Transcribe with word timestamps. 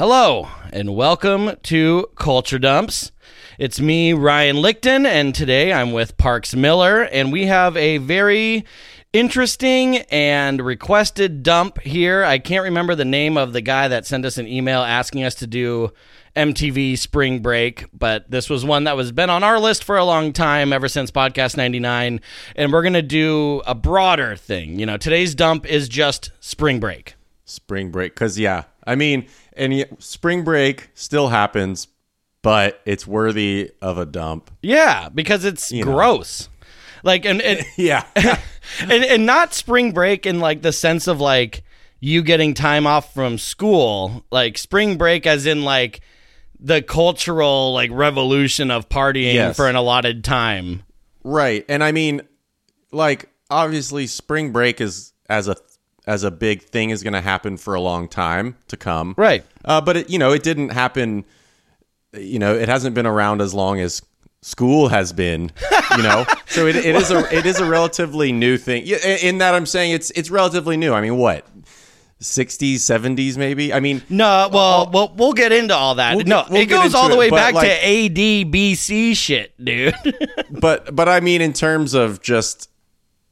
Hello, 0.00 0.48
and 0.72 0.96
welcome 0.96 1.56
to 1.64 2.08
Culture 2.16 2.58
Dumps. 2.58 3.12
It's 3.58 3.78
me, 3.78 4.14
Ryan 4.14 4.56
Lichten, 4.56 5.04
and 5.04 5.34
today 5.34 5.74
I'm 5.74 5.92
with 5.92 6.16
Parks 6.16 6.56
Miller, 6.56 7.02
and 7.02 7.30
we 7.30 7.44
have 7.44 7.76
a 7.76 7.98
very 7.98 8.64
interesting 9.12 9.98
and 10.10 10.62
requested 10.62 11.42
dump 11.42 11.82
here. 11.82 12.24
I 12.24 12.38
can't 12.38 12.64
remember 12.64 12.94
the 12.94 13.04
name 13.04 13.36
of 13.36 13.52
the 13.52 13.60
guy 13.60 13.88
that 13.88 14.06
sent 14.06 14.24
us 14.24 14.38
an 14.38 14.46
email 14.48 14.80
asking 14.80 15.22
us 15.22 15.34
to 15.34 15.46
do 15.46 15.92
MTV 16.34 16.96
Spring 16.96 17.40
Break, 17.40 17.84
but 17.92 18.30
this 18.30 18.48
was 18.48 18.64
one 18.64 18.84
that 18.84 18.96
was 18.96 19.12
been 19.12 19.28
on 19.28 19.44
our 19.44 19.60
list 19.60 19.84
for 19.84 19.98
a 19.98 20.04
long 20.06 20.32
time, 20.32 20.72
ever 20.72 20.88
since 20.88 21.10
Podcast 21.10 21.58
99, 21.58 22.22
and 22.56 22.72
we're 22.72 22.80
going 22.80 22.94
to 22.94 23.02
do 23.02 23.60
a 23.66 23.74
broader 23.74 24.34
thing. 24.34 24.78
You 24.78 24.86
know, 24.86 24.96
today's 24.96 25.34
dump 25.34 25.66
is 25.66 25.90
just 25.90 26.30
Spring 26.40 26.80
Break. 26.80 27.16
Spring 27.44 27.90
break, 27.90 28.14
because 28.14 28.38
yeah, 28.38 28.62
I 28.86 28.94
mean, 28.94 29.26
and 29.60 29.86
spring 30.00 30.42
break 30.42 30.90
still 30.94 31.28
happens, 31.28 31.86
but 32.42 32.80
it's 32.84 33.06
worthy 33.06 33.70
of 33.82 33.98
a 33.98 34.06
dump. 34.06 34.50
Yeah, 34.62 35.08
because 35.10 35.44
it's 35.44 35.70
You 35.70 35.84
know. 35.84 35.92
gross. 35.92 36.48
Like 37.04 37.24
and 37.24 37.40
and, 37.42 37.64
Yeah, 37.76 38.04
and 38.80 39.04
and 39.04 39.26
not 39.26 39.54
spring 39.54 39.92
break 39.92 40.26
in 40.26 40.40
like 40.40 40.62
the 40.62 40.72
sense 40.72 41.06
of 41.06 41.20
like 41.20 41.62
you 42.00 42.22
getting 42.22 42.54
time 42.54 42.86
off 42.86 43.12
from 43.14 43.38
school, 43.38 44.24
like 44.30 44.56
spring 44.58 44.96
break 44.98 45.26
as 45.26 45.46
in 45.46 45.64
like 45.64 46.00
the 46.58 46.82
cultural 46.82 47.72
like 47.72 47.90
revolution 47.92 48.70
of 48.70 48.88
partying 48.88 49.34
Yes. 49.34 49.56
for 49.56 49.66
an 49.68 49.76
allotted 49.76 50.24
time. 50.24 50.82
right. 51.24 51.64
And 51.68 51.82
I 51.84 51.92
mean, 51.92 52.22
like 52.92 53.28
obviously, 53.50 54.06
spring 54.06 54.52
break 54.52 54.80
is 54.80 55.12
as 55.28 55.48
a 55.48 55.56
as 56.10 56.24
a 56.24 56.30
big 56.30 56.62
thing 56.62 56.90
is 56.90 57.04
going 57.04 57.12
to 57.12 57.20
happen 57.20 57.56
for 57.56 57.74
a 57.74 57.80
long 57.80 58.08
time 58.08 58.56
to 58.66 58.76
come. 58.76 59.14
Right. 59.16 59.44
Uh, 59.64 59.80
but 59.80 59.96
it, 59.96 60.10
you 60.10 60.18
know, 60.18 60.32
it 60.32 60.42
didn't 60.42 60.70
happen. 60.70 61.24
You 62.12 62.40
know, 62.40 62.52
it 62.56 62.68
hasn't 62.68 62.96
been 62.96 63.06
around 63.06 63.40
as 63.40 63.54
long 63.54 63.78
as 63.78 64.02
school 64.42 64.88
has 64.88 65.12
been. 65.12 65.52
You 65.96 66.02
know, 66.02 66.26
so 66.46 66.66
it, 66.66 66.74
it 66.74 66.96
is 66.96 67.12
a 67.12 67.32
it 67.32 67.46
is 67.46 67.60
a 67.60 67.64
relatively 67.64 68.32
new 68.32 68.58
thing. 68.58 68.82
In 68.86 69.38
that 69.38 69.54
I'm 69.54 69.66
saying 69.66 69.92
it's 69.92 70.10
it's 70.10 70.30
relatively 70.30 70.76
new. 70.76 70.92
I 70.92 71.00
mean, 71.00 71.16
what, 71.16 71.46
60s, 72.20 72.74
70s, 72.74 73.36
maybe? 73.36 73.72
I 73.72 73.78
mean, 73.78 74.02
No, 74.08 74.50
well, 74.52 74.90
well, 74.92 75.12
we'll 75.16 75.32
get 75.32 75.52
into 75.52 75.74
all 75.74 75.94
that. 75.94 76.16
We'll 76.16 76.26
no, 76.26 76.44
we'll 76.50 76.62
it 76.62 76.66
goes 76.66 76.94
all 76.94 77.08
the 77.08 77.16
way 77.16 77.30
but, 77.30 77.36
back 77.36 77.54
like- 77.54 77.68
to 77.68 77.72
AD 77.72 78.52
BC 78.52 79.16
shit, 79.16 79.52
dude. 79.64 79.94
but 80.50 80.96
but 80.96 81.08
I 81.08 81.20
mean, 81.20 81.40
in 81.40 81.52
terms 81.52 81.94
of 81.94 82.20
just 82.20 82.69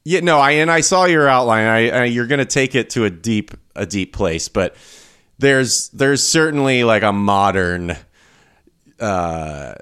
yeah, 0.05 0.21
no, 0.21 0.39
I 0.39 0.53
and 0.53 0.71
I 0.71 0.81
saw 0.81 1.05
your 1.05 1.29
outline. 1.29 1.67
I, 1.67 1.91
I 1.91 2.05
you're 2.05 2.27
going 2.27 2.39
to 2.39 2.45
take 2.45 2.75
it 2.75 2.91
to 2.91 3.05
a 3.05 3.11
deep 3.11 3.53
a 3.77 3.87
deep 3.87 4.13
place, 4.13 4.49
but 4.49 4.75
there's 5.39 5.89
there's 5.91 6.23
certainly 6.23 6.85
like 6.85 7.03
a 7.03 7.13
modern 7.13 7.97
uh 9.01 9.75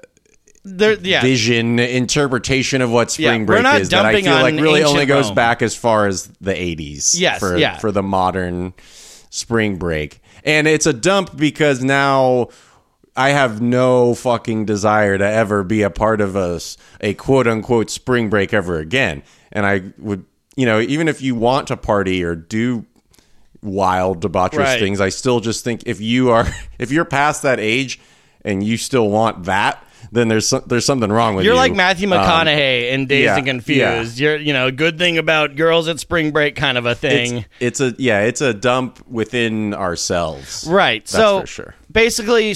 there, 0.63 0.93
yeah, 1.01 1.21
vision 1.21 1.79
interpretation 1.79 2.81
of 2.81 2.91
what 2.91 3.09
spring 3.09 3.41
Yeah, 3.41 3.45
break 3.45 3.65
is 3.81 3.89
that 3.89 4.05
I 4.05 4.21
feel 4.21 4.33
like 4.33 4.55
really 4.59 4.83
only 4.83 5.05
goes 5.05 5.27
Rome. 5.27 5.35
back 5.35 5.61
as 5.61 5.75
far 5.75 6.07
as 6.07 6.27
the 6.41 6.51
80s 6.51 7.17
Yes, 7.17 7.39
for 7.39 7.57
yeah. 7.57 7.77
for 7.77 7.91
the 7.91 8.03
modern 8.03 8.73
spring 9.29 9.77
break. 9.77 10.21
And 10.43 10.67
it's 10.67 10.85
a 10.85 10.93
dump 10.93 11.35
because 11.37 11.83
now 11.83 12.49
I 13.17 13.29
have 13.29 13.61
no 13.61 14.13
fucking 14.13 14.65
desire 14.65 15.17
to 15.17 15.25
ever 15.25 15.63
be 15.63 15.81
a 15.81 15.89
part 15.89 16.21
of 16.21 16.35
a 16.35 17.13
quote 17.15 17.47
unquote 17.47 17.89
spring 17.89 18.29
break 18.29 18.53
ever 18.53 18.77
again. 18.77 19.23
And 19.51 19.65
I 19.65 19.91
would, 19.97 20.23
you 20.55 20.65
know, 20.67 20.79
even 20.79 21.07
if 21.07 21.21
you 21.21 21.33
want 21.35 21.67
to 21.69 21.77
party 21.77 22.23
or 22.23 22.35
do 22.35 22.85
wild 23.63 24.21
debaucherous 24.21 24.57
Right. 24.59 24.79
things, 24.79 25.01
I 25.01 25.09
still 25.09 25.39
just 25.39 25.63
think 25.63 25.83
if 25.87 25.99
you 25.99 26.29
are 26.29 26.45
if 26.79 26.91
you're 26.91 27.05
past 27.05 27.41
that 27.41 27.59
age 27.59 27.99
and 28.45 28.63
you 28.63 28.77
still 28.77 29.09
want 29.09 29.45
that, 29.45 29.83
then 30.11 30.27
there's 30.27 30.47
some, 30.47 30.61
there's 30.67 30.85
something 30.85 31.11
wrong 31.11 31.35
with 31.35 31.43
You're 31.43 31.55
you're 31.55 31.61
like 31.61 31.73
Matthew 31.73 32.07
Um, 32.11 32.19
McConaughey 32.23 32.91
in 32.91 33.07
Dazed 33.07 33.25
yeah, 33.25 33.35
and 33.37 33.45
Confused. 33.47 34.19
You're, 34.19 34.37
you 34.37 34.53
know, 34.53 34.71
good 34.71 34.97
thing 34.99 35.17
about 35.17 35.55
girls 35.55 35.87
at 35.87 35.99
spring 35.99 36.31
break 36.31 36.55
kind 36.55 36.77
of 36.77 36.85
a 36.85 36.93
thing. 36.95 37.45
it's, 37.59 37.81
it's 37.81 37.99
a 37.99 38.01
yeah, 38.01 38.21
it's 38.21 38.41
a 38.41 38.53
dump 38.53 39.05
within 39.07 39.73
ourselves. 39.73 40.65
Right. 40.69 41.01
That's 41.03 41.11
so 41.11 41.41
for 41.41 41.47
sure. 41.47 41.75
basically, 41.91 42.53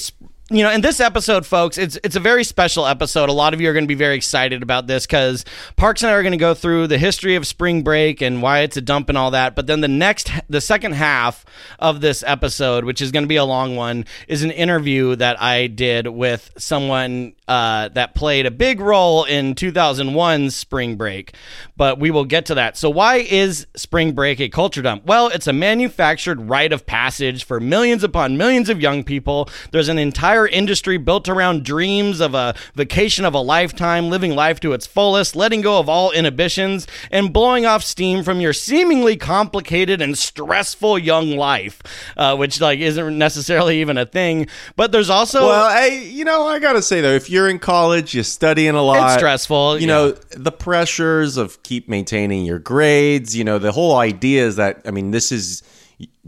you 0.51 0.63
know, 0.63 0.71
in 0.71 0.81
this 0.81 0.99
episode, 0.99 1.45
folks, 1.45 1.77
it's 1.77 1.97
it's 2.03 2.17
a 2.17 2.19
very 2.19 2.43
special 2.43 2.85
episode. 2.85 3.29
A 3.29 3.33
lot 3.33 3.53
of 3.53 3.61
you 3.61 3.69
are 3.69 3.73
going 3.73 3.85
to 3.85 3.87
be 3.87 3.95
very 3.95 4.15
excited 4.15 4.61
about 4.61 4.85
this 4.85 5.05
because 5.05 5.45
Parks 5.77 6.03
and 6.03 6.11
I 6.11 6.13
are 6.13 6.23
going 6.23 6.33
to 6.33 6.37
go 6.37 6.53
through 6.53 6.87
the 6.87 6.97
history 6.97 7.35
of 7.35 7.47
spring 7.47 7.83
break 7.83 8.21
and 8.21 8.41
why 8.41 8.59
it's 8.59 8.75
a 8.75 8.81
dump 8.81 9.07
and 9.07 9.17
all 9.17 9.31
that. 9.31 9.55
But 9.55 9.67
then 9.67 9.79
the 9.79 9.87
next, 9.87 10.29
the 10.49 10.59
second 10.59 10.93
half 10.93 11.45
of 11.79 12.01
this 12.01 12.21
episode, 12.27 12.83
which 12.83 13.01
is 13.01 13.13
going 13.13 13.23
to 13.23 13.29
be 13.29 13.37
a 13.37 13.45
long 13.45 13.77
one, 13.77 14.05
is 14.27 14.43
an 14.43 14.51
interview 14.51 15.15
that 15.15 15.41
I 15.41 15.67
did 15.67 16.07
with 16.07 16.51
someone 16.57 17.33
uh, 17.47 17.87
that 17.89 18.13
played 18.13 18.45
a 18.45 18.51
big 18.51 18.81
role 18.81 19.23
in 19.23 19.55
2001's 19.55 20.55
spring 20.55 20.97
break. 20.97 21.33
But 21.77 21.97
we 21.97 22.11
will 22.11 22.25
get 22.25 22.45
to 22.47 22.55
that. 22.55 22.75
So 22.75 22.89
why 22.89 23.17
is 23.17 23.67
spring 23.75 24.11
break 24.11 24.41
a 24.41 24.49
culture 24.49 24.81
dump? 24.81 25.05
Well, 25.05 25.29
it's 25.29 25.47
a 25.47 25.53
manufactured 25.53 26.41
rite 26.41 26.73
of 26.73 26.85
passage 26.85 27.45
for 27.45 27.61
millions 27.61 28.03
upon 28.03 28.37
millions 28.37 28.69
of 28.69 28.81
young 28.81 29.03
people. 29.05 29.49
There's 29.71 29.87
an 29.87 29.97
entire 29.97 30.40
industry 30.47 30.97
built 30.97 31.27
around 31.29 31.63
dreams 31.63 32.19
of 32.19 32.33
a 32.33 32.55
vacation 32.75 33.25
of 33.25 33.33
a 33.33 33.39
lifetime, 33.39 34.09
living 34.09 34.35
life 34.35 34.59
to 34.61 34.73
its 34.73 34.85
fullest, 34.85 35.35
letting 35.35 35.61
go 35.61 35.79
of 35.79 35.89
all 35.89 36.11
inhibitions, 36.11 36.87
and 37.09 37.33
blowing 37.33 37.65
off 37.65 37.83
steam 37.83 38.23
from 38.23 38.39
your 38.41 38.53
seemingly 38.53 39.17
complicated 39.17 40.01
and 40.01 40.17
stressful 40.17 40.99
young 40.99 41.31
life, 41.31 41.81
uh, 42.17 42.35
which 42.35 42.61
like 42.61 42.79
isn't 42.79 43.17
necessarily 43.17 43.81
even 43.81 43.97
a 43.97 44.05
thing. 44.05 44.47
But 44.75 44.91
there's 44.91 45.09
also 45.09 45.47
Well, 45.47 45.65
I 45.65 45.87
you 45.87 46.25
know 46.25 46.47
I 46.47 46.59
gotta 46.59 46.81
say 46.81 47.01
though, 47.01 47.13
if 47.13 47.29
you're 47.29 47.49
in 47.49 47.59
college, 47.59 48.13
you're 48.13 48.23
studying 48.23 48.75
a 48.75 48.81
lot. 48.81 49.05
It's 49.05 49.19
stressful, 49.19 49.79
You 49.79 49.87
know 49.87 50.11
the 50.11 50.51
pressures 50.51 51.37
of 51.37 51.61
keep 51.63 51.87
maintaining 51.89 52.45
your 52.45 52.59
grades. 52.59 53.35
You 53.35 53.43
know 53.43 53.59
the 53.59 53.71
whole 53.71 53.95
idea 53.97 54.45
is 54.45 54.55
that 54.57 54.81
I 54.85 54.91
mean 54.91 55.11
this 55.11 55.31
is 55.31 55.63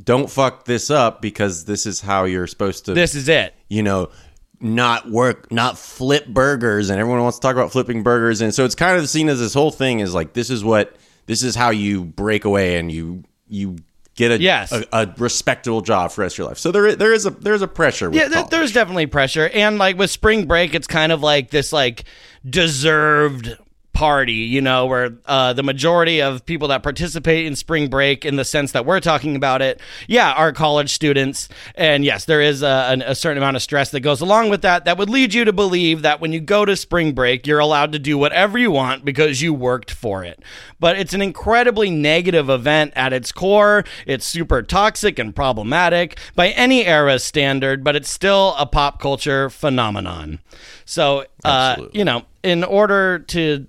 don't 0.01 0.29
fuck 0.29 0.65
this 0.65 0.89
up 0.91 1.21
because 1.21 1.65
this 1.65 1.85
is 1.85 2.01
how 2.01 2.25
you're 2.25 2.47
supposed 2.47 2.85
to. 2.85 2.93
this 2.93 3.15
is 3.15 3.27
it. 3.29 3.53
you 3.69 3.83
know 3.83 4.09
not 4.59 5.09
work 5.11 5.51
not 5.51 5.77
flip 5.77 6.25
burgers 6.27 6.89
and 6.89 6.99
everyone 6.99 7.21
wants 7.21 7.37
to 7.37 7.41
talk 7.41 7.53
about 7.55 7.71
flipping 7.71 8.01
burgers 8.01 8.39
and 8.41 8.53
so 8.53 8.63
it's 8.63 8.75
kind 8.75 8.97
of 8.97 9.09
seen 9.09 9.27
as 9.29 9.39
this 9.39 9.53
whole 9.53 9.71
thing 9.71 9.99
is 9.99 10.13
like 10.13 10.33
this 10.33 10.49
is 10.49 10.63
what 10.63 10.95
this 11.25 11.43
is 11.43 11.53
how 11.55 11.69
you 11.69 12.03
break 12.05 12.45
away 12.45 12.77
and 12.77 12.89
you 12.91 13.23
you 13.49 13.75
get 14.15 14.31
a 14.31 14.39
Yes. 14.39 14.71
a, 14.71 14.85
a 14.93 15.13
respectable 15.17 15.81
job 15.81 16.11
for 16.11 16.17
the 16.17 16.21
rest 16.25 16.35
of 16.35 16.37
your 16.39 16.47
life 16.47 16.57
so 16.59 16.71
there 16.71 16.95
there 16.95 17.11
is 17.13 17.25
a 17.25 17.31
there's 17.31 17.61
a 17.61 17.67
pressure 17.67 18.09
with 18.09 18.19
Yeah, 18.31 18.43
there's 18.43 18.71
definitely 18.71 19.07
pressure, 19.07 19.49
and 19.49 19.77
like 19.79 19.97
with 19.97 20.11
spring 20.11 20.45
break, 20.45 20.73
it's 20.75 20.87
kind 20.87 21.11
of 21.11 21.21
like 21.21 21.49
this 21.49 21.73
like 21.73 22.05
deserved 22.47 23.57
party, 23.93 24.33
you 24.33 24.59
know, 24.59 24.87
where 24.87 25.17
uh, 25.25 25.53
the 25.53 25.63
majority 25.63 26.21
of 26.21 26.45
people 26.45 26.67
that 26.69 26.81
participate 26.83 27.45
in 27.45 27.55
spring 27.55 27.89
break, 27.89 28.25
in 28.25 28.35
the 28.35 28.43
sense 28.43 28.71
that 28.71 28.85
we're 28.85 28.99
talking 28.99 29.35
about 29.35 29.61
it, 29.61 29.79
yeah, 30.07 30.33
are 30.33 30.51
college 30.51 30.91
students, 30.93 31.47
and 31.75 32.03
yes, 32.03 32.25
there 32.25 32.41
is 32.41 32.63
a, 32.63 32.87
an- 32.89 33.03
a 33.03 33.15
certain 33.15 33.37
amount 33.37 33.55
of 33.55 33.61
stress 33.61 33.91
that 33.91 33.99
goes 34.01 34.19
along 34.19 34.49
with 34.49 34.63
that. 34.63 34.85
That 34.85 34.97
would 34.97 35.09
lead 35.09 35.33
you 35.33 35.45
to 35.45 35.53
believe 35.53 36.01
that 36.01 36.19
when 36.19 36.33
you 36.33 36.39
go 36.39 36.65
to 36.65 36.75
spring 36.75 37.13
break, 37.13 37.45
you're 37.45 37.59
allowed 37.59 37.91
to 37.91 37.99
do 37.99 38.17
whatever 38.17 38.57
you 38.57 38.71
want 38.71 39.05
because 39.05 39.41
you 39.41 39.53
worked 39.53 39.91
for 39.91 40.23
it. 40.23 40.41
But 40.79 40.97
it's 40.97 41.13
an 41.13 41.21
incredibly 41.21 41.89
negative 41.89 42.49
event 42.49 42.93
at 42.95 43.13
its 43.13 43.31
core. 43.31 43.83
It's 44.05 44.25
super 44.25 44.61
toxic 44.63 45.19
and 45.19 45.35
problematic 45.35 46.17
by 46.35 46.49
any 46.49 46.85
era 46.85 47.19
standard, 47.19 47.83
but 47.83 47.95
it's 47.95 48.09
still 48.09 48.55
a 48.57 48.65
pop 48.65 48.99
culture 48.99 49.49
phenomenon. 49.49 50.39
So, 50.85 51.25
uh, 51.45 51.75
you 51.93 52.03
know, 52.03 52.23
in 52.41 52.63
order 52.63 53.19
to 53.19 53.67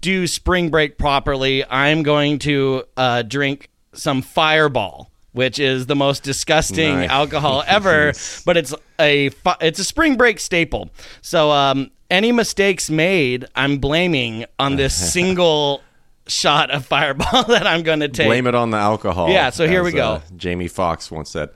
do 0.00 0.26
spring 0.26 0.70
break 0.70 0.98
properly, 0.98 1.64
I'm 1.68 2.02
going 2.02 2.38
to 2.40 2.84
uh, 2.96 3.22
drink 3.22 3.68
some 3.92 4.22
Fireball, 4.22 5.10
which 5.32 5.58
is 5.58 5.86
the 5.86 5.96
most 5.96 6.22
disgusting 6.22 6.94
Nice. 6.94 7.10
alcohol 7.10 7.62
ever. 7.66 8.12
but 8.46 8.56
it's 8.56 8.74
a 8.98 9.28
fi- 9.30 9.56
it's 9.60 9.78
a 9.78 9.84
spring 9.84 10.16
break 10.16 10.38
staple. 10.40 10.90
So 11.20 11.50
um, 11.50 11.90
any 12.10 12.32
mistakes 12.32 12.88
made, 12.90 13.46
I'm 13.54 13.78
blaming 13.78 14.44
on 14.58 14.76
this 14.76 14.94
single 15.12 15.82
shot 16.26 16.70
of 16.70 16.86
Fireball 16.86 17.44
that 17.48 17.66
I'm 17.66 17.82
going 17.82 18.00
to 18.00 18.08
take. 18.08 18.26
blame 18.28 18.46
it 18.46 18.54
on 18.54 18.70
the 18.70 18.76
alcohol 18.78 19.28
Yeah, 19.28 19.50
so 19.50 19.66
here 19.66 19.80
as, 19.80 19.84
we 19.86 19.92
go. 19.92 20.04
uh, 20.04 20.20
jamie 20.36 20.68
Foxx 20.68 21.10
once 21.10 21.30
said 21.30 21.48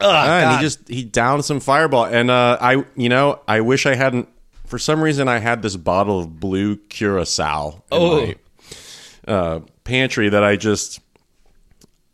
Ugh, 0.00 0.02
Ah, 0.02 0.38
and 0.40 0.56
he 0.56 0.62
just 0.62 0.88
he 0.88 1.04
downed 1.04 1.44
some 1.44 1.60
fireball 1.60 2.04
and 2.04 2.28
uh 2.30 2.56
i 2.60 2.84
you 2.96 3.08
know 3.08 3.40
i 3.48 3.60
wish 3.60 3.86
i 3.86 3.94
hadn't 3.94 4.28
for 4.68 4.78
some 4.78 5.00
reason 5.02 5.28
i 5.28 5.38
had 5.38 5.62
this 5.62 5.76
bottle 5.76 6.20
of 6.20 6.38
blue 6.38 6.76
curacao 6.76 7.70
in 7.70 7.82
Oh. 7.90 8.26
my 8.26 8.36
uh 9.26 9.60
pantry 9.84 10.28
that 10.28 10.44
i 10.44 10.56
just 10.56 11.00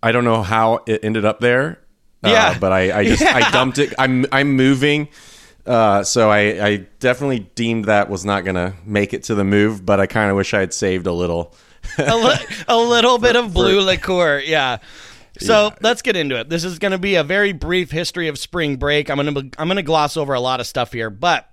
i 0.02 0.12
don't 0.12 0.24
know 0.24 0.42
how 0.42 0.80
it 0.86 1.04
ended 1.04 1.24
up 1.24 1.40
there 1.40 1.80
uh, 2.22 2.28
Yeah. 2.30 2.58
but 2.58 2.72
i 2.72 2.98
i 3.00 3.04
just 3.04 3.22
i 3.22 3.50
dumped 3.52 3.78
it 3.78 3.92
i'm 3.98 4.26
i'm 4.32 4.52
moving 4.56 5.08
uh, 5.66 6.04
so 6.04 6.28
I, 6.30 6.40
I 6.66 6.76
definitely 7.00 7.38
deemed 7.54 7.86
that 7.86 8.10
was 8.10 8.22
not 8.22 8.44
gonna 8.44 8.74
make 8.84 9.14
it 9.14 9.22
to 9.24 9.34
the 9.34 9.44
move, 9.44 9.86
but 9.86 9.98
I 9.98 10.04
kind 10.06 10.30
of 10.30 10.36
wish 10.36 10.52
I 10.52 10.60
had 10.60 10.74
saved 10.74 11.06
a 11.06 11.12
little 11.12 11.54
a, 11.96 12.14
li- 12.14 12.46
a 12.68 12.76
little 12.76 13.16
bit 13.16 13.34
of 13.34 13.54
blue 13.54 13.80
liqueur. 13.80 14.40
Yeah. 14.44 14.76
So 15.38 15.72
let's 15.80 16.02
get 16.02 16.16
into 16.16 16.38
it. 16.38 16.50
This 16.50 16.64
is 16.64 16.78
going 16.78 16.92
to 16.92 16.98
be 16.98 17.14
a 17.14 17.24
very 17.24 17.52
brief 17.52 17.90
history 17.90 18.28
of 18.28 18.38
spring 18.38 18.76
break. 18.76 19.08
I'm 19.08 19.16
to 19.16 19.50
I'm 19.58 19.66
going 19.68 19.76
to 19.76 19.82
gloss 19.82 20.18
over 20.18 20.34
a 20.34 20.40
lot 20.40 20.60
of 20.60 20.66
stuff 20.66 20.92
here, 20.92 21.08
but 21.08 21.48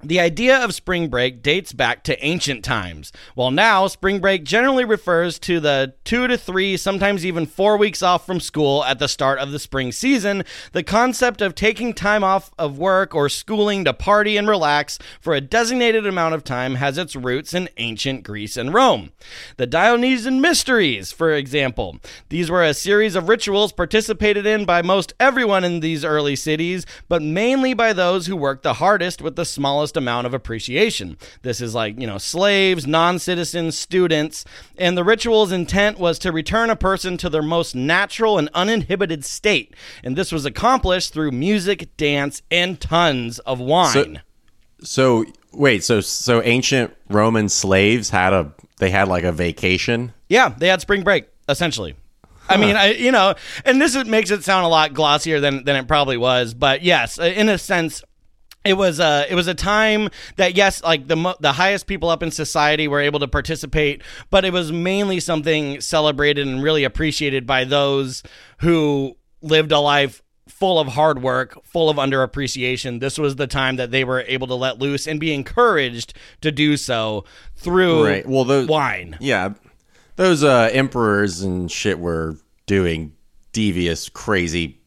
the 0.00 0.20
idea 0.20 0.56
of 0.56 0.74
spring 0.74 1.08
break 1.08 1.42
dates 1.42 1.72
back 1.72 2.04
to 2.04 2.24
ancient 2.24 2.64
times. 2.64 3.10
While 3.34 3.50
now, 3.50 3.88
spring 3.88 4.20
break 4.20 4.44
generally 4.44 4.84
refers 4.84 5.40
to 5.40 5.58
the 5.58 5.94
two 6.04 6.28
to 6.28 6.38
three, 6.38 6.76
sometimes 6.76 7.26
even 7.26 7.46
four 7.46 7.76
weeks 7.76 8.00
off 8.00 8.24
from 8.24 8.38
school 8.38 8.84
at 8.84 9.00
the 9.00 9.08
start 9.08 9.40
of 9.40 9.50
the 9.50 9.58
spring 9.58 9.90
season, 9.90 10.44
the 10.70 10.84
concept 10.84 11.42
of 11.42 11.56
taking 11.56 11.92
time 11.94 12.22
off 12.22 12.52
of 12.56 12.78
work 12.78 13.12
or 13.12 13.28
schooling 13.28 13.84
to 13.84 13.92
party 13.92 14.36
and 14.36 14.46
relax 14.46 15.00
for 15.20 15.34
a 15.34 15.40
designated 15.40 16.06
amount 16.06 16.34
of 16.34 16.44
time 16.44 16.76
has 16.76 16.96
its 16.96 17.16
roots 17.16 17.52
in 17.52 17.68
ancient 17.78 18.22
Greece 18.22 18.56
and 18.56 18.72
Rome. 18.72 19.10
The 19.56 19.66
Dionysian 19.66 20.40
Mysteries, 20.40 21.10
for 21.10 21.32
example. 21.32 21.98
These 22.28 22.52
were 22.52 22.62
a 22.62 22.72
series 22.72 23.16
of 23.16 23.28
rituals 23.28 23.72
participated 23.72 24.46
in 24.46 24.64
by 24.64 24.80
most 24.80 25.12
everyone 25.18 25.64
in 25.64 25.80
these 25.80 26.04
early 26.04 26.36
cities, 26.36 26.86
but 27.08 27.20
mainly 27.20 27.74
by 27.74 27.92
those 27.92 28.28
who 28.28 28.36
worked 28.36 28.62
the 28.62 28.74
hardest 28.74 29.20
with 29.20 29.34
the 29.34 29.44
smallest 29.44 29.87
amount 29.96 30.26
of 30.26 30.34
appreciation. 30.34 31.16
This 31.42 31.60
is 31.60 31.74
like, 31.74 32.00
you 32.00 32.06
know, 32.06 32.18
slaves, 32.18 32.86
non 32.86 33.18
citizens, 33.18 33.78
students, 33.78 34.44
and 34.76 34.96
the 34.96 35.04
ritual's 35.04 35.52
intent 35.52 35.98
was 35.98 36.18
to 36.20 36.32
return 36.32 36.70
a 36.70 36.76
person 36.76 37.16
to 37.18 37.28
their 37.28 37.42
most 37.42 37.74
natural 37.74 38.38
and 38.38 38.48
uninhibited 38.54 39.24
state. 39.24 39.74
And 40.02 40.16
this 40.16 40.32
was 40.32 40.44
accomplished 40.44 41.12
through 41.12 41.30
music, 41.32 41.96
dance, 41.96 42.42
and 42.50 42.80
tons 42.80 43.38
of 43.40 43.60
wine. 43.60 44.22
So 44.82 45.24
wait, 45.52 45.82
so 45.84 46.00
so 46.00 46.42
ancient 46.42 46.94
Roman 47.08 47.48
slaves 47.48 48.10
had 48.10 48.32
a 48.32 48.52
they 48.78 48.90
had 48.90 49.08
like 49.08 49.24
a 49.24 49.32
vacation. 49.32 50.12
yeah, 50.28 50.54
they 50.56 50.68
had 50.68 50.80
spring 50.80 51.02
break, 51.02 51.26
essentially. 51.48 51.96
I 52.48 52.56
mean, 52.56 52.76
I, 52.76 52.92
you 52.94 53.12
know, 53.12 53.34
and 53.64 53.80
this 53.80 53.94
makes 54.06 54.30
it 54.30 54.42
sound 54.42 54.64
a 54.64 54.68
lot 54.68 54.94
glossier 54.94 55.40
than, 55.40 55.64
than 55.64 55.76
it 55.76 55.86
probably 55.86 56.16
was, 56.16 56.54
but 56.54 56.82
yes, 56.82 57.18
in 57.18 57.48
a 57.48 57.58
sense, 57.58 58.02
it 58.68 58.76
was 58.76 59.00
a 59.00 59.26
it 59.30 59.34
was 59.34 59.46
a 59.46 59.54
time 59.54 60.08
that 60.36 60.54
yes 60.54 60.82
like 60.82 61.08
the 61.08 61.16
mo- 61.16 61.36
the 61.40 61.52
highest 61.52 61.86
people 61.86 62.08
up 62.08 62.22
in 62.22 62.30
society 62.30 62.86
were 62.86 63.00
able 63.00 63.18
to 63.18 63.28
participate 63.28 64.02
but 64.30 64.44
it 64.44 64.52
was 64.52 64.70
mainly 64.70 65.18
something 65.18 65.80
celebrated 65.80 66.46
and 66.46 66.62
really 66.62 66.84
appreciated 66.84 67.46
by 67.46 67.64
those 67.64 68.22
who 68.58 69.16
lived 69.40 69.72
a 69.72 69.78
life 69.78 70.22
full 70.48 70.78
of 70.78 70.88
hard 70.88 71.22
work 71.22 71.62
full 71.64 71.90
of 71.90 71.98
underappreciation. 71.98 73.00
This 73.00 73.18
was 73.18 73.36
the 73.36 73.46
time 73.46 73.76
that 73.76 73.90
they 73.90 74.02
were 74.02 74.22
able 74.26 74.46
to 74.46 74.54
let 74.54 74.78
loose 74.78 75.06
and 75.06 75.20
be 75.20 75.32
encouraged 75.32 76.14
to 76.40 76.50
do 76.50 76.76
so 76.76 77.24
through 77.54 78.06
Right. 78.06 78.26
Well, 78.26 78.44
those 78.44 78.66
wine. 78.66 79.16
Yeah, 79.20 79.54
those 80.16 80.42
uh, 80.42 80.70
emperors 80.72 81.42
and 81.42 81.70
shit 81.70 81.98
were 81.98 82.36
doing 82.66 83.12
devious, 83.52 84.08
crazy 84.08 84.77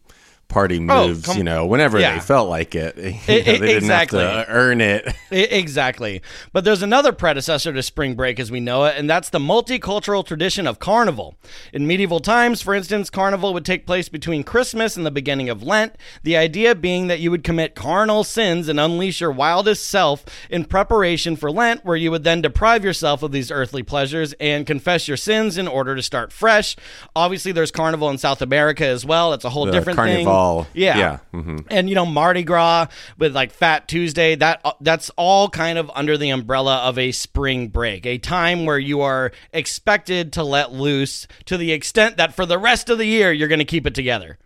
party 0.52 0.78
oh, 0.78 1.08
moves. 1.08 1.26
com- 1.26 1.38
you 1.38 1.44
know, 1.44 1.66
whenever 1.66 2.00
yeah. 2.00 2.14
they 2.14 2.20
felt 2.20 2.50
like 2.50 2.76
it. 2.76 2.98
You 3.32 3.38
know, 3.38 3.44
they 3.44 3.44
didn't 3.44 3.78
exactly. 3.78 4.24
have 4.24 4.48
to 4.48 4.52
earn 4.52 4.82
it. 4.82 5.08
I- 5.32 5.36
Exactly. 5.62 6.22
But 6.52 6.64
there's 6.66 6.82
another 6.82 7.12
predecessor 7.14 7.72
to 7.72 7.84
spring 7.84 8.16
break 8.16 8.40
as 8.40 8.52
we 8.52 8.60
know 8.60 8.84
it, 8.86 8.96
and 8.98 9.10
that's 9.10 9.30
the 9.30 9.40
multicultural 9.40 10.26
tradition 10.26 10.68
of 10.68 10.80
carnival. 10.80 11.36
In 11.72 11.88
medieval 11.88 12.20
times, 12.20 12.62
for 12.62 12.74
instance, 12.74 13.10
carnival 13.10 13.54
would 13.54 13.64
take 13.64 13.86
place 13.86 14.10
between 14.10 14.44
Christmas 14.44 14.98
and 14.98 15.06
the 15.06 15.12
beginning 15.12 15.50
of 15.50 15.64
Lent, 15.64 15.96
the 16.24 16.36
idea 16.36 16.76
being 16.76 17.08
that 17.08 17.20
you 17.20 17.32
would 17.32 17.44
commit 17.44 17.76
carnal 17.76 18.24
sins 18.24 18.68
and 18.68 18.80
unleash 18.80 19.22
your 19.22 19.32
wildest 19.32 19.88
self 19.88 20.26
in 20.50 20.66
preparation 20.66 21.36
for 21.36 21.52
Lent, 21.52 21.86
where 21.86 21.96
you 21.98 22.12
would 22.12 22.24
then 22.24 22.42
deprive 22.42 22.84
yourself 22.84 23.24
of 23.24 23.32
these 23.32 23.52
earthly 23.52 23.84
pleasures 23.84 24.34
and 24.40 24.66
confess 24.66 25.08
your 25.08 25.18
sins 25.18 25.58
in 25.58 25.68
order 25.68 25.96
to 25.96 26.02
start 26.02 26.34
fresh. 26.34 26.76
Obviously, 27.16 27.52
there's 27.52 27.72
carnival 27.72 28.10
in 28.10 28.18
South 28.18 28.42
America 28.42 28.86
as 28.86 29.06
well. 29.06 29.32
That's 29.32 29.46
a 29.46 29.50
whole 29.50 29.66
The 29.66 29.72
different 29.72 30.00
thing. 30.00 30.26
Carnival. 30.42 30.68
Yeah. 30.74 30.98
Yeah. 30.98 31.18
mhm. 31.34 31.66
And 31.70 31.90
you 31.90 31.96
know 31.96 32.06
Mardi 32.06 32.44
Gras 32.44 32.88
with 33.18 33.36
like 33.36 33.52
Fat 33.52 33.88
Tuesday, 33.88 34.36
that 34.36 34.64
that's 34.82 35.10
all 35.18 35.50
kind 35.50 35.78
of 35.78 35.90
under 35.96 36.18
the 36.18 36.30
umbrella 36.30 36.78
of 36.80 36.98
a 36.98 37.12
spring 37.12 37.68
break, 37.70 38.06
a 38.06 38.18
time 38.18 38.66
where 38.66 38.80
you 38.80 39.02
are 39.02 39.32
expected 39.54 40.34
to 40.34 40.44
let 40.44 40.72
loose 40.74 41.28
to 41.46 41.58
the 41.58 41.72
extent 41.72 42.18
that 42.18 42.34
for 42.36 42.46
the 42.46 42.58
rest 42.58 42.90
of 42.90 42.98
the 42.98 43.06
year 43.06 43.32
you're 43.32 43.48
going 43.48 43.60
to 43.60 43.66
keep 43.66 43.86
it 43.86 43.96
together. 43.96 44.38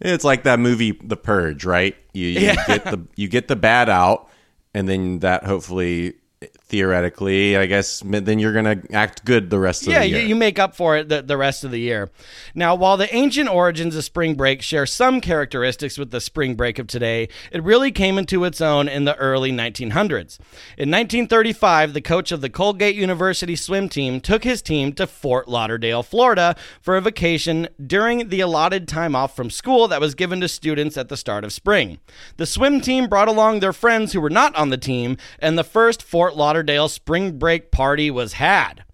It's 0.00 0.24
like 0.24 0.44
that 0.44 0.60
movie, 0.60 0.92
The 1.02 1.16
Purge, 1.16 1.64
right? 1.64 1.96
You, 2.12 2.26
you 2.28 2.40
Yeah. 2.40 2.66
get 2.66 2.84
the 2.84 3.06
you 3.16 3.26
get 3.28 3.48
the 3.48 3.56
bad 3.56 3.88
out, 3.88 4.28
and 4.72 4.88
then 4.88 5.18
that 5.20 5.44
hopefully, 5.44 6.14
theoretically, 6.68 7.56
I 7.56 7.66
guess, 7.66 8.02
then 8.04 8.38
you're 8.38 8.52
gonna 8.52 8.82
act 8.92 9.24
good 9.24 9.50
the 9.50 9.58
rest 9.58 9.82
of 9.86 9.92
Yeah, 9.92 10.00
the 10.00 10.08
you, 10.08 10.16
year. 10.18 10.26
you 10.26 10.36
make 10.36 10.58
up 10.58 10.76
for 10.76 10.96
it 10.96 11.08
the, 11.08 11.22
the 11.22 11.36
rest 11.36 11.64
of 11.64 11.70
the 11.70 11.80
year. 11.80 12.10
Now, 12.54 12.74
while 12.74 12.96
the 12.96 13.12
ancient 13.14 13.48
origins 13.48 13.96
of 13.96 14.04
spring 14.04 14.34
break 14.34 14.60
share 14.62 14.84
some 14.84 15.20
characteristics 15.20 15.96
with 15.98 16.10
the 16.10 16.20
spring 16.20 16.54
break 16.54 16.78
of 16.78 16.86
today, 16.86 17.28
it 17.50 17.62
really 17.62 17.90
came 17.90 18.18
into 18.18 18.44
its 18.44 18.60
own 18.60 18.86
in 18.86 19.04
the 19.04 19.16
early 19.16 19.50
1900s. 19.50 20.38
In 20.76 20.90
1935, 20.90 21.94
the 21.94 22.00
coach 22.02 22.30
of 22.32 22.42
the 22.42 22.50
Colgate 22.50 22.94
University 22.96 23.56
swim 23.56 23.88
team 23.88 24.20
took 24.20 24.44
his 24.44 24.60
team 24.60 24.92
to 24.92 25.06
Fort 25.06 25.48
Lauderdale, 25.48 26.02
Florida 26.02 26.54
for 26.82 26.96
a 26.96 27.00
vacation 27.00 27.68
during 27.84 28.28
the 28.28 28.40
allotted 28.40 28.86
time 28.86 29.16
off 29.16 29.34
from 29.34 29.48
school 29.50 29.88
that 29.88 30.00
was 30.00 30.14
given 30.14 30.40
to 30.40 30.48
students 30.48 30.96
at 30.98 31.08
the 31.08 31.16
start 31.16 31.44
of 31.44 31.52
spring. 31.52 31.98
The 32.36 32.46
swim 32.46 32.80
team 32.82 33.08
brought 33.08 33.28
along 33.28 33.60
their 33.60 33.72
friends 33.72 34.12
who 34.12 34.20
were 34.20 34.28
not 34.28 34.54
on 34.54 34.68
the 34.68 34.76
team, 34.76 35.16
and 35.38 35.56
the 35.56 35.64
first 35.64 36.02
Fort 36.02 36.36
Lauderdale 36.36 36.57
spring 36.88 37.38
break 37.38 37.70
party 37.70 38.10
was 38.10 38.34
had. 38.34 38.84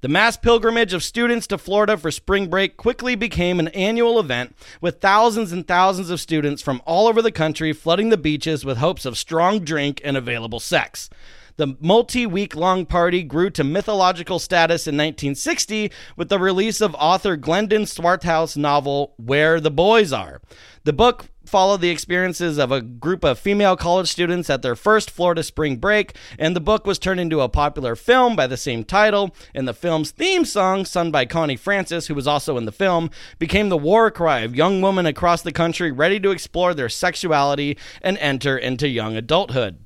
The 0.00 0.08
mass 0.08 0.36
pilgrimage 0.36 0.92
of 0.92 1.02
students 1.02 1.48
to 1.48 1.58
Florida 1.58 1.96
for 1.96 2.12
spring 2.12 2.46
break 2.46 2.76
quickly 2.76 3.16
became 3.16 3.58
an 3.58 3.66
annual 3.68 4.20
event, 4.20 4.54
with 4.80 5.00
thousands 5.00 5.50
and 5.50 5.66
thousands 5.66 6.10
of 6.10 6.20
students 6.20 6.62
from 6.62 6.80
all 6.86 7.08
over 7.08 7.20
the 7.20 7.32
country 7.32 7.72
flooding 7.72 8.10
the 8.10 8.16
beaches 8.16 8.64
with 8.64 8.78
hopes 8.78 9.04
of 9.04 9.18
strong 9.18 9.58
drink 9.58 10.00
and 10.04 10.16
available 10.16 10.60
sex. 10.60 11.10
The 11.56 11.76
multi 11.80 12.24
week 12.24 12.54
long 12.54 12.86
party 12.86 13.24
grew 13.24 13.50
to 13.50 13.64
mythological 13.64 14.38
status 14.38 14.86
in 14.86 14.94
1960 14.94 15.90
with 16.16 16.28
the 16.28 16.38
release 16.38 16.80
of 16.80 16.94
author 16.94 17.34
Glendon 17.34 17.82
Swarthout's 17.82 18.56
novel 18.56 19.14
Where 19.16 19.58
the 19.58 19.72
Boys 19.72 20.12
Are. 20.12 20.40
The 20.84 20.92
book 20.92 21.26
followed 21.48 21.80
the 21.80 21.90
experiences 21.90 22.58
of 22.58 22.70
a 22.70 22.80
group 22.80 23.24
of 23.24 23.38
female 23.38 23.76
college 23.76 24.08
students 24.08 24.48
at 24.48 24.62
their 24.62 24.76
first 24.76 25.10
Florida 25.10 25.42
spring 25.42 25.76
break, 25.76 26.14
and 26.38 26.54
the 26.54 26.60
book 26.60 26.86
was 26.86 26.98
turned 26.98 27.20
into 27.20 27.40
a 27.40 27.48
popular 27.48 27.96
film 27.96 28.36
by 28.36 28.46
the 28.46 28.56
same 28.56 28.84
title. 28.84 29.34
And 29.54 29.66
the 29.66 29.74
film's 29.74 30.10
theme 30.10 30.44
song, 30.44 30.84
sung 30.84 31.10
by 31.10 31.24
Connie 31.24 31.56
Francis, 31.56 32.06
who 32.06 32.14
was 32.14 32.26
also 32.26 32.56
in 32.56 32.64
the 32.64 32.72
film, 32.72 33.10
became 33.38 33.68
the 33.68 33.76
war 33.76 34.10
cry 34.10 34.40
of 34.40 34.54
young 34.54 34.80
women 34.80 35.06
across 35.06 35.42
the 35.42 35.52
country 35.52 35.90
ready 35.90 36.20
to 36.20 36.30
explore 36.30 36.74
their 36.74 36.88
sexuality 36.88 37.76
and 38.02 38.18
enter 38.18 38.56
into 38.56 38.88
young 38.88 39.16
adulthood. 39.16 39.78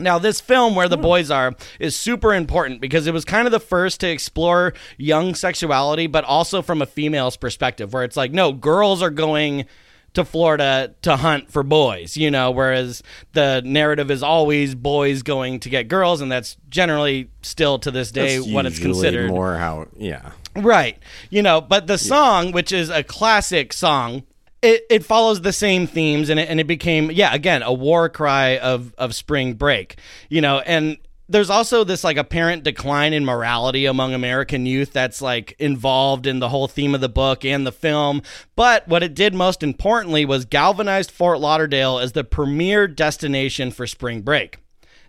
Now, 0.00 0.18
this 0.18 0.40
film, 0.40 0.74
Where 0.74 0.88
the 0.88 0.96
hmm. 0.96 1.02
Boys 1.02 1.30
Are, 1.30 1.54
is 1.78 1.96
super 1.96 2.34
important 2.34 2.80
because 2.80 3.06
it 3.06 3.12
was 3.12 3.24
kind 3.24 3.46
of 3.46 3.52
the 3.52 3.60
first 3.60 4.00
to 4.00 4.08
explore 4.08 4.72
young 4.96 5.34
sexuality, 5.34 6.06
but 6.06 6.24
also 6.24 6.62
from 6.62 6.80
a 6.82 6.86
female's 6.86 7.36
perspective, 7.36 7.92
where 7.92 8.04
it's 8.04 8.16
like, 8.16 8.32
no, 8.32 8.52
girls 8.52 9.02
are 9.02 9.10
going 9.10 9.66
to 10.14 10.24
Florida 10.24 10.94
to 11.02 11.16
hunt 11.16 11.50
for 11.50 11.62
boys, 11.62 12.16
you 12.16 12.30
know, 12.30 12.50
whereas 12.50 13.02
the 13.32 13.62
narrative 13.64 14.10
is 14.10 14.22
always 14.22 14.74
boys 14.74 15.22
going 15.22 15.60
to 15.60 15.68
get 15.68 15.88
girls, 15.88 16.20
and 16.20 16.30
that's 16.30 16.56
generally 16.68 17.30
still 17.42 17.78
to 17.78 17.90
this 17.90 18.10
day 18.10 18.38
That's 18.38 18.50
what 18.50 18.66
it's 18.66 18.78
considered. 18.78 19.30
more 19.30 19.56
how, 19.56 19.86
yeah. 19.96 20.32
Right. 20.56 20.98
You 21.30 21.42
know, 21.42 21.60
but 21.60 21.86
the 21.86 21.98
song, 21.98 22.52
which 22.52 22.72
is 22.72 22.90
a 22.90 23.04
classic 23.04 23.72
song, 23.72 24.24
it, 24.62 24.82
it 24.90 25.04
follows 25.04 25.40
the 25.42 25.52
same 25.52 25.86
themes 25.86 26.28
and 26.28 26.40
it, 26.40 26.48
and 26.48 26.58
it 26.58 26.66
became, 26.66 27.10
yeah, 27.10 27.32
again, 27.32 27.62
a 27.62 27.72
war 27.72 28.08
cry 28.08 28.58
of, 28.58 28.92
of 28.98 29.14
spring 29.14 29.54
break, 29.54 29.96
you 30.28 30.40
know, 30.40 30.58
and 30.58 30.98
there's 31.30 31.50
also 31.50 31.84
this 31.84 32.02
like 32.02 32.16
apparent 32.16 32.64
decline 32.64 33.12
in 33.12 33.24
morality 33.24 33.86
among 33.86 34.14
American 34.14 34.66
youth 34.66 34.92
that's 34.92 35.22
like 35.22 35.54
involved 35.58 36.26
in 36.26 36.40
the 36.40 36.48
whole 36.48 36.66
theme 36.66 36.94
of 36.94 37.00
the 37.00 37.08
book 37.08 37.44
and 37.44 37.64
the 37.64 37.72
film. 37.72 38.22
But 38.56 38.86
what 38.88 39.04
it 39.04 39.14
did 39.14 39.32
most 39.32 39.62
importantly 39.62 40.24
was 40.24 40.44
galvanized 40.44 41.10
Fort 41.12 41.38
Lauderdale 41.38 41.98
as 42.00 42.12
the 42.12 42.24
premier 42.24 42.88
destination 42.88 43.70
for 43.70 43.86
spring 43.86 44.22
break. 44.22 44.58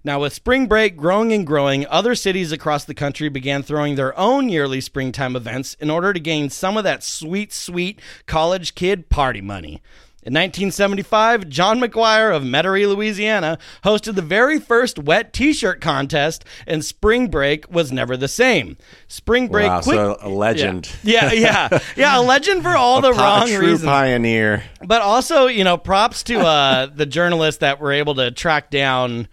Now, 0.04 0.22
with 0.22 0.34
spring 0.34 0.68
break 0.68 0.96
growing 0.98 1.32
and 1.32 1.46
growing, 1.46 1.86
other 1.88 2.16
cities 2.16 2.51
across 2.51 2.86
the 2.86 2.96
country 2.96 3.30
began 3.30 3.62
throwing 3.62 3.96
their 3.96 4.18
own 4.18 4.50
yearly 4.50 4.82
springtime 4.82 5.36
events 5.36 5.75
in 5.80 5.92
order 5.92 6.12
to 6.13 6.20
gain 6.20 6.50
some 6.50 6.78
of 6.78 6.84
that 6.84 7.04
sweet, 7.04 7.54
sweet 7.54 8.00
college 8.25 8.74
kid 8.74 9.10
party 9.10 9.42
money. 9.42 9.82
In 10.24 10.34
1975, 10.36 11.50
John 11.50 11.80
McGuire 11.80 12.36
of 12.36 12.44
Metairie, 12.44 12.88
Louisiana, 12.88 13.58
hosted 13.84 14.13
the 14.13 14.22
very 14.22 14.60
first 14.60 15.00
wet 15.00 15.34
T-shirt 15.34 15.82
contest, 15.82 16.46
and 16.68 16.86
spring 16.86 17.28
break 17.28 17.72
was 17.72 17.92
never 17.92 18.16
the 18.16 18.28
same. 18.28 18.78
Spring 19.08 19.48
break, 19.48 19.68
Wow, 19.70 19.82
quick, 19.82 19.96
so 19.96 20.18
a 20.22 20.30
legend. 20.30 20.92
yeah, 21.04 21.32
yeah, 21.32 21.70
yeah, 21.72 21.80
yeah, 21.98 22.20
a 22.20 22.22
legend 22.22 22.62
for 22.62 22.70
all 22.75 23.01
the 23.01 23.12
Pa- 23.13 23.20
wrong 23.40 23.48
true 23.48 23.60
reasons 23.60 23.84
pioneer. 23.84 24.63
but 24.86 25.01
also 25.01 25.48
you 25.48 25.63
know 25.63 25.75
props 25.78 26.22
to 26.24 26.40
uh 26.40 26.86
the 26.86 27.08
journalists 27.08 27.60
that 27.62 27.80
were 27.80 27.92
able 27.92 28.13
to 28.16 28.30
track 28.30 28.70
down 28.70 29.28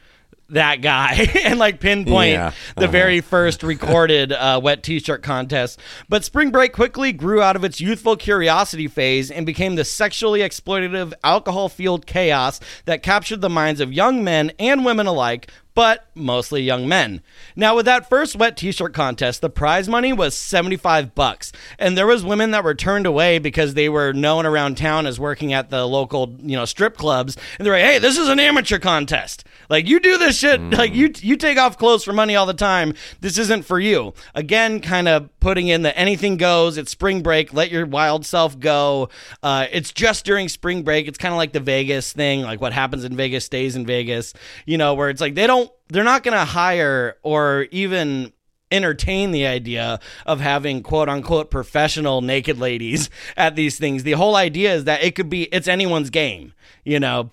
that 0.51 0.81
guy 0.81 1.13
and 1.45 1.59
like 1.59 1.79
pinpoint 1.81 2.31
Yeah. 2.33 2.53
the 2.77 2.85
Uh-huh. 2.85 2.93
very 2.93 3.21
first 3.35 3.63
recorded 3.63 4.33
uh, 4.33 4.61
wet 4.63 4.83
t-shirt 4.83 5.23
contest. 5.23 5.79
But 6.09 6.25
Spring 6.25 6.51
Break 6.51 6.73
quickly 6.73 7.13
grew 7.13 7.43
out 7.43 7.57
of 7.57 7.65
its 7.65 7.81
youthful 7.81 8.17
curiosity 8.17 8.89
phase 8.89 9.31
and 9.31 9.45
became 9.45 9.75
the 9.75 9.85
sexually 9.85 10.41
exploitative, 10.41 11.13
alcohol-fueled 11.23 12.07
chaos 12.07 12.61
that 12.87 13.03
captured 13.03 13.41
the 13.41 13.51
minds 13.51 13.81
of 13.81 13.93
young 13.93 14.25
men 14.25 14.53
and 14.59 14.85
women 14.85 15.07
alike. 15.07 15.51
But 15.79 16.09
mostly 16.13 16.63
young 16.63 16.89
men. 16.89 17.23
Now, 17.55 17.77
with 17.77 17.87
that 17.87 18.09
first 18.09 18.35
wet 18.35 18.57
T-shirt 18.57 18.93
contest, 18.93 19.41
the 19.41 19.49
prize 19.49 19.89
money 19.89 20.13
was 20.13 20.35
seventy-five 20.35 21.15
bucks, 21.15 21.53
and 21.79 21.97
there 21.97 22.05
was 22.05 22.25
women 22.25 22.51
that 22.51 22.65
were 22.65 22.75
turned 22.75 23.07
away 23.07 23.39
because 23.39 23.75
they 23.75 23.89
were 23.89 24.13
known 24.13 24.45
around 24.45 24.77
town 24.77 25.07
as 25.07 25.21
working 25.21 25.53
at 25.53 25.71
the 25.71 25.87
local, 25.87 26.35
you 26.41 26.57
know, 26.57 26.65
strip 26.65 26.97
clubs, 26.97 27.37
and 27.57 27.65
they're 27.65 27.75
like, 27.75 27.85
"Hey, 27.85 27.99
this 28.01 28.19
is 28.19 28.27
an 28.29 28.41
amateur 28.41 28.81
contest. 28.81 29.45
Like, 29.69 29.87
you 29.87 30.01
do 30.01 30.19
this 30.19 30.37
shit. 30.37 30.61
Like, 30.61 30.95
you 30.95 31.13
you 31.21 31.37
take 31.37 31.59
off 31.59 31.79
clothes 31.79 32.03
for 32.03 32.13
money 32.13 32.35
all 32.35 32.47
the 32.47 32.55
time. 32.55 32.95
This 33.21 33.39
isn't 33.39 33.65
for 33.65 33.79
you." 33.79 34.15
Again, 34.35 34.81
kind 34.81 35.07
of 35.07 35.29
putting 35.39 35.69
in 35.69 35.83
the 35.83 35.97
anything 35.97 36.39
goes. 36.39 36.77
It's 36.77 36.91
spring 36.91 37.23
break. 37.23 37.55
Let 37.55 37.71
your 37.71 37.87
wild 37.87 38.27
self 38.27 38.59
go. 38.59 39.11
Uh, 39.45 39.67
it's 39.71 39.93
just 39.93 40.25
during 40.25 40.49
spring 40.49 40.83
break. 40.83 41.07
It's 41.07 41.19
kind 41.19 41.33
of 41.33 41.39
like 41.39 41.53
the 41.53 41.61
Vegas 41.61 42.13
thing. 42.13 42.43
Like, 42.43 42.61
what 42.61 42.73
happens 42.73 43.05
in 43.05 43.15
Vegas 43.15 43.45
stays 43.45 43.77
in 43.77 43.87
Vegas. 43.87 44.35
You 44.67 44.77
know, 44.77 44.95
where 44.95 45.09
it's 45.09 45.21
like 45.21 45.37
they 45.37 45.47
don't. 45.47 45.68
They're 45.89 46.05
not 46.05 46.23
going 46.23 46.37
to 46.37 46.45
hire 46.45 47.17
or 47.23 47.67
even 47.71 48.33
entertain 48.71 49.31
the 49.31 49.47
idea 49.47 49.99
of 50.27 50.41
having 50.41 50.83
quote 50.83 51.09
unquote 51.09 51.51
professional 51.51 52.21
naked 52.21 52.59
ladies 52.59 53.11
at 53.37 53.57
these 53.57 53.79
things. 53.79 54.03
The 54.03 54.13
whole 54.13 54.37
idea 54.37 54.75
is 54.75 54.85
that 54.85 55.03
it 55.03 55.15
could 55.15 55.31
be 55.31 55.45
it's 55.45 55.69
anyone's 55.69 56.11
game, 56.11 56.53
you 56.85 57.01
know. 57.01 57.31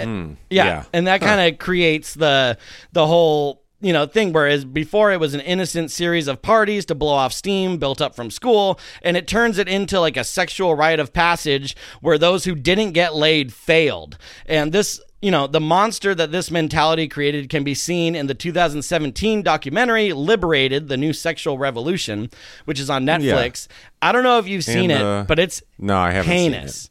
Hmm. 0.00 0.34
yeah. 0.50 0.64
yeah. 0.64 0.84
And 0.92 1.06
that 1.06 1.20
kind 1.20 1.52
of 1.52 1.58
creates 1.58 2.14
the 2.14 2.58
the 2.92 3.06
whole 3.06 3.61
you 3.82 3.92
know 3.92 4.06
thing 4.06 4.32
whereas 4.32 4.64
before 4.64 5.12
it 5.12 5.20
was 5.20 5.34
an 5.34 5.40
innocent 5.40 5.90
series 5.90 6.28
of 6.28 6.40
parties 6.40 6.84
to 6.86 6.94
blow 6.94 7.12
off 7.12 7.32
steam 7.32 7.76
built 7.78 8.00
up 8.00 8.14
from 8.14 8.30
school 8.30 8.78
and 9.02 9.16
it 9.16 9.26
turns 9.26 9.58
it 9.58 9.68
into 9.68 10.00
like 10.00 10.16
a 10.16 10.24
sexual 10.24 10.74
rite 10.74 11.00
of 11.00 11.12
passage 11.12 11.76
where 12.00 12.16
those 12.16 12.44
who 12.44 12.54
didn't 12.54 12.92
get 12.92 13.14
laid 13.14 13.52
failed. 13.52 14.16
And 14.46 14.72
this 14.72 15.00
you 15.20 15.30
know 15.30 15.46
the 15.46 15.60
monster 15.60 16.14
that 16.14 16.32
this 16.32 16.50
mentality 16.50 17.08
created 17.08 17.48
can 17.48 17.64
be 17.64 17.74
seen 17.74 18.14
in 18.14 18.26
the 18.26 18.34
2017 18.34 19.42
documentary 19.42 20.12
liberated 20.12 20.88
the 20.88 20.96
new 20.96 21.12
sexual 21.12 21.58
revolution 21.58 22.30
which 22.64 22.80
is 22.80 22.88
on 22.88 23.04
netflix. 23.04 23.68
I 24.00 24.12
don't 24.12 24.24
know 24.24 24.38
if 24.38 24.48
you've 24.48 24.64
seen 24.64 24.90
And, 24.90 25.00
it 25.00 25.04
uh, 25.04 25.24
but 25.26 25.38
it's 25.38 25.62
No, 25.78 25.96
I 25.96 26.12
haven't 26.12 26.30
seen 26.30 26.52
heinous. 26.52 26.90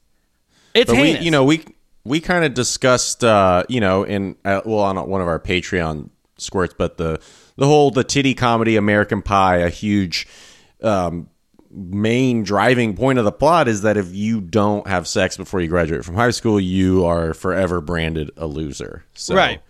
It's 0.74 0.90
But 0.90 0.98
heinous. 0.98 1.20
we, 1.20 1.26
you 1.26 1.32
know, 1.32 1.44
we 1.44 1.64
we 2.04 2.20
kind 2.20 2.44
of 2.46 2.54
discussed, 2.54 3.24
uh, 3.24 3.64
you 3.70 3.80
know, 3.80 4.04
in 4.04 4.36
uh, 4.46 4.62
well 4.66 4.80
on 4.80 4.96
one 5.10 5.22
of 5.22 5.28
our 5.28 5.40
Patreon 5.40 6.10
squirts, 6.42 6.74
but 6.78 6.98
the 6.98 7.20
the 7.58 7.66
whole 7.66 7.92
the 7.92 8.04
titty 8.04 8.34
comedy 8.34 8.76
American 8.76 9.22
Pie, 9.22 9.58
a 9.58 9.70
huge 9.70 10.28
um, 10.82 11.30
main 11.70 12.44
driving 12.44 12.96
point 12.96 13.20
of 13.20 13.26
the 13.26 13.32
plot 13.32 13.68
is 13.68 13.82
that 13.84 13.98
if 13.98 14.14
you 14.14 14.42
don't 14.42 14.88
have 14.88 15.08
sex 15.08 15.38
before 15.38 15.62
you 15.62 15.68
graduate 15.68 16.04
from 16.04 16.16
high 16.16 16.32
school, 16.32 16.60
you 16.60 17.06
are 17.06 17.34
forever 17.34 17.80
branded 17.82 18.32
a 18.38 18.46
loser. 18.48 19.04
So 19.14 19.36
Right. 19.36 19.62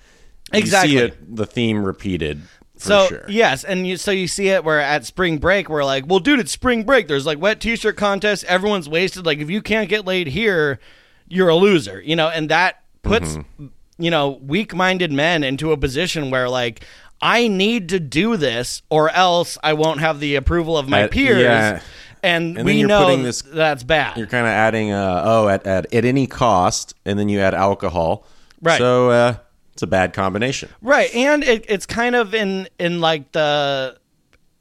you 0.54 0.60
Exactly. 0.60 0.92
see 0.92 0.98
it, 0.98 1.36
the 1.36 1.46
theme 1.46 1.84
repeated. 1.84 2.42
For 2.78 2.88
so 2.88 3.06
sure. 3.08 3.26
yes, 3.28 3.64
and 3.64 3.86
you, 3.86 3.96
so 3.98 4.10
you 4.10 4.28
see 4.28 4.48
it 4.50 4.64
where 4.64 4.80
at 4.80 5.06
spring 5.06 5.38
break 5.38 5.70
we're 5.70 5.84
like, 5.86 6.08
well, 6.08 6.18
dude, 6.20 6.40
it's 6.40 6.52
spring 6.52 6.84
break. 6.84 7.08
There's 7.08 7.28
like 7.28 7.40
wet 7.40 7.60
t-shirt 7.62 7.96
contests. 7.96 8.44
Everyone's 8.46 8.90
wasted. 8.90 9.24
Like 9.24 9.38
if 9.38 9.52
you 9.52 9.62
can't 9.62 9.88
get 9.88 10.04
laid 10.06 10.26
here, 10.28 10.80
you're 11.28 11.50
a 11.50 11.56
loser. 11.56 12.02
You 12.02 12.16
know, 12.16 12.30
and 12.30 12.50
that 12.50 12.82
puts 13.04 13.36
Mm-hmm. 13.36 13.68
You 13.98 14.10
know 14.12 14.40
weak-minded 14.42 15.12
men 15.12 15.44
into 15.44 15.72
a 15.72 15.78
position 15.78 16.32
where 16.32 16.50
like 16.50 16.84
I 17.22 17.48
need 17.48 17.90
to 17.90 18.00
do 18.00 18.36
this 18.38 18.82
or 18.90 19.10
else 19.12 19.58
I 19.64 19.74
won't 19.74 20.00
have 20.00 20.20
the 20.20 20.36
approval 20.36 20.78
of 20.78 20.90
my 20.90 21.08
peers. 21.08 21.42
yeah. 21.44 21.82
And, 22.24 22.56
And 22.58 22.66
we 22.66 22.84
know 22.84 23.16
this- 23.18 23.42
that's 23.42 23.84
bad. 23.84 24.16
You're 24.18 24.28
kind 24.28 24.46
of 24.46 24.52
adding, 24.52 24.92
uh, 24.92 25.24
oh, 25.26 25.48
at, 25.48 25.66
at 25.66 25.92
at 25.94 26.06
any 26.06 26.28
cost, 26.28 26.94
and 27.06 27.18
then 27.18 27.30
you 27.30 27.40
add 27.40 27.54
alcohol. 27.56 28.28
Right. 28.62 28.78
So 28.78 29.10
uh, 29.10 29.34
it's 29.74 29.82
a 29.82 29.88
bad 29.88 30.14
combination. 30.14 30.70
Right, 30.84 31.14
and 31.16 31.44
it, 31.44 31.66
it's 31.68 31.88
kind 31.88 32.16
of 32.16 32.36
in 32.36 32.68
in 32.80 33.02
like 33.02 33.32
the 33.32 33.98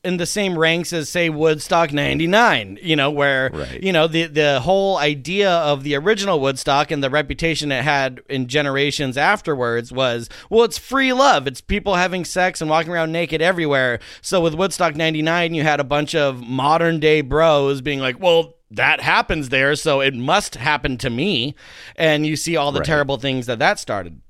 in 0.03 0.17
the 0.17 0.27
same 0.27 0.59
ranks 0.59 0.93
as 0.93 1.09
say 1.09 1.29
Woodstock 1.29 1.93
99, 1.93 2.79
you 2.83 2.97
know, 2.97 3.11
where 3.11 3.51
Right. 3.53 3.83
you 3.83 3.93
know 3.93 4.07
the 4.07 4.25
the 4.27 4.61
whole 4.61 4.97
idea 4.99 5.51
of 5.51 5.83
the 5.83 5.95
original 5.95 6.41
Woodstock 6.41 6.91
and 6.91 7.03
the 7.05 7.11
reputation 7.11 7.71
it 7.71 7.83
had 7.85 8.21
in 8.29 8.47
generations 8.47 9.17
afterwards 9.17 9.93
was 9.93 10.29
well 10.49 10.65
it's 10.65 10.79
free 10.79 11.13
love. 11.13 11.47
It's 11.47 11.61
people 11.61 11.97
having 11.97 12.25
sex 12.25 12.61
and 12.61 12.71
walking 12.71 12.93
around 12.93 13.13
naked 13.13 13.43
everywhere. 13.43 13.99
So 14.23 14.41
with 14.41 14.55
Woodstock 14.55 14.97
99 14.97 15.55
you 15.55 15.63
had 15.63 15.81
a 15.81 15.85
bunch 15.85 16.15
of 16.15 16.41
modern 16.41 16.99
day 17.01 17.21
bros 17.21 17.81
being 17.81 18.01
like, 18.01 18.19
"Well, 18.21 18.55
that 18.71 19.01
happens 19.01 19.49
there, 19.49 19.75
so 19.77 20.01
it 20.01 20.15
must 20.15 20.55
happen 20.55 20.97
to 20.99 21.11
me." 21.11 21.55
And 21.97 22.25
you 22.27 22.37
see 22.37 22.57
all 22.57 22.73
the 22.73 22.81
Right. 22.81 22.87
terrible 22.87 23.17
things 23.19 23.47
that 23.47 23.59
that 23.59 23.79
started. 23.79 24.21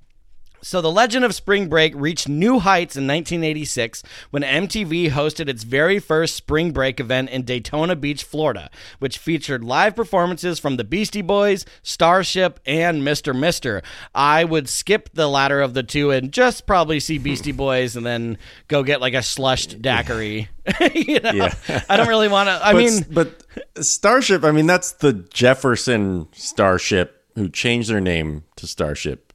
So 0.62 0.81
the 0.81 0.90
legend 0.90 1.25
of 1.25 1.35
Spring 1.35 1.69
Break 1.69 1.93
reached 1.97 2.29
new 2.29 2.59
heights 2.59 2.97
in 2.97 3.07
1986 3.07 4.02
when 4.31 4.43
MTV 4.43 5.11
hosted 5.11 5.49
its 5.49 5.62
very 5.62 5.99
first 5.99 6.35
Spring 6.37 6.73
Break 6.73 7.00
event 7.00 7.31
in 7.31 7.43
Daytona 7.45 7.97
Beach, 7.97 8.25
Florida, 8.25 8.71
which 8.99 9.19
featured 9.19 9.64
live 9.64 9.97
performances 9.97 10.59
from 10.59 10.76
the 10.76 10.85
Beastie 10.85 11.23
Boys, 11.23 11.64
Starship, 11.83 12.61
and 12.67 13.02
Mr. 13.02 13.38
Mister. 13.38 13.83
I 14.14 14.45
would 14.45 14.69
skip 14.69 15.11
the 15.14 15.29
latter 15.29 15.61
of 15.61 15.75
the 15.75 15.83
two 15.83 16.11
and 16.11 16.33
just 16.33 16.67
probably 16.67 17.00
see 17.00 17.19
Beastie 17.31 17.52
Boys 17.52 17.97
and 17.97 18.05
then 18.05 18.38
go 18.69 18.83
get 18.83 19.00
like 19.00 19.14
a 19.14 19.23
slushed 19.23 19.81
daiquiri. 19.81 20.49
you 20.95 21.21
know, 21.21 21.33
Yeah. 21.33 21.55
I 21.88 21.97
don't 21.97 22.09
really 22.09 22.29
want 22.29 22.49
to. 22.49 22.52
I 22.64 22.73
but, 22.73 22.79
mean, 22.79 23.07
but 23.11 23.45
Starship. 23.85 24.45
I 24.45 24.52
mean, 24.52 24.67
that's 24.67 24.93
the 24.93 25.12
Jefferson 25.12 26.29
Starship 26.33 27.25
who 27.35 27.49
changed 27.49 27.88
their 27.88 28.00
name 28.00 28.45
to 28.57 28.67
Starship. 28.67 29.30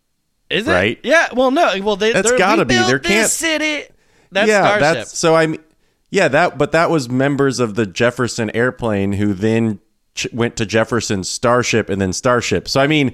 Is 0.49 0.67
it? 0.67 0.71
right? 0.71 0.99
Yeah. 1.03 1.27
Well, 1.33 1.51
no. 1.51 1.73
Well, 1.83 1.95
they, 1.95 2.13
That's 2.13 2.29
they're- 2.29 2.37
gotta 2.37 2.65
be. 2.65 2.75
There 2.75 2.99
can't- 2.99 3.29
city. 3.29 3.83
That's 4.31 4.49
yeah, 4.49 4.61
Starship. 4.63 4.81
that's 4.81 5.17
so. 5.17 5.35
I 5.35 5.47
mean, 5.47 5.61
yeah, 6.09 6.27
that. 6.27 6.57
But 6.57 6.71
that 6.73 6.89
was 6.89 7.07
members 7.09 7.59
of 7.59 7.75
the 7.75 7.85
Jefferson 7.85 8.49
airplane 8.55 9.13
who 9.13 9.33
then 9.33 9.79
ch- 10.13 10.27
went 10.33 10.55
to 10.57 10.65
Jefferson 10.65 11.23
Starship 11.23 11.89
and 11.89 12.01
then 12.01 12.11
Starship. 12.11 12.67
So 12.67 12.81
I 12.81 12.87
mean, 12.87 13.13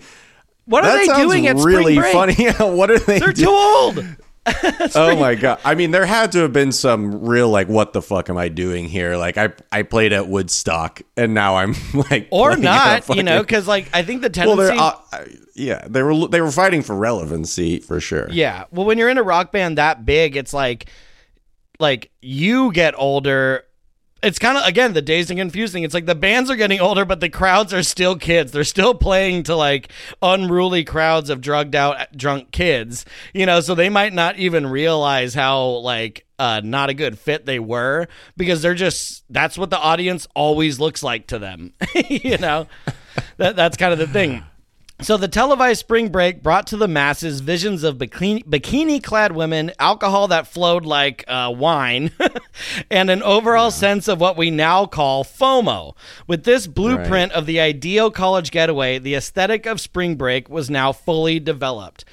what 0.66 0.84
are 0.86 0.98
they 0.98 1.06
doing 1.22 1.48
at 1.48 1.58
really 1.58 1.96
Spring 1.96 2.00
Break? 2.00 2.14
funny. 2.14 2.52
what 2.76 2.90
are 2.90 3.00
they? 3.00 3.20
They're 3.20 3.34
doing? 3.34 3.46
too 3.48 3.52
old. 3.52 4.06
Oh 4.96 5.16
my 5.16 5.36
god! 5.36 5.60
I 5.64 5.76
mean, 5.76 5.92
there 5.92 6.06
had 6.06 6.32
to 6.32 6.40
have 6.40 6.54
been 6.54 6.72
some 6.72 7.26
real 7.26 7.50
like, 7.50 7.68
what 7.68 7.94
the 7.94 8.02
fuck 8.02 8.30
am 8.30 8.38
I 8.38 8.50
doing 8.50 8.86
here? 8.86 9.16
Like, 9.16 9.38
I 9.38 9.54
I 9.72 9.84
played 9.84 10.14
at 10.14 10.28
Woodstock, 10.28 11.02
and 11.16 11.34
now 11.34 11.58
I'm 11.58 11.76
like, 12.10 12.28
or 12.32 12.58
not, 12.58 13.10
at 13.10 13.16
you 13.16 13.24
know, 13.24 13.42
because 13.42 13.68
like 13.68 13.88
I 13.94 14.04
think 14.04 14.22
the 14.22 14.32
well, 14.46 14.58
tendency. 14.58 14.76
they're 14.76 14.80
uh, 14.80 15.26
yeah, 15.56 15.88
they 15.88 16.02
were 16.02 16.28
they 16.28 16.42
were 16.42 16.52
fighting 16.52 16.82
for 16.82 16.96
relevancy 16.96 17.80
for 17.80 18.00
sure. 18.00 18.28
yeah, 18.32 18.66
well, 18.72 18.86
when 18.86 18.98
you're 18.98 19.10
in 19.10 19.18
a 19.20 19.24
rock 19.24 19.52
band 19.52 19.78
that 19.78 20.06
big, 20.06 20.36
it's 20.36 20.54
like, 20.54 20.90
like 21.80 22.12
you 22.22 22.72
get 22.72 22.96
older. 22.98 23.66
It's 24.24 24.38
kind 24.38 24.58
of 24.58 24.66
again 24.66 24.94
the 24.94 25.02
dazed 25.02 25.32
and 25.32 25.40
confusing. 25.40 25.84
It's 25.84 25.94
like 25.94 26.06
the 26.06 26.16
bands 26.16 26.52
are 26.52 26.56
getting 26.56 26.80
older, 26.80 27.06
but 27.06 27.22
the 27.22 27.30
crowds 27.30 27.74
are 27.74 27.82
still 27.82 28.16
kids. 28.16 28.52
They're 28.52 28.64
still 28.64 28.94
playing 28.94 29.44
to 29.44 29.56
like 29.56 29.92
unruly 30.22 30.84
crowds 30.84 31.30
of 31.30 31.42
drugged 31.42 31.76
out, 31.76 32.16
drunk 32.16 32.52
kids. 32.52 33.04
You 33.34 33.48
know, 33.48 33.62
so 33.62 33.74
they 33.74 33.90
might 33.90 34.14
not 34.14 34.38
even 34.38 34.68
realize 34.68 35.34
how 35.34 35.66
like 35.68 36.26
uh, 36.38 36.62
not 36.64 36.90
a 36.90 36.94
good 36.94 37.18
fit 37.18 37.46
they 37.46 37.60
were 37.60 38.08
because 38.38 38.62
they're 38.62 38.76
just 38.76 39.24
that's 39.30 39.58
what 39.58 39.70
the 39.70 39.80
audience 39.80 40.28
always 40.36 40.80
looks 40.80 41.02
like 41.02 41.28
to 41.28 41.40
them. 41.40 41.74
you 42.08 42.38
know, 42.38 42.68
that 43.38 43.56
that's 43.56 43.78
kind 43.78 43.94
of 43.94 44.00
the 44.00 44.08
thing. 44.08 44.44
So 45.02 45.18
the 45.18 45.28
televised 45.28 45.80
spring 45.80 46.10
break 46.10 46.44
brought 46.44 46.68
to 46.68 46.78
the 46.78 46.88
masses 46.88 47.40
visions 47.40 47.84
of 47.84 47.98
bikini, 47.98 48.46
bikini-clad 48.46 49.32
women, 49.32 49.72
alcohol 49.80 50.28
that 50.28 50.46
flowed 50.46 50.86
like 50.86 51.26
uh, 51.28 51.52
wine, 51.56 52.12
and 52.92 53.10
an 53.10 53.24
overall 53.24 53.72
sense 53.72 54.08
of 54.08 54.22
what 54.22 54.38
we 54.38 54.52
now 54.52 54.86
call 54.86 55.24
FOMO. 55.24 55.96
With 56.28 56.44
this 56.44 56.68
blueprint 56.68 57.32
of 57.32 57.48
the 57.48 57.60
ideal 57.60 58.12
college 58.12 58.52
getaway, 58.52 59.00
the 59.00 59.16
aesthetic 59.16 59.66
of 59.66 59.82
spring 59.82 60.18
break 60.18 60.50
was 60.50 60.70
now 60.70 60.92
fully 60.92 61.40
developed. 61.40 62.06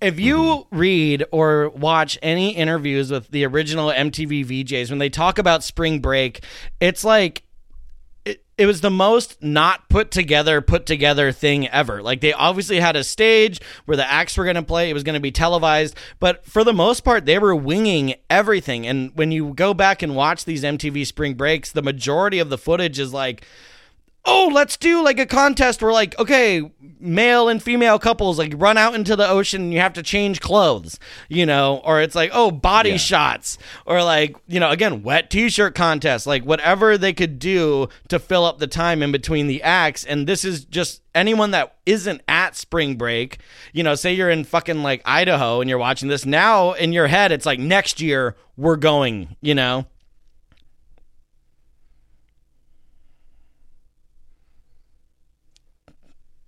If 0.00 0.18
you 0.18 0.66
read 0.72 1.24
or 1.30 1.70
watch 1.70 2.18
any 2.22 2.56
interviews 2.56 3.10
with 3.10 3.30
the 3.30 3.46
original 3.46 3.90
MTV 3.90 4.44
VJs, 4.44 4.90
when 4.90 4.98
they 4.98 5.08
talk 5.08 5.38
about 5.38 5.62
spring 5.62 6.00
break, 6.00 6.44
it's 6.80 7.04
like 7.04 7.44
it, 8.58 8.66
was 8.66 8.80
the 8.80 8.90
most 8.90 9.42
not 9.42 9.88
put 9.88 10.10
together 10.10 10.60
put 10.60 10.86
together 10.86 11.32
thing 11.32 11.68
ever. 11.68 12.02
Like 12.02 12.20
they 12.20 12.32
obviously 12.32 12.80
had 12.80 12.96
a 12.96 13.04
stage 13.04 13.60
where 13.84 13.96
the 13.96 14.10
acts 14.10 14.36
were 14.36 14.44
going 14.44 14.56
to 14.56 14.62
play. 14.62 14.90
It 14.90 14.94
was 14.94 15.02
going 15.02 15.14
to 15.14 15.20
be 15.20 15.32
televised. 15.32 15.96
But 16.20 16.44
for 16.44 16.64
the 16.64 16.72
most 16.72 17.04
part 17.04 17.26
they 17.26 17.38
were 17.38 17.54
winging 17.54 18.14
everything. 18.30 18.86
And 18.86 19.10
when 19.14 19.32
you 19.32 19.54
go 19.54 19.74
back 19.74 20.02
and 20.02 20.16
watch 20.16 20.44
these 20.44 20.62
mtv 20.62 21.06
spring 21.06 21.34
breaks 21.34 21.72
the 21.72 21.82
majority 21.82 22.38
of 22.38 22.50
the 22.50 22.58
footage 22.58 22.98
is 22.98 23.12
like 23.12 23.44
oh, 24.28 24.50
let's 24.52 24.76
do 24.76 25.02
like 25.04 25.20
a 25.20 25.26
contest 25.26 25.80
where 25.80 25.92
like, 25.92 26.18
okay, 26.18 26.70
male 26.98 27.48
and 27.48 27.62
female 27.62 27.98
couples 27.98 28.38
like 28.38 28.52
run 28.56 28.76
out 28.76 28.94
into 28.94 29.14
the 29.14 29.28
ocean 29.28 29.62
and 29.62 29.72
you 29.72 29.78
have 29.78 29.92
to 29.92 30.02
change 30.02 30.40
clothes, 30.40 30.98
you 31.28 31.46
know, 31.46 31.80
or 31.84 32.00
it's 32.00 32.16
like, 32.16 32.30
oh, 32.32 32.50
body 32.50 32.90
Yeah. 32.90 32.96
shots, 32.96 33.56
or 33.86 34.02
like, 34.02 34.36
you 34.48 34.58
know, 34.58 34.70
again, 34.70 35.02
wet 35.04 35.30
t-shirt 35.30 35.74
contest, 35.76 36.26
like 36.26 36.42
whatever 36.44 36.98
they 36.98 37.12
could 37.12 37.38
do 37.38 37.88
to 38.08 38.18
fill 38.18 38.44
up 38.44 38.58
the 38.58 38.66
time 38.66 39.02
in 39.02 39.12
between 39.12 39.46
the 39.46 39.62
acts. 39.62 40.04
And 40.04 40.26
this 40.26 40.44
is 40.44 40.64
just 40.64 41.02
anyone 41.14 41.52
that 41.52 41.76
isn't 41.86 42.20
at 42.26 42.56
spring 42.56 42.96
break, 42.96 43.38
you 43.72 43.84
know, 43.84 43.94
say 43.94 44.12
you're 44.12 44.30
in 44.30 44.42
fucking 44.44 44.82
like 44.82 45.02
Idaho 45.04 45.60
and 45.60 45.70
you're 45.70 45.78
watching 45.78 46.08
this 46.08 46.26
now 46.26 46.72
in 46.72 46.92
your 46.92 47.06
head, 47.06 47.30
it's 47.30 47.46
like 47.46 47.60
next 47.60 48.00
year 48.00 48.34
we're 48.56 48.76
going, 48.76 49.36
you 49.40 49.54
know? 49.54 49.86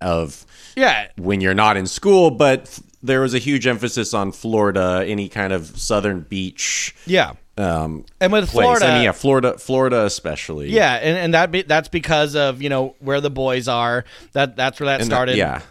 Of 0.01 0.45
Yeah. 0.75 1.07
when 1.17 1.41
you're 1.41 1.53
not 1.53 1.77
in 1.77 1.87
school, 1.87 2.31
but 2.31 2.79
there 3.01 3.21
was 3.21 3.33
a 3.33 3.37
huge 3.39 3.65
emphasis 3.67 4.13
on 4.13 4.31
Florida, 4.31 5.03
any 5.07 5.29
kind 5.29 5.53
of 5.53 5.67
southern 5.79 6.21
beach 6.21 6.93
Yeah. 7.05 7.33
um, 7.57 8.05
And 8.19 8.31
with 8.31 8.49
place. 8.49 8.63
Florida, 8.65 8.87
mean, 8.93 9.03
yeah, 9.03 9.11
Florida, 9.13 9.57
Florida 9.57 10.05
especially. 10.05 10.69
Yeah, 10.71 10.93
and, 10.95 11.17
and 11.17 11.33
that 11.33 11.51
be, 11.51 11.61
that's 11.61 11.87
because 11.89 12.35
of 12.35 12.61
you 12.61 12.69
know 12.69 12.95
where 12.99 13.21
the 13.21 13.29
boys 13.29 13.67
are. 13.67 14.03
That 14.33 14.55
that's 14.55 14.79
where 14.79 14.87
that 14.87 15.01
And 15.01 15.07
started. 15.09 15.37
yeah, 15.37 15.61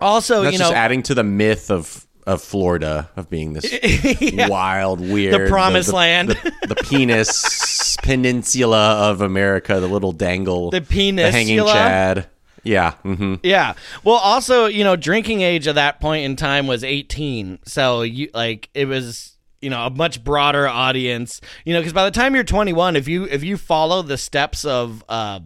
Also, 0.00 0.42
that's 0.42 0.52
you 0.54 0.58
just 0.58 0.70
know, 0.70 0.76
adding 0.76 1.02
to 1.04 1.14
the 1.14 1.24
myth 1.24 1.70
of 1.70 2.06
of 2.26 2.42
Florida 2.42 3.08
of 3.16 3.30
being 3.30 3.54
this 3.54 3.64
wild, 4.48 5.00
weird, 5.00 5.32
the 5.34 5.48
promised 5.48 5.92
land. 5.94 6.28
the, 6.30 6.52
the 6.68 6.74
penis 6.74 7.96
peninsula 8.02 9.10
of 9.10 9.20
America, 9.22 9.80
the 9.80 9.86
little 9.88 10.12
dangle, 10.12 10.70
The 10.70 10.82
penis. 10.82 11.26
the 11.26 11.32
hanging? 11.32 11.58
Chad. 11.64 12.26
Yeah, 12.62 12.92
hmm 13.02 13.36
yeah. 13.42 13.74
Well, 14.04 14.16
also, 14.16 14.66
you 14.66 14.84
know, 14.84 14.96
drinking 14.96 15.40
age 15.42 15.66
at 15.68 15.76
that 15.76 16.00
point 16.00 16.24
in 16.24 16.36
time 16.36 16.66
was 16.66 16.84
18. 16.84 17.60
So 17.64 18.02
you 18.02 18.28
like 18.34 18.68
it 18.74 18.86
was 18.86 19.36
you 19.60 19.70
know 19.70 19.86
a 19.86 19.90
much 19.90 20.22
broader 20.22 20.68
audience 20.68 21.40
you 21.64 21.74
know 21.74 21.80
because 21.80 21.92
by 21.92 22.04
the 22.04 22.12
time 22.12 22.32
you're 22.36 22.44
21 22.44 22.94
if 22.94 23.08
you 23.08 23.24
if 23.24 23.42
you 23.42 23.56
follow 23.56 24.02
the 24.02 24.16
steps 24.16 24.64
of 24.64 25.02
uh 25.08 25.40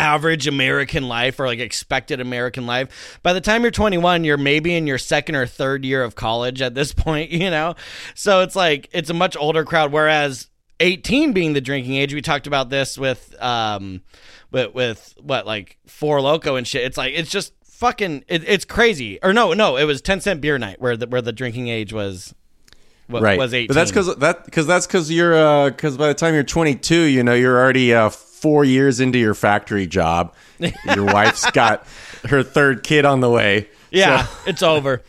average 0.00 0.46
American 0.46 1.08
life 1.08 1.38
or 1.38 1.46
like 1.46 1.58
expected 1.58 2.20
American 2.20 2.66
life. 2.66 3.20
By 3.22 3.32
the 3.34 3.40
time 3.40 3.62
you're 3.62 3.70
21, 3.70 4.24
you're 4.24 4.38
maybe 4.38 4.74
in 4.74 4.86
your 4.86 4.98
second 4.98 5.34
or 5.34 5.46
third 5.46 5.84
year 5.84 6.02
of 6.02 6.14
college 6.14 6.62
at 6.62 6.74
this 6.74 6.92
point, 6.94 7.30
you 7.30 7.50
know? 7.50 7.74
So 8.14 8.40
it's 8.40 8.56
like, 8.56 8.88
it's 8.92 9.10
a 9.10 9.14
much 9.14 9.36
older 9.36 9.64
crowd. 9.64 9.92
Whereas 9.92 10.48
18 10.80 11.32
being 11.32 11.52
the 11.52 11.60
drinking 11.60 11.96
age, 11.96 12.14
we 12.14 12.22
talked 12.22 12.46
about 12.46 12.70
this 12.70 12.96
with, 12.96 13.34
um, 13.42 14.00
with, 14.50 14.74
with 14.74 15.14
what, 15.20 15.46
like 15.46 15.78
Four 15.86 16.20
Loco 16.20 16.56
and 16.56 16.66
shit. 16.66 16.84
It's 16.84 16.96
like, 16.96 17.12
it's 17.14 17.30
just 17.30 17.52
fucking, 17.64 18.24
it, 18.28 18.44
it's 18.46 18.64
crazy. 18.64 19.18
Or 19.22 19.32
no, 19.32 19.52
no, 19.52 19.76
it 19.76 19.84
was 19.84 20.00
10 20.02 20.20
cent 20.20 20.40
beer 20.40 20.58
night 20.58 20.80
where 20.80 20.96
the, 20.96 21.06
where 21.06 21.22
the 21.22 21.32
drinking 21.32 21.68
age 21.68 21.92
was, 21.92 22.34
wa- 23.08 23.20
right. 23.20 23.38
was 23.38 23.54
18. 23.54 23.68
But 23.68 23.74
that's 23.74 23.90
because 23.90 24.16
that 24.16 24.44
because 24.44 24.66
that's 24.66 24.86
because 24.86 25.10
you're 25.10 25.70
because 25.70 25.96
by 25.96 26.08
the 26.08 26.14
time 26.14 26.34
you're 26.34 26.42
22, 26.42 26.94
you 26.94 27.22
know 27.22 27.34
you're 27.34 27.58
already 27.58 27.94
uh, 27.94 28.10
four 28.10 28.64
years 28.64 29.00
into 29.00 29.18
your 29.18 29.34
factory 29.34 29.86
job. 29.86 30.34
Your 30.58 31.04
wife's 31.12 31.50
got 31.50 31.86
her 32.28 32.42
third 32.42 32.82
kid 32.82 33.04
on 33.04 33.20
the 33.20 33.30
way. 33.30 33.68
yeah, 33.90 34.24
So 34.24 34.32
it's 34.46 34.62
over. 34.62 35.02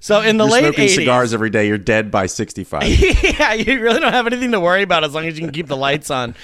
So 0.00 0.20
in 0.20 0.36
the 0.36 0.44
you're 0.44 0.52
late 0.52 0.60
smoking 0.64 0.88
80s, 0.88 0.94
cigars 0.94 1.34
every 1.34 1.50
day. 1.50 1.66
You're 1.68 1.78
dead 1.78 2.10
by 2.10 2.26
65. 2.26 2.82
yeah, 3.38 3.52
you 3.54 3.80
really 3.80 4.00
don't 4.00 4.12
have 4.12 4.26
anything 4.26 4.52
to 4.52 4.60
worry 4.60 4.82
about 4.82 5.04
as 5.04 5.14
long 5.14 5.26
as 5.26 5.38
you 5.38 5.44
can 5.44 5.52
keep 5.52 5.66
the 5.66 5.76
lights 5.76 6.10
on. 6.10 6.34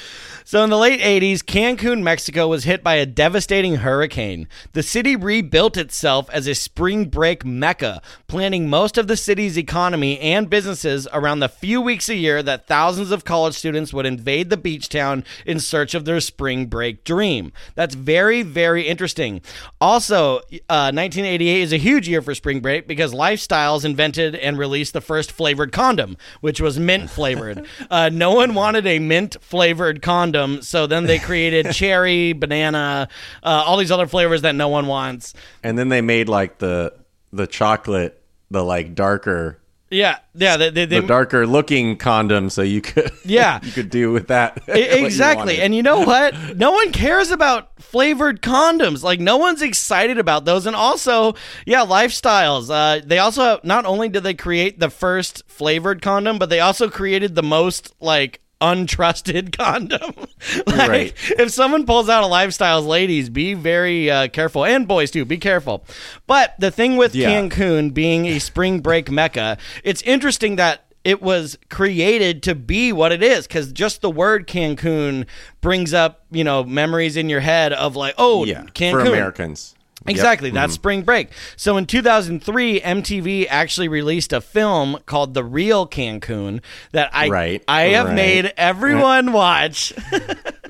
So, 0.51 0.65
in 0.65 0.71
the 0.71 0.77
late 0.77 1.01
80s, 1.01 1.45
Cancun, 1.45 2.03
Mexico 2.03 2.49
was 2.49 2.65
hit 2.65 2.83
by 2.83 2.97
a 2.97 3.07
devastating 3.07 3.77
hurricane. 3.77 4.49
The 4.73 4.83
city 4.83 5.15
rebuilt 5.15 5.77
itself 5.77 6.29
as 6.31 6.49
a 6.49 6.57
spring 6.57 7.05
break 7.05 7.45
mecca, 7.45 8.03
planning 8.27 8.69
most 8.69 8.99
of 8.99 9.07
the 9.07 9.17
city's 9.17 9.57
economy 9.57 10.19
and 10.19 10.51
businesses 10.51 11.07
around 11.13 11.39
the 11.39 11.49
few 11.49 11.81
weeks 11.81 12.09
a 12.09 12.17
year 12.17 12.43
that 12.43 12.67
thousands 12.67 13.13
of 13.13 13.25
college 13.25 13.55
students 13.55 13.93
would 13.93 14.07
invade 14.07 14.51
the 14.51 14.57
beach 14.57 14.89
town 14.89 15.23
in 15.47 15.61
search 15.61 15.95
of 15.95 16.05
their 16.05 16.19
spring 16.19 16.67
break 16.67 17.05
dream. 17.05 17.53
That's 17.77 17.95
very, 17.95 18.43
very 18.43 18.89
interesting. 18.89 19.43
Also, 19.81 20.39
uh, 20.69 20.91
1988 20.91 21.61
is 21.63 21.73
a 21.73 21.77
huge 21.77 22.09
year 22.09 22.23
for 22.23 22.35
spring 22.35 22.59
break 22.59 22.89
because 22.89 23.15
Lifestyles 23.15 23.85
invented 23.85 24.35
and 24.35 24.59
released 24.59 24.95
the 24.95 25.01
first 25.01 25.31
flavored 25.31 25.71
condom, 25.71 26.17
which 26.41 26.61
was 26.61 26.77
mint 26.77 27.09
flavored. 27.09 27.65
uh, 27.89 28.11
no 28.13 28.35
one 28.35 28.55
wanted 28.55 28.85
a 28.85 28.99
mint 28.99 29.37
flavored 29.41 30.03
condom, 30.03 30.40
so 30.63 30.87
then 30.87 31.05
they 31.05 31.19
created 31.19 31.71
cherry, 31.73 32.33
banana, 32.33 33.09
uh, 33.43 33.47
all 33.67 33.77
these 33.77 33.91
other 33.91 34.07
flavors 34.07 34.43
that 34.43 34.55
no 34.55 34.69
one 34.69 34.87
wants. 34.87 35.35
and 35.63 35.79
then 35.79 35.89
they 35.89 36.01
made 36.01 36.29
like 36.29 36.59
the 36.59 36.93
the 37.33 37.47
chocolate, 37.47 38.21
the 38.51 38.63
like 38.65 38.95
darker, 38.95 39.59
Yeah, 39.91 40.19
yeah, 40.35 40.57
they, 40.57 40.71
they, 40.71 40.85
the 40.87 41.03
darker 41.03 41.47
looking 41.47 41.97
condom, 41.97 42.51
so 42.51 42.63
you 42.63 42.81
could 42.81 43.11
Yeah. 43.25 43.61
you 43.63 43.71
could 43.73 43.91
do 43.91 44.11
with 44.13 44.29
that 44.29 44.61
what 44.67 44.77
E- 44.79 44.99
you 45.01 45.05
exactly. 45.07 45.61
And 45.61 45.75
you 45.75 45.83
know 45.83 46.01
what? 46.01 46.35
No 46.57 46.73
one 46.73 46.91
cares 46.93 47.31
about 47.31 47.81
flavored 47.81 48.43
condoms. 48.43 49.03
Like 49.05 49.21
no 49.21 49.37
one's 49.37 49.63
excited 49.63 50.19
about 50.19 50.45
those. 50.45 50.67
And 50.67 50.75
also, 50.77 51.35
yeah, 51.67 51.85
lifestyles. 51.85 52.71
Uh, 52.71 53.01
they 53.05 53.19
also 53.19 53.61
not 53.63 53.85
only 53.87 54.09
did 54.09 54.23
they 54.25 54.35
create 54.35 54.79
the 54.81 54.91
first 54.91 55.43
flavored 55.49 56.03
condom, 56.03 56.39
but 56.39 56.49
they 56.51 56.61
also 56.61 56.89
created 56.91 57.35
the 57.37 57.43
most 57.45 57.95
like 58.01 58.40
untrusted 58.61 59.53
condom. 59.59 60.15
like, 60.67 60.89
Right. 60.89 61.15
If 61.39 61.51
someone 61.51 61.87
pulls 61.87 62.09
out 62.09 62.23
a 62.25 62.27
lifestyles, 62.27 62.87
ladies, 62.87 63.29
be 63.29 63.55
very 63.55 64.11
uh, 64.11 64.29
careful, 64.29 64.65
and 64.65 64.87
boys 64.87 65.11
too, 65.11 65.25
be 65.25 65.39
careful. 65.39 65.85
But 66.27 66.55
the 66.59 66.71
thing 66.71 66.97
with 66.97 67.15
Yeah. 67.15 67.31
Cancun 67.31 67.93
being 67.95 68.27
a 68.27 68.39
spring 68.39 68.81
break 68.81 69.11
mecca, 69.11 69.59
it's 69.85 70.03
interesting 70.03 70.57
that 70.57 70.85
it 71.03 71.23
was 71.23 71.57
created 71.71 72.43
to 72.43 72.55
be 72.55 72.93
what 72.93 73.11
it 73.11 73.23
is 73.23 73.47
because 73.47 73.73
just 73.73 74.03
the 74.03 74.11
word 74.11 74.47
Cancun 74.47 75.25
brings 75.63 75.95
up 75.95 76.27
you 76.31 76.45
know 76.45 76.63
memories 76.63 77.17
in 77.17 77.31
your 77.31 77.41
head 77.41 77.73
of 77.73 77.97
like 77.97 78.15
oh 78.19 78.45
yeah, 78.45 78.65
Cancun 78.75 78.91
for 78.93 79.01
Americans. 79.01 79.75
Yep. 80.07 80.17
Exactly, 80.17 80.51
that's 80.51 80.73
mm-hmm. 80.73 80.81
spring 80.81 81.03
break. 81.03 81.29
So 81.57 81.77
in 81.77 81.85
2003, 81.87 82.81
MTV 82.81 83.47
actually 83.51 83.89
released 83.89 84.33
a 84.33 84.41
film 84.41 84.99
called 85.05 85.35
The 85.35 85.45
Real 85.45 85.87
Cancun 85.87 86.63
that 86.93 87.11
I 87.15 87.29
Right, 87.29 87.63
I 87.69 87.83
have 87.89 88.07
right. 88.07 88.15
made 88.15 88.53
everyone 88.57 89.33
watch. 89.33 89.93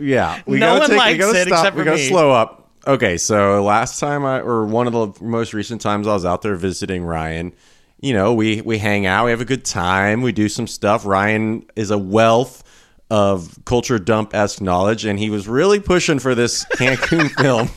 Yeah, 0.00 0.40
we 0.46 0.58
No 0.58 0.78
gotta 0.78 0.80
one 0.80 0.88
take, 0.88 0.90
we 0.90 0.96
likes 0.98 1.18
gotta 1.18 1.40
it 1.40 1.46
stop. 1.48 1.58
except 1.58 1.76
we 1.76 1.82
for 1.82 1.84
gotta 1.84 1.96
me. 1.98 2.08
slow 2.08 2.30
up. 2.30 2.70
Okay, 2.86 3.18
so 3.18 3.62
last 3.62 4.00
time 4.00 4.24
I 4.24 4.40
or 4.40 4.64
one 4.64 4.86
of 4.86 4.94
the 4.94 5.22
most 5.22 5.52
recent 5.52 5.82
times 5.82 6.06
I 6.06 6.14
was 6.14 6.24
out 6.24 6.40
there 6.40 6.56
visiting 6.56 7.04
Ryan, 7.04 7.52
you 8.00 8.14
know, 8.14 8.32
we 8.32 8.62
we 8.62 8.78
hang 8.78 9.04
out, 9.04 9.26
we 9.26 9.30
have 9.30 9.42
a 9.42 9.44
good 9.44 9.64
time, 9.64 10.22
we 10.22 10.32
do 10.32 10.48
some 10.48 10.66
stuff. 10.66 11.04
Ryan 11.04 11.66
is 11.76 11.90
a 11.90 11.98
wealth 11.98 12.64
of 13.10 13.58
culture 13.66 13.98
dump 13.98 14.34
esque 14.34 14.62
knowledge, 14.62 15.04
and 15.04 15.18
he 15.18 15.28
was 15.28 15.46
really 15.46 15.80
pushing 15.80 16.18
for 16.18 16.34
this 16.34 16.64
Cancun 16.76 17.28
film. 17.42 17.68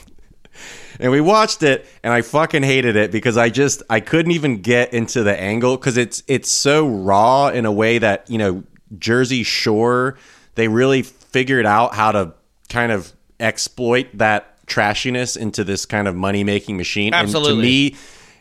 And 0.99 1.11
we 1.11 1.21
watched 1.21 1.63
it, 1.63 1.85
and 2.03 2.13
I 2.13 2.21
fucking 2.21 2.63
hated 2.63 2.95
it 2.95 3.11
because 3.11 3.37
I 3.37 3.49
just 3.49 3.83
I 3.89 3.99
couldn't 3.99 4.31
even 4.31 4.61
get 4.61 4.93
into 4.93 5.23
the 5.23 5.39
angle 5.39 5.77
because 5.77 5.97
it's 5.97 6.23
it's 6.27 6.49
so 6.49 6.87
raw 6.87 7.47
in 7.47 7.65
a 7.65 7.71
way 7.71 7.97
that 7.97 8.29
you 8.29 8.37
know 8.37 8.63
Jersey 8.97 9.43
Shore 9.43 10.17
they 10.55 10.67
really 10.67 11.01
figured 11.01 11.65
out 11.65 11.95
how 11.95 12.11
to 12.11 12.33
kind 12.69 12.91
of 12.91 13.11
exploit 13.39 14.07
that 14.13 14.65
trashiness 14.67 15.35
into 15.35 15.63
this 15.63 15.85
kind 15.85 16.07
of 16.07 16.15
money 16.15 16.43
making 16.43 16.77
machine. 16.77 17.13
Absolutely. 17.13 17.51
And 17.53 17.61
to 17.61 17.67
me, 17.67 17.95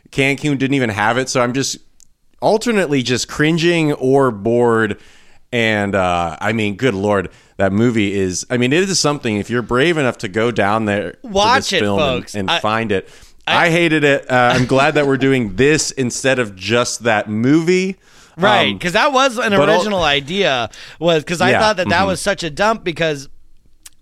Cancun 0.09 0.57
didn't 0.57 0.75
even 0.75 0.89
have 0.89 1.17
it, 1.17 1.29
so 1.29 1.41
I'm 1.41 1.53
just 1.53 1.77
alternately 2.41 3.01
just 3.01 3.27
cringing 3.27 3.93
or 3.93 4.31
bored. 4.31 4.99
And 5.51 5.95
uh, 5.95 6.37
I 6.39 6.53
mean, 6.53 6.75
good 6.75 6.93
lord, 6.93 7.29
that 7.57 7.71
movie 7.71 8.13
is. 8.13 8.45
I 8.49 8.57
mean, 8.57 8.73
it 8.73 8.89
is 8.89 8.99
something. 8.99 9.37
If 9.37 9.49
you're 9.49 9.61
brave 9.61 9.97
enough 9.97 10.17
to 10.19 10.27
go 10.27 10.51
down 10.51 10.85
there, 10.85 11.15
Watch 11.23 11.69
this 11.69 11.73
it, 11.73 11.79
film 11.81 11.99
and- 11.99 12.21
folks. 12.21 12.35
and, 12.35 12.49
I- 12.49 12.59
find 12.59 12.91
it. 12.91 13.09
I, 13.45 13.69
hated 13.71 14.05
it. 14.05 14.31
Uh, 14.31 14.53
I'm 14.55 14.65
glad 14.65 14.93
that 14.93 15.05
we're 15.05 15.17
doing 15.17 15.57
this 15.57 15.91
instead 15.91 16.39
of 16.39 16.55
just 16.55 17.03
that 17.03 17.29
movie. 17.29 17.97
right, 18.37 18.69
Um, 18.69 18.77
because 18.77 18.93
that 18.93 19.11
was 19.11 19.37
an 19.37 19.51
but 19.51 19.67
original 19.67 20.01
idea. 20.01 20.69
Was 20.97 21.23
because 21.25 21.41
I 21.41 21.51
Yeah, 21.51 21.59
thought 21.59 21.75
that 21.77 21.89
that 21.89 22.03
mhm. 22.03 22.07
was 22.07 22.21
such 22.21 22.43
a 22.43 22.49
dump 22.49 22.83
because. 22.85 23.27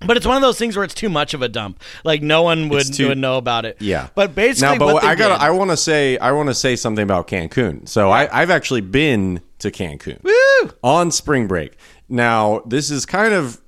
But 0.04 0.18
it's 0.18 0.26
one 0.26 0.36
of 0.36 0.42
those 0.42 0.58
things 0.58 0.76
where 0.76 0.84
it's 0.84 0.96
too 0.96 1.10
much 1.10 1.34
of 1.36 1.44
a 1.44 1.48
dump. 1.48 1.80
Like 2.04 2.22
no 2.24 2.42
one 2.42 2.70
would, 2.70 2.92
too- 2.92 3.08
would 3.10 3.18
know 3.20 3.38
about 3.38 3.66
it. 3.66 3.78
Yeah. 3.80 4.08
But 4.16 4.34
basically, 4.34 4.78
now, 4.78 4.86
but 4.86 4.94
what 4.96 5.04
I 5.04 5.14
got. 5.16 5.40
I 5.42 5.50
want 5.52 5.70
to 5.72 5.78
say. 5.78 6.18
I 6.20 6.32
want 6.34 6.50
to 6.50 6.56
say 6.56 6.76
something 6.76 7.04
about 7.04 7.28
Cancun. 7.28 7.88
So 7.90 8.10
I, 8.12 8.28
I've 8.42 8.50
actually 8.52 8.82
been 8.82 9.42
to 9.60 9.70
Cancun 9.72 10.24
Woo! 10.24 10.72
on 10.84 11.10
spring 11.12 11.48
break. 11.48 11.74
Now 12.12 12.62
this 12.66 12.92
is 12.92 13.06
kind 13.06 13.34
of 13.34 13.60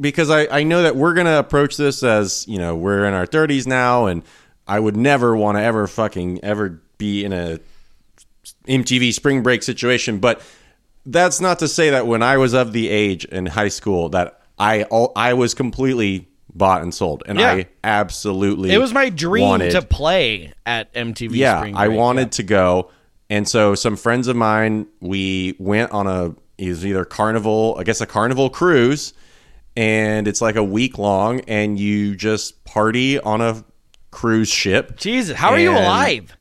because 0.00 0.30
I, 0.30 0.46
I 0.60 0.62
know 0.62 0.82
that 0.82 0.94
we're 0.96 1.14
gonna 1.14 1.38
approach 1.38 1.76
this 1.76 2.02
as 2.02 2.46
you 2.48 2.58
know 2.58 2.76
we're 2.76 3.04
in 3.04 3.12
our 3.14 3.26
30s 3.26 3.66
now, 3.66 4.06
and 4.06 4.22
I 4.66 4.78
would 4.80 4.96
never 4.96 5.36
want 5.36 5.58
to 5.58 5.62
ever 5.62 5.86
fucking 5.86 6.42
ever 6.44 6.80
be 6.98 7.24
in 7.24 7.32
a 7.32 7.58
MTV 8.66 9.12
spring 9.12 9.42
break 9.42 9.62
situation. 9.62 10.18
But 10.18 10.40
that's 11.06 11.40
not 11.40 11.58
to 11.60 11.68
say 11.68 11.90
that 11.90 12.06
when 12.06 12.22
I 12.22 12.36
was 12.36 12.54
of 12.54 12.72
the 12.72 12.88
age 12.88 13.24
in 13.24 13.46
high 13.46 13.68
school 13.68 14.08
that 14.10 14.40
I 14.58 14.84
all, 14.84 15.12
I 15.16 15.34
was 15.34 15.54
completely 15.54 16.28
bought 16.54 16.82
and 16.82 16.92
sold, 16.94 17.22
and 17.26 17.38
Yeah. 17.38 17.50
I 17.52 17.66
absolutely 17.84 18.72
It 18.72 18.78
was 18.78 18.92
my 18.92 19.08
dream 19.10 19.44
wanted- 19.48 19.70
to 19.72 19.82
play 19.82 20.52
at 20.66 20.92
MTV. 20.94 21.36
yeah, 21.36 21.58
Spring 21.60 21.76
I 21.76 21.88
wanted 21.88 22.32
to 22.32 22.42
go, 22.42 22.90
and 23.30 23.46
so 23.48 23.74
some 23.74 23.96
friends 23.96 24.28
of 24.28 24.36
mine 24.36 24.86
we 25.00 25.54
went 25.58 25.92
on 25.92 26.06
a 26.06 26.34
was 26.58 26.84
either 26.84 27.04
carnival, 27.04 27.76
I 27.78 27.84
guess 27.84 28.00
a 28.00 28.06
carnival 28.06 28.50
cruise, 28.50 29.12
and 29.76 30.26
it's 30.26 30.40
like 30.40 30.56
a 30.56 30.64
week 30.64 30.98
long, 30.98 31.40
and 31.42 31.78
you 31.78 32.16
just 32.16 32.64
party 32.64 33.18
on 33.20 33.40
a 33.40 33.64
cruise 34.10 34.48
ship. 34.48 34.96
Jesus, 34.96 35.36
how 35.36 35.50
are 35.50 35.58
you 35.58 35.70
alive? 35.70 36.36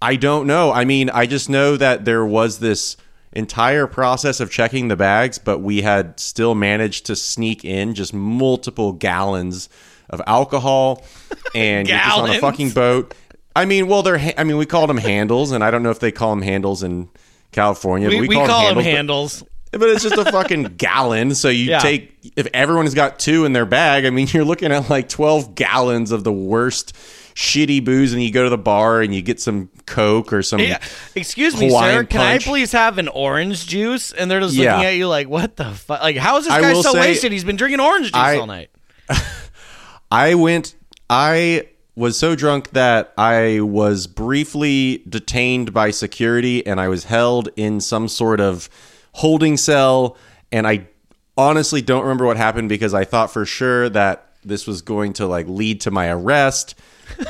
I 0.00 0.16
don't 0.16 0.46
know. 0.46 0.70
I 0.70 0.84
mean, 0.84 1.10
I 1.10 1.26
just 1.26 1.48
know 1.48 1.76
that 1.76 2.04
there 2.04 2.24
was 2.24 2.58
this 2.58 2.96
entire 3.32 3.86
process 3.86 4.40
of 4.40 4.50
checking 4.50 4.88
the 4.88 4.96
bags, 4.96 5.38
but 5.38 5.58
we 5.58 5.82
had 5.82 6.20
still 6.20 6.54
managed 6.54 7.06
to 7.06 7.16
sneak 7.16 7.64
in 7.64 7.94
just 7.94 8.14
multiple 8.14 8.92
gallons 8.92 9.68
of 10.10 10.20
alcohol, 10.26 11.04
and 11.54 11.88
you're 11.88 11.98
just 11.98 12.18
on 12.18 12.30
a 12.30 12.38
fucking 12.38 12.70
boat. 12.70 13.14
I 13.56 13.64
mean, 13.64 13.88
well, 13.88 14.02
they're. 14.02 14.18
ha- 14.18 14.34
I 14.38 14.44
mean, 14.44 14.56
we 14.56 14.66
called 14.66 14.88
them 14.90 14.98
handles, 14.98 15.52
and 15.52 15.64
I 15.64 15.70
don't 15.70 15.82
know 15.82 15.90
if 15.90 16.00
they 16.00 16.12
call 16.12 16.30
them 16.30 16.42
handles 16.42 16.82
in 16.82 17.08
California. 17.52 18.08
We, 18.08 18.20
but 18.20 18.28
we, 18.28 18.34
call, 18.34 18.46
call 18.46 18.74
them 18.74 18.84
handles. 18.84 19.42
but 19.72 19.82
it's 19.88 20.02
just 20.02 20.16
a 20.16 20.24
fucking 20.30 20.62
gallon. 20.76 21.34
So 21.34 21.48
you 21.48 21.70
Yeah. 21.70 21.78
take 21.80 22.14
if 22.36 22.46
everyone's 22.54 22.94
got 22.94 23.18
two 23.18 23.44
in 23.44 23.52
their 23.52 23.66
bag. 23.66 24.04
I 24.06 24.10
mean, 24.10 24.26
you're 24.32 24.44
looking 24.44 24.72
at 24.72 24.88
like 24.90 25.08
twelve 25.08 25.54
gallons 25.54 26.10
of 26.12 26.24
the 26.24 26.32
worst 26.32 26.94
shitty 27.34 27.84
booze, 27.84 28.12
and 28.12 28.20
you 28.20 28.32
go 28.32 28.42
to 28.44 28.50
the 28.50 28.58
bar 28.58 29.00
and 29.00 29.14
you 29.14 29.22
get 29.22 29.40
some 29.40 29.70
Coke 29.86 30.32
or 30.32 30.42
some. 30.42 30.58
Yeah. 30.60 30.80
Excuse 31.14 31.56
me, 31.58 31.70
sir. 31.70 32.02
Can 32.04 32.20
punch. 32.20 32.46
I 32.46 32.50
please 32.50 32.72
have 32.72 32.98
an 32.98 33.06
orange 33.08 33.66
juice? 33.66 34.10
And 34.12 34.28
they're 34.30 34.40
just 34.40 34.54
Yeah. 34.54 34.72
looking 34.74 34.86
at 34.86 34.94
you 34.96 35.06
like, 35.08 35.28
what 35.28 35.56
the 35.56 35.70
fuck? 35.72 36.02
Like, 36.02 36.16
how 36.16 36.36
is 36.38 36.44
this 36.44 36.52
I 36.52 36.60
guy 36.60 36.74
so 36.74 36.92
say- 36.92 36.98
wasted? 37.00 37.30
He's 37.32 37.44
been 37.44 37.56
drinking 37.56 37.80
orange 37.80 38.06
juice 38.06 38.14
I- 38.16 38.38
all 38.38 38.46
night. 38.46 38.70
I 40.10 40.34
went. 40.34 40.74
I 41.10 41.68
was 41.98 42.16
so 42.16 42.36
drunk 42.36 42.70
that 42.70 43.12
I 43.18 43.58
was 43.60 44.06
briefly 44.06 45.02
detained 45.08 45.74
by 45.74 45.90
security, 45.90 46.64
and 46.64 46.80
I 46.80 46.86
was 46.86 47.04
held 47.04 47.48
in 47.56 47.80
some 47.80 48.06
sort 48.06 48.40
of 48.40 48.70
holding 49.14 49.56
cell. 49.56 50.16
And 50.52 50.64
I 50.64 50.86
honestly 51.36 51.82
don't 51.82 52.02
remember 52.02 52.24
what 52.24 52.36
happened 52.36 52.68
because 52.68 52.94
I 52.94 53.04
thought 53.04 53.32
for 53.32 53.44
sure 53.44 53.88
that 53.88 54.28
this 54.44 54.64
was 54.64 54.80
going 54.80 55.14
to 55.14 55.26
like 55.26 55.48
lead 55.48 55.80
to 55.82 55.90
my 55.90 56.08
arrest. 56.08 56.76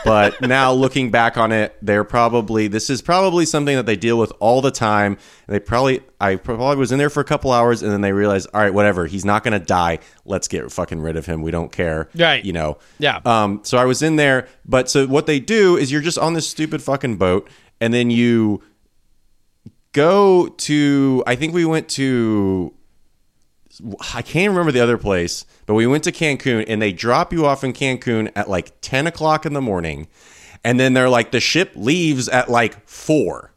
But 0.05 0.41
now 0.41 0.73
looking 0.73 1.11
back 1.11 1.37
on 1.37 1.53
it, 1.53 1.77
they're 1.83 2.05
probably 2.05 2.69
this 2.69 2.91
is 2.91 3.03
probably 3.03 3.47
something 3.47 3.77
that 3.77 3.87
they 3.87 3.97
deal 3.97 4.19
with 4.19 4.33
all 4.41 4.61
the 4.61 4.71
time. 4.71 5.19
They 5.47 5.61
probably 5.61 6.01
I 6.21 6.37
probably 6.37 6.77
was 6.77 6.93
in 6.93 6.99
there 6.99 7.11
for 7.11 7.21
a 7.21 7.25
couple 7.25 7.53
hours 7.53 7.83
and 7.83 7.93
then 7.93 8.01
they 8.01 8.13
realized, 8.13 8.49
all 8.55 8.61
right, 8.61 8.73
whatever, 8.73 9.07
he's 9.07 9.25
not 9.25 9.45
gonna 9.45 9.59
die. 9.59 9.99
Let's 10.25 10.49
get 10.49 10.71
fucking 10.71 11.01
rid 11.01 11.17
of 11.17 11.27
him. 11.27 11.43
We 11.43 11.51
don't 11.51 11.73
care. 11.73 12.09
Right. 12.15 12.45
You 12.45 12.53
know. 12.53 12.79
Yeah. 12.99 13.21
Um, 13.25 13.61
so 13.65 13.79
I 13.79 13.85
was 13.85 14.03
in 14.03 14.17
there, 14.17 14.49
but 14.65 14.91
so 14.91 15.07
what 15.07 15.27
they 15.27 15.41
do 15.41 15.77
is 15.77 15.93
you're 15.93 16.01
just 16.03 16.19
on 16.19 16.35
this 16.35 16.49
stupid 16.49 16.83
fucking 16.83 17.17
boat, 17.17 17.49
and 17.81 17.93
then 17.93 18.11
you 18.11 18.63
go 19.93 20.49
to. 20.49 21.23
I 21.27 21.35
think 21.37 21.55
we 21.55 21.65
went 21.65 21.89
to. 21.91 22.75
I 24.15 24.23
can't 24.23 24.51
remember 24.51 24.73
the 24.73 24.81
other 24.81 24.99
place, 24.99 25.45
but 25.67 25.75
we 25.75 25.87
went 25.87 26.05
to 26.05 26.13
Cancun, 26.13 26.65
and 26.67 26.81
they 26.83 26.93
drop 26.93 27.33
you 27.33 27.47
off 27.47 27.63
in 27.65 27.73
Cancun 27.73 28.31
at 28.35 28.49
like 28.49 28.73
ten 28.81 29.07
o'clock 29.07 29.47
in 29.47 29.53
the 29.53 29.61
morning, 29.61 30.09
and 30.65 30.79
then 30.81 30.95
they're 30.95 31.09
like 31.09 31.31
the 31.31 31.41
ship 31.41 31.73
leaves 31.75 32.29
at 32.29 32.49
like 32.51 32.87
four. 32.89 33.53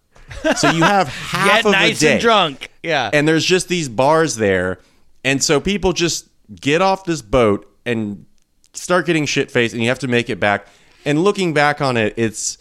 So 0.55 0.69
you 0.71 0.83
have 0.83 1.07
half 1.09 1.63
Get 1.63 1.65
of 1.65 1.71
nice 1.73 1.99
the 1.99 2.05
day 2.05 2.11
and 2.13 2.21
drunk. 2.21 2.71
Yeah. 2.83 3.09
and 3.13 3.27
there's 3.27 3.45
just 3.45 3.67
these 3.67 3.89
bars 3.89 4.35
there 4.37 4.79
and 5.23 5.43
so 5.43 5.59
people 5.59 5.93
just 5.93 6.29
get 6.59 6.81
off 6.81 7.03
this 7.05 7.21
boat 7.21 7.71
and 7.85 8.25
start 8.73 9.05
getting 9.05 9.25
shit 9.25 9.51
faced 9.51 9.73
and 9.73 9.83
you 9.83 9.89
have 9.89 9.99
to 9.99 10.07
make 10.07 10.29
it 10.29 10.39
back 10.39 10.67
and 11.05 11.23
looking 11.23 11.53
back 11.53 11.81
on 11.81 11.97
it 11.97 12.13
it's 12.17 12.57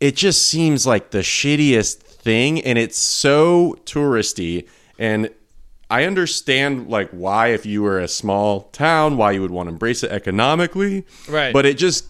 it 0.00 0.16
just 0.16 0.42
seems 0.42 0.86
like 0.86 1.10
the 1.12 1.18
shittiest 1.20 1.98
thing 1.98 2.60
and 2.62 2.78
it's 2.78 2.98
so 2.98 3.76
touristy 3.84 4.68
and 4.98 5.30
I 5.90 6.04
understand 6.04 6.88
like 6.88 7.10
why 7.10 7.48
if 7.48 7.64
you 7.66 7.82
were 7.82 7.98
a 7.98 8.08
small 8.08 8.62
town 8.72 9.16
why 9.16 9.32
you 9.32 9.40
would 9.40 9.50
want 9.50 9.68
to 9.68 9.72
embrace 9.72 10.02
it 10.02 10.10
economically 10.10 11.04
Right. 11.28 11.52
but 11.52 11.64
it 11.66 11.78
just 11.78 12.06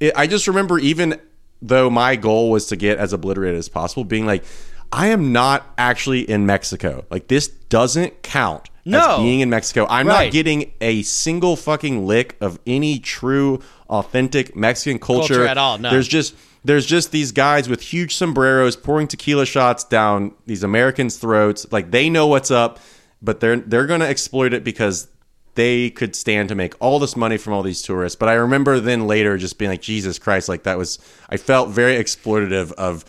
it, 0.00 0.12
I 0.16 0.26
just 0.26 0.46
remember 0.46 0.78
even 0.78 1.18
though 1.62 1.88
my 1.88 2.16
goal 2.16 2.50
was 2.50 2.66
to 2.66 2.76
get 2.76 2.98
as 2.98 3.12
obliterated 3.12 3.58
as 3.58 3.68
possible 3.68 4.04
being 4.04 4.26
like 4.26 4.44
I 4.92 5.06
am 5.06 5.32
not 5.32 5.66
actually 5.78 6.28
in 6.28 6.44
Mexico 6.44 7.04
like 7.10 7.28
this 7.28 7.48
doesn't 7.48 8.22
count 8.22 8.68
No. 8.84 8.98
as 8.98 9.18
being 9.20 9.40
in 9.40 9.48
Mexico 9.48 9.86
I'm 9.88 10.06
Right. 10.08 10.26
not 10.26 10.32
getting 10.32 10.70
a 10.82 11.00
single 11.02 11.56
fucking 11.56 12.06
lick 12.06 12.36
of 12.40 12.58
any 12.66 12.98
true 12.98 13.60
authentic 13.88 14.54
Mexican 14.56 14.98
culture, 14.98 15.34
Culture 15.34 15.46
at 15.46 15.56
all, 15.58 15.78
no. 15.78 15.90
there's 15.90 16.08
just 16.08 16.34
there's 16.64 16.86
just 16.86 17.10
these 17.10 17.32
guys 17.32 17.68
with 17.68 17.80
huge 17.80 18.14
sombreros 18.14 18.76
pouring 18.76 19.08
tequila 19.08 19.44
shots 19.44 19.82
down 19.82 20.32
these 20.46 20.62
Americans' 20.62 21.16
throats. 21.16 21.66
Like 21.72 21.90
they 21.90 22.08
know 22.08 22.28
what's 22.28 22.52
up, 22.52 22.78
but 23.22 23.40
they're 23.40 23.56
they're 23.56 23.86
going 23.86 24.00
to 24.00 24.08
exploit 24.08 24.52
it 24.52 24.64
because 24.64 25.08
they 25.54 25.90
could 25.90 26.16
stand 26.16 26.48
to 26.48 26.54
make 26.54 26.74
all 26.80 26.98
this 26.98 27.14
money 27.16 27.36
from 27.36 27.52
all 27.52 27.62
these 27.62 27.82
tourists. 27.82 28.16
But 28.16 28.28
I 28.28 28.34
remember 28.34 28.80
then 28.80 29.06
later 29.06 29.36
just 29.36 29.58
being 29.58 29.70
like, 29.70 29.82
Jesus 29.82 30.18
Christ, 30.18 30.48
like 30.48 30.62
that 30.64 30.78
was 30.78 30.98
I 31.28 31.36
felt 31.36 31.70
very 31.70 31.94
exploitative 32.02 32.72
of 32.72 33.04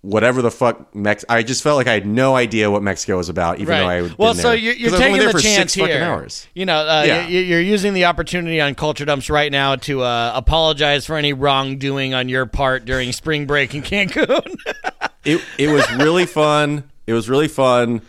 whatever 0.00 0.42
the 0.42 0.50
fuck 0.50 0.92
Mex. 0.96 1.24
I 1.28 1.44
just 1.44 1.62
felt 1.62 1.76
like 1.76 1.86
I 1.86 1.92
had 1.92 2.06
no 2.06 2.34
idea 2.34 2.68
what 2.70 2.82
Mexico 2.82 3.18
was 3.18 3.28
about, 3.28 3.60
even 3.60 3.68
though 3.78 3.84
I 3.86 3.94
Right. 4.00 4.02
would. 4.02 4.18
Well, 4.18 4.34
so 4.34 4.50
you're, 4.50 4.74
you're 4.74 4.90
taking 4.98 5.18
the 5.24 5.38
chance 5.40 5.76
fucking 5.76 5.92
here. 5.94 6.02
hours. 6.02 6.48
You 6.54 6.66
know, 6.66 6.78
uh, 6.78 7.04
Yeah. 7.06 7.28
you- 7.28 7.38
you're 7.40 7.60
using 7.60 7.94
the 7.94 8.06
opportunity 8.06 8.60
on 8.60 8.74
Culture 8.74 9.04
Dumps 9.04 9.30
right 9.30 9.52
now 9.52 9.76
to 9.76 10.02
uh, 10.02 10.32
apologize 10.34 11.06
for 11.06 11.16
any 11.16 11.32
wrongdoing 11.34 12.14
on 12.14 12.28
your 12.28 12.46
part 12.46 12.84
during 12.84 13.12
spring 13.12 13.46
break 13.46 13.76
in 13.76 13.82
Cancun. 13.82 14.56
it 15.24 15.40
it 15.56 15.68
was 15.68 15.88
really 15.92 16.26
fun. 16.26 16.82
It 17.06 17.12
was 17.12 17.28
really 17.28 17.48
fun, 17.48 18.00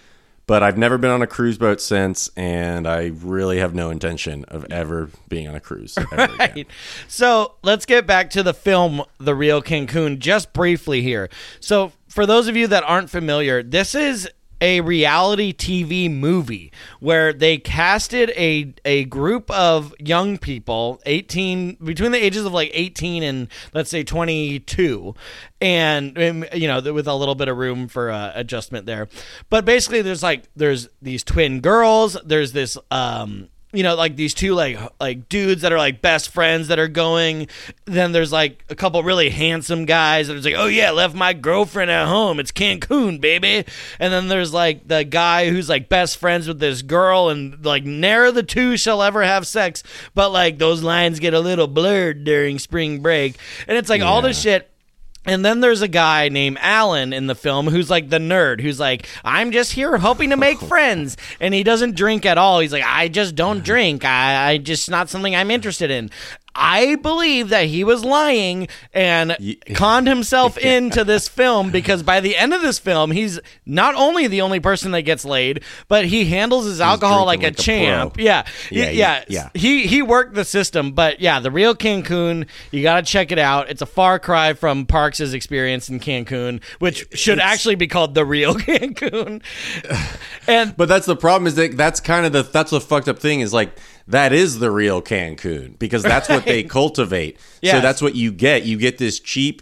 but 0.46 0.64
I've 0.64 0.78
never 0.78 0.98
been 0.98 1.12
on 1.12 1.22
a 1.22 1.28
cruise 1.28 1.58
boat 1.58 1.80
since, 1.80 2.30
and 2.36 2.88
I 2.88 3.12
really 3.22 3.60
have 3.60 3.74
no 3.74 3.90
intention 3.90 4.44
of 4.46 4.66
ever 4.72 5.10
being 5.30 5.48
on 5.48 5.56
a 5.56 5.60
cruise 5.60 5.98
ever 5.98 6.24
again. 6.34 6.38
Right. 6.38 6.68
So 7.08 7.56
let's 7.64 7.86
get 7.86 8.06
back 8.06 8.30
to 8.32 8.44
the 8.44 8.54
film 8.54 9.04
The 9.20 9.36
Real 9.36 9.62
Cancun 9.62 10.20
just 10.20 10.54
briefly 10.54 11.02
here. 11.02 11.30
So, 11.60 11.92
for 12.08 12.28
those 12.28 12.48
of 12.48 12.56
you 12.56 12.68
that 12.68 12.84
aren't 12.84 13.10
familiar, 13.10 13.64
this 13.64 13.96
is 13.96 14.30
a 14.64 14.80
reality 14.80 15.54
TV 15.54 16.10
movie 16.10 16.72
where 17.02 17.34
they 17.34 17.58
casted 17.58 18.32
a 18.32 18.74
a 18.86 19.04
group 19.06 19.52
of 19.52 19.94
young 20.00 20.38
people 20.38 21.02
18 21.06 21.76
between 21.84 22.14
the 22.14 22.24
ages 22.24 22.46
of 22.46 22.54
like 22.54 22.72
18 22.74 23.24
and 23.24 23.50
let's 23.74 23.90
say 23.90 24.04
22 24.04 25.14
and 25.60 26.18
um, 26.18 26.46
you 26.54 26.70
know 26.70 26.82
with 26.94 27.08
a 27.08 27.14
little 27.14 27.36
bit 27.36 27.50
of 27.50 27.58
room 27.58 27.90
for 27.90 28.10
uh, 28.10 28.32
adjustment 28.36 28.86
there. 28.86 29.10
But 29.50 29.66
basically 29.66 30.02
there's 30.02 30.24
like 30.24 30.46
there's 30.56 30.88
these 31.02 31.26
twin 31.26 31.60
girls. 31.60 32.18
There's 32.24 32.54
this 32.54 32.78
um 32.90 33.50
you 33.74 33.84
know 33.84 33.96
like 33.96 34.16
these 34.16 34.34
two 34.34 34.54
like 34.54 34.78
like 35.00 35.28
dudes 35.28 35.64
that 35.64 35.74
are 35.74 35.78
like 35.78 36.02
best 36.02 36.30
friends 36.30 36.70
that 36.70 36.80
are 36.80 36.88
going. 36.88 37.48
Then 37.86 38.12
there's 38.12 38.32
like 38.32 38.64
a 38.70 38.76
couple 38.76 39.04
really 39.04 39.30
handsome 39.30 39.86
guys 39.86 40.28
that 40.28 40.38
are 40.38 40.42
like 40.42 40.54
oh 40.56 40.68
yeah 40.68 40.92
left 40.92 41.16
my 41.16 41.34
girlfriend 41.34 41.92
at 41.92 42.08
home. 42.08 42.40
It's 42.40 42.52
cancun 42.52 43.20
baby. 43.20 43.66
And 44.00 44.14
then 44.14 44.28
there's 44.28 44.54
like 44.54 44.88
the 44.88 45.04
guy 45.04 45.50
who's 45.50 45.68
like 45.68 45.90
best 45.90 46.18
friends 46.18 46.48
with 46.48 46.60
this 46.60 46.82
girl 46.84 47.30
and 47.30 47.66
like 47.66 47.84
ne'er 47.84 48.32
the 48.32 48.44
two 48.44 48.78
shall 48.78 49.02
ever 49.02 49.24
have 49.24 49.48
sex 49.48 49.84
but 50.14 50.30
like 50.32 50.60
those 50.60 50.84
lines 50.84 51.20
get 51.20 51.34
a 51.34 51.40
little 51.40 51.68
blurred 51.68 52.24
during 52.24 52.60
spring 52.60 53.02
break. 53.02 53.38
And 53.68 53.78
it's 53.78 53.90
like 53.90 54.02
all 54.02 54.22
this 54.22 54.40
shit 54.40 54.70
and 55.26 55.46
then 55.46 55.62
there's 55.62 55.82
a 55.82 55.88
guy 55.88 56.30
named 56.30 56.58
Alan 56.60 57.14
in 57.14 57.28
the 57.28 57.36
film 57.36 57.68
who's 57.68 57.90
like 57.90 58.10
the 58.10 58.18
nerd 58.18 58.62
who's 58.62 58.80
like, 58.80 59.08
I'm 59.24 59.52
just 59.52 59.74
here 59.74 59.98
hoping 59.98 60.32
to 60.32 60.38
make 60.38 60.60
friends. 60.68 61.18
And 61.40 61.54
he 61.54 61.64
doesn't 61.64 61.96
drink 61.96 62.26
at 62.26 62.38
all. 62.38 62.60
He's 62.60 62.74
like, 62.74 62.84
I 62.86 63.08
just 63.08 63.36
don't 63.36 63.64
drink. 63.64 64.04
I, 64.06 64.52
I 64.52 64.58
just 64.58 64.90
not 64.90 65.10
something 65.10 65.36
I'm 65.36 65.52
interested 65.52 65.92
in. 65.92 66.10
I 66.56 66.96
believe 66.96 67.50
that 67.50 67.66
he 67.66 67.84
was 67.84 68.06
lying 68.06 68.68
and 68.94 69.36
conned 69.74 70.08
himself 70.08 70.58
into 70.58 71.04
this 71.04 71.28
film 71.28 71.72
because 71.72 72.04
by 72.04 72.20
the 72.20 72.36
end 72.38 72.54
of 72.54 72.62
this 72.62 72.78
film, 72.80 73.12
he's 73.12 73.40
not 73.66 73.96
only 73.96 74.28
the 74.28 74.42
only 74.42 74.60
person 74.60 74.92
that 74.92 75.02
gets 75.02 75.26
laid, 75.26 75.64
but 75.88 76.06
he 76.06 76.26
handles 76.26 76.66
his 76.66 76.80
alcohol 76.80 77.26
like 77.26 77.42
like 77.42 77.52
a 77.54 77.56
champ. 77.56 78.14
pro. 78.16 78.24
Yeah. 78.24 78.46
Yeah, 78.70 78.86
Yeah. 78.86 78.92
yeah, 78.92 79.24
Yeah. 79.28 79.50
He 79.56 79.88
he 79.88 80.02
worked 80.02 80.36
the 80.36 80.46
system, 80.46 80.92
but 80.92 81.20
yeah, 81.20 81.40
the 81.40 81.50
real 81.52 81.74
Cancun, 81.76 82.48
you 82.72 82.84
got 82.84 82.98
to 82.98 83.12
check 83.12 83.32
it 83.32 83.40
out. 83.40 83.70
It's 83.70 83.82
a 83.82 83.86
far 83.88 84.20
cry 84.20 84.54
from 84.54 84.86
Parks' 84.86 85.20
experience 85.22 85.90
in 85.90 86.00
Cancun, 86.00 86.62
which 86.80 87.06
should 87.18 87.40
actually 87.40 87.76
be 87.76 87.88
called 87.88 88.14
the 88.14 88.26
real 88.26 88.54
Cancun. 88.56 89.42
and 90.48 90.76
But 90.78 90.88
that's 90.88 91.06
the 91.06 91.16
problem 91.16 91.48
is 91.48 91.56
that 91.56 91.78
that's 91.78 92.00
kind 92.00 92.26
of 92.26 92.32
the 92.34 92.44
that's 92.44 92.72
the 92.72 92.82
fucked 92.82 93.08
up 93.08 93.20
thing 93.20 93.40
is 93.40 93.54
like 93.54 93.76
that 94.08 94.34
is 94.34 94.60
the 94.60 94.72
real 94.72 95.02
Cancun 95.02 95.78
because 95.80 96.04
that's 96.04 96.30
what 96.30 96.46
they 96.46 96.64
cultivate. 96.64 97.40
So 97.64 97.80
that's 97.80 98.02
what 98.02 98.16
you 98.16 98.32
get. 98.32 98.64
You 98.64 98.78
get 98.78 98.98
this 98.98 99.20
cheap, 99.20 99.62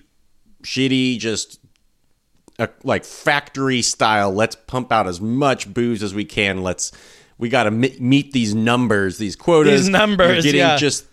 shitty, 0.64 1.20
just 1.20 1.60
uh, 2.60 2.68
like 2.84 3.06
factory 3.06 3.82
style. 3.82 4.32
Let's 4.32 4.56
pump 4.56 4.92
out 4.92 5.08
as 5.08 5.22
much 5.22 5.72
booze 5.72 6.04
as 6.04 6.14
we 6.14 6.26
can. 6.26 6.64
Let's 6.64 6.92
we 7.38 7.50
got 7.50 7.64
to 7.64 7.72
meet 7.72 8.34
these 8.34 8.54
numbers, 8.54 9.18
these 9.18 9.36
quotas. 9.36 9.82
These 9.82 9.90
numbers, 9.90 10.46
You're 10.46 10.54
getting 10.54 10.60
yeah. 10.60 10.78
just 10.78 11.06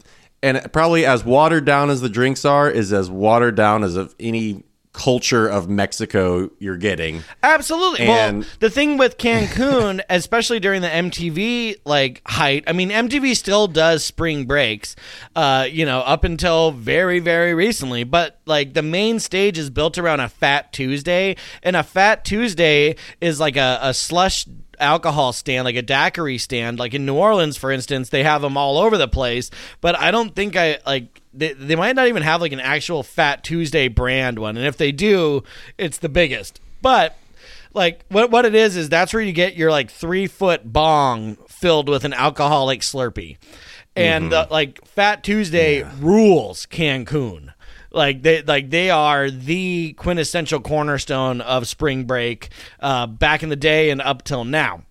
and 0.42 0.72
probably 0.72 1.04
as 1.04 1.24
watered 1.24 1.64
down 1.64 1.90
as 1.90 2.00
the 2.00 2.08
drinks 2.08 2.44
are 2.44 2.70
is 2.70 2.92
as 2.92 3.10
watered 3.10 3.54
down 3.54 3.82
as 3.82 3.96
of 3.96 4.14
any 4.20 4.62
culture 4.98 5.46
of 5.46 5.68
Mexico 5.68 6.50
you're 6.58 6.76
getting. 6.76 7.22
Absolutely. 7.44 8.00
And- 8.00 8.40
well, 8.40 8.48
the 8.58 8.68
thing 8.68 8.98
with 8.98 9.16
Cancun, 9.16 10.00
especially 10.11 10.58
during 10.58 10.82
the 10.82 10.88
MTV 10.88 11.76
like 11.84 12.20
height, 12.26 12.64
I 12.66 12.72
mean, 12.72 12.90
MTV 12.90 13.37
still 13.37 13.68
does 13.68 14.04
spring 14.04 14.44
breaks, 14.44 14.96
uh, 15.37 15.68
you 15.70 15.87
know, 15.87 16.00
up 16.00 16.24
until 16.24 16.72
very, 16.72 17.20
very 17.20 17.54
recently. 17.54 18.02
But 18.02 18.40
like 18.44 18.74
the 18.74 18.82
main 18.82 19.20
stage 19.20 19.56
is 19.56 19.70
built 19.70 19.98
around 19.98 20.18
a 20.18 20.28
Fat 20.28 20.72
Tuesday, 20.72 21.37
and 21.62 21.76
a 21.76 21.84
Fat 21.84 22.24
Tuesday 22.24 22.96
is 23.20 23.38
like 23.38 23.56
a, 23.56 23.78
a 23.80 23.94
slush 23.94 24.46
alcohol 24.80 25.32
stand, 25.32 25.64
like 25.64 25.76
a 25.76 25.82
daiquiri 25.82 26.38
stand. 26.38 26.80
Like 26.80 26.92
in 26.92 27.06
New 27.06 27.14
Orleans, 27.14 27.56
for 27.56 27.70
instance, 27.70 28.08
they 28.08 28.24
have 28.24 28.42
them 28.42 28.56
all 28.56 28.78
over 28.78 28.98
the 28.98 29.08
place. 29.08 29.48
But 29.80 29.96
I 29.96 30.11
don't 30.11 30.34
think 30.34 30.56
I 30.56 30.78
like 30.84 31.22
they, 31.38 31.53
they 31.53 31.77
might 31.77 31.96
not 31.96 32.09
even 32.09 32.22
have 32.22 32.40
like 32.40 32.53
an 32.53 32.61
actual 32.61 33.03
Fat 33.03 33.44
Tuesday 33.44 33.88
brand 33.88 34.38
one, 34.38 34.57
and 34.57 34.66
if 34.66 34.77
they 34.77 34.92
do, 34.92 35.42
it's 35.77 35.98
the 35.98 36.09
biggest. 36.09 36.61
But 36.83 37.16
like 37.74 38.05
what 38.09 38.31
what 38.31 38.44
it 38.44 38.55
is 38.55 38.77
is 38.77 38.88
that's 38.88 39.12
where 39.12 39.22
you 39.22 39.33
get 39.33 39.57
your 39.57 39.70
like 39.70 39.90
three 39.90 40.27
foot 40.27 40.72
bong 40.72 41.37
filled 41.48 41.88
with 41.88 42.05
an 42.05 42.12
alcoholic 42.12 42.81
Slurpee, 42.81 43.37
and 43.96 44.33
uh, 44.33 44.46
like 44.51 44.85
Fat 44.87 45.22
Tuesday 45.22 45.83
rules 46.01 46.66
Cancun. 46.66 47.53
Like 47.90 48.22
they 48.22 48.42
like 48.42 48.70
they 48.70 48.90
are 48.90 49.31
the 49.31 49.94
quintessential 49.94 50.61
cornerstone 50.61 51.40
of 51.40 51.66
spring 51.66 52.05
break 52.05 52.51
uh, 52.81 53.07
back 53.07 53.42
in 53.42 53.48
the 53.48 53.57
day 53.57 53.90
and 53.90 54.01
up 54.03 54.24
till 54.24 54.44
now. 54.44 54.83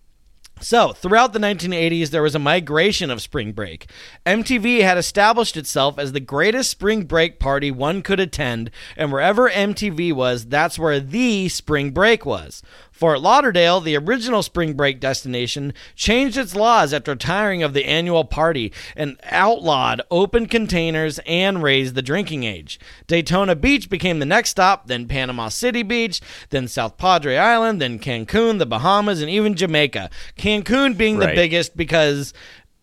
So, 0.60 0.92
throughout 0.92 1.34
the 1.34 1.40
1980s, 1.40 2.10
there 2.10 2.24
was 2.24 2.34
a 2.34 2.40
migration 2.40 3.12
of 3.12 3.22
spring 3.22 3.52
break. 3.52 3.92
MTV 4.26 4.82
had 4.82 4.98
established 4.98 5.56
itself 5.56 6.00
as 6.00 6.14
the 6.14 6.20
greatest 6.20 6.72
spring 6.72 7.04
break 7.04 7.40
party 7.40 7.70
one 7.70 8.02
could 8.02 8.20
attend, 8.20 8.72
and 8.96 9.12
wherever 9.12 9.50
MTV 9.50 10.14
was, 10.14 10.46
that's 10.46 10.80
where 10.80 11.00
the 11.00 11.48
spring 11.50 11.92
break 11.92 12.26
was. 12.26 12.64
Fort 12.98 13.22
Lauderdale, 13.22 13.80
the 13.80 13.96
original 13.96 14.42
spring 14.42 14.74
break 14.74 15.00
destination, 15.00 15.72
changed 15.96 16.36
its 16.36 16.56
laws 16.56 16.96
after 16.96 17.16
tiring 17.16 17.62
of 17.62 17.74
the 17.74 17.86
annual 17.86 18.26
party 18.26 18.74
and 18.96 19.20
outlawed 19.26 20.02
open 20.10 20.48
containers 20.48 21.20
and 21.28 21.62
raised 21.62 21.94
the 21.94 22.02
drinking 22.02 22.44
age. 22.44 22.80
Daytona 23.06 23.56
Beach 23.56 23.88
became 23.88 24.18
the 24.18 24.26
next 24.26 24.50
stop, 24.50 24.88
then 24.88 25.08
Panama 25.08 25.50
City 25.50 25.84
Beach, 25.84 26.22
then 26.50 26.68
South 26.68 26.98
Padre 26.98 27.36
Island, 27.38 27.80
then 27.80 28.00
Cancun, 28.00 28.58
the 28.58 28.66
Bahamas, 28.66 29.22
and 29.22 29.30
even 29.30 29.54
Jamaica. 29.54 30.10
Cancun 30.36 30.98
being 30.98 31.20
the 31.20 31.28
biggest 31.28 31.78
because 31.78 32.34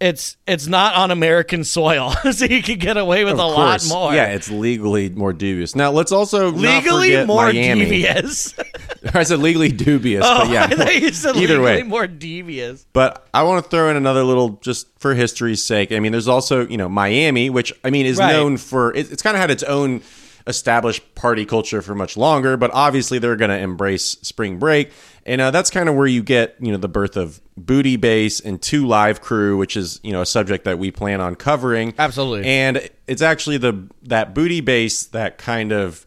it's 0.00 0.36
it's 0.46 0.66
not 0.66 0.94
on 0.96 1.10
American 1.10 1.64
soil, 1.64 2.10
so 2.32 2.44
you 2.44 2.62
can 2.62 2.78
get 2.78 2.96
away 2.96 3.24
with 3.24 3.34
Of 3.34 3.38
a 3.38 3.46
lot 3.46 3.86
more. 3.88 4.12
Yeah, 4.14 4.26
it's 4.26 4.50
legally 4.50 5.08
more 5.08 5.32
dubious. 5.32 5.74
Now 5.74 5.90
let's 5.92 6.12
also 6.12 6.50
legally 6.50 7.24
more 7.24 7.52
Miami. 7.52 7.84
devious. 7.84 8.54
I 9.14 9.22
said 9.22 9.38
legally 9.40 9.68
dubious, 9.68 10.24
oh, 10.26 10.40
but 10.44 10.50
yeah. 10.50 10.64
I 10.64 10.68
thought 10.74 10.94
you 10.94 11.12
said 11.12 11.36
Either 11.36 11.60
way. 11.60 11.82
more 11.82 12.06
devious. 12.06 12.86
But 12.92 13.26
I 13.34 13.42
want 13.42 13.62
to 13.64 13.70
throw 13.70 13.90
in 13.90 13.96
another 13.96 14.24
little, 14.24 14.50
just 14.62 14.86
for 14.98 15.14
history's 15.14 15.62
sake. 15.62 15.92
I 15.92 16.00
mean, 16.00 16.10
there's 16.12 16.28
also, 16.28 16.66
you 16.66 16.76
know, 16.78 16.88
Miami, 16.88 17.50
which 17.50 17.72
I 17.84 17.90
mean 17.90 18.06
is 18.06 18.18
Right. 18.18 18.32
known 18.32 18.56
for. 18.56 18.94
It, 18.94 19.12
it's 19.12 19.22
kind 19.22 19.36
of 19.36 19.40
had 19.40 19.50
its 19.50 19.62
own 19.62 20.00
established 20.46 21.14
party 21.14 21.44
culture 21.44 21.82
for 21.82 21.94
much 21.94 22.16
longer. 22.16 22.56
But 22.56 22.70
obviously, 22.72 23.18
they're 23.18 23.36
going 23.36 23.50
to 23.50 23.58
embrace 23.58 24.04
spring 24.22 24.58
break, 24.58 24.90
and 25.26 25.40
uh, 25.40 25.50
that's 25.50 25.70
kind 25.70 25.88
of 25.88 25.94
where 25.94 26.06
you 26.06 26.22
get, 26.22 26.56
you 26.60 26.72
know, 26.72 26.78
the 26.78 26.88
birth 26.88 27.16
of 27.16 27.40
Booty 27.56 27.96
Bass 27.96 28.40
and 28.40 28.60
Two 28.60 28.86
Live 28.86 29.20
Crew, 29.20 29.56
which 29.56 29.76
is, 29.76 30.00
you 30.02 30.12
know, 30.12 30.22
a 30.22 30.26
subject 30.26 30.64
that 30.64 30.78
we 30.78 30.90
plan 30.90 31.20
on 31.20 31.34
covering. 31.36 31.94
Absolutely. 31.98 32.46
and 32.46 32.88
it's 33.06 33.22
actually 33.22 33.58
the 33.58 33.88
that 34.02 34.34
Booty 34.34 34.60
Bass 34.60 35.04
that 35.06 35.38
kind 35.38 35.72
of 35.72 36.06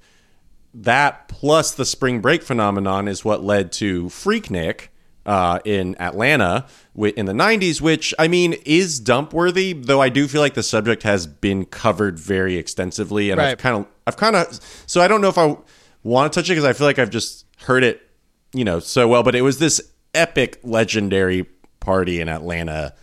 that 0.73 1.27
plus 1.27 1.73
the 1.73 1.85
spring 1.85 2.21
break 2.21 2.43
phenomenon 2.43 3.07
is 3.07 3.23
what 3.25 3.43
led 3.43 3.71
to 3.73 4.05
Freaknik 4.05 4.89
uh, 5.25 5.59
in 5.65 5.95
Atlanta 5.99 6.65
in 6.95 7.25
the 7.25 7.33
90s, 7.33 7.81
which 7.81 8.13
I 8.17 8.27
mean 8.27 8.53
is 8.65 8.99
dump 8.99 9.33
worthy, 9.33 9.73
though 9.73 10.01
I 10.01 10.09
do 10.09 10.27
feel 10.27 10.41
like 10.41 10.53
the 10.53 10.63
subject 10.63 11.03
has 11.03 11.27
been 11.27 11.65
covered 11.65 12.17
very 12.17 12.57
extensively, 12.57 13.29
and 13.29 13.39
I've 13.41 13.57
kind 13.57 13.75
of, 13.75 13.87
I've 14.07 14.17
kind 14.17 14.35
of, 14.35 14.59
so 14.87 15.01
I 15.01 15.07
don't 15.07 15.21
know 15.21 15.27
if 15.27 15.37
I 15.37 15.57
want 16.03 16.31
to 16.31 16.39
touch 16.39 16.49
it 16.49 16.53
because 16.53 16.63
I 16.63 16.73
feel 16.73 16.87
like 16.87 16.97
I've 16.97 17.09
just 17.09 17.45
heard 17.63 17.83
it, 17.83 18.01
you 18.53 18.63
know, 18.63 18.79
so 18.79 19.07
well. 19.07 19.21
But 19.21 19.35
it 19.35 19.41
was 19.41 19.59
this 19.59 19.81
epic, 20.17 20.59
legendary 20.63 21.43
party 21.79 22.19
in 22.19 22.29
Atlanta. 22.29 22.93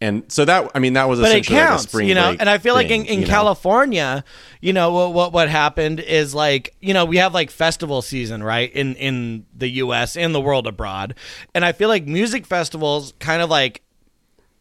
And 0.00 0.30
so 0.30 0.44
that 0.44 0.70
I 0.74 0.78
mean 0.78 0.92
that 0.92 1.08
was 1.08 1.20
but 1.20 1.30
it 1.30 1.34
like 1.34 1.46
counts, 1.46 1.84
spring 1.84 2.06
you 2.06 2.14
know. 2.14 2.36
And 2.38 2.50
I 2.50 2.58
feel 2.58 2.74
like 2.74 2.90
in, 2.90 3.06
in 3.06 3.20
you 3.20 3.26
know? 3.26 3.30
California, 3.30 4.24
you 4.60 4.74
know 4.74 4.92
what, 4.92 5.14
what 5.14 5.32
what 5.32 5.48
happened 5.48 6.00
is 6.00 6.34
like 6.34 6.74
you 6.80 6.92
know 6.92 7.06
we 7.06 7.16
have 7.16 7.32
like 7.32 7.50
festival 7.50 8.02
season 8.02 8.42
right 8.42 8.70
in 8.72 8.94
in 8.96 9.46
the 9.54 9.68
U.S. 9.68 10.16
and 10.16 10.34
the 10.34 10.40
world 10.40 10.66
abroad, 10.66 11.14
and 11.54 11.64
I 11.64 11.72
feel 11.72 11.88
like 11.88 12.06
music 12.06 12.44
festivals 12.44 13.14
kind 13.20 13.40
of 13.40 13.48
like 13.48 13.82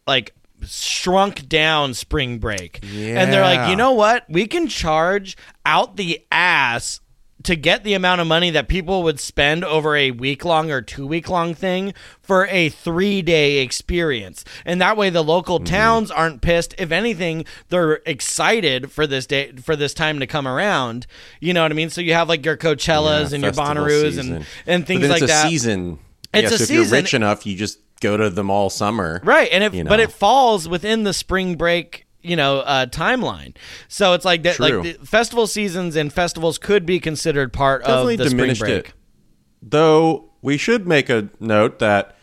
like 0.08 0.34
shrunk 0.63 1.49
down 1.49 1.93
spring 1.93 2.39
break, 2.39 2.79
and 2.84 3.34
they're 3.34 3.41
like, 3.41 3.69
you 3.69 3.75
know 3.75 3.91
what, 3.91 4.25
we 4.29 4.47
can 4.47 4.67
charge 4.67 5.36
out 5.65 5.97
the 5.97 6.23
ass. 6.31 7.01
To 7.45 7.55
get 7.55 7.84
the 7.84 7.93
amount 7.93 8.21
of 8.21 8.27
money 8.27 8.49
that 8.51 8.67
people 8.67 9.03
would 9.03 9.19
spend 9.19 9.63
over 9.63 9.95
a 9.95 10.12
week 10.12 10.43
long 10.45 10.71
or 10.71 10.81
two 10.81 11.05
week 11.08 11.29
long 11.29 11.53
thing 11.55 11.93
for 12.21 12.47
a 12.47 12.69
three 12.69 13.21
day 13.21 13.60
experience. 13.60 14.43
And 14.65 14.81
that 14.81 14.97
way 14.97 15.10
the 15.10 15.23
local 15.23 15.60
Mm-hmm. 15.60 15.65
towns 15.73 16.12
aren't 16.12 16.41
pissed. 16.41 16.73
If 16.77 16.91
anything, 16.91 17.45
they're 17.69 18.01
excited 18.08 18.91
for 18.91 19.05
this 19.08 19.25
day 19.25 19.51
for 19.53 19.75
this 19.75 19.93
time 19.93 20.19
to 20.19 20.27
come 20.27 20.47
around. 20.47 21.05
You 21.39 21.53
know 21.53 21.62
what 21.62 21.71
I 21.71 21.75
mean? 21.75 21.89
So 21.89 22.01
you 22.01 22.13
have 22.13 22.27
like 22.29 22.43
your 22.45 22.58
Coachellas 22.58 23.29
Yeah, 23.29 23.36
and 23.36 23.43
your 23.43 23.53
Bonnaroos 23.53 24.17
and, 24.19 24.45
and 24.67 24.86
things 24.88 25.08
like 25.08 25.21
it's 25.21 25.31
a 25.31 25.34
that. 25.34 25.47
season. 25.49 25.99
It's 26.34 26.41
yeah, 26.41 26.47
a 26.47 26.49
so 26.49 26.53
if 26.55 26.60
season. 26.62 26.75
you're 26.75 26.91
rich 26.91 27.13
enough, 27.13 27.45
you 27.45 27.55
just 27.55 27.79
go 28.01 28.17
to 28.17 28.29
them 28.29 28.49
all 28.49 28.69
summer. 28.69 29.21
Right, 29.23 29.49
and 29.51 29.63
it 29.63 29.73
you 29.73 29.84
but 29.86 29.99
it 29.99 30.12
falls 30.12 30.67
within 30.67 31.03
the 31.03 31.13
spring 31.13 31.55
break, 31.55 32.04
you 32.25 32.35
know, 32.35 32.59
uh, 32.59 32.85
timeline. 32.88 33.55
So 33.88 34.13
it's 34.13 34.25
like 34.25 34.43
that. 34.43 34.55
True. 34.55 34.81
Like 34.81 34.99
the 34.99 35.05
festival 35.05 35.47
seasons 35.47 35.95
and 35.95 36.11
festivals 36.11 36.57
could 36.57 36.85
be 36.85 36.99
considered 36.99 37.53
part 37.53 37.83
Definitely 37.85 38.13
of 38.15 38.17
the 38.19 38.29
spring 38.29 38.55
break. 38.55 38.88
it. 38.88 38.93
Though 39.61 40.31
we 40.41 40.57
should 40.57 40.88
make 40.88 41.09
a 41.09 41.29
note 41.39 41.79
that 41.79 42.15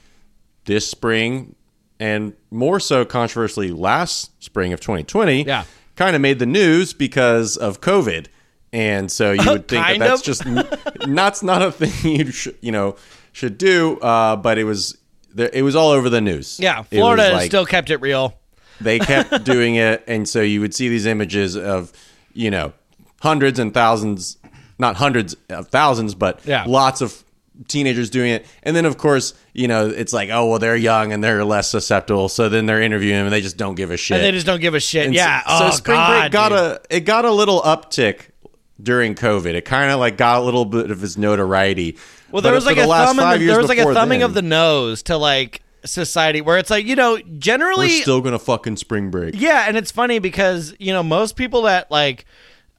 this 0.64 0.88
spring 0.88 1.54
and 1.98 2.34
more 2.50 2.78
so 2.80 3.04
controversially 3.04 3.70
last 3.70 4.30
spring 4.42 4.72
of 4.72 4.80
2020 4.80 5.44
Yeah. 5.44 5.64
kind 5.96 6.14
of 6.14 6.22
made 6.22 6.38
the 6.38 6.46
news 6.46 6.92
because 6.92 7.56
of 7.56 7.80
COVID. 7.80 8.26
And 8.72 9.10
so 9.10 9.32
you 9.32 9.44
would 9.50 9.68
think 9.68 9.84
that 9.86 9.98
that's 9.98 10.20
of. 10.20 10.24
just 10.26 10.44
that's 11.08 11.42
not 11.42 11.62
a 11.62 11.72
thing 11.72 12.16
you 12.26 12.30
should, 12.32 12.56
you 12.60 12.72
know 12.72 12.96
should 13.32 13.58
do. 13.58 13.98
Uh, 13.98 14.36
but 14.36 14.58
it 14.58 14.64
was 14.64 14.98
it 15.36 15.62
was 15.62 15.74
all 15.74 15.90
over 15.90 16.08
the 16.10 16.20
news. 16.20 16.58
Yeah, 16.60 16.82
Florida 16.82 17.22
has 17.24 17.32
like- 17.34 17.46
still 17.46 17.66
kept 17.66 17.90
it 17.90 17.96
real. 17.98 18.38
They 18.80 18.98
kept 18.98 19.44
doing 19.52 19.74
it 19.76 20.02
and 20.06 20.28
so 20.28 20.40
you 20.40 20.60
would 20.60 20.74
see 20.74 20.88
these 20.88 21.06
images 21.06 21.56
of 21.56 21.92
you 22.32 22.50
know 22.50 22.72
hundreds 23.20 23.58
and 23.58 23.72
thousands 23.74 24.38
not 24.78 24.96
hundreds 24.96 25.36
of 25.48 25.68
thousands 25.68 26.14
but 26.14 26.40
Yeah. 26.44 26.64
lots 26.66 27.00
of 27.00 27.22
teenagers 27.68 28.10
doing 28.10 28.30
it 28.32 28.46
and 28.62 28.74
then 28.74 28.84
of 28.86 28.96
course 28.98 29.34
you 29.52 29.68
know 29.68 29.86
it's 29.86 30.12
like 30.12 30.30
oh 30.30 30.46
well 30.48 30.58
they're 30.58 30.74
young 30.74 31.12
and 31.12 31.22
they're 31.22 31.44
less 31.44 31.70
susceptible 31.70 32.28
so 32.28 32.48
then 32.48 32.66
they're 32.66 32.80
interviewing 32.80 33.16
them 33.16 33.26
and 33.26 33.32
they 33.32 33.42
just 33.42 33.56
don't 33.58 33.74
give 33.76 33.90
a 33.90 33.96
shit 33.96 34.16
And 34.16 34.24
they 34.24 34.32
just 34.32 34.46
don't 34.46 34.60
give 34.60 34.74
a 34.74 34.80
shit. 34.80 35.06
And 35.06 35.14
yeah. 35.14 35.40
so, 35.40 35.46
oh, 35.48 35.70
so 35.70 35.76
spring 35.76 35.96
God, 35.96 36.20
break 36.22 36.32
got 36.32 36.48
dude. 36.48 36.58
a 36.58 36.96
it 36.96 37.00
got 37.00 37.24
a 37.24 37.30
little 37.30 37.60
uptick 37.62 38.30
during 38.82 39.14
covid 39.14 39.54
it 39.54 39.64
kind 39.64 39.92
of 39.92 40.00
like 40.00 40.16
got 40.16 40.40
a 40.40 40.42
little 40.42 40.64
bit 40.64 40.90
of 40.90 41.04
its 41.04 41.16
notoriety 41.16 41.96
Well, 42.32 42.42
there 42.42 42.54
was 42.54 42.64
like 42.66 42.76
the 42.76 42.84
a 42.84 42.86
thumb. 42.86 43.18
The, 43.18 43.38
years 43.38 43.50
there 43.52 43.58
was 43.58 43.68
like 43.68 43.78
a 43.78 43.94
thumbing 43.94 44.20
then, 44.20 44.28
of 44.30 44.34
the 44.34 44.42
nose 44.42 45.02
to 45.04 45.16
like 45.18 45.62
society, 45.84 46.40
where 46.40 46.58
it's 46.58 46.70
like 46.70 46.86
you 46.86 46.96
know, 46.96 47.14
we're 47.14 47.38
generally, 47.38 47.88
still 47.88 48.20
gonna 48.20 48.38
fucking 48.38 48.76
spring 48.76 49.10
break 49.10 49.34
yeah. 49.36 49.64
And 49.68 49.76
it's 49.76 49.90
funny 49.90 50.18
because 50.18 50.74
you 50.78 50.92
know 50.92 51.02
most 51.02 51.36
people 51.36 51.62
that 51.62 51.90
like 51.90 52.24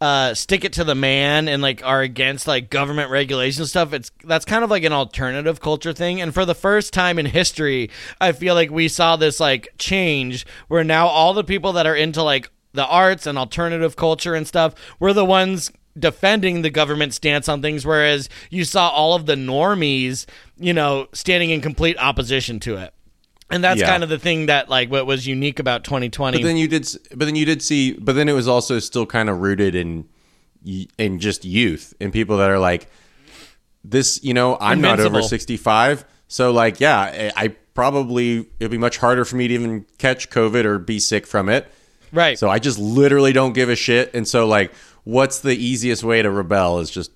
uh, 0.04 0.34
stick 0.34 0.66
it 0.66 0.74
to 0.74 0.84
the 0.84 0.96
man 0.96 1.48
and 1.48 1.62
like 1.62 1.82
are 1.86 2.02
against 2.02 2.46
like 2.46 2.70
government 2.70 3.10
regulation 3.10 3.66
stuff. 3.66 3.94
It's 3.94 4.12
that's 4.26 4.44
kind 4.44 4.64
of 4.64 4.70
like 4.70 4.84
an 4.84 4.92
alternative 4.92 5.62
culture 5.62 5.94
thing. 5.94 6.20
And 6.20 6.34
for 6.34 6.44
the 6.44 6.54
first 6.54 6.92
time 6.92 7.18
in 7.18 7.26
history, 7.26 7.90
I 8.20 8.34
feel 8.34 8.54
like 8.54 8.70
we 8.70 8.90
saw 8.90 9.16
this 9.16 9.40
like 9.40 9.70
change 9.78 10.46
where 10.68 10.84
now 10.84 11.08
all 11.08 11.34
the 11.34 11.44
people 11.44 11.72
that 11.74 11.86
are 11.86 11.96
into 11.96 12.22
like 12.22 12.52
the 12.74 12.86
arts 12.86 13.26
and 13.26 13.38
alternative 13.38 13.96
culture 13.96 14.34
and 14.34 14.46
stuff, 14.46 14.76
we're 15.00 15.14
the 15.14 15.24
ones 15.24 15.72
defending 15.98 16.62
the 16.64 16.70
government 16.70 17.14
stance 17.14 17.48
on 17.48 17.62
things, 17.62 17.86
whereas 17.86 18.30
you 18.50 18.66
saw 18.66 18.90
all 18.90 19.14
of 19.16 19.26
the 19.26 19.36
normies, 19.36 20.26
you 20.58 20.74
know, 20.74 21.08
standing 21.14 21.50
in 21.52 21.62
complete 21.62 21.98
opposition 22.00 22.60
to 22.62 22.78
it. 22.78 22.94
And 23.52 23.64
that's 23.64 23.80
Yeah. 23.80 23.88
kind 23.88 24.02
of 24.04 24.10
the 24.10 24.18
thing 24.18 24.48
that 24.48 24.70
like 24.70 24.90
what 24.90 25.06
was 25.06 25.28
unique 25.28 25.60
about 25.60 25.84
2020. 25.84 26.38
But 26.40 26.44
then 26.44 26.58
you 26.58 26.68
did, 26.68 26.88
but 27.16 27.26
then 27.26 27.36
you 27.36 27.46
did 27.46 27.62
see, 27.62 27.94
but 27.94 28.16
then 28.16 28.28
it 28.28 28.34
was 28.34 28.48
also 28.48 28.80
still 28.80 29.06
kind 29.06 29.30
of 29.30 29.40
rooted 29.42 29.76
in, 29.76 30.06
in 30.98 31.20
just 31.20 31.46
youth 31.46 31.94
and 32.00 32.12
people 32.12 32.38
that 32.38 32.50
are 32.50 32.58
like, 32.60 32.88
this, 33.84 34.24
you 34.24 34.34
know, 34.34 34.58
I'm 34.60 34.82
not 34.82 35.00
over 35.00 35.22
65, 35.22 36.06
so 36.30 36.52
like, 36.52 36.80
yeah, 36.80 36.98
I, 37.00 37.32
I 37.36 37.48
probably 37.74 38.48
it'd 38.60 38.72
be 38.72 38.78
much 38.78 38.98
harder 38.98 39.26
for 39.26 39.36
me 39.36 39.48
to 39.50 39.54
even 39.54 39.86
catch 39.98 40.30
COVID 40.30 40.64
or 40.66 40.80
be 40.80 41.00
sick 41.00 41.28
from 41.28 41.50
it. 41.50 41.68
Right. 42.12 42.40
So 42.40 42.50
I 42.50 42.60
just 42.60 42.80
literally 42.80 43.34
don't 43.34 43.54
give 43.54 43.70
a 43.70 43.76
shit. 43.76 44.14
And 44.14 44.28
so 44.28 44.48
like, 44.48 44.72
what's 45.04 45.40
the 45.40 45.56
easiest 45.56 46.04
way 46.04 46.22
to 46.22 46.30
rebel 46.32 46.80
is 46.80 46.90
just 46.90 47.12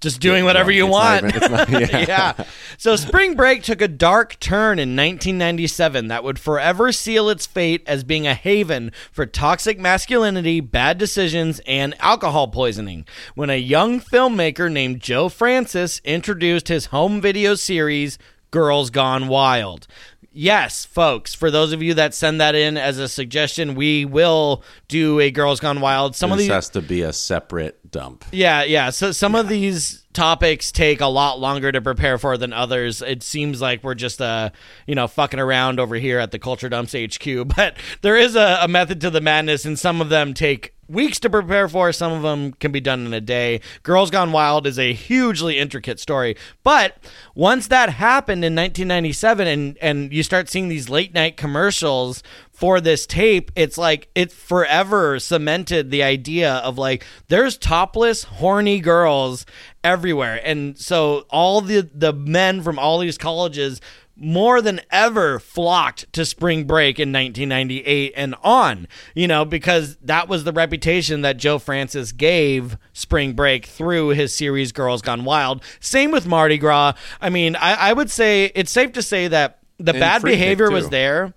just 0.00 0.20
doing 0.20 0.44
whatever 0.44 0.72
you 0.72 0.86
It's 0.86 0.92
want. 0.92 1.24
even- 1.36 1.52
not- 1.52 1.70
yeah. 1.70 2.04
yeah. 2.08 2.44
So 2.76 2.96
Spring 2.96 3.34
Break 3.36 3.62
took 3.62 3.80
a 3.80 3.86
dark 3.86 4.36
turn 4.40 4.80
in 4.80 4.96
1997 4.96 6.08
that 6.08 6.24
would 6.24 6.40
forever 6.40 6.90
seal 6.90 7.28
its 7.28 7.46
fate 7.46 7.84
as 7.86 8.02
being 8.02 8.26
a 8.26 8.34
haven 8.34 8.90
for 9.12 9.26
toxic 9.26 9.78
masculinity, 9.78 10.58
bad 10.58 10.98
decisions, 10.98 11.60
and 11.68 11.94
alcohol 12.00 12.48
poisoning. 12.48 13.04
When 13.36 13.48
a 13.48 13.56
young 13.58 14.00
filmmaker 14.00 14.70
named 14.72 15.00
Joe 15.00 15.28
Francis 15.28 16.00
introduced 16.04 16.66
his 16.66 16.86
home 16.86 17.20
video 17.20 17.54
series 17.54 18.18
Girls 18.50 18.90
Gone 18.90 19.28
Wild. 19.28 19.86
Yes, 20.32 20.84
folks, 20.84 21.34
for 21.34 21.50
those 21.50 21.72
of 21.72 21.82
you 21.82 21.94
that 21.94 22.14
send 22.14 22.40
that 22.40 22.54
in 22.54 22.76
as 22.76 22.98
a 22.98 23.08
suggestion, 23.08 23.74
we 23.74 24.04
will 24.04 24.62
do 24.88 25.20
a 25.20 25.30
Girls 25.30 25.60
Gone 25.60 25.80
Wild. 25.80 26.16
Some 26.16 26.32
of 26.32 26.38
this 26.38 26.46
these 26.46 26.52
has 26.52 26.68
to 26.70 26.80
be 26.82 27.02
a 27.02 27.12
separate 27.12 27.90
dump. 27.90 28.24
yeah, 28.32 28.64
yeah. 28.64 28.90
So 28.90 29.12
some 29.12 29.34
of 29.34 29.48
these 29.48 30.04
topics 30.12 30.72
take 30.72 31.00
a 31.00 31.06
lot 31.06 31.38
longer 31.38 31.70
to 31.72 31.80
prepare 31.80 32.18
for 32.18 32.36
than 32.36 32.52
others. 32.52 33.02
It 33.02 33.22
seems 33.22 33.60
like 33.60 33.84
we're 33.84 33.94
just 33.94 34.20
uh, 34.20 34.50
you 34.86 34.94
know, 34.94 35.06
fucking 35.06 35.40
around 35.40 35.80
over 35.80 35.96
here 35.96 36.18
at 36.18 36.30
the 36.30 36.38
Culture 36.38 36.68
Dumps 36.68 36.94
HQ, 36.94 37.48
but 37.56 37.76
there 38.00 38.16
is 38.16 38.34
a, 38.36 38.58
a 38.62 38.68
method 38.68 39.00
to 39.02 39.10
the 39.10 39.20
madness 39.20 39.64
and 39.64 39.78
some 39.78 40.00
of 40.00 40.08
them 40.08 40.34
take 40.34 40.74
weeks 40.92 41.18
to 41.20 41.30
prepare 41.30 41.68
for, 41.68 41.92
some 41.92 42.12
of 42.12 42.22
them 42.22 42.52
can 42.52 42.70
be 42.70 42.80
done 42.80 43.06
in 43.06 43.14
a 43.14 43.20
day. 43.20 43.60
Girls 43.82 44.10
Gone 44.10 44.32
Wild 44.32 44.66
is 44.66 44.78
a 44.78 44.92
hugely 44.92 45.58
intricate 45.58 45.98
story. 45.98 46.36
But 46.62 46.96
once 47.34 47.68
that 47.68 47.90
happened 47.90 48.44
in 48.44 48.54
1997 48.54 49.46
and 49.48 49.78
and 49.80 50.12
you 50.12 50.22
start 50.22 50.48
seeing 50.48 50.68
these 50.68 50.88
late 50.88 51.14
night 51.14 51.36
commercials 51.36 52.22
for 52.52 52.80
this 52.80 53.06
tape, 53.06 53.50
it's 53.56 53.78
like 53.78 54.08
it 54.14 54.30
forever 54.30 55.18
cemented 55.18 55.90
the 55.90 56.02
idea 56.02 56.54
of 56.56 56.78
like 56.78 57.04
there's 57.28 57.56
topless, 57.56 58.24
horny 58.24 58.78
girls 58.78 59.46
everywhere. 59.82 60.40
And 60.44 60.78
so 60.78 61.26
all 61.30 61.60
the 61.60 61.88
the 61.92 62.12
men 62.12 62.62
from 62.62 62.78
all 62.78 62.98
these 62.98 63.18
colleges 63.18 63.80
more 64.22 64.62
than 64.62 64.80
ever 64.90 65.38
flocked 65.38 66.10
to 66.12 66.24
spring 66.24 66.64
break 66.64 66.98
in 66.98 67.12
1998 67.12 68.12
and 68.16 68.34
on, 68.42 68.86
you 69.14 69.26
know, 69.26 69.44
because 69.44 69.96
that 69.96 70.28
was 70.28 70.44
the 70.44 70.52
reputation 70.52 71.22
that 71.22 71.36
Joe 71.36 71.58
Francis 71.58 72.12
gave 72.12 72.76
spring 72.92 73.32
break 73.32 73.66
through 73.66 74.10
his 74.10 74.34
series 74.34 74.72
Girls 74.72 75.02
Gone 75.02 75.24
Wild. 75.24 75.62
Same 75.80 76.12
with 76.12 76.26
Mardi 76.26 76.58
Gras. 76.58 76.94
I 77.20 77.30
mean, 77.30 77.56
I, 77.56 77.90
I 77.90 77.92
would 77.92 78.10
say 78.10 78.52
it's 78.54 78.70
safe 78.70 78.92
to 78.92 79.02
say 79.02 79.28
that 79.28 79.58
the 79.78 79.92
bad 79.92 80.22
behavior 80.22 80.70
was 80.70 80.88
there, 80.88 81.34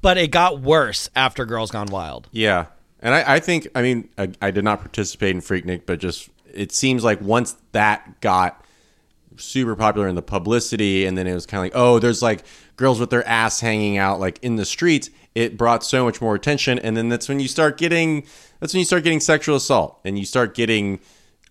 but 0.00 0.16
it 0.16 0.30
got 0.30 0.60
worse 0.60 1.10
after 1.16 1.44
Girls 1.44 1.70
Gone 1.70 1.88
Wild. 1.88 2.28
Yeah, 2.30 2.66
and 3.00 3.14
I, 3.14 3.34
I 3.34 3.40
think 3.40 3.68
I 3.74 3.82
mean 3.82 4.08
I, 4.16 4.30
I 4.40 4.50
did 4.50 4.64
not 4.64 4.80
participate 4.80 5.34
in 5.34 5.40
Freaknik, 5.40 5.82
but 5.86 5.98
just 5.98 6.30
it 6.52 6.72
seems 6.72 7.02
like 7.02 7.20
once 7.20 7.56
that 7.72 8.20
got 8.20 8.63
super 9.36 9.74
popular 9.76 10.08
in 10.08 10.14
the 10.14 10.22
publicity, 10.22 11.06
and 11.06 11.16
then 11.18 11.26
it 11.26 11.34
was 11.34 11.46
kind 11.46 11.58
of 11.60 11.64
like 11.66 11.72
oh, 11.74 11.98
there's 11.98 12.22
like 12.22 12.44
girls 12.76 13.00
with 13.00 13.10
their 13.10 13.26
ass 13.26 13.60
hanging 13.60 13.96
out 13.98 14.20
like 14.20 14.38
in 14.42 14.56
the 14.56 14.64
streets. 14.64 15.10
It 15.34 15.56
brought 15.56 15.82
so 15.84 16.04
much 16.04 16.20
more 16.20 16.34
attention, 16.34 16.78
and 16.78 16.96
then 16.96 17.08
that's 17.08 17.28
when 17.28 17.40
you 17.40 17.48
start 17.48 17.76
getting 17.78 18.24
that's 18.60 18.72
when 18.72 18.78
you 18.78 18.84
start 18.84 19.04
getting 19.04 19.20
sexual 19.20 19.56
assault, 19.56 20.00
and 20.04 20.18
you 20.18 20.24
start 20.24 20.54
getting 20.54 21.00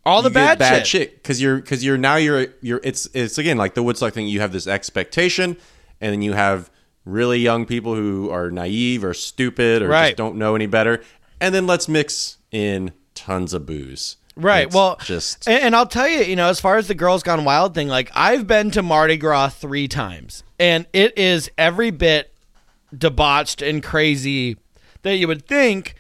All 0.06 0.22
the 0.22 0.30
bad 0.30 0.60
shit. 0.60 0.88
shit 0.88 1.16
because 1.16 1.42
you're 1.42 1.58
because 1.58 1.84
you're 1.84 1.98
now 1.98 2.16
you're 2.16 2.48
you're 2.62 2.80
it's 2.84 3.08
it's 3.14 3.38
again 3.38 3.58
like 3.58 3.74
the 3.74 3.84
Woodstock 3.84 4.14
thing. 4.14 4.28
You 4.28 4.40
have 4.40 4.52
this 4.54 4.68
expectation, 4.68 5.58
and 6.02 6.14
then 6.14 6.22
you 6.22 6.34
have 6.34 6.70
really 7.06 7.40
young 7.40 7.66
people 7.66 7.96
who 7.96 8.30
are 8.30 8.50
naive 8.50 9.04
or 9.04 9.14
stupid 9.14 9.82
or 9.82 9.90
Right. 9.90 10.08
just 10.10 10.18
don't 10.18 10.38
know 10.38 10.56
any 10.56 10.68
better, 10.68 11.04
and 11.42 11.54
then 11.54 11.68
let's 11.68 11.90
mix 11.90 12.38
in 12.52 12.94
tons 13.16 13.54
of 13.54 13.66
booze. 13.66 14.16
Right. 14.36 14.68
It's 14.68 14.76
well, 14.76 14.98
just 15.04 15.48
and, 15.48 15.64
and 15.64 15.76
I'll 15.76 15.86
tell 15.86 16.08
you, 16.08 16.22
you 16.22 16.36
know, 16.36 16.48
as 16.48 16.60
far 16.60 16.78
as 16.78 16.88
the 16.88 16.96
Girls 16.96 17.24
Gone 17.24 17.46
Wild 17.46 17.76
thing, 17.76 17.88
like 17.88 18.12
I've 18.16 18.48
been 18.48 18.72
to 18.72 18.82
Mardi 18.82 19.18
Gras 19.18 19.50
three 19.50 19.88
times, 19.88 20.44
and 20.60 20.88
it 20.94 21.18
is 21.18 21.52
every 21.58 21.92
bit 21.92 22.34
debauched 22.96 23.62
and 23.62 23.84
crazy 23.84 24.58
that 25.04 25.18
you 25.18 25.28
would 25.28 25.46
think, 25.48 25.96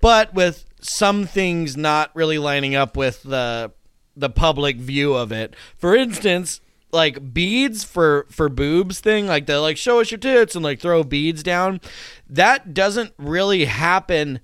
but 0.00 0.34
with 0.34 0.64
some 0.80 1.26
things 1.26 1.76
not 1.76 2.10
really 2.14 2.38
lining 2.38 2.74
up 2.74 2.96
with 2.96 3.22
the 3.22 3.72
the 4.16 4.30
public 4.30 4.76
view 4.78 5.14
of 5.14 5.30
it. 5.30 5.54
For 5.76 5.94
instance, 5.94 6.60
like 6.92 7.32
beads 7.34 7.84
for 7.84 8.26
for 8.30 8.48
boobs 8.48 9.00
thing, 9.00 9.26
like 9.26 9.46
they 9.46 9.54
like 9.56 9.76
show 9.76 10.00
us 10.00 10.10
your 10.10 10.18
tits 10.18 10.54
and 10.54 10.64
like 10.64 10.80
throw 10.80 11.04
beads 11.04 11.42
down. 11.42 11.80
That 12.28 12.74
doesn't 12.74 13.12
really 13.18 13.66
happen 13.66 14.40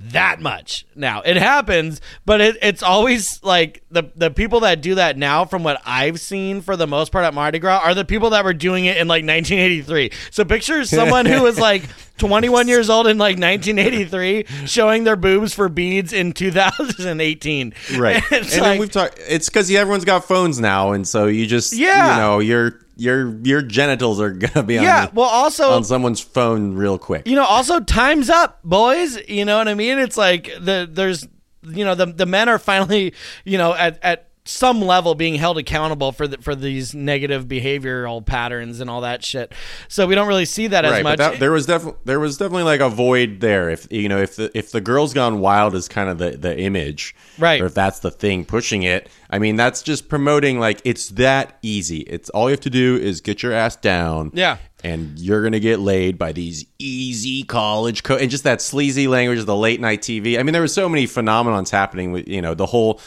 that 0.00 0.40
much 0.40 0.84
now. 0.94 1.22
It 1.22 1.36
happens, 1.36 2.00
but 2.26 2.40
it, 2.40 2.56
it's 2.60 2.82
always 2.82 3.42
like 3.42 3.82
the 3.90 4.04
the 4.16 4.30
people 4.30 4.60
that 4.60 4.80
do 4.82 4.96
that 4.96 5.16
now, 5.16 5.44
from 5.44 5.62
what 5.62 5.80
I've 5.86 6.20
seen 6.20 6.60
for 6.60 6.76
the 6.76 6.86
most 6.86 7.12
part 7.12 7.24
at 7.24 7.32
Mardi 7.32 7.58
Gras, 7.58 7.80
are 7.82 7.94
the 7.94 8.04
people 8.04 8.30
that 8.30 8.44
were 8.44 8.52
doing 8.52 8.84
it 8.86 8.96
in 8.96 9.06
like 9.08 9.24
1983. 9.24 10.10
So 10.30 10.44
picture 10.44 10.84
someone 10.84 11.26
who 11.26 11.42
was 11.42 11.58
like 11.58 11.84
21 12.18 12.68
years 12.68 12.90
old 12.90 13.06
in 13.06 13.18
like 13.18 13.38
1983 13.38 14.44
showing 14.66 15.04
their 15.04 15.16
boobs 15.16 15.54
for 15.54 15.68
beads 15.68 16.12
in 16.12 16.32
2018. 16.32 17.72
right. 17.96 18.16
and 18.32 18.42
It's 18.44 18.50
then 18.54 18.62
like- 18.62 18.80
we've 18.80 18.90
talked. 18.90 19.18
It's 19.26 19.48
because 19.48 19.70
everyone's 19.70 20.04
got 20.04 20.24
phones 20.24 20.60
now, 20.60 20.92
and 20.92 21.06
so 21.06 21.26
you 21.26 21.46
just 21.46 21.72
Yeah. 21.72 22.14
you 22.14 22.20
know 22.20 22.38
your 22.40 22.80
your 22.96 23.36
your 23.44 23.62
genitals 23.62 24.20
are 24.20 24.30
gonna 24.30 24.64
be 24.66 24.78
on 24.78 24.84
yeah. 24.84 25.06
the- 25.06 25.12
Well, 25.14 25.28
also 25.28 25.70
on 25.70 25.84
someone's 25.84 26.20
phone 26.20 26.74
real 26.74 26.98
quick. 26.98 27.26
you 27.26 27.34
know 27.34 27.44
also 27.44 27.80
time's 27.80 28.30
up 28.30 28.60
boys 28.62 29.18
you 29.28 29.44
know 29.44 29.58
what 29.58 29.68
i 29.68 29.74
mean 29.74 29.98
it's 29.98 30.16
like 30.16 30.44
the 30.60 30.88
there's 30.90 31.26
you 31.62 31.84
know 31.84 31.94
the 31.94 32.06
the 32.06 32.26
men 32.26 32.48
are 32.48 32.58
finally 32.58 33.14
you 33.44 33.58
know 33.58 33.74
at 33.74 33.98
at 34.02 34.28
some 34.46 34.80
level 34.82 35.14
being 35.14 35.36
held 35.36 35.56
accountable 35.56 36.12
for 36.12 36.28
the, 36.28 36.36
for 36.38 36.54
these 36.54 36.94
negative 36.94 37.46
behavioral 37.46 38.24
patterns 38.24 38.78
and 38.78 38.90
all 38.90 39.00
that 39.00 39.24
shit 39.24 39.52
so 39.88 40.06
we 40.06 40.14
don't 40.14 40.28
really 40.28 40.44
see 40.44 40.66
that 40.66 40.84
as 40.84 41.02
much 41.02 41.16
that, 41.16 41.38
there 41.40 41.50
was 41.50 41.64
definitely 41.64 41.98
there 42.04 42.20
was 42.20 42.36
definitely 42.36 42.64
like 42.64 42.80
a 42.80 42.90
void 42.90 43.40
there. 43.40 43.70
If 43.70 43.90
you 43.90 44.08
know, 44.08 44.18
if 44.20 44.36
the 44.36 44.50
if 44.56 44.70
the 44.70 44.80
girls 44.80 45.14
gone 45.14 45.40
wild 45.40 45.74
is 45.74 45.88
kind 45.88 46.08
of 46.10 46.18
the 46.18 46.32
the 46.32 46.58
image, 46.58 47.14
Right. 47.38 47.60
Or 47.60 47.66
if 47.66 47.74
that's 47.74 48.00
the 48.00 48.10
thing 48.10 48.44
pushing 48.44 48.82
it, 48.82 49.08
I 49.30 49.38
mean, 49.38 49.56
that's 49.56 49.82
just 49.82 50.08
promoting 50.08 50.58
like 50.60 50.80
it's 50.84 51.08
that 51.10 51.58
easy. 51.62 52.00
It's 52.00 52.28
all 52.30 52.48
you 52.48 52.52
have 52.52 52.60
to 52.60 52.70
do 52.70 52.96
is 52.96 53.20
get 53.20 53.42
your 53.42 53.52
ass 53.52 53.76
down, 53.76 54.30
Yeah. 54.34 54.58
and 54.82 55.18
you're 55.18 55.42
gonna 55.42 55.58
get 55.60 55.80
laid 55.80 56.18
by 56.18 56.32
these 56.32 56.66
easy 56.78 57.42
college 57.44 58.02
co- 58.02 58.16
and 58.16 58.30
just 58.30 58.44
that 58.44 58.60
sleazy 58.60 59.08
language 59.08 59.38
of 59.38 59.46
the 59.46 59.56
late 59.56 59.80
night 59.80 60.02
TV. 60.02 60.38
I 60.38 60.42
mean, 60.42 60.52
there 60.52 60.62
were 60.62 60.68
so 60.68 60.88
many 60.88 61.06
phenomenons 61.06 61.70
happening 61.70 62.12
with 62.12 62.28
you 62.28 62.42
know 62.42 62.54
the 62.54 62.66
whole. 62.66 63.00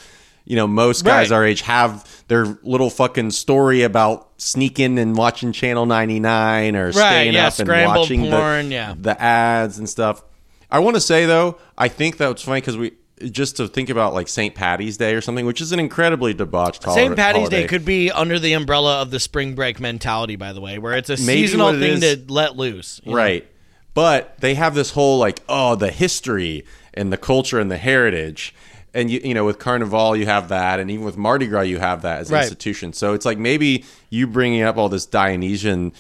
You 0.48 0.56
know, 0.56 0.66
most 0.66 1.04
guys 1.04 1.30
Right. 1.30 1.36
our 1.36 1.46
age 1.46 1.62
have 1.62 2.08
their 2.30 2.58
little 2.64 2.90
fucking 2.90 3.32
story 3.32 3.84
about 3.84 4.30
sneaking 4.38 4.98
and 4.98 5.16
watching 5.18 5.52
Channel 5.52 5.86
99 5.86 6.76
or 6.78 6.94
staying 6.94 7.34
yeah, 7.34 7.48
up 7.48 7.60
and 7.60 7.68
watching 7.70 8.22
porn, 8.30 8.70
the, 8.70 8.76
yeah. 8.76 8.94
the 8.98 9.22
ads 9.22 9.78
and 9.78 9.90
stuff. 9.90 10.24
I 10.72 10.80
want 10.80 10.96
to 10.96 11.02
say 11.02 11.26
though, 11.26 11.58
I 11.78 11.90
think 11.90 12.16
that's 12.16 12.42
funny 12.42 12.62
because 12.62 12.78
we 12.78 12.94
just 13.32 13.58
to 13.58 13.68
think 13.68 13.90
about 13.90 14.14
like 14.14 14.30
St. 14.30 14.56
Patty's 14.56 14.96
Day 14.96 15.16
or 15.16 15.22
something, 15.22 15.46
which 15.46 15.60
is 15.60 15.74
an 15.74 15.80
incredibly 15.82 16.34
debauched 16.34 16.84
St. 16.84 17.16
Patty's 17.16 17.40
holiday. 17.40 17.62
Day 17.64 17.68
could 17.68 17.84
be 17.84 18.10
under 18.12 18.40
the 18.40 18.54
umbrella 18.54 19.02
of 19.02 19.12
the 19.12 19.20
spring 19.20 19.54
break 19.54 19.82
mentality, 19.82 20.38
by 20.38 20.54
the 20.54 20.62
way, 20.62 20.78
where 20.78 20.94
it's 20.94 21.10
a 21.10 21.14
Maybe 21.18 21.42
seasonal 21.48 21.70
it 21.70 21.80
thing 21.80 22.02
is- 22.04 22.26
to 22.26 22.32
let 22.32 22.56
loose. 22.56 23.02
you 23.04 23.12
know? 23.12 23.18
right, 23.18 23.46
but 23.94 24.36
they 24.40 24.54
have 24.56 24.76
this 24.76 24.92
whole 24.92 25.18
like 25.18 25.42
oh 25.50 25.76
the 25.76 25.92
history 25.92 26.64
and 26.94 27.12
the 27.12 27.18
culture 27.18 27.60
and 27.60 27.70
the 27.70 27.78
heritage. 27.78 28.54
And 28.94 29.12
you, 29.12 29.20
you 29.24 29.34
know, 29.34 29.46
with 29.46 29.60
Carnival, 29.60 30.16
you 30.16 30.26
have 30.26 30.50
that, 30.50 30.80
and 30.80 30.90
even 30.90 31.06
with 31.06 31.18
Mardi 31.18 31.46
Gras, 31.48 31.62
you 31.62 31.78
have 31.80 32.02
that 32.04 32.20
as 32.22 32.30
an 32.30 32.36
Right. 32.36 32.44
institution. 32.44 32.94
So 32.94 33.14
it's 33.14 33.26
like 33.26 33.38
maybe 33.38 33.86
you 34.10 34.26
bringing 34.28 34.64
up 34.64 34.78
all 34.78 34.90
this 34.90 35.06
Dionysian 35.06 35.92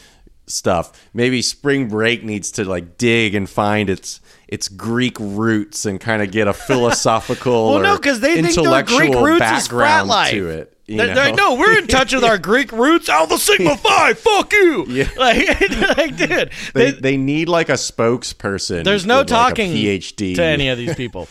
stuff. 0.48 0.92
Maybe 1.14 1.42
Spring 1.42 1.90
Break 1.90 2.24
needs 2.24 2.50
to 2.52 2.64
like 2.66 2.98
dig 2.98 3.36
and 3.36 3.50
find 3.50 3.90
its 3.90 4.20
its 4.48 4.70
Greek 4.70 5.18
roots 5.20 5.86
and 5.86 6.00
kind 6.00 6.22
of 6.22 6.32
get 6.32 6.48
a 6.48 6.54
philosophical 6.70 7.70
Well, 7.72 7.80
or 7.80 7.84
no, 7.84 7.98
because 7.98 8.22
they 8.22 8.36
think 8.36 8.48
their 8.56 8.64
intellectual 8.64 8.98
Greek 9.00 9.14
roots 9.16 9.36
is 9.46 9.68
background 9.68 10.08
life. 10.10 10.32
to 10.32 10.50
it. 10.50 10.74
You 10.88 10.96
They're- 10.98 11.14
they're- 11.16 11.34
no, 11.34 11.56
we're 11.56 11.78
in 11.78 11.88
touch 11.88 12.14
with 12.14 12.24
our 12.24 12.38
Greek 12.38 12.72
roots. 12.72 13.10
Alpha 13.10 13.38
Sigma 13.38 13.76
Phi, 13.84 14.14
fuck 14.14 14.54
you. 14.54 14.86
Yeah. 14.88 15.10
Like, 15.18 15.60
like, 15.98 16.16
dude, 16.16 16.50
they, 16.74 16.92
they- 16.92 17.00
they 17.00 17.18
need 17.18 17.50
like 17.50 17.68
a 17.68 17.74
spokesperson. 17.74 18.86
There's 18.86 19.06
no 19.06 19.20
with, 19.20 19.30
like, 19.30 19.50
talking 19.50 19.72
PhD 19.74 20.36
to 20.36 20.44
any 20.44 20.70
of 20.70 20.78
these 20.78 20.96
people. 20.96 21.28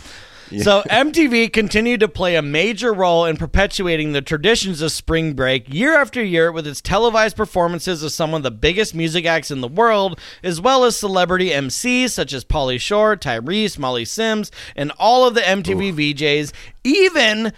So 0.63 0.83
MTV 0.89 1.53
continued 1.53 2.01
to 2.01 2.09
play 2.09 2.37
a 2.37 2.43
major 2.43 2.93
role 2.93 3.25
in 3.25 3.37
perpetuating 3.37 4.13
the 4.13 4.23
traditions 4.23 4.81
of 4.81 4.93
spring 4.93 5.35
break 5.35 5.73
year 5.73 5.97
after 5.97 6.23
year 6.23 6.53
with 6.53 6.67
its 6.67 6.81
televised 6.81 7.37
performances 7.37 8.03
of 8.03 8.13
some 8.13 8.33
of 8.35 8.43
the 8.43 8.51
biggest 8.51 8.95
music 8.95 9.27
acts 9.27 9.51
in 9.51 9.61
the 9.61 9.69
world, 9.69 10.21
as 10.43 10.61
well 10.61 10.85
as 10.85 10.97
celebrity 10.97 11.51
MCs 11.51 12.11
such 12.11 12.33
as 12.33 12.45
Pauly 12.45 12.81
Shore, 12.81 13.17
Tyrese, 13.17 13.79
Molly 13.79 14.05
Sims, 14.05 14.51
and 14.77 14.93
all 14.99 15.27
of 15.27 15.35
the 15.35 15.41
MTV 15.41 16.15
VJs, 16.15 16.53
even 16.85 17.53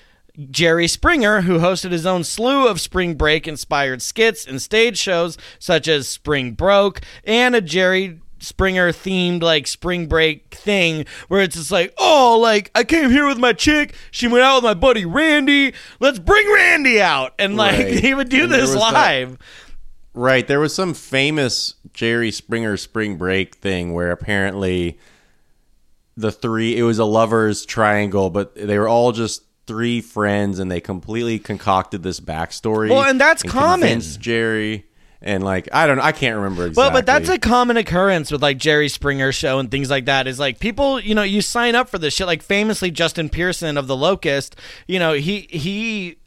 Jerry 0.51 0.87
Springer, 0.87 1.43
who 1.43 1.59
hosted 1.59 1.91
his 1.91 2.07
own 2.07 2.23
slew 2.23 2.69
of 2.69 2.81
spring 2.81 3.17
break 3.17 3.49
inspired 3.49 4.01
skits 4.01 4.47
and 4.47 4.63
stage 4.63 4.97
shows 4.97 5.37
such 5.59 5.89
as 5.89 6.09
Spring 6.09 6.53
Broke 6.53 7.01
and 7.25 7.57
a 7.57 7.61
Jerry 7.61 8.21
Springer 8.41 8.93
themed 8.93 9.43
like 9.43 9.67
spring 9.67 10.07
break 10.07 10.55
thing 10.55 11.05
where 11.29 11.41
it's 11.43 11.57
just 11.57 11.71
like, 11.71 11.93
oh, 11.99 12.39
like 12.41 12.71
I 12.75 12.85
came 12.85 13.11
here 13.11 13.27
with 13.27 13.39
my 13.39 13.53
chick. 13.53 13.95
She 14.11 14.29
went 14.29 14.45
out 14.45 14.57
with 14.57 14.65
my 14.65 14.75
buddy 14.75 15.05
Randy. 15.05 15.75
Let's 16.01 16.19
bring 16.19 16.47
Randy 16.53 17.01
out. 17.01 17.35
And 17.39 17.57
like 17.57 17.79
Right. 17.79 17.99
he 17.99 18.15
would 18.15 18.29
do 18.29 18.45
And 18.45 18.53
this 18.53 18.75
was 18.75 18.75
that- 18.75 18.93
live. 18.93 19.39
Right. 20.15 20.47
There 20.47 20.59
was 20.61 20.75
some 20.75 20.95
famous 20.95 21.75
Jerry 21.93 22.31
Springer 22.33 22.77
spring 22.77 23.17
break 23.17 23.55
thing 23.57 23.93
where 23.95 24.11
apparently 24.11 24.99
the 26.17 26.33
three, 26.33 26.77
it 26.77 26.83
was 26.83 26.99
a 26.99 27.05
lover's 27.05 27.65
triangle, 27.65 28.29
but 28.31 28.55
they 28.57 28.79
were 28.79 28.89
all 28.89 29.13
just 29.13 29.43
three 29.69 30.01
friends 30.01 30.59
and 30.59 30.71
they 30.73 30.81
completely 30.81 31.39
concocted 31.39 32.03
this 32.03 32.19
backstory. 32.19 32.91
Well, 32.91 33.05
and 33.05 33.21
that's 33.21 33.43
common. 33.45 34.01
Jerry. 34.01 34.87
And 35.21 35.43
like, 35.43 35.69
I 35.73 35.87
don't 35.87 35.97
know. 35.97 36.05
I 36.05 36.13
can't 36.13 36.37
remember 36.37 36.67
exactly. 36.67 36.91
But 36.91 36.93
but 36.93 37.07
that's 37.07 37.29
a 37.29 37.39
common 37.39 37.77
occurrence 37.77 38.31
with 38.31 38.41
like 38.41 38.57
Jerry 38.59 38.89
Springer 38.89 39.33
show 39.33 39.59
and 39.59 39.71
things 39.71 39.91
like 39.91 40.05
that. 40.05 40.29
Is 40.29 40.39
like 40.39 40.61
people, 40.61 41.01
you 41.01 41.15
know, 41.15 41.25
you 41.25 41.43
sign 41.43 41.75
up 41.75 41.89
for 41.89 41.99
this 41.99 42.15
shit. 42.15 42.27
Like 42.29 42.43
famously, 42.43 42.91
Justin 42.91 43.29
Pearson 43.29 43.77
of 43.77 43.89
the 43.89 43.97
Locust, 43.97 44.55
you 44.87 44.99
know, 44.99 45.15
he 45.15 45.49
he 45.51 46.19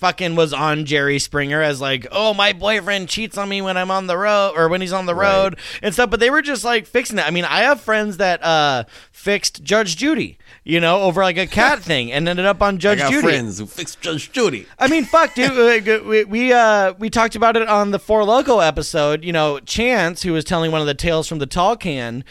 fucking 0.00 0.34
was 0.34 0.52
on 0.54 0.86
Jerry 0.86 1.18
Springer 1.18 1.60
as 1.62 1.80
like, 1.80 2.06
oh, 2.10 2.32
my 2.34 2.52
boyfriend 2.54 3.08
cheats 3.08 3.36
on 3.38 3.48
me 3.50 3.60
when 3.60 3.76
I'm 3.76 3.90
on 3.90 4.06
the 4.06 4.16
road 4.16 4.54
or 4.56 4.68
when 4.68 4.80
he's 4.80 4.92
on 4.94 5.04
the 5.06 5.14
Right. 5.14 5.30
road 5.30 5.58
and 5.82 5.92
stuff. 5.92 6.08
But 6.10 6.20
they 6.20 6.30
were 6.30 6.40
just 6.42 6.64
like 6.64 6.86
fixing 6.86 7.18
it. 7.18 7.26
I 7.26 7.30
mean, 7.30 7.44
I 7.44 7.60
have 7.60 7.80
friends 7.80 8.16
that 8.16 8.42
uh 8.42 8.84
fixed 9.12 9.62
Judge 9.62 9.96
Judy, 9.96 10.38
you 10.64 10.80
know, 10.80 11.02
over 11.02 11.22
like 11.22 11.36
a 11.36 11.46
cat 11.46 11.78
thing 11.82 12.10
and 12.10 12.26
ended 12.26 12.46
up 12.46 12.62
on 12.62 12.78
Judge 12.78 13.00
Judy. 13.00 13.20
friends 13.20 13.58
who 13.58 13.66
fixed 13.66 14.00
Judge 14.00 14.32
Judy. 14.32 14.66
I 14.78 14.88
mean, 14.88 15.04
fuck, 15.04 15.34
dude. 15.34 15.84
we 16.06 16.24
we 16.24 16.52
uh 16.52 16.94
we 16.98 17.10
talked 17.10 17.36
about 17.36 17.56
it 17.56 17.68
on 17.68 17.90
the 17.90 17.98
Four 17.98 18.24
Loco 18.24 18.60
episode. 18.60 19.22
You 19.22 19.32
know, 19.34 19.60
Chance, 19.60 20.22
who 20.22 20.32
was 20.32 20.44
telling 20.44 20.72
one 20.72 20.80
of 20.80 20.86
the 20.86 20.94
tales 20.94 21.28
from 21.28 21.38
the 21.38 21.46
tall 21.46 21.76
can. 21.76 22.24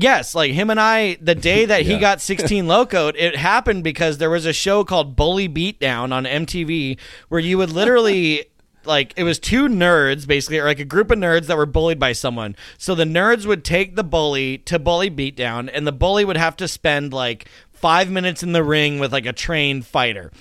Yes, 0.00 0.32
like 0.32 0.52
him 0.52 0.70
and 0.70 0.78
I, 0.78 1.18
the 1.20 1.34
day 1.34 1.64
that 1.64 1.82
he 1.82 1.98
got 1.98 2.20
16 2.20 2.68
locoed, 2.68 3.16
it 3.16 3.34
happened 3.34 3.82
because 3.82 4.18
there 4.18 4.30
was 4.30 4.46
a 4.46 4.52
show 4.52 4.84
called 4.84 5.16
Bully 5.16 5.48
Beatdown 5.48 6.12
on 6.12 6.24
MTV 6.24 6.98
where 7.28 7.40
you 7.40 7.58
would 7.58 7.70
literally. 7.70 8.46
Like 8.84 9.12
it 9.18 9.24
was 9.24 9.38
two 9.38 9.68
nerds 9.68 10.26
basically, 10.26 10.60
or 10.60 10.64
like 10.64 10.78
a 10.78 10.84
group 10.84 11.10
of 11.10 11.18
nerds 11.18 11.46
that 11.46 11.58
were 11.58 11.66
bullied 11.66 11.98
by 11.98 12.12
someone. 12.12 12.56
So 12.78 12.94
the 12.94 13.04
nerds 13.04 13.44
would 13.44 13.62
take 13.62 13.96
the 13.96 14.04
bully 14.04 14.56
to 14.58 14.78
bully 14.78 15.10
beatdown, 15.10 15.68
and 15.70 15.86
the 15.86 15.92
bully 15.92 16.24
would 16.24 16.38
have 16.38 16.56
to 16.56 16.68
spend 16.68 17.12
like 17.12 17.50
five 17.78 18.10
minutes 18.10 18.42
in 18.42 18.52
the 18.52 18.64
ring 18.64 18.98
with 18.98 19.12
like 19.12 19.26
a 19.26 19.32
trained 19.32 19.84
fighter. 19.84 20.32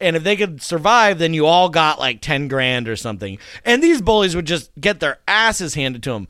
And 0.00 0.14
if 0.14 0.22
they 0.22 0.36
could 0.36 0.62
survive, 0.62 1.18
then 1.18 1.34
you 1.34 1.46
all 1.46 1.68
got 1.68 1.98
like 1.98 2.20
10 2.20 2.46
grand 2.46 2.88
or 2.88 2.94
something. 2.94 3.38
And 3.64 3.82
these 3.82 4.00
bullies 4.00 4.36
would 4.36 4.46
just 4.46 4.70
get 4.80 5.00
their 5.00 5.18
asses 5.26 5.74
handed 5.74 6.02
to 6.04 6.12
them. 6.12 6.28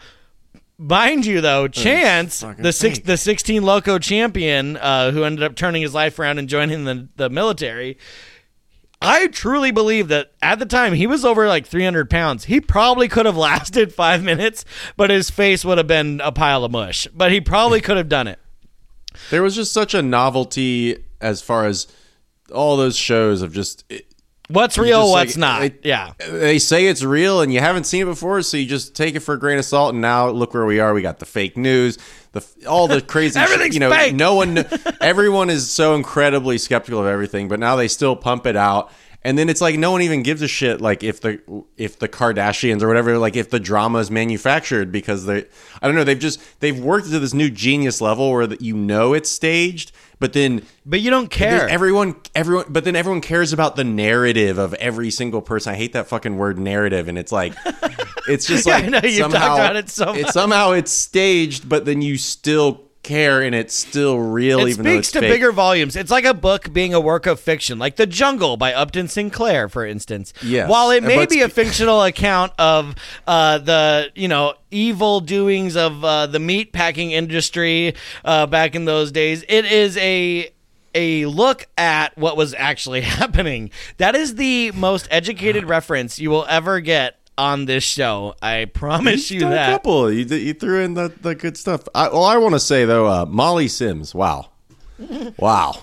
Mind 0.78 1.24
you, 1.24 1.40
though, 1.40 1.68
Chance, 1.68 2.44
the 2.58 2.72
six, 2.72 2.98
fake. 2.98 3.06
the 3.06 3.16
16 3.16 3.62
loco 3.62 3.98
champion, 3.98 4.76
uh, 4.76 5.10
who 5.10 5.24
ended 5.24 5.42
up 5.42 5.56
turning 5.56 5.80
his 5.82 5.94
life 5.94 6.18
around 6.18 6.38
and 6.38 6.48
joining 6.48 6.84
the, 6.84 7.08
the 7.16 7.30
military, 7.30 7.96
I 9.00 9.28
truly 9.28 9.70
believe 9.70 10.08
that 10.08 10.32
at 10.42 10.58
the 10.58 10.66
time 10.66 10.92
he 10.94 11.06
was 11.06 11.24
over 11.24 11.48
like 11.48 11.66
300 11.66 12.10
pounds. 12.10 12.44
He 12.44 12.60
probably 12.60 13.08
could 13.08 13.26
have 13.26 13.36
lasted 13.38 13.92
five 13.94 14.22
minutes, 14.22 14.64
but 14.96 15.10
his 15.10 15.30
face 15.30 15.64
would 15.64 15.78
have 15.78 15.86
been 15.86 16.20
a 16.22 16.32
pile 16.32 16.64
of 16.64 16.72
mush. 16.72 17.06
But 17.14 17.32
he 17.32 17.40
probably 17.40 17.80
could 17.80 17.96
have 17.96 18.08
done 18.08 18.26
it. 18.26 18.38
There 19.30 19.42
was 19.42 19.54
just 19.54 19.72
such 19.72 19.94
a 19.94 20.02
novelty 20.02 21.02
as 21.20 21.40
far 21.40 21.64
as 21.64 21.86
all 22.52 22.76
those 22.76 22.96
shows 22.96 23.40
of 23.40 23.52
just 23.52 23.84
it, 23.88 24.06
What's 24.48 24.78
real, 24.78 25.10
what's 25.10 25.36
like, 25.36 25.38
not? 25.38 25.62
it- 25.64 25.80
yeah. 25.82 26.12
They 26.18 26.58
say 26.58 26.86
it's 26.86 27.02
real 27.02 27.40
and 27.40 27.52
you 27.52 27.60
haven't 27.60 27.84
seen 27.84 28.02
it 28.02 28.06
before, 28.06 28.42
so 28.42 28.56
you 28.56 28.66
just 28.66 28.94
take 28.94 29.14
it 29.16 29.20
for 29.20 29.34
a 29.34 29.38
grain 29.38 29.58
of 29.58 29.64
salt. 29.64 29.92
And 29.94 30.00
now 30.00 30.28
look 30.28 30.54
where 30.54 30.64
we 30.66 30.78
are. 30.78 30.94
We 30.94 31.02
got 31.02 31.18
the 31.18 31.26
fake 31.26 31.56
news, 31.56 31.98
the 32.32 32.46
all 32.68 32.86
the 32.86 33.00
crazy. 33.00 33.38
Everything's 33.40 33.74
You 33.74 33.80
know, 33.80 33.90
fake. 33.90 34.14
no 34.14 34.34
one, 34.36 34.64
everyone 35.00 35.50
is 35.50 35.70
so 35.70 35.94
incredibly 35.94 36.58
skeptical 36.58 37.00
of 37.00 37.06
everything, 37.06 37.48
but 37.48 37.58
now 37.58 37.74
they 37.76 37.88
still 37.88 38.14
pump 38.14 38.46
it 38.46 38.56
out. 38.56 38.92
And 39.24 39.36
then 39.36 39.48
it's 39.48 39.60
like 39.60 39.76
no 39.76 39.90
one 39.90 40.02
even 40.02 40.22
gives 40.22 40.40
a 40.42 40.46
shit. 40.46 40.80
Like 40.80 41.02
if 41.02 41.20
the 41.20 41.40
if 41.76 41.98
the 41.98 42.08
Kardashians 42.08 42.80
or 42.82 42.86
whatever, 42.86 43.18
like 43.18 43.34
if 43.34 43.50
the 43.50 43.58
drama 43.58 43.98
is 43.98 44.08
manufactured 44.08 44.92
because 44.92 45.26
they, 45.26 45.46
I 45.82 45.86
don't 45.88 45.96
know, 45.96 46.04
they've 46.04 46.16
just 46.16 46.38
they've 46.60 46.78
worked 46.78 47.10
to 47.10 47.18
this 47.18 47.34
new 47.34 47.50
genius 47.50 48.00
level 48.00 48.30
where 48.30 48.46
that 48.46 48.60
you 48.62 48.76
know 48.76 49.14
it's 49.14 49.28
staged, 49.28 49.90
but 50.18 50.32
then 50.32 50.62
But 50.84 51.00
you 51.00 51.10
don't 51.10 51.28
care. 51.28 51.68
everyone, 51.68 52.16
everyone, 52.34 52.66
but 52.68 52.84
then 52.84 52.96
everyone 52.96 53.20
cares 53.20 53.52
about 53.52 53.76
the 53.76 53.84
narrative 53.84 54.58
of 54.58 54.74
every 54.74 55.10
single 55.10 55.42
person. 55.42 55.72
I 55.74 55.76
hate 55.76 55.92
that 55.92 56.06
fucking 56.06 56.36
word 56.38 56.58
narrative, 56.58 57.08
and 57.08 57.18
it's 57.18 57.32
like, 57.32 57.54
it's 58.28 58.46
just 58.46 58.66
Yeah, 58.66 58.76
like 58.76 58.84
I 58.84 58.88
know, 58.88 59.00
somehow 59.10 59.54
about 59.54 59.76
it 59.76 59.88
so 59.90 60.14
it's 60.14 60.32
somehow 60.32 60.72
it's 60.72 60.90
staged, 60.92 61.68
but 61.68 61.84
then 61.84 62.00
you 62.02 62.16
still 62.16 62.85
care, 63.06 63.40
and 63.40 63.54
it's 63.54 63.74
still 63.74 64.18
real, 64.18 64.60
it 64.60 64.70
even 64.70 64.84
though 64.84 64.90
speaks 64.90 65.06
it's 65.08 65.12
to 65.12 65.20
fake. 65.20 65.30
bigger 65.30 65.52
volumes. 65.52 65.96
It's 65.96 66.10
like 66.10 66.24
a 66.24 66.34
book 66.34 66.72
being 66.72 66.92
a 66.92 67.00
work 67.00 67.26
of 67.26 67.40
fiction, 67.40 67.78
like 67.78 67.96
The 67.96 68.06
Jungle 68.06 68.56
by 68.56 68.74
Upton 68.74 69.08
Sinclair, 69.08 69.68
for 69.68 69.86
instance. 69.86 70.34
Yes. 70.42 70.68
While 70.68 70.90
it 70.90 71.02
may 71.02 71.16
But 71.16 71.30
be 71.30 71.40
a 71.40 71.48
spe- 71.48 71.54
fictional 71.54 72.02
account 72.02 72.52
of 72.58 72.94
uh, 73.26 73.58
the 73.58 74.10
you 74.14 74.28
know 74.28 74.54
evil 74.70 75.20
doings 75.20 75.76
of 75.76 76.04
uh, 76.04 76.26
the 76.26 76.40
meat 76.40 76.72
packing 76.72 77.12
industry 77.12 77.94
uh, 78.24 78.46
back 78.46 78.74
in 78.74 78.84
those 78.84 79.12
days, 79.12 79.44
it 79.48 79.64
is 79.64 79.96
a 79.98 80.50
a 80.94 81.26
look 81.26 81.66
at 81.76 82.16
what 82.16 82.36
was 82.36 82.54
actually 82.54 83.00
happening. 83.02 83.70
That 83.98 84.14
is 84.14 84.34
the 84.34 84.72
most 84.72 85.06
educated 85.10 85.64
reference 85.68 86.18
you 86.18 86.30
will 86.30 86.46
ever 86.48 86.80
get 86.80 87.18
on 87.38 87.66
this 87.66 87.84
show. 87.84 88.34
I 88.42 88.64
promise 88.66 89.30
you 89.30 89.40
Done 89.40 89.52
a 89.52 89.56
couple. 89.66 90.10
You, 90.12 90.24
you 90.36 90.54
threw 90.54 90.82
in 90.82 90.94
the, 90.94 91.12
the 91.20 91.34
good 91.34 91.56
stuff. 91.56 91.82
I, 91.94 92.08
well, 92.08 92.24
I 92.24 92.36
want 92.36 92.54
to 92.54 92.60
say 92.60 92.84
though, 92.84 93.06
uh, 93.06 93.26
Molly 93.26 93.68
Sims. 93.68 94.14
Wow, 94.14 94.50
wow. 95.38 95.74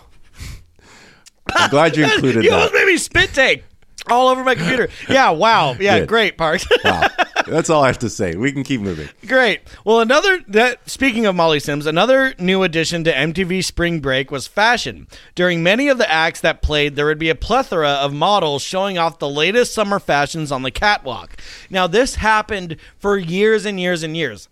I'm 1.56 1.70
glad 1.70 1.96
you 1.98 2.04
included 2.14 2.44
You 2.44 2.50
that. 2.52 2.56
almost 2.56 2.74
made 2.74 2.86
me 2.88 2.98
spit 2.98 3.34
take 3.34 3.64
all 4.10 4.28
over 4.30 4.44
my 4.44 4.56
computer. 4.56 4.90
Yeah, 5.10 5.30
wow. 5.32 5.74
Yeah, 5.80 6.00
Good. 6.00 6.08
great, 6.10 6.38
Parks. 6.38 6.66
Wow, 6.84 7.08
that's 7.48 7.70
all 7.70 7.84
I 7.84 7.88
have 7.88 8.00
to 8.00 8.10
say. 8.10 8.36
We 8.36 8.52
can 8.52 8.64
keep 8.64 8.82
moving. 8.82 9.10
great. 9.28 9.62
Well, 9.86 10.00
another 10.00 10.42
that 10.48 10.90
speaking 10.90 11.26
of 11.26 11.36
Molly 11.36 11.60
Sims, 11.60 11.86
another 11.86 12.34
new 12.40 12.64
addition 12.64 13.04
to 13.04 13.14
MTV 13.14 13.64
Spring 13.64 14.00
Break 14.00 14.32
was 14.32 14.48
fashion. 14.48 15.08
During 15.36 15.64
many 15.64 15.88
of 15.88 15.98
the 15.98 16.12
acts 16.12 16.42
that 16.42 16.62
played, 16.62 16.96
there 16.96 17.06
would 17.06 17.20
be 17.20 17.30
a 17.30 17.36
plethora 17.36 17.90
of 17.90 18.14
models 18.14 18.62
showing 18.62 18.98
off 18.98 19.20
the 19.20 19.30
latest 19.30 19.74
summer 19.74 20.00
fashions 20.00 20.52
on 20.52 20.64
the 20.64 20.72
catwalk. 20.72 21.38
Now, 21.70 21.88
this 21.88 22.16
happened 22.16 22.78
for 22.98 23.18
years 23.18 23.66
and 23.66 23.80
years 23.80 24.04
and 24.04 24.16
years. 24.16 24.48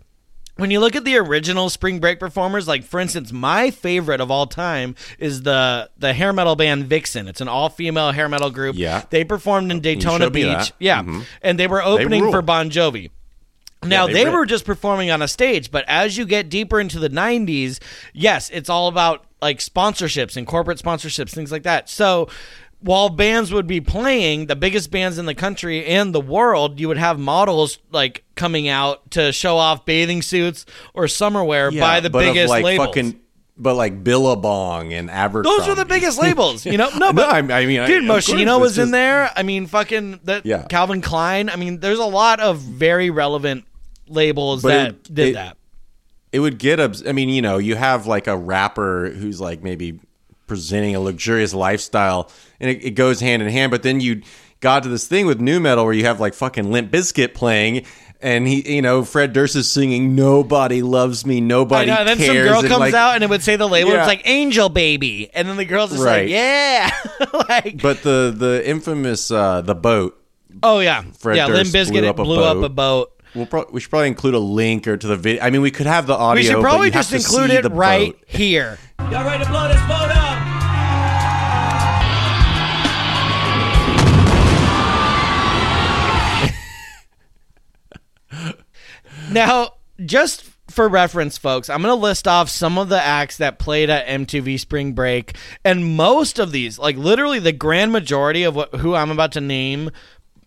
When 0.62 0.70
you 0.70 0.78
look 0.78 0.94
at 0.94 1.04
the 1.04 1.16
original 1.16 1.68
spring 1.68 1.98
break 1.98 2.20
performers 2.20 2.68
like 2.68 2.84
for 2.84 3.00
instance 3.00 3.32
my 3.32 3.72
favorite 3.72 4.20
of 4.20 4.30
all 4.30 4.46
time 4.46 4.94
is 5.18 5.42
the 5.42 5.90
the 5.98 6.12
hair 6.12 6.32
metal 6.32 6.54
band 6.54 6.84
vixen. 6.84 7.26
It's 7.26 7.40
an 7.40 7.48
all-female 7.48 8.12
hair 8.12 8.28
metal 8.28 8.48
group. 8.48 8.76
Yeah. 8.76 9.02
they 9.10 9.24
performed 9.24 9.72
in 9.72 9.80
daytona 9.80 10.30
beach. 10.30 10.72
Yeah. 10.78 11.24
And 11.42 11.58
they 11.58 11.66
were 11.66 11.82
opening 11.82 12.22
rule. 12.22 12.30
for 12.30 12.42
bon 12.42 12.70
jovi. 12.70 13.10
Now 13.82 14.06
they 14.06 14.12
they, 14.12 14.30
were 14.30 14.46
just 14.46 14.64
performing 14.64 15.10
on 15.10 15.20
a 15.20 15.26
stage, 15.26 15.72
but 15.72 15.84
as 15.88 16.16
you 16.16 16.24
get 16.26 16.48
deeper 16.48 16.78
into 16.78 17.00
the 17.00 17.10
90s, 17.10 17.80
yes, 18.12 18.48
it's 18.50 18.70
all 18.70 18.86
about 18.86 19.24
like 19.40 19.58
sponsorships 19.58 20.36
and 20.36 20.46
corporate 20.46 20.78
sponsorships, 20.78 21.34
things 21.34 21.50
like 21.50 21.64
that. 21.64 21.88
So 21.88 22.28
while 22.82 23.08
bands 23.08 23.52
would 23.52 23.66
be 23.66 23.80
playing, 23.80 24.46
the 24.46 24.56
biggest 24.56 24.90
bands 24.90 25.18
in 25.18 25.26
the 25.26 25.34
country 25.34 25.84
and 25.86 26.14
the 26.14 26.20
world, 26.20 26.78
you 26.80 26.88
would 26.88 26.98
have 26.98 27.18
models 27.18 27.78
like 27.90 28.24
coming 28.34 28.68
out 28.68 29.10
to 29.12 29.32
show 29.32 29.56
off 29.56 29.84
bathing 29.84 30.22
suits 30.22 30.66
or 30.94 31.08
summer 31.08 31.42
wear 31.44 31.70
by 31.70 32.00
the 32.00 32.10
biggest 32.10 32.50
like 32.50 32.64
labels. 32.64 32.86
fucking, 32.88 33.20
but 33.56 33.74
like 33.74 34.02
Billabong 34.02 34.92
and 34.92 35.10
Abercrombie. 35.10 35.58
those 35.60 35.68
are 35.68 35.74
the 35.74 35.84
biggest 35.84 36.18
labels, 36.22 36.66
you 36.66 36.76
know. 36.76 36.88
No, 36.90 36.98
No, 36.98 37.12
but 37.12 37.28
I- 37.50 37.60
I 37.60 37.66
mean, 37.66 37.86
dude, 37.86 38.04
Moschino 38.04 38.60
was 38.60 38.76
in 38.78 38.84
just- 38.84 38.92
there. 38.92 39.30
I 39.36 39.42
mean, 39.42 39.66
fucking 39.66 40.20
that 40.24 40.44
Yeah. 40.46 40.62
Calvin 40.68 41.00
Klein. 41.00 41.48
I 41.50 41.56
mean, 41.56 41.78
there's 41.80 41.98
a 42.00 42.04
lot 42.06 42.40
of 42.40 42.58
very 42.58 43.10
relevant 43.10 43.64
labels 44.08 44.62
But 44.62 44.68
that 44.68 44.88
it- 44.88 45.14
did 45.14 45.28
it- 45.28 45.34
that. 45.34 45.56
it 46.32 46.40
would 46.40 46.58
get 46.58 46.80
obs- 46.80 47.06
I 47.06 47.12
mean, 47.12 47.28
you 47.28 47.42
know, 47.42 47.58
you 47.58 47.76
have 47.76 48.06
like 48.06 48.26
a 48.26 48.36
rapper 48.36 49.10
who's 49.10 49.40
like 49.40 49.62
maybe 49.62 50.00
presenting 50.46 50.94
a 50.96 51.00
luxurious 51.00 51.54
lifestyle, 51.54 52.30
and 52.60 52.70
it, 52.70 52.84
it 52.84 52.90
goes 52.92 53.20
hand 53.20 53.42
in 53.42 53.48
hand. 53.48 53.70
But 53.70 53.82
then 53.82 54.00
you 54.00 54.22
got 54.60 54.82
to 54.84 54.88
this 54.88 55.06
thing 55.06 55.26
with 55.26 55.40
nu 55.40 55.60
metal 55.60 55.84
where 55.84 55.94
you 55.94 56.04
have 56.04 56.20
like 56.20 56.34
fucking 56.34 56.70
Limp 56.70 56.90
Bizkit 56.90 57.34
playing. 57.34 57.84
And 58.24 58.46
he, 58.46 58.76
you 58.76 58.82
know, 58.82 59.02
Fred 59.04 59.32
Durst 59.32 59.56
is 59.56 59.68
singing 59.68 60.14
"Nobody 60.14 60.80
Loves 60.80 61.26
Me, 61.26 61.38
I 61.38 61.40
Nobody 61.40 61.90
know. 61.90 61.96
And 61.96 62.08
then 62.08 62.18
Cares." 62.18 62.28
some 62.28 62.36
girl 62.36 62.62
comes 62.62 62.78
like- 62.80 62.94
out 62.94 63.16
and 63.16 63.24
it 63.24 63.30
would 63.30 63.42
say 63.42 63.56
the 63.56 63.68
label. 63.68 63.90
Yeah. 63.90 63.98
It's 63.98 64.06
like 64.06 64.22
Angel 64.26 64.68
Baby, 64.68 65.28
and 65.34 65.48
then 65.48 65.56
the 65.56 65.64
girl's 65.64 65.90
just 65.90 66.04
Right. 66.04 66.22
like, 66.22 66.30
yeah, 66.30 66.90
like 67.48 67.82
But 67.82 68.02
the 68.04 68.32
the 68.36 68.62
infamous 68.64 69.30
uh, 69.32 69.62
the 69.62 69.74
boat. 69.74 70.22
oh 70.62 70.78
yeah, 70.78 71.02
Fred 71.18 71.36
yeah. 71.36 71.46
Limp 71.48 71.70
Durst 71.70 71.90
Bizkit 71.90 71.98
blew 72.00 72.08
up 72.08 72.18
a 72.20 72.22
blew 72.22 72.44
up 72.44 72.54
boat. 72.58 72.64
a 72.64 72.68
boat. 72.68 73.22
We'll 73.34 73.46
pro- 73.46 73.66
we 73.72 73.80
should 73.80 73.90
probably 73.90 74.08
include 74.08 74.34
a 74.34 74.38
link 74.38 74.86
or 74.86 74.96
to 74.96 75.06
the 75.08 75.16
video. 75.16 75.42
I 75.42 75.50
mean, 75.50 75.62
we 75.62 75.70
could 75.72 75.86
have 75.86 76.06
the 76.06 76.14
audio. 76.14 76.40
We 76.40 76.46
should 76.46 76.54
but 76.56 76.62
probably 76.62 76.86
you 76.88 76.92
just 76.92 77.10
to 77.10 77.16
include 77.16 77.50
it 77.50 77.62
the 77.62 77.70
right 77.70 78.12
boat. 78.12 78.24
here. 78.28 78.78
Y'all 79.10 79.24
ready 79.24 79.42
to 79.42 79.50
blow 79.50 79.66
this 79.66 79.80
boat 79.88 80.01
Now, 89.32 89.74
just 90.04 90.44
for 90.70 90.88
reference, 90.88 91.38
folks, 91.38 91.68
I'm 91.68 91.82
going 91.82 91.94
to 91.94 92.00
list 92.00 92.26
off 92.26 92.48
some 92.48 92.78
of 92.78 92.88
the 92.88 93.00
acts 93.00 93.36
that 93.38 93.58
played 93.58 93.90
at 93.90 94.06
MTV 94.06 94.58
Spring 94.58 94.92
Break, 94.92 95.36
and 95.64 95.96
most 95.96 96.38
of 96.38 96.52
these, 96.52 96.78
like 96.78 96.96
literally 96.96 97.38
the 97.38 97.52
grand 97.52 97.92
majority 97.92 98.44
of 98.44 98.56
what, 98.56 98.74
who 98.76 98.94
I'm 98.94 99.10
about 99.10 99.32
to 99.32 99.40
name, 99.40 99.90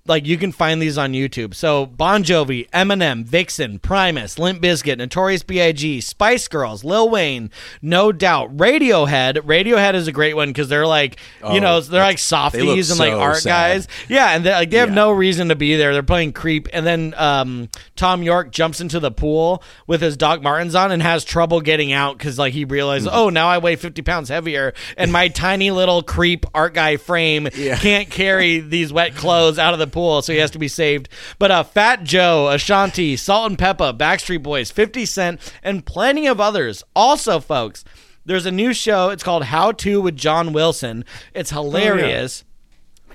like 0.07 0.25
you 0.27 0.37
can 0.37 0.51
find 0.51 0.81
these 0.81 0.97
on 0.97 1.13
YouTube. 1.13 1.55
So 1.55 1.85
Bon 1.87 2.23
Jovi, 2.23 2.69
Eminem, 2.69 3.23
Vixen, 3.23 3.79
Primus, 3.79 4.37
Limp 4.37 4.61
Bizkit, 4.61 4.97
Notorious 4.99 5.41
B.I.G., 5.43 6.01
Spice 6.01 6.47
Girls, 6.47 6.83
Lil 6.83 7.09
Wayne, 7.09 7.49
No 7.81 8.11
Doubt, 8.11 8.55
Radiohead. 8.55 9.37
Radiohead 9.37 9.95
is 9.95 10.07
a 10.07 10.11
great 10.11 10.35
one 10.35 10.49
because 10.49 10.69
they're 10.69 10.85
like, 10.85 11.17
you 11.41 11.45
Oh, 11.47 11.59
know, 11.59 11.79
they're 11.81 12.03
like 12.03 12.19
softies 12.19 12.91
and 12.91 12.99
like 12.99 13.13
art 13.13 13.37
sad. 13.37 13.49
guys. 13.49 13.87
Yeah, 14.07 14.35
and 14.35 14.45
they 14.45 14.51
like 14.51 14.69
they 14.69 14.77
have 14.77 14.89
Yeah. 14.89 14.95
no 14.95 15.11
reason 15.11 15.49
to 15.49 15.55
be 15.55 15.75
there. 15.75 15.93
They're 15.93 16.03
playing 16.03 16.33
creep, 16.33 16.67
and 16.71 16.85
then 16.85 17.13
um, 17.17 17.69
Thom 17.95 18.21
Yorke 18.21 18.51
jumps 18.51 18.81
into 18.81 18.99
the 18.99 19.11
pool 19.11 19.63
with 19.87 20.01
his 20.01 20.17
Doc 20.17 20.41
Martens 20.43 20.75
on 20.75 20.91
and 20.91 21.01
has 21.01 21.23
trouble 21.25 21.61
getting 21.61 21.91
out 21.93 22.17
because 22.17 22.37
like 22.37 22.53
he 22.53 22.65
realizes, 22.65 23.07
Mm-hmm. 23.07 23.17
oh, 23.17 23.29
now 23.29 23.47
I 23.47 23.57
weigh 23.57 23.75
fifty 23.75 24.01
pounds 24.03 24.29
heavier, 24.29 24.73
and 24.97 25.11
my 25.11 25.29
tiny 25.29 25.71
little 25.71 26.03
creep 26.03 26.45
art 26.53 26.73
guy 26.75 26.97
frame 26.97 27.47
can't 27.47 28.09
carry 28.09 28.59
these 28.59 28.93
wet 28.93 29.15
clothes 29.15 29.57
out 29.57 29.73
of 29.73 29.79
the 29.79 29.87
pool, 29.95 30.21
so 30.21 30.33
he 30.33 30.39
has 30.39 30.51
to 30.51 30.59
be 30.59 30.67
saved. 30.67 31.09
But 31.39 31.49
uh, 31.49 31.63
Fat 31.63 32.03
Joe, 32.03 32.49
Ashanti, 32.49 33.15
Salt-N-Pepa, 33.15 33.97
Backstreet 33.97 34.43
Boys, 34.43 34.69
Fifty 34.69 35.05
Cent, 35.05 35.39
and 35.63 35.85
plenty 35.85 36.27
of 36.27 36.39
others. 36.39 36.83
Also, 36.95 37.39
folks. 37.39 37.83
There's 38.27 38.47
a 38.47 38.51
new 38.51 38.73
show. 38.73 39.09
It's 39.09 39.21
called 39.21 39.43
How 39.43 39.71
To 39.71 40.01
with 40.01 40.15
John 40.15 40.51
Wilson. 40.51 41.05
It's 41.35 41.51
hilarious. 41.51 42.43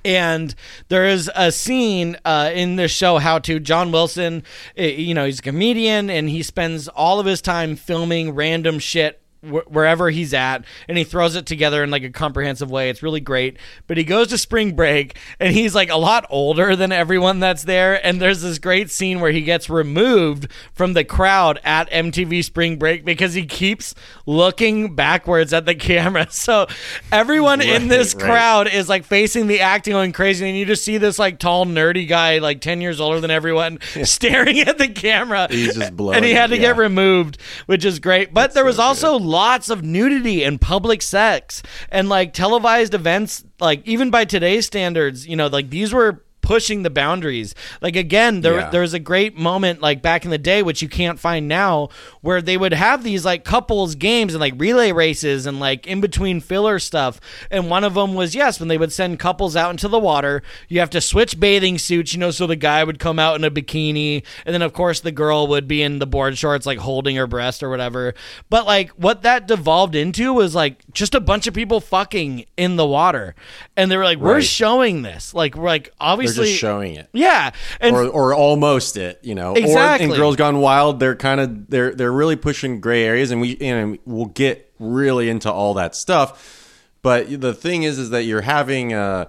And 0.05 0.55
there 0.89 1.05
is 1.05 1.29
a 1.35 1.51
scene 1.51 2.17
uh, 2.25 2.51
in 2.55 2.77
this 2.77 2.93
show, 2.93 3.19
How 3.19 3.41
to. 3.41 3.59
John 3.59 3.91
Wilson, 3.91 4.45
eh, 4.77 4.87
you 4.87 5.13
know, 5.13 5.27
he's 5.27 5.41
a 5.41 5.43
comedian 5.43 6.09
and 6.09 6.31
he 6.31 6.45
spends 6.45 6.87
all 6.87 7.19
of 7.19 7.27
his 7.27 7.43
time 7.43 7.75
filming 7.75 8.37
random 8.37 8.79
shit 8.79 9.20
wh- 9.43 9.71
wherever 9.71 10.11
he's 10.11 10.33
at 10.35 10.65
and 10.89 10.97
he 10.99 11.05
throws 11.05 11.37
it 11.37 11.47
together 11.47 11.83
in 11.85 11.91
like 11.91 12.03
a 12.03 12.11
comprehensive 12.11 12.71
way. 12.71 12.91
It's 12.91 13.03
really 13.03 13.21
great. 13.21 13.57
But 13.87 13.97
he 13.97 14.05
goes 14.05 14.29
to 14.29 14.39
spring 14.39 14.75
break 14.77 15.17
and 15.39 15.53
he's 15.53 15.75
like 15.75 15.91
a 15.91 15.97
lot 15.97 16.27
older 16.31 16.77
than 16.77 16.93
everyone 16.93 17.41
that's 17.41 17.65
there. 17.65 18.05
And 18.05 18.21
there's 18.21 18.43
this 18.43 18.59
great 18.59 18.91
scene 18.91 19.21
where 19.21 19.33
he 19.33 19.43
gets 19.43 19.69
removed 19.71 20.49
from 20.73 20.93
the 20.95 21.05
crowd 21.05 21.61
at 21.65 21.91
MTV 21.91 22.45
Spring 22.45 22.79
Break 22.79 23.05
because 23.05 23.35
he 23.35 23.45
keeps 23.47 23.95
looking 24.27 24.95
backwards 24.95 25.53
at 25.53 25.67
the 25.67 25.75
camera. 25.75 26.27
So 26.41 26.67
everyone 27.13 27.61
in 27.61 27.89
this 27.89 28.15
Right, 28.15 28.23
right. 28.23 28.31
crowd 28.31 28.69
is 28.69 28.89
like 28.89 29.05
facing 29.05 29.47
the 29.47 29.61
acting 29.61 29.93
going 29.93 30.13
crazy 30.13 30.49
and 30.49 30.57
you 30.57 30.65
just 30.65 30.85
see 30.85 30.97
this 30.99 31.19
like 31.19 31.39
tall 31.39 31.67
nerdy 31.67 32.09
guy 32.09 32.39
like 32.39 32.61
10 32.61 32.81
years 32.81 33.01
older 33.01 33.21
than 33.21 33.31
everyone 33.31 33.79
staring 34.05 34.61
at 34.61 34.79
the 34.79 34.89
camera 34.89 35.47
He's 35.51 35.75
just 35.77 35.97
blowing 35.97 36.17
and 36.17 36.25
he 36.25 36.33
had 36.33 36.49
to 36.51 36.57
it, 36.57 36.61
get 36.61 36.77
removed 36.77 37.39
which 37.67 37.85
is 37.85 37.99
great 37.99 38.33
but 38.33 38.55
there 38.55 38.65
was 38.65 38.77
so 38.77 38.83
also 38.83 39.19
lots 39.31 39.71
of 39.71 39.83
nudity 39.83 40.43
and 40.43 40.61
public 40.61 41.01
sex 41.01 41.63
and 41.89 42.09
like 42.09 42.33
televised 42.33 42.95
events 42.95 43.45
like 43.61 43.87
even 43.87 44.11
by 44.11 44.25
today's 44.25 44.67
standards 44.67 45.27
you 45.27 45.37
know 45.37 45.47
like 45.47 45.71
these 45.71 45.95
were 45.95 46.25
pushing 46.51 46.83
the 46.83 46.91
boundaries. 46.91 47.55
Like 47.81 47.95
again 47.95 48.41
there 48.41 48.59
Yeah. 48.59 48.71
there 48.71 48.81
was 48.81 48.93
a 48.93 48.99
great 48.99 49.37
moment 49.37 49.81
like 49.81 50.03
back 50.03 50.25
in 50.25 50.33
the 50.33 50.45
day 50.53 50.65
which 50.65 50.83
you 50.83 50.89
can't 50.89 51.21
find 51.21 51.47
now 51.47 51.91
where 52.23 52.43
they 52.43 52.57
would 52.57 52.73
have 52.73 53.05
these 53.05 53.25
like 53.25 53.45
couples 53.45 53.95
games 53.95 54.35
and 54.35 54.41
like 54.41 54.55
relay 54.57 54.91
races 54.91 55.47
and 55.47 55.61
like 55.61 55.87
in 55.87 56.01
between 56.01 56.41
filler 56.41 56.81
stuff. 56.81 57.21
And 57.53 57.71
one 57.71 57.85
of 57.85 57.95
them 57.95 58.15
was 58.15 58.35
yes 58.35 58.59
when 58.59 58.67
they 58.69 58.79
would 58.79 58.93
send 58.93 59.21
couples 59.21 59.55
out 59.55 59.71
into 59.71 59.87
the 59.87 60.01
water 60.01 60.43
you 60.69 60.81
have 60.81 60.91
to 60.91 61.01
switch 61.01 61.39
bathing 61.39 61.79
suits 61.79 62.13
you 62.15 62.19
know 62.19 62.33
so 62.33 62.49
the 62.49 62.57
guy 62.57 62.83
would 62.83 62.99
come 62.99 63.21
out 63.21 63.37
in 63.37 63.45
a 63.45 63.51
bikini. 63.51 64.25
And 64.45 64.53
then 64.53 64.63
of 64.63 64.73
course 64.73 64.99
the 64.99 65.13
girl 65.13 65.47
would 65.47 65.69
be 65.69 65.83
in 65.85 66.01
the 66.01 66.07
board 66.07 66.37
shorts 66.37 66.67
like 66.67 66.79
holding 66.79 67.15
her 67.15 67.29
breast 67.29 67.63
or 67.63 67.71
whatever. 67.71 68.13
But 68.49 68.67
like 68.67 68.91
what 69.07 69.23
that 69.23 69.47
devolved 69.47 69.95
into 69.95 70.33
was 70.33 70.57
like 70.57 70.83
just 70.93 71.15
a 71.15 71.21
bunch 71.21 71.47
of 71.47 71.55
people 71.55 71.81
fucking 71.81 72.45
in 72.57 72.75
the 72.75 72.87
water. 72.87 73.37
And 73.77 73.89
they 73.89 73.97
were 73.97 74.05
like 74.05 74.19
we're 74.19 74.43
showing 74.43 75.03
this. 75.03 75.33
Like 75.33 75.55
we're 75.55 75.69
like 75.77 75.91
They're 76.37 76.40
just 76.45 76.59
showing 76.59 76.95
it. 76.95 77.09
yeah 77.13 77.51
and 77.81 77.95
or, 77.95 78.07
or 78.07 78.35
almost 78.35 78.97
it, 78.97 79.19
you 79.23 79.35
know. 79.35 79.53
Or 79.53 79.59
Exactly. 79.59 80.07
in 80.11 80.15
Girls 80.15 80.37
Gone 80.37 80.59
Wild, 80.61 81.01
they're 81.01 81.17
kind 81.17 81.41
of 81.41 81.69
they're 81.71 81.95
they're 81.95 82.13
really 82.13 82.37
pushing 82.37 82.81
gray 82.81 83.05
areas, 83.05 83.31
and 83.31 83.41
we 83.41 83.57
and 83.61 83.99
we'll 84.05 84.27
get 84.27 84.73
really 84.79 85.29
into 85.29 85.51
all 85.53 85.75
that 85.75 85.95
stuff. 85.95 86.57
But 87.03 87.41
the 87.41 87.55
thing 87.55 87.83
is, 87.85 87.99
is 87.99 88.11
that 88.11 88.25
you're 88.25 88.43
having 88.43 88.93
uh, 88.93 89.27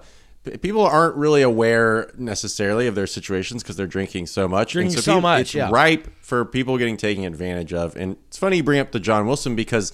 people 0.60 0.82
aren't 0.84 1.16
really 1.16 1.42
aware 1.42 2.10
necessarily 2.18 2.86
of 2.86 2.94
their 2.94 3.06
situations 3.06 3.62
because 3.62 3.76
they're 3.76 3.86
drinking 3.86 4.26
so 4.26 4.48
much. 4.48 4.72
Drinking 4.72 4.96
so 5.00 5.12
people- 5.12 5.20
much, 5.22 5.40
it's 5.40 5.54
yeah. 5.54 5.70
ripe 5.70 6.08
for 6.20 6.44
people 6.44 6.76
getting 6.78 6.96
taken 6.96 7.24
advantage 7.24 7.72
of. 7.72 7.96
And 7.96 8.16
it's 8.28 8.38
funny 8.38 8.58
you 8.58 8.62
bring 8.62 8.80
up 8.80 8.92
the 8.92 9.00
John 9.00 9.26
Wilson 9.26 9.54
because 9.56 9.92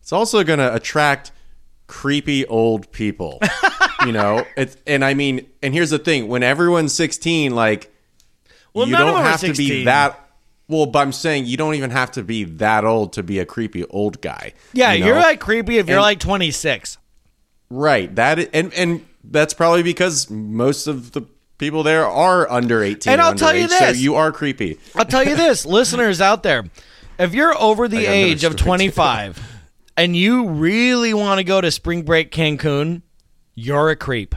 it's 0.00 0.12
also 0.12 0.42
going 0.42 0.58
to 0.58 0.74
attract 0.74 1.30
creepy 1.86 2.46
old 2.46 2.90
people. 2.90 3.38
you 4.06 4.12
know, 4.12 4.46
it's 4.56 4.76
and 4.86 5.04
I 5.04 5.14
mean, 5.14 5.46
and 5.62 5.72
here's 5.74 5.90
the 5.90 5.98
thing: 5.98 6.28
when 6.28 6.42
everyone's 6.42 6.94
16, 6.94 7.54
like 7.54 7.92
Well, 8.74 8.86
you 8.88 8.96
don't 8.96 9.22
have 9.22 9.40
to 9.40 9.52
be 9.54 9.84
that. 9.84 10.18
Well, 10.68 10.86
but 10.86 11.00
I'm 11.00 11.12
saying 11.12 11.46
you 11.46 11.56
don't 11.56 11.74
even 11.74 11.90
have 11.90 12.12
to 12.12 12.22
be 12.22 12.44
that 12.44 12.84
old 12.84 13.12
to 13.14 13.22
be 13.22 13.38
a 13.40 13.44
creepy 13.44 13.84
old 13.86 14.22
guy. 14.22 14.54
yeah 14.72 14.92
you 14.92 15.00
know? 15.00 15.06
you're 15.08 15.16
like 15.16 15.38
creepy 15.40 15.76
if 15.78 15.86
you're 15.88 15.98
And- 15.98 16.02
like 16.02 16.18
26 16.20 16.98
right. 17.70 18.14
That 18.16 18.54
and 18.54 18.72
and 18.74 19.06
that's 19.24 19.54
probably 19.54 19.82
because 19.82 20.30
most 20.30 20.86
of 20.86 21.12
the 21.12 21.22
people 21.58 21.82
there 21.82 22.06
are 22.06 22.50
under 22.50 22.82
18. 22.82 23.12
And 23.12 23.20
I'll 23.20 23.34
tell 23.34 23.54
you 23.54 23.66
underage, 23.66 23.78
so 23.78 23.86
this. 23.86 24.00
you 24.00 24.14
are 24.14 24.32
creepy. 24.32 24.78
I'll 24.96 25.04
tell 25.04 25.24
you 25.26 25.36
this, 25.36 25.64
listeners 25.78 26.20
out 26.20 26.42
there, 26.42 26.64
if 27.18 27.34
you're 27.34 27.56
over 27.60 27.86
the 27.88 28.06
age 28.06 28.42
of 28.44 28.56
25 28.56 29.40
and 29.96 30.16
you 30.16 30.48
really 30.48 31.12
want 31.14 31.38
to 31.38 31.44
go 31.44 31.60
to 31.60 31.70
spring 31.70 32.02
break 32.02 32.30
Cancun, 32.32 33.02
you're 33.54 33.90
a 33.90 33.96
creep. 33.96 34.34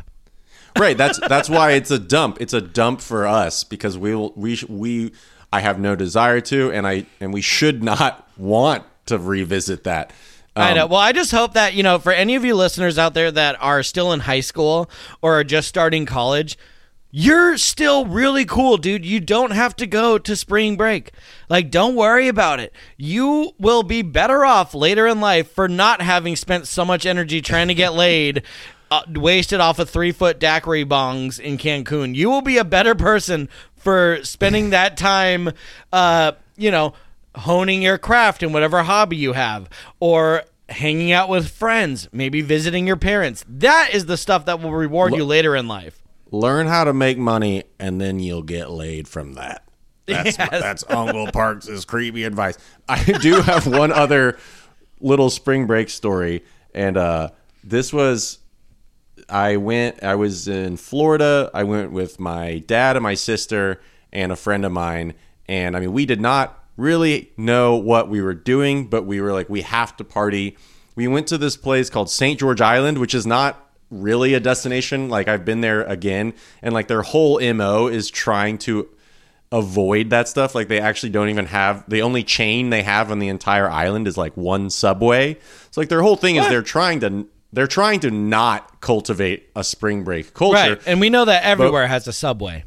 right 0.78 0.98
that's 0.98 1.20
that's 1.28 1.50
why 1.50 1.72
it's 1.72 1.92
a 1.92 2.00
dump 2.00 2.38
it's 2.42 2.54
a 2.54 2.62
dump 2.62 3.00
for 3.02 3.26
us 3.26 3.64
because 3.64 3.98
we 3.98 4.14
will 4.14 4.34
we 4.36 4.60
we 4.68 5.12
i 5.54 5.62
have 5.62 5.80
no 5.80 5.96
desire 5.96 6.42
to 6.42 6.70
and 6.72 6.86
i 6.86 7.06
and 7.22 7.34
we 7.34 7.42
should 7.42 7.82
not 7.84 8.30
want 8.38 8.84
to 9.06 9.18
revisit 9.18 9.84
that 9.86 10.12
I 10.58 10.70
Um, 10.72 10.78
know. 10.78 10.88
Well, 10.88 11.02
I 11.02 11.12
just 11.12 11.32
hope 11.32 11.54
that, 11.56 11.74
you 11.74 11.84
know, 11.84 12.00
for 12.00 12.14
any 12.14 12.36
of 12.36 12.46
you 12.46 12.56
listeners 12.56 12.98
out 12.98 13.14
there 13.14 13.30
that 13.30 13.58
are 13.62 13.84
still 13.84 14.14
in 14.14 14.22
high 14.22 14.40
school 14.40 14.90
or 15.22 15.38
are 15.40 15.44
just 15.44 15.68
starting 15.68 16.06
college, 16.06 16.58
you're 17.12 17.58
still 17.58 18.06
really 18.06 18.46
cool, 18.46 18.78
dude. 18.78 19.06
You 19.06 19.20
don't 19.20 19.52
have 19.52 19.76
to 19.76 19.86
go 19.86 20.18
to 20.18 20.34
spring 20.34 20.78
break. 20.78 21.12
Like, 21.50 21.72
don't 21.72 21.96
worry 21.96 22.30
about 22.30 22.62
it. 22.62 22.72
You 22.96 23.52
will 23.60 23.84
be 23.84 24.02
better 24.02 24.46
off 24.46 24.74
later 24.74 25.06
in 25.08 25.20
life 25.20 25.52
for 25.52 25.68
not 25.68 26.02
having 26.02 26.38
spent 26.38 26.68
so 26.68 26.86
much 26.86 27.06
energy 27.06 27.42
trying 27.42 27.68
to 27.68 27.74
get 27.74 27.94
laid. 27.94 28.42
Uh, 28.92 29.02
wasted 29.14 29.60
off 29.60 29.80
of 29.80 29.90
three 29.90 30.12
foot 30.12 30.40
daiquiri 30.40 30.86
bongs 30.86 31.40
in 31.40 31.58
Cancun. 31.58 32.14
You 32.16 32.30
will 32.30 32.42
be 32.42 32.58
a 32.58 32.64
better 32.64 32.94
person 32.96 33.50
for 33.76 34.20
spending 34.24 34.70
that 34.70 34.96
time, 34.98 35.50
uh, 35.92 36.34
you 36.56 36.70
know, 36.72 36.94
honing 37.36 37.82
your 37.82 37.98
craft 37.98 38.44
in 38.44 38.54
whatever 38.54 38.84
hobby 38.84 39.18
you 39.18 39.34
have, 39.34 39.70
or 40.00 40.44
hanging 40.70 41.12
out 41.12 41.30
with 41.30 41.50
friends, 41.50 42.08
maybe 42.12 42.42
visiting 42.42 42.86
your 42.88 42.96
parents. 42.96 43.44
That 43.50 43.90
is 43.94 44.06
the 44.06 44.18
stuff 44.18 44.46
that 44.46 44.62
will 44.62 44.72
reward 44.72 45.14
you 45.16 45.26
later 45.26 45.56
in 45.56 45.68
life. 45.68 46.02
learn 46.32 46.68
how 46.68 46.84
to 46.84 46.94
make 46.94 47.18
money 47.18 47.64
and 47.80 48.00
then 48.02 48.20
you'll 48.20 48.42
get 48.44 48.70
laid 48.70 49.08
from 49.08 49.34
that 49.34 49.64
that's 50.08 50.38
Yes. 50.40 50.50
that's 50.62 50.84
uncle 50.90 51.28
parks' 51.32 51.86
creepy 51.86 52.24
advice 52.26 52.58
i 52.90 53.02
do 53.04 53.42
have 53.42 53.66
one 53.68 53.92
other 53.92 54.38
little 55.00 55.30
spring 55.30 55.66
break 55.68 55.90
story 55.90 56.44
and 56.74 56.98
uh 56.98 57.30
this 57.64 57.94
was 57.94 58.40
I 59.30 59.58
went. 59.58 60.04
I 60.04 60.16
was 60.16 60.48
in 60.48 60.78
Florida. 60.78 61.50
I 61.54 61.64
went 61.64 61.92
with 61.92 62.20
my 62.20 62.60
dad 62.60 62.96
and 62.96 63.04
my 63.04 63.16
sister 63.16 63.82
and 64.12 64.32
a 64.32 64.36
friend 64.36 64.66
of 64.66 64.72
mine. 64.72 65.14
And 65.48 65.76
I 65.76 65.80
mean, 65.80 65.94
we 65.94 66.06
did 66.06 66.22
not 66.22 66.64
really 66.78 67.32
know 67.38 67.76
what 67.76 68.10
we 68.10 68.22
were 68.22 68.34
doing, 68.34 68.88
but 68.88 69.06
we 69.06 69.22
were 69.22 69.34
like, 69.34 69.50
we 69.50 69.62
have 69.62 69.96
to 69.98 70.04
party. 70.04 70.58
We 70.96 71.08
went 71.08 71.28
to 71.28 71.38
this 71.38 71.58
place 71.58 71.90
called 71.90 72.10
St. 72.10 72.40
George 72.40 72.62
Island, 72.62 72.98
which 72.98 73.14
is 73.14 73.26
not 73.26 73.70
really 73.90 74.34
a 74.34 74.40
destination. 74.40 75.10
Like 75.10 75.28
I've 75.28 75.46
been 75.46 75.62
there 75.62 75.84
again, 75.84 76.34
and 76.62 76.74
like 76.74 76.88
their 76.88 77.02
whole 77.02 77.40
mo 77.54 77.88
is 77.88 78.10
trying 78.10 78.58
to 78.60 78.90
avoid 79.52 80.10
that 80.10 80.28
stuff. 80.28 80.56
Like 80.56 80.68
they 80.68 80.80
actually 80.80 81.12
don't 81.12 81.30
even 81.30 81.46
have 81.46 81.88
the 81.90 82.02
only 82.02 82.24
chain 82.24 82.70
they 82.70 82.84
have 82.84 83.12
on 83.12 83.20
the 83.20 83.28
entire 83.28 83.70
island 83.70 84.08
is 84.08 84.18
like 84.18 84.36
one 84.36 84.70
subway. 84.70 85.38
So 85.72 85.82
like 85.82 85.90
their 85.90 86.02
whole 86.02 86.16
thing 86.16 86.36
is 86.36 86.48
they're 86.48 86.62
trying 86.62 87.00
to 87.02 87.28
they're 87.56 87.68
trying 87.68 88.02
to 88.02 88.12
not 88.12 88.82
cultivate 88.82 89.50
a 89.56 89.64
spring 89.64 90.04
break 90.04 90.34
culture. 90.34 90.74
Right. 90.74 90.82
And 90.86 91.00
we 91.00 91.10
know 91.10 91.26
that 91.26 91.44
everywhere 91.44 91.88
has 91.88 92.08
a 92.08 92.14
subway. 92.14 92.66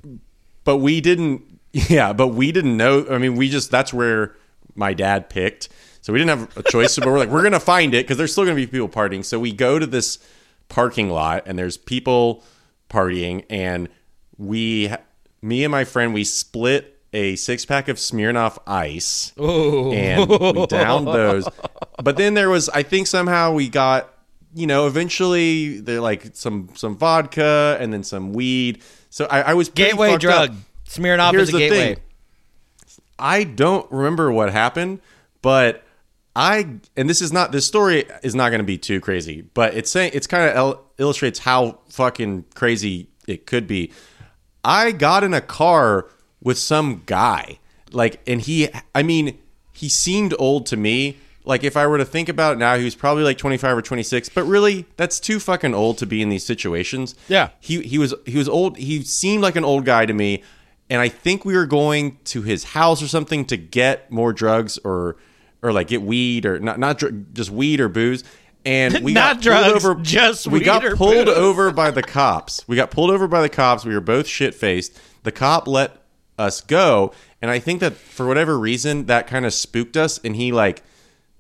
But 0.65 0.79
we 0.79 1.01
didn't 1.01 1.43
yeah, 1.73 2.13
but 2.13 2.29
we 2.29 2.51
didn't 2.53 2.77
know 2.77 3.07
I 3.11 3.19
mean 3.19 3.37
we 3.37 3.49
just 3.49 3.71
that's 3.71 3.93
where 3.93 4.35
my 4.75 4.95
dad 4.95 5.31
picked. 5.31 5.69
So 6.01 6.13
we 6.13 6.19
didn't 6.19 6.39
have 6.39 6.57
a 6.57 6.63
choice, 6.63 6.97
but 6.97 7.07
we're 7.07 7.19
like 7.19 7.29
we're 7.29 7.43
going 7.43 7.53
to 7.53 7.61
find 7.61 7.95
it 7.95 8.09
cuz 8.09 8.17
there's 8.17 8.33
still 8.33 8.45
going 8.45 8.57
to 8.57 8.61
be 8.61 8.67
people 8.67 8.89
partying. 8.89 9.25
So 9.25 9.39
we 9.39 9.53
go 9.53 9.79
to 9.79 9.87
this 9.87 10.19
parking 10.69 11.11
lot 11.11 11.43
and 11.47 11.59
there's 11.59 11.77
people 11.77 12.43
partying 12.89 13.45
and 13.51 13.89
we 14.37 14.91
me 15.43 15.65
and 15.65 15.71
my 15.71 15.85
friend 15.85 16.15
we 16.15 16.25
split 16.25 16.99
a 17.13 17.37
six 17.37 17.65
pack 17.65 17.89
of 17.89 17.97
Smirnoff 17.97 18.59
Ice, 18.67 19.33
Ooh. 19.41 19.93
and 19.93 20.29
we 20.29 20.67
downed 20.67 21.07
those. 21.07 21.49
But 22.03 22.17
then 22.17 22.35
there 22.35 22.51
was, 22.51 22.69
I 22.69 22.83
think 22.83 23.07
somehow 23.07 23.53
we 23.53 23.69
got, 23.69 24.13
you 24.59 24.67
know, 24.67 24.87
eventually 24.87 25.81
they're 25.81 26.01
like 26.01 26.35
some 26.35 26.71
some 26.75 26.97
vodka 26.97 27.77
and 27.81 27.93
then 27.93 28.03
some 28.03 28.33
weed. 28.33 28.83
So 29.11 29.27
I, 29.31 29.43
I 29.43 29.55
was 29.55 29.69
gateway 29.69 30.17
drug. 30.19 30.51
up. 30.51 30.57
Smirnoff 30.89 31.33
Here's 31.33 31.49
is 31.49 31.55
a 31.55 31.59
the 31.59 31.59
gateway. 31.59 31.95
thing. 31.95 32.03
I 33.19 33.45
don't 33.45 33.91
remember 33.91 34.31
what 34.33 34.51
happened, 34.53 35.01
but 35.43 35.85
I 36.35 36.67
and 36.97 37.09
this 37.09 37.21
is 37.21 37.33
not 37.33 37.53
this 37.53 37.67
story 37.67 38.05
is 38.23 38.35
not 38.35 38.51
going 38.51 38.61
to 38.61 38.65
be 38.65 38.79
too 38.79 39.01
crazy, 39.01 39.43
but 39.43 39.75
it's 39.75 39.91
saying 39.91 40.13
it's 40.15 40.27
kind 40.27 40.49
of 40.49 40.57
el- 40.57 40.85
illustrates 40.99 41.41
how 41.41 41.79
fucking 41.89 42.45
crazy 42.55 43.09
it 43.27 43.47
could 43.47 43.67
be. 43.67 43.93
I 44.65 44.93
got 44.93 45.25
in 45.25 45.35
a 45.35 45.41
car 45.41 46.07
with 46.43 46.59
some 46.59 47.03
guy, 47.07 47.59
like, 47.91 48.21
and 48.27 48.41
he, 48.41 48.69
I 48.95 49.03
mean, 49.03 49.39
he 49.73 49.89
seemed 49.89 50.35
old 50.39 50.67
to 50.67 50.77
me. 50.77 51.17
Like, 51.49 51.65
if 51.65 51.79
I 51.79 51.87
were 51.87 51.97
to 51.97 52.05
think 52.05 52.29
about 52.29 52.53
it 52.53 52.59
now, 52.59 52.77
he 52.77 52.85
was 52.85 52.95
probably 52.95 53.23
like 53.23 53.39
25 53.39 53.79
or 53.79 53.81
26, 53.81 54.29
but 54.29 54.45
really, 54.45 54.85
that's 54.99 55.19
too 55.19 55.41
fucking 55.41 55.75
old 55.75 55.97
to 55.99 56.07
be 56.07 56.21
in 56.21 56.29
these 56.29 56.45
situations. 56.45 57.15
Yeah. 57.27 57.49
He, 57.59 57.81
he 57.81 57.97
was, 57.97 58.15
he 58.27 58.37
was 58.37 58.51
old. 58.51 58.77
He 58.77 59.03
seemed 59.03 59.43
like 59.43 59.57
an 59.57 59.65
old 59.65 59.87
guy 59.87 60.05
to 60.05 60.13
me. 60.13 60.43
And 60.91 61.01
I 61.01 61.09
think 61.09 61.47
we 61.47 61.55
were 61.57 61.65
going 61.65 62.19
to 62.25 62.43
his 62.43 62.65
house 62.65 63.03
or 63.03 63.09
something 63.09 63.47
to 63.47 63.57
get 63.57 64.11
more 64.11 64.35
drugs 64.35 64.77
or, 64.85 65.17
or 65.63 65.73
like 65.73 65.89
get 65.89 66.03
weed 66.03 66.45
or 66.45 66.61
not, 66.61 66.79
not 66.79 66.99
dr- 66.99 67.33
just 67.33 67.51
weed 67.51 67.81
or 67.81 67.89
booze. 67.89 68.25
And 68.67 68.99
we 69.03 69.15
got 69.15 69.43
pulled 69.43 69.65
over. 69.65 69.95
just 69.97 70.47
we 70.49 70.61
got 70.61 70.83
pulled 70.97 71.27
booze. 71.27 71.35
over 71.35 71.73
by 71.73 71.91
the 71.91 72.03
cops. 72.03 72.69
We 72.69 72.77
got 72.77 72.91
pulled 72.91 73.11
over 73.11 73.27
by 73.27 73.41
the 73.41 73.49
cops. 73.49 73.87
We 73.87 73.95
were 73.95 74.01
both 74.01 74.27
shit 74.27 74.55
faced. 74.55 75.01
The 75.23 75.33
cop 75.33 75.67
let 75.67 76.03
us 76.39 76.61
go, 76.61 77.13
and 77.41 77.51
I 77.51 77.59
think 77.59 77.81
that 77.81 77.95
for 77.95 78.27
whatever 78.27 78.59
reason 78.59 79.07
that 79.07 79.27
kind 79.27 79.45
of 79.47 79.53
spooked 79.55 79.97
us, 79.97 80.19
and 80.23 80.37
he 80.37 80.53
like 80.53 80.83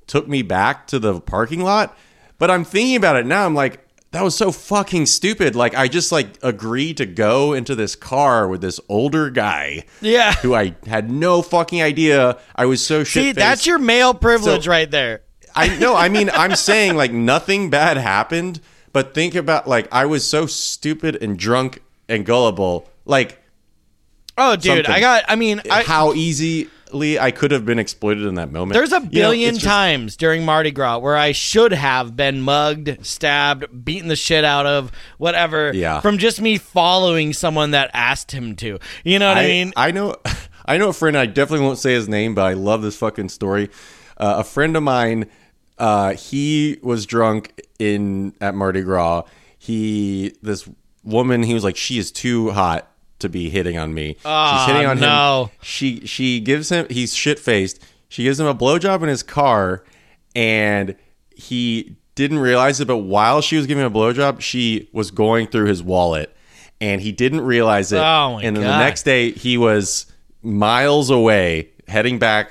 took 0.09 0.26
me 0.26 0.42
back 0.42 0.86
to 0.88 0.98
the 0.98 1.20
parking 1.20 1.61
lot. 1.62 1.96
But 2.38 2.50
I'm 2.50 2.64
thinking 2.64 2.96
about 2.96 3.16
it 3.16 3.26
now. 3.26 3.44
I'm 3.46 3.54
like, 3.54 3.84
that 4.11 4.22
was 4.22 4.34
so 4.36 4.50
fucking 4.50 5.06
stupid. 5.06 5.54
Like 5.54 5.74
I 5.74 5.86
just 5.86 6.11
like 6.11 6.38
agreed 6.42 6.96
to 6.96 7.06
go 7.06 7.52
into 7.52 7.74
this 7.74 7.94
car 7.94 8.48
with 8.48 8.61
this 8.61 8.80
older 8.88 9.28
guy. 9.30 9.84
Yeah. 10.00 10.32
Who 10.36 10.54
I 10.54 10.74
had 10.86 11.11
no 11.11 11.42
fucking 11.42 11.82
idea. 11.82 12.38
I 12.56 12.64
was 12.66 12.84
so 12.84 13.04
shit. 13.04 13.22
See, 13.22 13.32
that's 13.32 13.66
your 13.66 13.78
male 13.78 14.14
privilege 14.14 14.64
So- 14.64 14.70
right 14.70 14.90
there. 14.90 15.22
I 15.54 15.76
know. 15.78 15.94
I 15.96 16.09
mean, 16.09 16.30
I'm 16.30 16.54
saying 16.68 16.96
like 16.96 17.12
nothing 17.12 17.68
bad 17.70 17.96
happened, 17.96 18.61
but 18.92 19.12
think 19.14 19.34
about 19.34 19.66
like 19.68 19.88
I 19.92 20.06
was 20.06 20.24
so 20.24 20.46
stupid 20.46 21.20
and 21.22 21.38
drunk 21.38 21.82
and 22.09 22.24
gullible. 22.24 22.88
Like 23.04 23.42
Oh, 24.40 24.54
dude, 24.54 24.64
Something. 24.86 24.86
I 24.92 25.00
got. 25.00 25.24
I 25.26 25.34
mean, 25.34 25.61
I, 25.68 25.82
how 25.82 26.12
easily 26.89 27.18
I 27.18 27.30
could 27.30 27.51
have 27.51 27.64
been 27.64 27.78
exploited 27.78 28.24
in 28.24 28.34
that 28.34 28.51
moment. 28.51 28.74
There's 28.74 28.93
a 28.93 28.97
You 28.97 29.03
know, 29.03 29.09
billion 29.11 29.55
just- 29.55 29.66
times 29.66 30.16
during 30.16 30.45
Mardi 30.45 30.70
Gras 30.70 30.99
where 30.99 31.16
I 31.16 31.32
should 31.32 31.72
have 31.72 32.16
been 32.16 32.41
mugged, 32.41 33.05
stabbed, 33.07 33.84
beaten 33.84 34.09
the 34.09 34.16
shit 34.16 34.45
out 34.45 34.66
of, 34.66 34.91
whatever, 35.18 35.72
Yeah. 35.74 36.01
from 36.01 36.18
just 36.18 36.41
me 36.41 36.59
following 36.59 37.32
someone 37.32 37.72
that 37.72 37.91
asked 37.93 38.32
him 38.32 38.57
to. 38.57 38.78
You 39.05 39.18
know 39.18 39.28
what 39.28 39.39
I, 39.39 39.47
mean? 39.47 39.72
I 39.76 39.91
know, 39.91 40.16
I 40.66 40.78
know 40.78 40.89
a 40.89 40.93
friend. 40.93 41.16
I 41.16 41.26
definitely 41.26 41.64
won't 41.66 41.78
say 41.78 41.93
his 41.95 42.09
name, 42.09 42.34
but 42.34 42.43
I 42.45 42.53
love 42.55 42.82
this 42.82 42.97
fucking 42.97 43.28
story. 43.30 43.70
Uh, 44.16 44.36
a 44.39 44.45
friend 44.45 44.76
of 44.76 44.82
mine, 44.82 45.26
uh, 45.78 46.14
he 46.14 46.78
was 46.82 47.07
drunk 47.07 47.61
in 47.78 48.34
at 48.41 48.55
Mardi 48.55 48.82
Gras. 48.82 49.22
He 49.59 50.34
this 50.43 50.68
woman, 51.05 51.43
he 51.43 51.55
was 51.55 51.64
like, 51.64 51.76
she 51.76 51.99
is 51.99 52.11
too 52.12 52.51
hot 52.51 52.91
to 53.19 53.29
be 53.29 53.51
hitting 53.51 53.77
on 53.79 53.95
me. 53.95 54.16
Ah, 54.25 54.64
She's 54.66 54.75
hitting 54.75 54.89
on 54.89 55.01
no. 55.01 55.45
him. 55.53 55.59
She 55.62 56.07
she 56.07 56.41
gives 56.41 56.69
him. 56.71 56.87
He's 56.91 57.14
shit 57.14 57.39
faced. 57.39 57.83
She 58.09 58.23
gives 58.25 58.39
him 58.41 58.47
a 58.47 58.55
blowjob 58.55 59.03
in 59.03 59.09
his 59.09 59.23
car, 59.23 59.85
and 60.35 60.95
he 61.35 61.97
didn't 62.14 62.39
realize 62.39 62.81
it. 62.81 62.87
But 62.89 62.99
while 62.99 63.41
she 63.41 63.57
was 63.57 63.66
giving 63.66 63.85
him 63.85 63.93
a 63.93 63.95
blowjob, 63.95 64.41
she 64.41 64.89
was 64.93 65.11
going 65.11 65.47
through 65.49 65.66
his 65.66 65.83
wallet, 65.83 66.35
and 66.81 67.01
he 67.01 67.12
didn't 67.12 67.43
realize 67.43 67.93
it. 67.93 67.99
Oh, 67.99 68.35
my 68.35 68.43
and 68.43 68.57
then 68.57 68.64
God. 68.64 68.73
the 68.73 68.79
next 68.85 69.03
day, 69.03 69.33
he 69.33 69.59
was 69.59 70.07
miles 70.43 71.11
away, 71.11 71.71
heading 71.87 72.19
back 72.19 72.51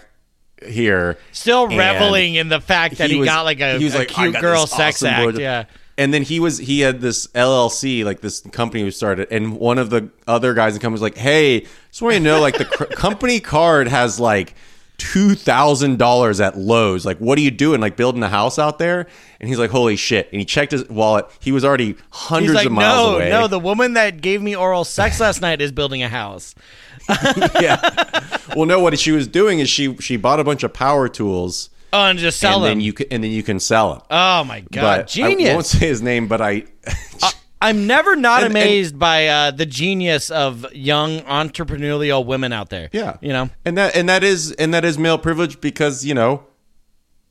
here. 0.66 1.18
Still 1.32 1.68
reveling 1.68 2.36
in 2.36 2.50
the 2.50 2.62
fact 2.62 2.98
that 2.98 3.10
he, 3.10 3.18
was- 3.20 3.28
got 3.28 3.46
like 3.46 3.60
a, 3.62 3.78
he 3.80 3.88
a 3.88 3.92
like, 3.96 4.08
cute 4.10 4.40
girl 4.40 4.68
sex 4.68 4.98
awesome 5.02 5.08
act. 5.10 5.22
blowjob." 5.36 5.40
Yeah. 5.40 5.64
And 5.98 6.14
then 6.14 6.22
he 6.22 6.40
was 6.40 6.60
he 6.60 6.82
had 6.82 7.02
this 7.02 7.28
LLC 7.28 8.06
like 8.06 8.22
this 8.22 8.42
company 8.52 8.84
who 8.84 8.92
started, 8.92 9.30
and 9.32 9.58
one 9.58 9.80
of 9.80 9.90
the 9.90 10.10
other 10.28 10.54
guys 10.54 10.74
in 10.74 10.80
the 10.80 10.82
company 10.82 10.94
was 10.94 11.02
like, 11.02 11.18
"Hey, 11.18 11.62
just 11.90 12.02
want 12.02 12.14
you 12.14 12.20
to 12.20 12.24
know, 12.26 12.40
like 12.40 12.58
the 12.58 12.66
cr- 12.66 12.84
company 12.94 13.40
card 13.40 13.88
has 13.88 14.20
like 14.20 14.54
two 14.98 15.34
thousand 15.34 15.98
dollars 15.98 16.40
at 16.40 16.56
Lowe's. 16.56 17.04
Like, 17.04 17.18
what 17.18 17.38
are 17.40 17.42
you 17.42 17.50
doing? 17.50 17.82
Like 17.82 17.98
building 17.98 18.22
a 18.22 18.30
house 18.30 18.60
out 18.60 18.78
there?" 18.78 19.08
And 19.40 19.50
he's 19.50 19.58
like, 19.58 19.72
"Holy 19.72 19.96
shit!" 19.96 20.30
And 20.32 20.40
he 20.40 20.46
checked 20.46 20.72
his 20.72 20.88
wallet. 20.88 21.26
He 21.40 21.52
was 21.52 21.66
already 21.66 21.96
hundreds 22.12 22.54
like, 22.54 22.68
of 22.68 22.74
miles 22.74 23.08
no, 23.08 23.16
away. 23.16 23.30
no, 23.32 23.48
the 23.48 23.60
woman 23.60 23.94
that 23.94 24.22
gave 24.22 24.40
me 24.42 24.56
oral 24.56 24.84
sex 24.84 25.20
last 25.20 25.42
night 25.42 25.62
is 25.62 25.72
building 25.72 26.04
a 26.04 26.10
house. 26.10 26.54
yeah. 27.60 27.80
Well, 28.56 28.66
no, 28.66 28.80
what 28.80 28.98
she 29.00 29.12
was 29.12 29.28
doing 29.28 29.60
is 29.60 29.70
she 29.70 29.96
she 29.98 30.18
bought 30.18 30.40
a 30.40 30.44
bunch 30.44 30.64
of 30.64 30.74
power 30.74 31.10
tools. 31.10 31.70
Oh, 31.94 32.04
and 32.06 32.20
just 32.20 32.40
sell 32.40 32.56
and 32.56 32.64
them. 32.64 32.70
then 32.72 32.82
you 32.82 32.94
can, 32.94 33.08
and 33.12 33.24
then 33.24 33.32
you 33.32 33.44
can 33.44 33.60
sell 33.60 33.94
them. 33.94 34.02
oh 34.12 34.44
my 34.44 34.62
god, 34.72 35.10
but 35.16 35.18
I 35.20 35.54
won't 35.54 35.66
say 35.66 35.88
his 35.88 36.02
name, 36.02 36.28
but 36.28 36.42
I 36.42 36.64
I'm 37.62 37.88
never 37.88 38.16
not 38.16 38.44
And- 38.44 38.56
and- 38.56 38.58
amazed 38.64 39.00
by 39.00 39.28
uh, 39.28 39.52
the 39.52 39.66
genius 39.66 40.30
of 40.30 40.66
young 40.74 41.22
entrepreneurial 41.22 42.26
women 42.26 42.54
out 42.54 42.70
there. 42.70 42.90
Yeah, 42.92 43.18
you 43.22 43.30
know, 43.30 43.50
and 43.66 43.78
that 43.78 43.96
and 43.96 44.08
that 44.10 44.24
is 44.24 44.52
and 44.54 44.74
that 44.74 44.86
is 44.86 44.98
male 44.98 45.18
privilege 45.18 45.60
because 45.62 46.06
you 46.06 46.14
know 46.14 46.44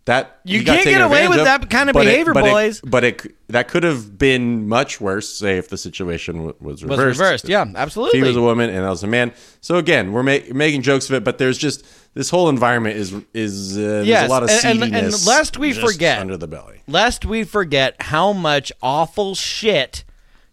that 0.07 0.39
You 0.45 0.65
got 0.65 0.75
can't 0.77 0.87
get 0.89 1.01
away 1.03 1.29
with 1.29 1.39
of, 1.39 1.45
that 1.45 1.69
kind 1.69 1.89
of 1.91 1.95
but 1.95 2.07
it- 2.07 2.11
behavior, 2.11 2.33
but 2.33 2.47
it- 2.47 2.51
boys. 2.51 2.81
but 2.81 3.05
it 3.05 3.37
that 3.49 3.69
could 3.69 3.83
have 3.85 4.17
been 4.19 4.69
much 4.69 5.01
worse. 5.01 5.29
Say 5.29 5.59
if 5.59 5.69
the 5.69 5.77
situation 5.77 6.37
w- 6.37 6.55
was 6.61 6.83
reversed. 6.83 6.99
was 6.99 7.19
reversed. 7.19 7.49
Yeah, 7.49 7.65
absolutely. 7.77 8.23
was 8.23 8.37
a 8.37 8.41
woman 8.41 8.71
and 8.71 8.85
I 8.87 8.91
was 8.91 9.03
a 9.03 9.07
man. 9.07 9.33
So 9.61 9.77
again, 9.77 10.13
we're 10.13 10.23
ma- 10.23 10.39
making 10.55 10.83
jokes 10.83 11.09
of 11.09 11.15
it, 11.15 11.25
but 11.25 11.39
there's 11.39 11.59
just 11.59 11.85
this 12.15 12.31
whole 12.31 12.49
environment 12.49 12.97
is 12.97 13.13
is 13.35 13.77
uh, 13.77 13.81
there's 13.81 14.07
Yes, 14.07 14.29
a 14.29 14.31
lot 14.33 14.43
of 14.45 14.49
and- 14.51 14.83
and- 14.83 14.95
and 14.97 15.27
lest 15.27 15.59
we 15.59 15.73
forget- 15.73 16.21
under 16.21 16.37
the 16.37 16.49
belly. 16.49 16.83
Lest 16.89 17.25
we 17.25 17.43
forget 17.45 17.97
how 18.01 18.33
much 18.33 18.73
awful 18.83 19.35
shit 19.35 20.05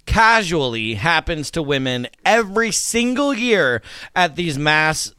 casually 0.05 0.95
happens 0.95 1.49
to 1.51 1.61
women 1.61 2.07
every 2.25 2.71
single 2.71 3.33
year 3.33 3.81
at 4.15 4.35
these 4.35 4.57
mass 4.57 5.13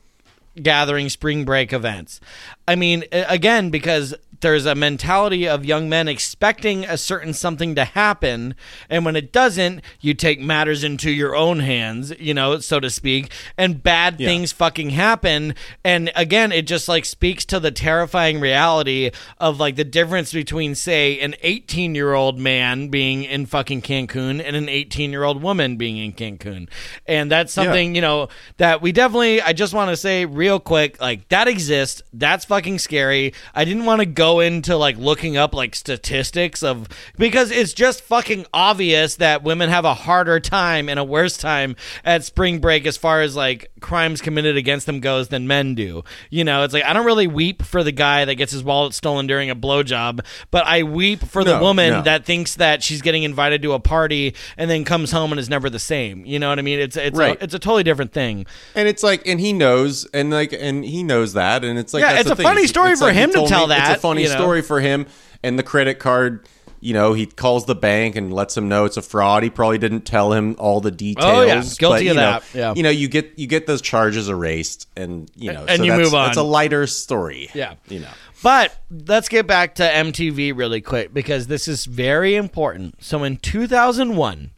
gathering 0.62 1.08
spring 1.08 1.44
break 1.44 1.72
events. 1.72 2.20
I 2.66 2.76
mean, 2.76 3.04
again, 3.12 3.70
because 3.70 4.14
there's 4.40 4.66
a 4.66 4.74
mentality 4.74 5.48
of 5.48 5.64
young 5.64 5.88
men 5.88 6.06
expecting 6.06 6.84
a 6.84 6.98
certain 6.98 7.32
something 7.32 7.74
to 7.74 7.84
happen, 7.84 8.54
and 8.90 9.02
when 9.02 9.16
it 9.16 9.32
doesn't, 9.32 9.80
you 10.00 10.12
take 10.12 10.38
matters 10.38 10.84
into 10.84 11.10
your 11.10 11.34
own 11.34 11.60
hands, 11.60 12.12
you 12.18 12.34
know, 12.34 12.58
so 12.58 12.78
to 12.78 12.90
speak, 12.90 13.32
and 13.56 13.82
bad 13.82 14.18
things 14.18 14.52
fucking 14.52 14.90
happen. 14.90 15.54
And 15.82 16.12
again, 16.14 16.52
it 16.52 16.66
just 16.66 16.88
like 16.88 17.06
speaks 17.06 17.46
to 17.46 17.58
the 17.58 17.70
terrifying 17.70 18.38
reality 18.38 19.12
of 19.38 19.58
like 19.58 19.76
the 19.76 19.84
difference 19.84 20.30
between, 20.30 20.74
say, 20.74 21.18
an 21.20 21.34
18 21.40 21.94
year 21.94 22.12
old 22.12 22.38
man 22.38 22.88
being 22.88 23.24
in 23.24 23.46
fucking 23.46 23.80
Cancun 23.80 24.42
and 24.44 24.56
an 24.56 24.68
18 24.68 25.10
year 25.10 25.24
old 25.24 25.42
woman 25.42 25.76
being 25.76 25.96
in 25.96 26.12
Cancun. 26.12 26.68
And 27.06 27.30
that's 27.30 27.52
something, 27.52 27.94
you 27.94 28.02
know, 28.02 28.28
that 28.58 28.82
we 28.82 28.92
definitely, 28.92 29.40
I 29.40 29.54
just 29.54 29.72
want 29.72 29.88
to 29.88 29.96
say 29.96 30.26
real 30.26 30.60
quick, 30.60 31.00
like 31.00 31.28
that 31.30 31.48
exists. 31.48 32.02
That's 32.12 32.44
fucking 32.54 32.78
scary. 32.78 33.34
I 33.52 33.64
didn't 33.64 33.84
want 33.84 33.98
to 33.98 34.06
go 34.06 34.38
into 34.38 34.76
like 34.76 34.96
looking 34.96 35.36
up 35.36 35.54
like 35.54 35.74
statistics 35.74 36.62
of, 36.62 36.86
because 37.18 37.50
it's 37.50 37.72
just 37.72 38.00
fucking 38.02 38.46
obvious 38.54 39.16
that 39.16 39.42
women 39.42 39.70
have 39.70 39.84
a 39.84 39.92
harder 39.94 40.38
time 40.38 40.88
and 40.88 41.00
a 41.00 41.04
worse 41.04 41.36
time 41.36 41.74
at 42.04 42.22
spring 42.22 42.60
break 42.60 42.86
as 42.86 42.96
far 42.96 43.22
as 43.22 43.34
like 43.34 43.72
crimes 43.80 44.20
committed 44.20 44.56
against 44.56 44.86
them 44.86 45.00
goes 45.00 45.28
than 45.28 45.48
men 45.48 45.74
do. 45.74 46.04
You 46.30 46.44
know, 46.44 46.62
it's 46.62 46.72
like, 46.72 46.84
I 46.84 46.92
don't 46.92 47.04
really 47.04 47.26
weep 47.26 47.60
for 47.64 47.82
the 47.82 47.90
guy 47.90 48.24
that 48.24 48.36
gets 48.36 48.52
his 48.52 48.62
wallet 48.62 48.94
stolen 48.94 49.26
during 49.26 49.50
a 49.50 49.56
blowjob, 49.56 50.20
but 50.52 50.64
I 50.64 50.84
weep 50.84 51.24
for 51.24 51.42
the 51.42 51.56
No, 51.58 51.60
woman 51.60 51.90
no. 51.90 52.02
that 52.02 52.24
thinks 52.24 52.54
that 52.54 52.84
she's 52.84 53.02
getting 53.02 53.24
invited 53.24 53.62
to 53.62 53.72
a 53.72 53.80
party 53.80 54.36
and 54.56 54.70
then 54.70 54.84
comes 54.84 55.10
home 55.10 55.32
and 55.32 55.40
is 55.40 55.50
never 55.50 55.68
the 55.68 55.80
same. 55.80 56.24
You 56.24 56.38
know 56.38 56.50
what 56.50 56.60
I 56.60 56.62
mean? 56.62 56.78
It's 56.78 56.96
it's 56.96 57.18
Right. 57.18 57.36
a, 57.40 57.42
it's 57.44 57.54
a 57.54 57.58
totally 57.58 57.82
different 57.82 58.12
thing. 58.12 58.46
And 58.76 58.86
it's 58.86 59.02
like, 59.02 59.26
and 59.26 59.40
he 59.40 59.52
knows, 59.52 60.04
and 60.14 60.30
like, 60.30 60.52
and 60.52 60.84
he 60.84 61.02
knows 61.02 61.32
that, 61.32 61.64
and 61.64 61.76
it's 61.80 61.92
like, 61.92 62.02
Yeah, 62.02 62.12
that's 62.14 62.28
it's 62.30 62.36
the 62.36 62.42
a 62.42 62.43
thing. 62.44 62.54
funny 62.54 62.66
story 62.66 62.90
it's 62.92 63.00
for 63.00 63.06
like 63.06 63.14
him 63.16 63.30
to 63.32 63.46
tell 63.46 63.66
me- 63.66 63.74
that, 63.74 63.90
It's 63.92 63.98
a 63.98 64.00
funny 64.00 64.22
you 64.22 64.28
know? 64.28 64.34
story 64.34 64.62
for 64.62 64.80
him, 64.80 65.06
and 65.42 65.58
the 65.58 65.62
credit 65.62 65.98
card. 65.98 66.46
You 66.80 66.92
know, 66.92 67.14
he 67.14 67.24
calls 67.24 67.64
the 67.64 67.74
bank 67.74 68.14
and 68.14 68.30
lets 68.30 68.54
him 68.54 68.68
know 68.68 68.84
it's 68.84 68.98
a 68.98 69.02
fraud. 69.02 69.42
He 69.42 69.48
probably 69.48 69.78
didn't 69.78 70.02
tell 70.02 70.34
him 70.34 70.54
all 70.58 70.82
the 70.82 70.90
details. 70.90 71.24
Oh, 71.26 71.40
yeah. 71.42 71.62
Guilty 71.62 71.78
but, 71.80 71.92
of 71.94 72.02
you 72.02 72.12
know, 72.12 72.20
that. 72.20 72.44
Yeah. 72.52 72.74
You 72.76 72.82
know, 72.82 72.90
you 72.90 73.08
get 73.08 73.38
you 73.38 73.46
get 73.46 73.66
those 73.66 73.80
charges 73.80 74.28
erased, 74.28 74.86
and 74.94 75.30
you 75.34 75.50
know, 75.50 75.64
And 75.66 75.78
so 75.78 75.82
you 75.84 75.92
that's, 75.92 76.02
move 76.04 76.14
on. 76.14 76.28
It's 76.28 76.36
a 76.36 76.42
lighter 76.42 76.86
story. 76.86 77.48
Yeah. 77.54 77.76
you 77.88 78.00
know. 78.00 78.10
But 78.42 78.78
let's 78.90 79.30
get 79.30 79.46
back 79.46 79.76
to 79.76 79.82
MTV 79.82 80.54
really 80.54 80.82
quick 80.82 81.14
because 81.14 81.46
this 81.46 81.68
is 81.68 81.86
very 81.86 82.34
important. 82.34 83.02
So 83.02 83.24
in 83.24 83.38
2001, 83.38 84.50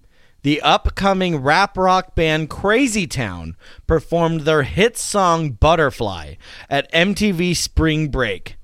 the 0.47 0.63
upcoming 0.63 1.39
rap 1.39 1.77
rock 1.77 2.15
band 2.15 2.49
Crazy 2.49 3.05
Town 3.05 3.57
performed 3.89 4.43
their 4.43 4.63
hit 4.63 4.97
song 4.97 5.51
Butterfly 5.51 6.35
at 6.71 6.89
MTV 6.93 7.57
Spring 7.57 8.11
Break. 8.11 8.55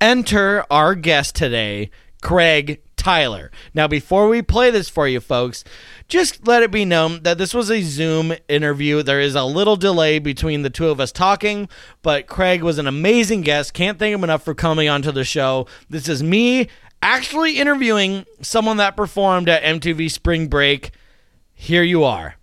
Enter 0.00 0.64
our 0.70 0.94
guest 0.94 1.34
today, 1.34 1.90
Craig 2.22 2.80
Tyler. 2.96 3.50
Now, 3.74 3.86
before 3.86 4.28
we 4.28 4.40
play 4.40 4.70
this 4.70 4.88
for 4.88 5.06
you 5.06 5.20
folks, 5.20 5.62
just 6.08 6.46
let 6.46 6.62
it 6.62 6.70
be 6.70 6.86
known 6.86 7.22
that 7.24 7.36
this 7.36 7.52
was 7.52 7.70
a 7.70 7.82
Zoom 7.82 8.32
interview. 8.48 9.02
There 9.02 9.20
is 9.20 9.34
a 9.34 9.44
little 9.44 9.76
delay 9.76 10.20
between 10.20 10.62
the 10.62 10.70
two 10.70 10.88
of 10.88 11.00
us 11.00 11.12
talking, 11.12 11.68
but 12.00 12.26
Craig 12.26 12.62
was 12.62 12.78
an 12.78 12.86
amazing 12.86 13.42
guest. 13.42 13.74
Can't 13.74 13.98
thank 13.98 14.14
him 14.14 14.24
enough 14.24 14.42
for 14.42 14.54
coming 14.54 14.88
onto 14.88 15.12
the 15.12 15.24
show. 15.24 15.66
This 15.90 16.08
is 16.08 16.22
me 16.22 16.68
actually 17.02 17.58
interviewing 17.58 18.24
someone 18.40 18.78
that 18.78 18.96
performed 18.96 19.48
at 19.48 19.62
MTV 19.62 20.10
Spring 20.10 20.48
Break. 20.48 20.92
Here 21.52 21.82
you 21.82 22.04
are. 22.04 22.36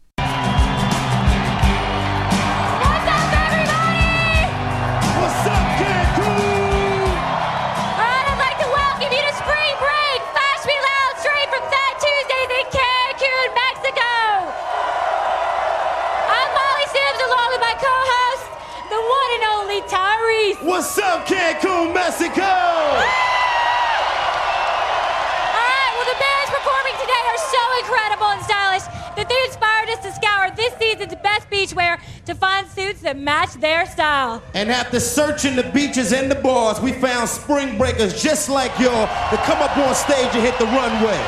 Incredible 27.80 28.28
and 28.28 28.44
stylish 28.44 28.84
that 29.16 29.28
they 29.28 29.40
inspired 29.48 29.90
us 29.90 30.00
to 30.06 30.12
scour 30.14 30.52
this 30.56 30.74
season's 30.78 31.16
best 31.24 31.50
beachwear 31.50 32.00
to 32.26 32.36
find 32.36 32.68
suits 32.68 33.02
that 33.02 33.18
match 33.18 33.54
their 33.56 33.86
style. 33.86 34.42
And 34.54 34.72
after 34.72 35.00
searching 35.00 35.56
the 35.56 35.64
beaches 35.64 36.14
and 36.14 36.30
the 36.32 36.36
bars, 36.36 36.80
we 36.80 36.94
found 36.94 37.30
spring 37.30 37.78
breakers 37.78 38.22
just 38.22 38.50
like 38.50 38.72
y'all 38.80 39.08
to 39.32 39.38
come 39.44 39.60
up 39.60 39.76
on 39.78 39.96
stage 39.96 40.30
and 40.34 40.44
hit 40.44 40.58
the 40.60 40.66
runway. 40.66 41.20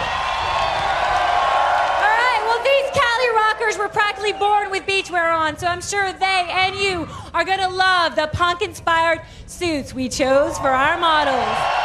All 1.99 2.15
right, 2.21 2.41
well, 2.45 2.61
these 2.63 2.89
Cali 2.93 3.29
rockers 3.35 3.77
were 3.77 3.89
practically 3.89 4.33
born 4.33 4.69
with 4.71 4.83
beachwear 4.85 5.35
on, 5.35 5.57
so 5.57 5.67
I'm 5.67 5.81
sure 5.81 6.11
they 6.13 6.47
and 6.51 6.75
you 6.75 7.07
are 7.33 7.43
gonna 7.45 7.69
love 7.69 8.15
the 8.15 8.29
punk 8.33 8.61
inspired 8.61 9.21
suits 9.45 9.93
we 9.93 10.09
chose 10.09 10.57
for 10.57 10.69
our 10.69 10.99
models. 10.99 11.81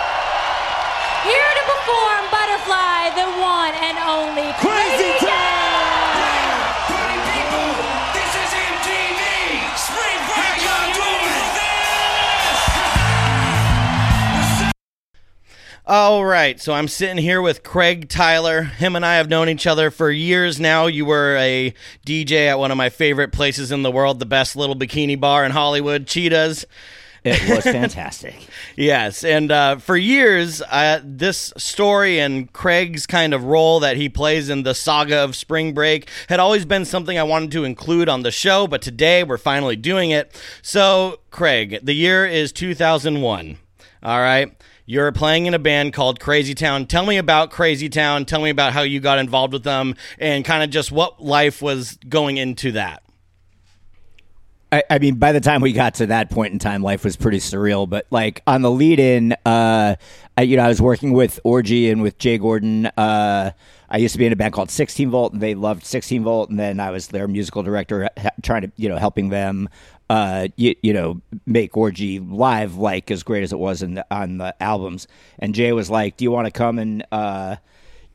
Here 1.26 1.52
to 1.58 1.64
perform 1.66 2.22
Butterfly, 2.30 3.18
the 3.18 3.26
one 3.42 3.74
and 3.74 3.98
only 3.98 4.46
Crazy 4.62 4.62
Crazy 4.62 5.26
Town! 5.26 6.54
Party 6.86 7.18
people, 7.34 7.66
this 8.14 8.30
is 8.30 8.50
MTV. 8.54 9.18
Spring 9.74 10.22
break, 10.30 10.62
y'all 10.62 10.94
doing 10.94 11.50
this. 11.58 11.82
All 15.84 16.22
right, 16.24 16.60
so 16.60 16.74
I'm 16.74 16.86
sitting 16.86 17.18
here 17.18 17.42
with 17.42 17.64
Craig 17.64 18.08
Tyler. 18.08 18.62
Him 18.62 18.94
and 18.94 19.04
I 19.04 19.16
have 19.16 19.28
known 19.28 19.48
each 19.48 19.66
other 19.66 19.90
for 19.90 20.12
years 20.12 20.60
now. 20.60 20.86
You 20.86 21.06
were 21.06 21.34
a 21.38 21.74
DJ 22.06 22.46
at 22.46 22.60
one 22.60 22.70
of 22.70 22.76
my 22.76 22.88
favorite 22.88 23.32
places 23.32 23.72
in 23.72 23.82
the 23.82 23.90
world, 23.90 24.20
the 24.20 24.26
best 24.26 24.54
little 24.54 24.76
bikini 24.76 25.18
bar 25.18 25.44
in 25.44 25.50
Hollywood, 25.50 26.06
Cheetahs. 26.06 26.64
It 27.24 27.50
was 27.52 27.64
fantastic. 27.64 28.36
Yes, 28.76 29.24
and 29.24 29.50
uh, 29.50 29.76
for 29.76 29.96
years, 29.96 30.60
uh, 30.60 31.00
this 31.02 31.50
story 31.56 32.20
and 32.20 32.52
Craig's 32.52 33.06
kind 33.06 33.32
of 33.32 33.44
role 33.44 33.80
that 33.80 33.96
he 33.96 34.10
plays 34.10 34.50
in 34.50 34.64
the 34.64 34.74
saga 34.74 35.16
of 35.16 35.34
Spring 35.34 35.72
Break 35.72 36.10
had 36.28 36.40
always 36.40 36.66
been 36.66 36.84
something 36.84 37.18
I 37.18 37.22
wanted 37.22 37.52
to 37.52 37.64
include 37.64 38.10
on 38.10 38.22
the 38.22 38.30
show, 38.30 38.66
but 38.66 38.82
today 38.82 39.24
we're 39.24 39.38
finally 39.38 39.76
doing 39.76 40.10
it. 40.10 40.38
So, 40.60 41.20
Craig, 41.30 41.80
the 41.82 41.94
year 41.94 42.26
is 42.26 42.52
2001. 42.52 43.56
All 44.02 44.20
right. 44.20 44.52
You're 44.84 45.10
playing 45.10 45.46
in 45.46 45.54
a 45.54 45.58
band 45.58 45.94
called 45.94 46.20
Crazy 46.20 46.54
Town. 46.54 46.84
Tell 46.86 47.06
me 47.06 47.16
about 47.16 47.50
Crazy 47.50 47.88
Town. 47.88 48.26
Tell 48.26 48.42
me 48.42 48.50
about 48.50 48.74
how 48.74 48.82
you 48.82 49.00
got 49.00 49.18
involved 49.18 49.54
with 49.54 49.64
them 49.64 49.96
and 50.18 50.44
kind 50.44 50.62
of 50.62 50.68
just 50.68 50.92
what 50.92 51.20
life 51.20 51.62
was 51.62 51.98
going 52.08 52.36
into 52.36 52.72
that. 52.72 53.02
I, 54.72 54.82
I 54.90 54.98
mean, 54.98 55.16
by 55.16 55.32
the 55.32 55.40
time 55.40 55.60
we 55.60 55.72
got 55.72 55.94
to 55.94 56.06
that 56.06 56.30
point 56.30 56.52
in 56.52 56.58
time, 56.58 56.82
life 56.82 57.04
was 57.04 57.16
pretty 57.16 57.38
surreal. 57.38 57.88
But 57.88 58.06
like 58.10 58.42
on 58.46 58.62
the 58.62 58.70
lead 58.70 58.98
in, 58.98 59.32
uh, 59.44 59.96
I, 60.36 60.42
you 60.42 60.56
know, 60.56 60.64
I 60.64 60.68
was 60.68 60.82
working 60.82 61.12
with 61.12 61.38
Orgy 61.44 61.90
and 61.90 62.02
with 62.02 62.18
Jay 62.18 62.36
Gordon. 62.36 62.86
Uh, 62.86 63.52
I 63.88 63.98
used 63.98 64.12
to 64.12 64.18
be 64.18 64.26
in 64.26 64.32
a 64.32 64.36
band 64.36 64.52
called 64.52 64.70
16 64.70 65.08
Volt, 65.10 65.32
and 65.32 65.40
they 65.40 65.54
loved 65.54 65.84
16 65.84 66.24
Volt. 66.24 66.50
And 66.50 66.58
then 66.58 66.80
I 66.80 66.90
was 66.90 67.08
their 67.08 67.28
musical 67.28 67.62
director, 67.62 68.10
ha- 68.18 68.30
trying 68.42 68.62
to, 68.62 68.72
you 68.76 68.88
know, 68.88 68.96
helping 68.96 69.28
them, 69.28 69.68
uh, 70.10 70.48
you, 70.56 70.74
you 70.82 70.92
know, 70.92 71.20
make 71.46 71.76
Orgy 71.76 72.18
live 72.18 72.76
like 72.76 73.10
as 73.12 73.22
great 73.22 73.44
as 73.44 73.52
it 73.52 73.58
was 73.58 73.82
in 73.82 73.94
the, 73.94 74.06
on 74.10 74.38
the 74.38 74.60
albums. 74.60 75.06
And 75.38 75.54
Jay 75.54 75.72
was 75.72 75.88
like, 75.90 76.16
"Do 76.16 76.24
you 76.24 76.32
want 76.32 76.46
to 76.46 76.50
come 76.50 76.78
and, 76.80 77.04
uh, 77.12 77.56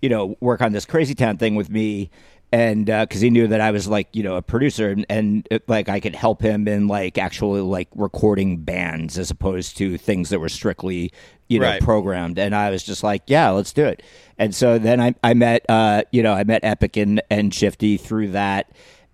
you 0.01 0.09
know, 0.09 0.35
work 0.41 0.61
on 0.61 0.73
this 0.73 0.85
Crazy 0.85 1.15
Town 1.15 1.37
thing 1.37 1.55
with 1.55 1.69
me?" 1.69 2.09
And 2.51 2.85
because 2.85 3.21
he 3.21 3.29
knew 3.29 3.47
that 3.47 3.61
I 3.61 3.71
was 3.71 3.87
like 3.87 4.13
you 4.15 4.23
know 4.23 4.35
a 4.35 4.41
producer 4.41 4.89
and, 4.89 5.05
and 5.09 5.47
uh, 5.51 5.59
like 5.67 5.89
I 5.89 5.99
could 5.99 6.15
help 6.15 6.41
him 6.41 6.67
in 6.67 6.87
like 6.87 7.17
actually 7.17 7.61
like 7.61 7.87
recording 7.95 8.57
bands 8.63 9.17
as 9.17 9.31
opposed 9.31 9.77
to 9.77 9.97
things 9.97 10.29
that 10.29 10.39
were 10.39 10.49
strictly 10.49 11.11
you 11.47 11.59
know 11.59 11.67
Right. 11.67 11.81
programmed. 11.81 12.37
And 12.39 12.53
I 12.55 12.69
was 12.69 12.83
just 12.83 13.03
like 13.03 13.23
yeah 13.27 13.49
let's 13.49 13.73
do 13.73 13.85
it. 13.85 14.03
And 14.37 14.53
so 14.53 14.77
then 14.79 14.99
I 14.99 15.15
I 15.23 15.33
met 15.33 15.65
uh 15.69 16.03
you 16.11 16.23
know 16.23 16.33
I 16.33 16.43
met 16.43 16.63
Epic 16.63 16.97
and 16.97 17.21
and 17.29 17.53
Shifty 17.53 17.97
through 17.97 18.29
that 18.29 18.71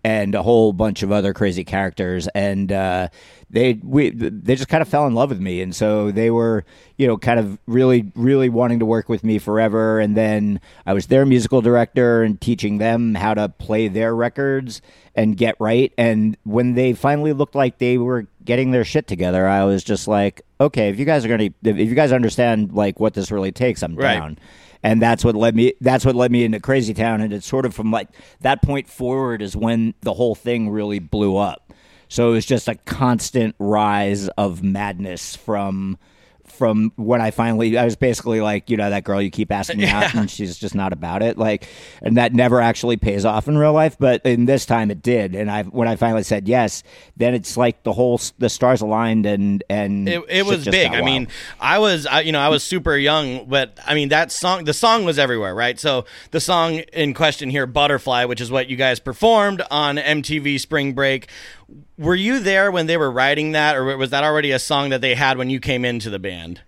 and 0.07 0.33
a 0.35 0.41
whole 0.41 0.71
bunch 0.71 1.03
of 1.03 1.11
other 1.11 1.33
crazy 1.33 1.65
characters. 1.65 2.29
And 2.29 2.71
uh 2.71 3.09
they 3.49 3.73
we 3.83 4.09
they 4.11 4.55
just 4.55 4.69
kind 4.69 4.81
of 4.81 4.87
fell 4.87 5.05
in 5.05 5.13
love 5.13 5.29
with 5.29 5.41
me. 5.41 5.61
And 5.61 5.75
so 5.75 6.11
they 6.11 6.31
were 6.31 6.63
you 6.95 7.07
know 7.07 7.17
kind 7.17 7.39
of 7.41 7.59
really 7.67 8.09
really 8.15 8.47
wanting 8.47 8.79
to 8.79 8.85
work 8.85 9.09
with 9.09 9.25
me 9.25 9.37
forever. 9.37 9.99
And 9.99 10.15
then 10.15 10.61
I 10.85 10.93
was 10.93 11.07
their 11.07 11.25
musical 11.25 11.61
director 11.61 12.23
and 12.23 12.39
teaching 12.39 12.77
them 12.77 13.15
how 13.15 13.33
to 13.33 13.49
play 13.49 13.89
their 13.89 14.15
records 14.15 14.81
and 15.13 15.35
get 15.35 15.55
right. 15.59 15.91
And 15.97 16.37
when 16.43 16.75
they 16.75 16.93
finally 16.93 17.33
looked 17.33 17.55
like 17.55 17.79
they 17.79 17.97
were 17.97 18.27
getting 18.45 18.71
their 18.71 18.85
shit 18.85 19.07
together 19.07 19.45
I 19.45 19.65
was 19.65 19.83
just 19.83 20.07
like 20.07 20.41
okay 20.61 20.87
if 20.87 20.97
you 20.97 21.03
guys 21.03 21.25
are 21.25 21.27
going 21.27 21.53
to 21.63 21.69
if 21.69 21.89
you 21.89 21.95
guys 21.95 22.13
understand 22.13 22.71
like 22.71 22.97
what 22.97 23.13
this 23.13 23.29
really 23.29 23.51
takes 23.51 23.83
I'm 23.83 23.97
Right. 23.97 24.19
down 24.19 24.37
and 24.87 25.01
that's 25.01 25.25
what 25.25 25.35
led 25.35 25.53
me 25.53 25.73
that's 25.81 26.05
what 26.05 26.15
led 26.15 26.31
me 26.31 26.45
into 26.45 26.61
crazy 26.61 26.93
town. 26.93 27.19
And 27.19 27.33
it's 27.33 27.45
sort 27.45 27.65
of 27.65 27.73
from 27.73 27.91
like 27.91 28.07
that 28.39 28.61
point 28.61 28.87
forward 28.87 29.41
is 29.41 29.53
when 29.53 29.93
the 29.99 30.13
whole 30.13 30.33
thing 30.33 30.69
really 30.69 30.99
blew 30.99 31.35
up. 31.35 31.73
So 32.07 32.29
it 32.29 32.31
was 32.31 32.45
just 32.45 32.69
a 32.69 32.75
constant 32.75 33.53
rise 33.59 34.29
of 34.29 34.63
madness 34.63 35.35
from 35.35 35.97
from 36.47 36.91
when 36.95 37.21
I 37.21 37.31
finally 37.31 37.77
I 37.77 37.85
was 37.85 37.95
basically 37.95 38.41
like, 38.41 38.69
you 38.69 38.77
know, 38.77 38.89
that 38.89 39.03
girl 39.03 39.21
you 39.21 39.29
keep 39.29 39.51
asking 39.51 39.79
me 39.79 39.87
out 39.87 40.15
and 40.15 40.29
she's 40.29 40.57
just 40.57 40.75
not 40.75 40.93
about 40.93 41.21
it. 41.21 41.37
Like 41.37 41.67
and 42.01 42.17
that 42.17 42.33
never 42.33 42.59
actually 42.61 42.97
pays 42.97 43.25
off 43.25 43.47
in 43.47 43.57
real 43.57 43.73
life, 43.73 43.97
but 43.99 44.25
in 44.25 44.45
this 44.45 44.65
time 44.65 44.91
it 44.91 45.01
did. 45.01 45.35
And 45.35 45.51
I 45.51 45.63
when 45.63 45.87
I 45.87 45.95
finally 45.95 46.23
said 46.23 46.47
yes, 46.47 46.83
then 47.15 47.33
it's 47.33 47.57
like 47.57 47.83
the 47.83 47.93
whole 47.93 48.19
the 48.37 48.49
stars 48.49 48.81
aligned 48.81 49.25
and 49.25 49.63
and 49.69 50.07
It, 50.09 50.23
it 50.29 50.45
was 50.45 50.65
big. 50.65 50.91
I 50.93 51.01
mean. 51.01 51.27
I 51.59 51.79
was, 51.79 52.05
I, 52.05 52.21
you 52.21 52.31
know, 52.31 52.39
I 52.39 52.49
was 52.49 52.63
super 52.63 52.95
young, 52.95 53.45
but 53.47 53.77
I 53.85 53.93
mean, 53.93 54.09
that 54.09 54.31
song, 54.31 54.65
the 54.65 54.73
song 54.73 55.05
was 55.05 55.19
everywhere, 55.19 55.53
right? 55.53 55.79
So 55.79 56.05
the 56.31 56.39
song 56.39 56.75
in 56.93 57.13
question 57.13 57.49
here, 57.49 57.65
Butterfly, 57.65 58.25
which 58.25 58.41
is 58.41 58.51
what 58.51 58.69
you 58.69 58.75
guys 58.77 58.99
performed 58.99 59.61
on 59.69 59.97
MTV 59.97 60.59
Spring 60.59 60.93
Break. 60.93 61.27
Were 61.97 62.15
you 62.15 62.39
there 62.39 62.71
when 62.71 62.85
they 62.85 62.95
were 62.95 63.11
writing 63.11 63.51
that, 63.51 63.75
or 63.75 63.97
was 63.97 64.11
that 64.11 64.23
already 64.23 64.51
a 64.51 64.59
song 64.59 64.89
that 64.89 65.01
they 65.01 65.15
had 65.15 65.37
when 65.37 65.49
you 65.49 65.59
came 65.59 65.83
into 65.83 66.09
the 66.09 66.19
band? 66.19 66.61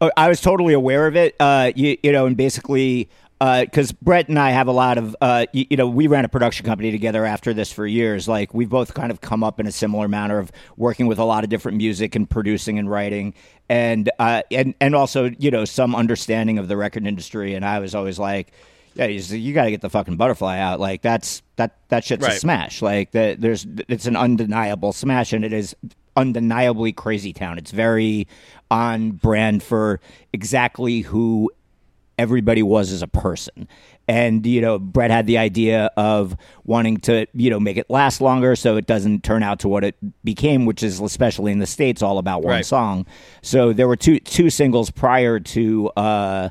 Oh, 0.00 0.10
I 0.16 0.28
was 0.28 0.40
totally 0.40 0.72
aware 0.72 1.06
of 1.06 1.14
it. 1.14 1.36
Uh, 1.38 1.72
you, 1.76 1.96
you 2.02 2.10
know, 2.10 2.26
and 2.26 2.36
basically, 2.36 3.10
because 3.38 3.92
Brett 3.92 4.28
and 4.28 4.38
I 4.38 4.50
have 4.50 4.66
a 4.66 4.72
lot 4.72 4.98
of, 4.98 5.14
uh, 5.20 5.46
you, 5.52 5.66
you 5.70 5.76
know, 5.76 5.86
we 5.86 6.06
ran 6.06 6.24
a 6.24 6.28
production 6.28 6.66
company 6.66 6.90
together 6.90 7.24
after 7.24 7.54
this 7.54 7.70
for 7.70 7.86
years. 7.86 8.26
Like 8.26 8.52
we've 8.52 8.68
both 8.68 8.94
kind 8.94 9.10
of 9.10 9.20
come 9.20 9.44
up 9.44 9.60
in 9.60 9.66
a 9.66 9.72
similar 9.72 10.08
manner 10.08 10.38
of 10.38 10.50
working 10.76 11.06
with 11.06 11.18
a 11.18 11.24
lot 11.24 11.44
of 11.44 11.50
different 11.50 11.76
music 11.76 12.16
and 12.16 12.28
producing 12.28 12.78
and 12.78 12.90
writing, 12.90 13.34
and 13.68 14.10
uh, 14.18 14.42
and 14.50 14.74
and 14.80 14.94
also, 14.94 15.30
you 15.38 15.50
know, 15.50 15.64
some 15.64 15.94
understanding 15.94 16.58
of 16.58 16.66
the 16.66 16.76
record 16.76 17.06
industry. 17.06 17.54
And 17.54 17.64
I 17.64 17.78
was 17.78 17.94
always 17.94 18.18
like. 18.18 18.52
Yeah, 18.94 19.06
you, 19.06 19.20
you 19.36 19.54
got 19.54 19.64
to 19.64 19.70
get 19.70 19.80
the 19.80 19.90
fucking 19.90 20.16
butterfly 20.16 20.58
out. 20.58 20.80
Like 20.80 21.00
that's 21.02 21.42
that 21.56 21.76
that 21.88 22.04
shit's 22.04 22.26
Right. 22.26 22.36
a 22.36 22.38
smash. 22.40 22.82
Like 22.82 23.12
the, 23.12 23.36
there's 23.38 23.66
it's 23.88 24.06
an 24.06 24.16
undeniable 24.16 24.92
smash, 24.92 25.32
and 25.32 25.44
it 25.44 25.52
is 25.52 25.74
undeniably 26.16 26.92
crazy 26.92 27.32
town. 27.32 27.56
It's 27.58 27.70
very 27.70 28.26
on 28.70 29.12
brand 29.12 29.62
for 29.62 30.00
exactly 30.32 31.00
who 31.00 31.50
everybody 32.18 32.62
was 32.62 32.92
as 32.92 33.00
a 33.02 33.06
person. 33.06 33.66
And 34.08 34.44
you 34.44 34.60
know, 34.60 34.78
Brett 34.78 35.10
had 35.12 35.26
the 35.26 35.38
idea 35.38 35.90
of 35.96 36.36
wanting 36.64 36.96
to, 36.98 37.26
you 37.32 37.48
know, 37.48 37.60
make 37.60 37.76
it 37.76 37.88
last 37.88 38.20
longer 38.20 38.56
so 38.56 38.76
it 38.76 38.86
doesn't 38.86 39.22
turn 39.22 39.42
out 39.44 39.60
to 39.60 39.68
what 39.68 39.84
it 39.84 39.94
became, 40.24 40.66
which 40.66 40.82
is 40.82 40.98
especially 41.00 41.52
in 41.52 41.60
the 41.60 41.66
states 41.66 42.02
all 42.02 42.18
about 42.18 42.42
one 42.42 42.54
Right. 42.56 42.66
song. 42.66 43.06
So 43.40 43.72
there 43.72 43.86
were 43.86 43.96
two 43.96 44.18
two 44.18 44.50
singles 44.50 44.90
prior 44.90 45.38
to 45.40 45.88
uh 45.90 46.48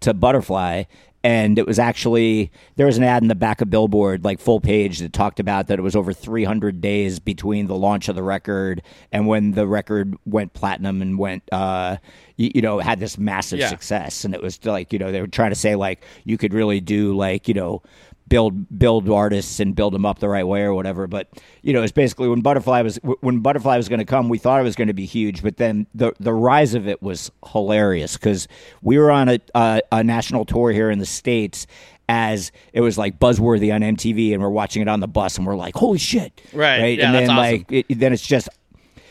to 0.00 0.14
Butterfly 0.14 0.84
and 1.24 1.58
it 1.58 1.66
was 1.66 1.78
actually 1.78 2.50
there 2.76 2.86
was 2.86 2.96
an 2.96 3.02
ad 3.04 3.22
in 3.22 3.28
the 3.28 3.34
back 3.34 3.60
of 3.60 3.68
Billboard, 3.70 4.24
like 4.24 4.38
full 4.38 4.60
page, 4.60 5.00
that 5.00 5.12
talked 5.12 5.40
about 5.40 5.66
that 5.66 5.78
it 5.78 5.82
was 5.82 5.96
over 5.96 6.12
300 6.12 6.80
days 6.80 7.18
between 7.18 7.66
the 7.66 7.74
launch 7.74 8.08
of 8.08 8.14
the 8.14 8.22
record 8.22 8.82
and 9.10 9.26
when 9.26 9.52
the 9.52 9.66
record 9.66 10.16
went 10.24 10.52
platinum 10.52 11.02
and 11.02 11.18
went, 11.18 11.42
uh, 11.50 11.96
you, 12.36 12.52
you 12.54 12.62
know, 12.62 12.78
had 12.78 13.00
this 13.00 13.18
massive 13.18 13.58
Yeah. 13.58 13.68
success. 13.68 14.24
And 14.24 14.32
it 14.34 14.40
was 14.42 14.64
like, 14.64 14.92
you 14.92 14.98
know, 14.98 15.10
they 15.10 15.20
were 15.20 15.26
trying 15.26 15.50
to 15.50 15.56
say 15.56 15.74
like 15.74 16.04
you 16.24 16.38
could 16.38 16.54
really 16.54 16.80
do 16.80 17.16
like, 17.16 17.48
you 17.48 17.54
know, 17.54 17.82
build 18.28 18.78
build 18.78 19.08
artists 19.08 19.60
and 19.60 19.74
build 19.74 19.92
them 19.92 20.04
up 20.04 20.18
the 20.18 20.28
right 20.28 20.46
way 20.46 20.62
or 20.62 20.74
whatever. 20.74 21.06
But 21.06 21.28
you 21.62 21.72
know, 21.72 21.82
it's 21.82 21.92
basically 21.92 22.28
when 22.28 22.40
Butterfly 22.40 22.82
was 22.82 22.98
when 23.20 23.40
Butterfly 23.40 23.76
was 23.76 23.88
going 23.88 24.00
to 24.00 24.04
come, 24.04 24.28
we 24.28 24.38
thought 24.38 24.60
it 24.60 24.64
was 24.64 24.76
going 24.76 24.88
to 24.88 24.94
be 24.94 25.06
huge, 25.06 25.42
but 25.42 25.56
then 25.56 25.86
the 25.94 26.12
the 26.20 26.32
rise 26.32 26.74
of 26.74 26.88
it 26.88 27.02
was 27.02 27.30
hilarious 27.52 28.16
because 28.16 28.48
we 28.82 28.98
were 28.98 29.10
on 29.10 29.28
a, 29.28 29.38
a 29.54 29.80
a 29.92 30.04
national 30.04 30.44
tour 30.44 30.72
here 30.72 30.90
in 30.90 30.98
the 30.98 31.06
states. 31.06 31.66
As 32.10 32.52
it 32.72 32.80
was 32.80 32.96
like 32.96 33.18
buzzworthy 33.18 33.70
on 33.74 33.82
MTV, 33.82 34.32
and 34.32 34.42
we're 34.42 34.48
watching 34.48 34.80
it 34.80 34.88
on 34.88 35.00
the 35.00 35.06
bus, 35.06 35.36
and 35.36 35.46
we're 35.46 35.56
like, 35.56 35.74
"Holy 35.74 35.98
shit!" 35.98 36.40
Right. 36.54 36.80
right? 36.80 36.98
Yeah, 36.98 37.04
and 37.04 37.14
then 37.14 37.24
awesome. 37.24 37.36
like, 37.36 37.66
it, 37.70 37.98
then 37.98 38.14
it's 38.14 38.26
just 38.26 38.48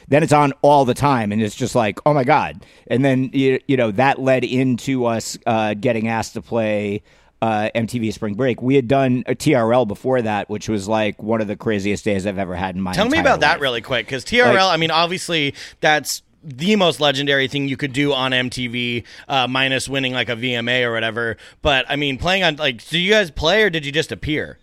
then 0.07 0.23
it's 0.23 0.33
on 0.33 0.53
all 0.61 0.85
the 0.85 0.93
time 0.93 1.31
and 1.31 1.41
it's 1.41 1.55
just 1.55 1.75
like 1.75 1.99
oh 2.05 2.13
my 2.13 2.23
god 2.23 2.65
and 2.87 3.03
then 3.03 3.29
you, 3.33 3.59
you 3.67 3.77
know 3.77 3.91
that 3.91 4.19
led 4.19 4.43
into 4.43 5.05
us 5.05 5.37
uh, 5.45 5.73
getting 5.73 6.07
asked 6.07 6.33
to 6.33 6.41
play 6.41 7.01
uh, 7.41 7.69
mtv 7.75 8.11
spring 8.13 8.33
break 8.33 8.61
we 8.61 8.75
had 8.75 8.87
done 8.87 9.23
a 9.27 9.35
trl 9.35 9.87
before 9.87 10.21
that 10.21 10.49
which 10.49 10.67
was 10.67 10.87
like 10.87 11.21
one 11.21 11.39
of 11.39 11.47
the 11.47 11.55
craziest 11.55 12.03
days 12.03 12.25
i've 12.25 12.39
ever 12.39 12.55
had 12.55 12.75
in 12.75 12.81
my 12.81 12.93
Tell 12.93 13.07
me 13.07 13.19
about 13.19 13.41
that 13.41 13.59
really 13.59 13.81
quick, 13.81 14.05
because 14.07 14.25
TRL. 14.25 14.53
Like- 14.55 14.73
I 14.73 14.77
mean, 14.77 14.91
obviously 14.91 15.53
that's 15.79 16.23
the 16.43 16.75
most 16.75 16.99
legendary 16.99 17.47
thing 17.47 17.67
you 17.67 17.75
could 17.77 17.93
do 17.93 18.13
on 18.13 18.31
MTV, 18.31 19.03
uh, 19.27 19.47
minus 19.47 19.89
winning 19.89 20.13
like 20.13 20.29
a 20.29 20.35
VMA 20.35 20.83
or 20.83 20.93
whatever. 20.93 21.37
But 21.61 21.85
I 21.89 21.95
mean, 21.95 22.17
playing 22.17 22.43
on 22.43 22.55
like, 22.55 22.87
did 22.87 22.99
you 22.99 23.11
guys 23.11 23.31
play 23.31 23.63
or 23.63 23.69
did 23.69 23.85
you 23.85 23.91
just 23.91 24.11
appear? 24.11 24.57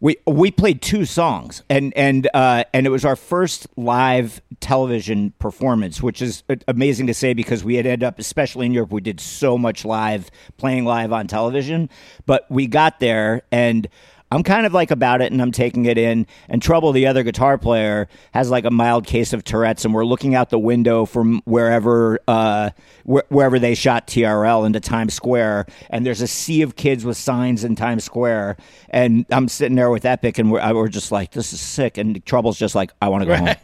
We 0.00 0.16
we 0.26 0.50
played 0.50 0.80
two 0.80 1.04
songs 1.04 1.62
and 1.68 1.92
and 1.96 2.28
uh, 2.32 2.64
and 2.72 2.86
it 2.86 2.90
was 2.90 3.04
our 3.04 3.16
first 3.16 3.66
live 3.76 4.40
television 4.60 5.32
performance, 5.38 6.02
which 6.02 6.22
is 6.22 6.44
amazing 6.68 7.08
to 7.08 7.14
say 7.14 7.34
because 7.34 7.64
we 7.64 7.74
had 7.74 7.86
ended 7.86 8.04
up, 8.04 8.18
especially 8.18 8.66
in 8.66 8.72
Europe, 8.72 8.92
we 8.92 9.00
did 9.00 9.20
so 9.20 9.58
much 9.58 9.84
live 9.84 10.30
playing 10.56 10.84
live 10.84 11.12
on 11.12 11.26
television. 11.26 11.90
But 12.26 12.46
we 12.50 12.66
got 12.66 13.00
there 13.00 13.42
and. 13.50 13.88
I'm 14.30 14.42
kind 14.42 14.66
of 14.66 14.74
like 14.74 14.90
about 14.90 15.22
it 15.22 15.32
and 15.32 15.40
I'm 15.40 15.52
taking 15.52 15.86
it 15.86 15.96
in. 15.96 16.26
And 16.48 16.60
Trouble, 16.60 16.92
the 16.92 17.06
other 17.06 17.22
guitar 17.22 17.56
player, 17.56 18.08
has 18.32 18.50
like 18.50 18.64
a 18.64 18.70
mild 18.70 19.06
case 19.06 19.32
of 19.32 19.42
Tourette's, 19.42 19.84
and 19.84 19.94
we're 19.94 20.04
looking 20.04 20.34
out 20.34 20.50
the 20.50 20.58
window 20.58 21.06
from 21.06 21.40
wherever 21.44 22.18
uh, 22.28 22.70
wh- 23.06 23.30
wherever 23.30 23.58
they 23.58 23.74
shot 23.74 24.06
TRL 24.06 24.66
into 24.66 24.80
Times 24.80 25.14
Square, 25.14 25.66
and 25.90 26.04
there's 26.04 26.20
a 26.20 26.26
sea 26.26 26.62
of 26.62 26.76
kids 26.76 27.04
with 27.04 27.16
signs 27.16 27.64
in 27.64 27.74
Times 27.74 28.04
Square, 28.04 28.58
and 28.90 29.24
I'm 29.30 29.48
sitting 29.48 29.76
there 29.76 29.90
with 29.90 30.04
Epic, 30.04 30.38
and 30.38 30.50
we're, 30.50 30.74
we're 30.74 30.88
just 30.88 31.10
like, 31.10 31.30
this 31.32 31.52
is 31.52 31.60
sick. 31.60 31.96
And 31.96 32.24
Trouble's 32.26 32.58
just 32.58 32.74
like, 32.74 32.92
I 33.00 33.08
want 33.08 33.22
to 33.22 33.26
go 33.26 33.36
home. 33.36 33.56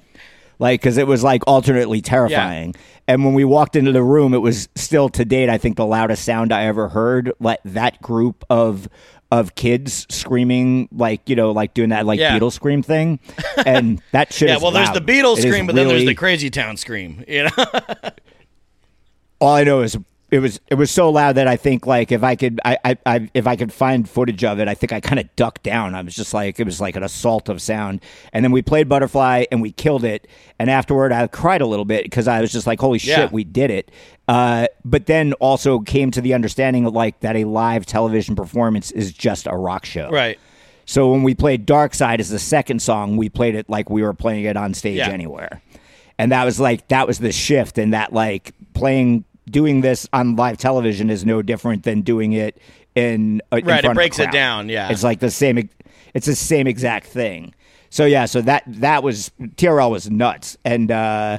Like, 0.60 0.80
because 0.80 0.98
it 0.98 1.06
was 1.08 1.24
like 1.24 1.42
alternately 1.48 2.00
terrifying. 2.00 2.74
And 3.08 3.24
when 3.24 3.34
we 3.34 3.44
walked 3.44 3.74
into 3.76 3.90
the 3.90 4.04
room, 4.04 4.32
it 4.34 4.38
was 4.38 4.68
still 4.76 5.08
to 5.10 5.24
date, 5.24 5.50
I 5.50 5.58
think, 5.58 5.76
the 5.76 5.84
loudest 5.84 6.24
sound 6.24 6.52
I 6.52 6.66
ever 6.66 6.88
heard. 6.88 7.32
Like 7.40 7.58
that 7.64 8.00
group 8.00 8.44
of 8.48 8.88
of 9.30 9.54
kids 9.54 10.06
screaming, 10.10 10.88
like 10.92 11.28
you 11.28 11.36
know, 11.36 11.50
like 11.50 11.74
doing 11.74 11.90
that 11.90 12.06
like 12.06 12.20
Yeah. 12.20 12.38
Beatles 12.38 12.52
scream 12.52 12.82
thing, 12.82 13.18
and 13.66 14.00
that 14.12 14.32
shit. 14.32 14.48
Yeah, 14.48 14.58
well, 14.58 14.70
there's 14.70 14.90
the 14.92 15.00
Beatles 15.00 15.38
It 15.38 15.42
scream, 15.48 15.66
but 15.66 15.74
then 15.74 15.88
there's 15.88 16.04
the 16.04 16.14
Crazy 16.14 16.50
Town 16.50 16.76
scream. 16.76 17.24
You 17.26 17.44
know, 17.44 17.50
all 19.40 19.54
I 19.54 19.64
know 19.64 19.82
is 19.82 19.96
it 20.34 20.40
was 20.40 20.58
it 20.68 20.74
was 20.74 20.90
so 20.90 21.10
loud 21.10 21.36
that 21.36 21.46
I 21.46 21.56
think 21.56 21.86
like 21.86 22.10
if 22.10 22.24
I 22.24 22.34
could 22.34 22.60
I, 22.64 22.76
I, 22.84 22.96
I 23.06 23.30
if 23.34 23.46
I 23.46 23.54
could 23.54 23.72
find 23.72 24.08
footage 24.08 24.42
of 24.42 24.58
it, 24.58 24.66
I 24.66 24.74
think 24.74 24.92
I 24.92 24.98
kind 25.00 25.20
of 25.20 25.34
ducked 25.36 25.62
down. 25.62 25.94
I 25.94 26.02
was 26.02 26.14
just 26.14 26.34
like 26.34 26.58
it 26.58 26.64
was 26.64 26.80
like 26.80 26.96
an 26.96 27.04
assault 27.04 27.48
of 27.48 27.62
sound. 27.62 28.00
And 28.32 28.44
then 28.44 28.50
we 28.50 28.60
played 28.60 28.88
Butterfly 28.88 29.44
and 29.52 29.62
we 29.62 29.70
killed 29.70 30.02
it. 30.04 30.26
And 30.58 30.68
afterward, 30.70 31.12
I 31.12 31.26
cried 31.28 31.60
a 31.60 31.66
little 31.66 31.84
bit 31.84 32.02
because 32.04 32.26
I 32.26 32.40
was 32.40 32.50
just 32.50 32.66
like, 32.66 32.80
holy 32.80 32.98
shit, 32.98 33.16
Yeah. 33.18 33.28
we 33.30 33.44
did 33.44 33.70
it. 33.70 33.90
Uh, 34.26 34.66
but 34.84 35.06
then 35.06 35.34
also 35.34 35.78
came 35.80 36.10
to 36.10 36.20
the 36.20 36.34
understanding 36.34 36.84
of 36.86 36.94
like 36.94 37.20
that 37.20 37.36
a 37.36 37.44
live 37.44 37.86
television 37.86 38.34
performance 38.34 38.90
is 38.90 39.12
just 39.12 39.46
a 39.46 39.54
rock 39.56 39.84
show. 39.86 40.10
right? 40.10 40.38
So 40.86 41.12
when 41.12 41.22
we 41.22 41.34
played 41.34 41.64
Dark 41.64 41.94
Side 41.94 42.18
as 42.20 42.28
the 42.28 42.38
second 42.38 42.82
song, 42.82 43.16
we 43.16 43.28
played 43.28 43.54
it 43.54 43.70
like 43.70 43.88
we 43.88 44.02
were 44.02 44.14
playing 44.14 44.44
it 44.46 44.56
on 44.56 44.74
stage 44.74 44.96
Yeah. 44.98 45.10
anywhere. 45.10 45.62
And 46.18 46.32
that 46.32 46.44
was 46.44 46.58
like 46.58 46.88
that 46.88 47.06
was 47.06 47.18
the 47.20 47.32
shift 47.32 47.78
and 47.78 47.94
that 47.94 48.12
like 48.12 48.52
playing 48.74 49.24
doing 49.48 49.80
this 49.80 50.08
on 50.12 50.36
live 50.36 50.56
television 50.56 51.10
is 51.10 51.24
no 51.24 51.42
different 51.42 51.82
than 51.82 52.02
doing 52.02 52.32
it 52.32 52.58
in, 52.94 53.42
uh, 53.52 53.56
in 53.56 53.66
Right, 53.66 53.78
it 53.78 53.86
of 53.86 53.92
a 53.92 53.94
breaks 53.94 54.18
it 54.18 54.30
down, 54.30 54.68
yeah. 54.68 54.90
It's 54.90 55.02
like 55.02 55.20
the 55.20 55.30
same 55.30 55.68
it's 56.14 56.26
the 56.26 56.34
same 56.34 56.66
exact 56.66 57.06
thing. 57.06 57.54
So 57.90 58.04
yeah, 58.04 58.24
so 58.26 58.40
that 58.42 58.64
that 58.66 59.02
was 59.02 59.30
TRL 59.38 59.90
was 59.90 60.10
nuts 60.10 60.56
and 60.64 60.90
uh 60.90 61.38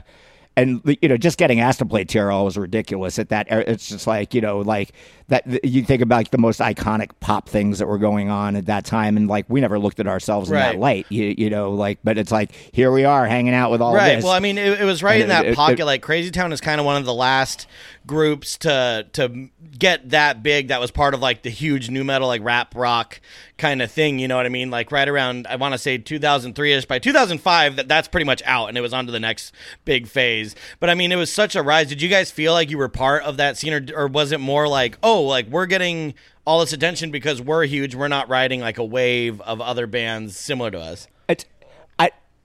and 0.58 0.82
you 1.02 1.10
know 1.10 1.18
just 1.18 1.38
getting 1.38 1.60
asked 1.60 1.80
to 1.80 1.86
play 1.86 2.06
TRL 2.06 2.46
was 2.46 2.58
ridiculous 2.58 3.20
at 3.20 3.30
that 3.30 3.48
it's 3.50 3.90
just 3.90 4.08
like 4.08 4.34
you 4.34 4.42
know 4.42 4.60
like 4.60 4.92
that 5.28 5.66
you 5.66 5.84
think 5.84 6.02
about 6.04 6.18
like, 6.18 6.32
the 6.32 6.38
most 6.38 6.60
iconic 6.60 7.10
pop 7.20 7.50
things 7.50 7.80
that 7.80 7.88
were 7.88 7.98
going 7.98 8.30
on 8.30 8.56
at 8.56 8.68
that 8.68 8.86
time 8.86 9.18
and 9.18 9.28
like 9.28 9.46
we 9.50 9.60
never 9.60 9.80
looked 9.80 10.00
at 10.00 10.08
ourselves 10.08 10.50
in 10.50 10.56
that 10.56 10.78
light 10.78 11.06
you, 11.10 11.34
you 11.38 11.50
know 11.50 11.72
like 11.72 12.00
but 12.04 12.18
it's 12.18 12.32
like 12.32 12.52
here 12.72 12.92
we 12.92 13.04
are 13.06 13.26
hanging 13.26 13.54
out 13.54 13.72
with 13.72 13.82
all 13.82 13.94
Right. 13.96 14.16
this 14.16 14.24
Well, 14.24 14.34
I 14.34 14.40
mean, 14.40 14.58
it, 14.58 14.82
it 14.82 14.86
was 14.86 15.02
right 15.04 15.16
And 15.16 15.24
in 15.24 15.30
that 15.30 15.46
it- 15.46 15.50
it- 15.52 15.56
pocket. 15.56 15.80
it- 15.80 15.86
like 15.86 16.02
Crazy 16.02 16.32
Town 16.32 16.52
is 16.54 16.62
kind 16.62 16.80
of 16.80 16.86
one 16.86 16.98
of 16.98 17.06
the 17.06 17.14
last 17.14 17.68
groups 18.08 18.58
to 18.60 19.08
to 19.14 19.50
get 19.78 20.10
that 20.12 20.44
big. 20.44 20.68
That 20.68 20.80
was 20.80 20.92
part 20.92 21.14
of 21.14 21.22
like 21.22 21.42
the 21.42 21.50
huge 21.50 21.90
nu 21.90 22.04
metal, 22.04 22.28
like 22.28 22.44
rap 22.44 22.76
rock 22.76 23.20
kind 23.58 23.82
of 23.82 23.92
thing. 23.92 24.20
You 24.20 24.28
know 24.28 24.38
what 24.38 24.46
I 24.46 24.50
mean? 24.50 24.70
Like 24.70 24.92
right 24.92 25.08
around, 25.08 25.48
I 25.48 25.56
want 25.56 25.74
to 25.74 25.78
say 25.78 25.98
2003 25.98 26.74
ish. 26.74 26.86
By 26.86 27.00
2005, 27.00 27.78
that 27.78 27.88
that's 27.88 28.08
pretty 28.08 28.26
much 28.26 28.42
out, 28.46 28.68
and 28.68 28.78
it 28.78 28.82
was 28.82 28.94
on 28.94 29.06
to 29.06 29.12
the 29.12 29.20
next 29.20 29.54
big 29.86 30.08
phase. 30.08 30.56
But 30.80 30.90
I 30.90 30.96
mean, 30.96 31.12
it 31.12 31.18
was 31.18 31.32
such 31.32 31.56
a 31.56 31.64
rise. 31.64 31.88
Did 31.88 32.02
you 32.02 32.10
guys 32.10 32.32
feel 32.32 32.54
like 32.54 32.70
you 32.70 32.78
were 32.78 32.90
part 32.90 33.24
of 33.24 33.38
that 33.38 33.58
scene, 33.58 33.74
or, 33.74 33.86
or 33.96 34.08
was 34.08 34.32
it 34.32 34.40
more 34.40 34.68
like, 34.68 34.98
oh, 35.04 35.24
like 35.24 35.48
we're 35.48 35.66
getting 35.66 36.14
all 36.46 36.60
this 36.60 36.74
attention 36.74 37.12
because 37.12 37.42
we're 37.42 37.66
huge. 37.66 37.96
We're 37.96 38.08
not 38.08 38.30
riding 38.30 38.62
like 38.62 38.78
a 38.78 38.86
wave 38.86 39.42
of 39.42 39.62
other 39.62 39.88
bands 39.88 40.38
similar 40.38 40.72
to 40.72 40.80
us. 40.80 41.08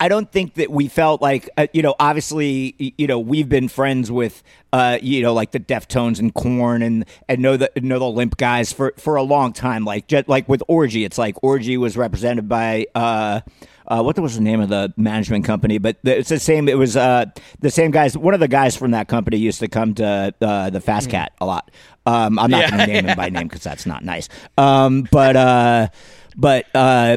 I 0.00 0.08
don't 0.08 0.30
think 0.32 0.54
that 0.54 0.70
we 0.70 0.88
felt 0.88 1.20
like 1.22 1.48
uh, 1.56 1.66
you 1.72 1.82
know 1.82 1.94
obviously 2.00 2.94
you 2.98 3.06
know 3.06 3.18
we've 3.18 3.48
been 3.48 3.68
friends 3.68 4.10
with 4.10 4.42
uh 4.72 4.98
you 5.02 5.22
know 5.22 5.34
like 5.34 5.52
the 5.52 5.60
Deftones 5.60 6.18
and 6.18 6.34
Korn 6.34 6.82
and 6.82 7.04
and 7.28 7.40
know 7.42 7.56
the 7.56 7.70
know 7.76 7.98
the 7.98 8.06
Limp 8.06 8.36
guys 8.38 8.72
for 8.72 8.94
for 8.96 9.16
a 9.16 9.22
long 9.22 9.52
time 9.52 9.84
like 9.84 10.06
just 10.08 10.28
like 10.28 10.48
with 10.48 10.62
Orgy 10.68 11.04
it's 11.04 11.18
like 11.18 11.36
Orgy 11.44 11.76
was 11.76 11.96
represented 11.96 12.48
by 12.48 12.86
uh 12.94 13.40
uh, 13.86 14.00
what 14.02 14.16
was 14.20 14.36
the 14.36 14.40
name 14.40 14.60
of 14.60 14.68
the 14.68 14.92
management 14.96 15.44
company? 15.44 15.78
But 15.78 15.96
the, 16.04 16.18
it's 16.18 16.28
the 16.28 16.38
same. 16.38 16.68
It 16.68 16.78
was 16.78 16.96
uh, 16.96 17.24
the 17.58 17.70
same 17.72 17.90
guys. 17.90 18.16
One 18.16 18.34
of 18.34 18.40
the 18.40 18.46
guys 18.46 18.76
from 18.76 18.92
that 18.92 19.08
company 19.08 19.36
used 19.36 19.58
to 19.60 19.68
come 19.68 19.94
to 19.94 20.32
uh, 20.40 20.70
the 20.70 20.80
Fast 20.80 21.10
Cat 21.10 21.32
a 21.40 21.46
lot. 21.46 21.72
Um, 22.06 22.38
I'm 22.38 22.50
not 22.50 22.66
Yeah, 22.66 22.70
going 22.70 22.78
to 22.78 22.86
name 22.86 23.04
him 23.06 23.14
by 23.14 23.30
name 23.30 23.48
because 23.48 23.64
that's 23.64 23.86
not 23.86 24.04
nice. 24.04 24.28
Um, 24.56 25.08
but 25.10 25.34
uh, 25.34 25.88
but 26.36 26.66
uh, 26.72 27.16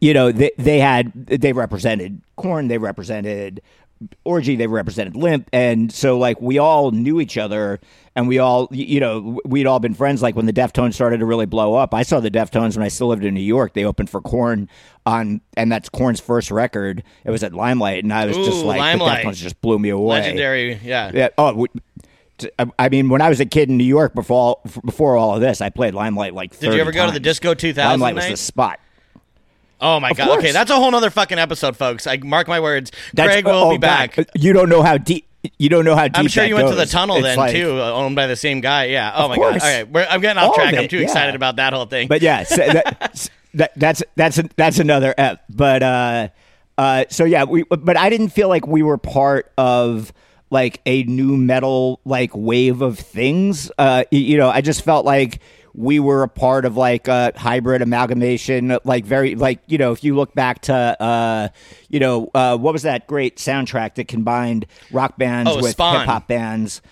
you 0.00 0.14
know 0.14 0.32
they 0.32 0.50
they 0.58 0.78
had 0.78 1.12
they 1.26 1.52
represented 1.52 2.20
Korn. 2.36 2.68
They 2.68 2.78
represented 2.78 3.62
orgy. 4.24 4.56
They 4.56 4.66
represented 4.66 5.16
limp, 5.16 5.48
and 5.52 5.92
so 5.92 6.18
like 6.18 6.40
we 6.40 6.58
all 6.58 6.90
knew 6.90 7.20
each 7.20 7.38
other, 7.38 7.80
and 8.16 8.28
we 8.28 8.38
all 8.38 8.68
you 8.70 9.00
know 9.00 9.40
we'd 9.44 9.66
all 9.66 9.80
been 9.80 9.94
friends. 9.94 10.22
Like 10.22 10.36
when 10.36 10.46
the 10.46 10.52
Deftones 10.52 10.94
started 10.94 11.18
to 11.18 11.26
really 11.26 11.46
blow 11.46 11.74
up, 11.74 11.94
I 11.94 12.02
saw 12.02 12.20
the 12.20 12.30
Deftones 12.30 12.76
when 12.76 12.84
I 12.84 12.88
still 12.88 13.08
lived 13.08 13.24
in 13.24 13.34
New 13.34 13.40
York. 13.40 13.74
They 13.74 13.84
opened 13.84 14.10
for 14.10 14.20
Korn 14.20 14.68
on, 15.06 15.40
and 15.56 15.70
that's 15.70 15.88
Korn's 15.88 16.20
first 16.20 16.50
record. 16.50 17.02
It 17.24 17.30
was 17.30 17.42
at 17.42 17.52
Limelight, 17.52 18.04
and 18.04 18.12
I 18.12 18.26
was 18.26 18.36
just 18.36 18.64
like 18.64 18.78
Limelight. 18.78 19.24
the 19.24 19.30
Deftones 19.30 19.36
just 19.36 19.60
blew 19.60 19.78
me 19.78 19.88
away. 19.90 20.20
Legendary, 20.20 20.74
yeah. 20.82 21.10
Yeah. 21.14 21.28
Oh. 21.38 21.54
We, 21.54 21.68
I- 22.78 22.88
mean, 22.88 23.08
when 23.08 23.22
I 23.22 23.28
was 23.28 23.38
a 23.40 23.46
kid 23.46 23.68
in 23.68 23.76
New 23.76 23.84
York 23.84 24.14
before 24.14 24.36
all, 24.36 24.62
before 24.84 25.16
all 25.16 25.34
of 25.36 25.40
this, 25.40 25.60
I 25.60 25.70
played 25.70 25.94
Limelight 25.94 26.34
like. 26.34 26.52
30 26.54 26.66
Did 26.70 26.74
you 26.74 26.80
ever 26.80 26.92
go 26.92 27.06
to 27.06 27.12
the. 27.12 27.20
Disco 27.20 27.54
2000 27.54 28.00
Limelight 28.00 28.14
was 28.16 28.30
the 28.30 28.36
spot. 28.36 28.80
Oh 29.82 29.98
my 29.98 30.12
god! 30.12 30.28
course. 30.28 30.38
Okay, 30.38 30.52
that's 30.52 30.70
a 30.70 30.76
whole 30.76 30.94
other 30.94 31.10
fucking 31.10 31.38
episode, 31.38 31.76
folks. 31.76 32.06
I 32.06 32.16
mark 32.18 32.46
my 32.46 32.60
words. 32.60 32.92
That's- 33.12 33.34
Craig 33.34 33.44
will 33.44 33.52
oh, 33.52 33.70
be 33.70 33.78
God. 33.78 34.14
back. 34.14 34.28
You 34.36 34.52
don't 34.52 34.68
know 34.68 34.82
how 34.82 34.96
deep. 34.96 35.26
You 35.58 35.68
don't 35.68 35.84
know 35.84 35.96
how 35.96 36.04
deep. 36.04 36.18
I'm 36.18 36.28
sure 36.28 36.44
you 36.44 36.54
went 36.54 36.68
to 36.68 36.76
the 36.76 36.86
tunnel 36.86 37.16
It's 37.16 37.24
then 37.24 37.36
like- 37.36 37.52
too, 37.52 37.80
owned 37.80 38.14
by 38.14 38.28
the 38.28 38.36
same 38.36 38.60
guy. 38.60 38.84
Yeah. 38.84 39.12
Oh 39.14 39.24
Of 39.24 39.30
my 39.30 39.36
god! 39.36 39.44
All 39.44 39.58
right, 39.58 39.90
we're, 39.90 40.06
I'm 40.08 40.20
getting 40.20 40.38
off 40.38 40.50
All 40.50 40.54
track. 40.54 40.72
of 40.72 40.78
I'm 40.78 40.88
too 40.88 40.98
yeah. 40.98 41.02
excited 41.02 41.34
about 41.34 41.56
that 41.56 41.72
whole 41.72 41.86
thing. 41.86 42.06
But 42.06 42.22
yeah, 42.22 42.44
so 42.44 42.56
that, 42.56 43.28
that, 43.54 43.72
that's 43.76 44.02
that's 44.14 44.40
that's 44.56 44.78
another 44.78 45.14
ep. 45.18 45.42
But 45.50 45.82
uh, 45.82 46.28
uh, 46.78 47.04
so 47.10 47.24
yeah, 47.24 47.42
we. 47.44 47.64
But 47.64 47.96
I 47.96 48.08
didn't 48.08 48.28
feel 48.28 48.48
like 48.48 48.68
we 48.68 48.84
were 48.84 48.98
part 48.98 49.52
of 49.58 50.12
like 50.50 50.80
a 50.86 51.02
nu 51.04 51.36
metal 51.36 51.98
like 52.04 52.30
wave 52.34 52.82
of 52.82 52.98
things. 53.00 53.72
Uh, 53.76 54.04
you 54.12 54.36
know, 54.36 54.48
I 54.48 54.60
just 54.60 54.82
felt 54.82 55.04
like 55.04 55.40
we 55.74 55.98
were 56.00 56.22
a 56.22 56.28
part 56.28 56.64
of 56.64 56.76
like 56.76 57.08
a 57.08 57.32
hybrid 57.36 57.82
amalgamation. 57.82 58.76
Like 58.84 59.04
very 59.04 59.34
like 59.34 59.60
you 59.66 59.78
know, 59.78 59.92
if 59.92 60.04
you 60.04 60.14
look 60.14 60.34
back 60.34 60.62
to 60.62 60.74
uh, 60.74 61.48
you 61.88 62.00
know, 62.00 62.30
uh, 62.34 62.56
what 62.56 62.72
was 62.72 62.82
that 62.82 63.06
great 63.06 63.36
soundtrack 63.36 63.94
that 63.96 64.08
combined 64.08 64.66
rock 64.90 65.16
bands 65.18 65.50
Oh, 65.50 65.56
with 65.56 65.66
hip 65.66 65.76
hop 65.78 66.28
bands? 66.28 66.82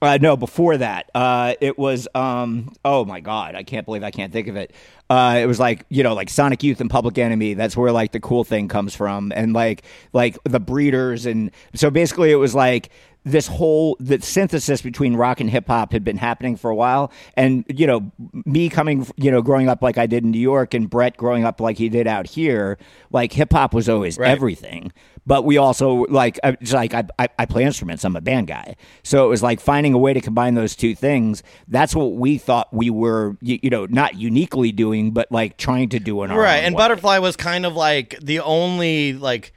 Uh, 0.00 0.18
no, 0.20 0.36
before 0.36 0.76
that, 0.78 1.08
uh, 1.14 1.54
it 1.60 1.78
was. 1.78 2.08
Um, 2.12 2.72
oh 2.84 3.04
my 3.04 3.20
god, 3.20 3.54
I 3.54 3.62
can't 3.62 3.84
believe 3.86 4.02
I 4.02 4.10
can't 4.10 4.32
think 4.32 4.48
of 4.48 4.56
it. 4.56 4.74
Uh, 5.08 5.38
it 5.40 5.46
was 5.46 5.60
like 5.60 5.86
you 5.90 6.02
know, 6.02 6.12
like 6.14 6.28
Sonic 6.28 6.64
Youth 6.64 6.80
and 6.80 6.90
Public 6.90 7.18
Enemy. 7.18 7.54
That's 7.54 7.76
where 7.76 7.92
like 7.92 8.10
the 8.10 8.18
cool 8.18 8.42
thing 8.42 8.66
comes 8.66 8.96
from, 8.96 9.32
and 9.32 9.52
like 9.52 9.84
like 10.12 10.38
the 10.42 10.58
Breeders, 10.58 11.24
and 11.24 11.52
so 11.74 11.88
basically 11.88 12.32
it 12.32 12.36
was 12.36 12.52
like 12.52 12.88
this 13.24 13.46
whole 13.46 13.96
the 14.00 14.20
synthesis 14.20 14.82
between 14.82 15.14
rock 15.14 15.40
and 15.40 15.48
hip 15.48 15.66
hop 15.68 15.92
had 15.92 16.02
been 16.04 16.16
happening 16.16 16.56
for 16.56 16.70
a 16.70 16.74
while, 16.74 17.12
and 17.36 17.64
you 17.68 17.86
know, 17.86 18.10
me 18.44 18.68
coming, 18.68 19.06
you 19.16 19.30
know, 19.30 19.42
growing 19.42 19.68
up 19.68 19.82
like 19.82 19.96
I 19.98 20.06
did 20.06 20.24
in 20.24 20.30
New 20.32 20.40
York, 20.40 20.74
and 20.74 20.90
Brett 20.90 21.16
growing 21.16 21.44
up 21.44 21.60
like 21.60 21.78
he 21.78 21.88
did 21.88 22.06
out 22.06 22.26
here, 22.26 22.78
like 23.10 23.32
hip 23.32 23.52
hop 23.52 23.74
was 23.74 23.88
always 23.88 24.18
Right. 24.18 24.30
everything. 24.30 24.92
But 25.24 25.44
we 25.44 25.56
also 25.56 26.04
like 26.08 26.40
I- 26.42 26.56
like 26.72 26.94
I, 26.94 27.04
I 27.16 27.28
I 27.38 27.46
play 27.46 27.62
instruments. 27.62 28.04
I'm 28.04 28.16
a 28.16 28.20
band 28.20 28.48
guy, 28.48 28.74
so 29.04 29.24
it 29.24 29.28
was 29.28 29.40
like 29.40 29.60
finding 29.60 29.94
a 29.94 29.98
way 29.98 30.12
to 30.12 30.20
combine 30.20 30.54
those 30.54 30.74
two 30.74 30.96
things. 30.96 31.44
That's 31.68 31.94
what 31.94 32.14
we 32.14 32.38
thought 32.38 32.74
we 32.74 32.90
were, 32.90 33.36
you, 33.40 33.60
you 33.62 33.70
know, 33.70 33.86
not 33.86 34.16
uniquely 34.16 34.72
doing, 34.72 35.12
but 35.12 35.30
like 35.30 35.58
trying 35.58 35.90
to 35.90 36.00
do 36.00 36.24
in 36.24 36.32
our 36.32 36.40
right 36.40 36.56
and 36.64 36.74
way. 36.74 36.78
butterfly 36.80 37.18
was 37.18 37.36
kind 37.36 37.64
of 37.64 37.74
like 37.76 38.18
the 38.20 38.40
only 38.40 39.12
like 39.12 39.52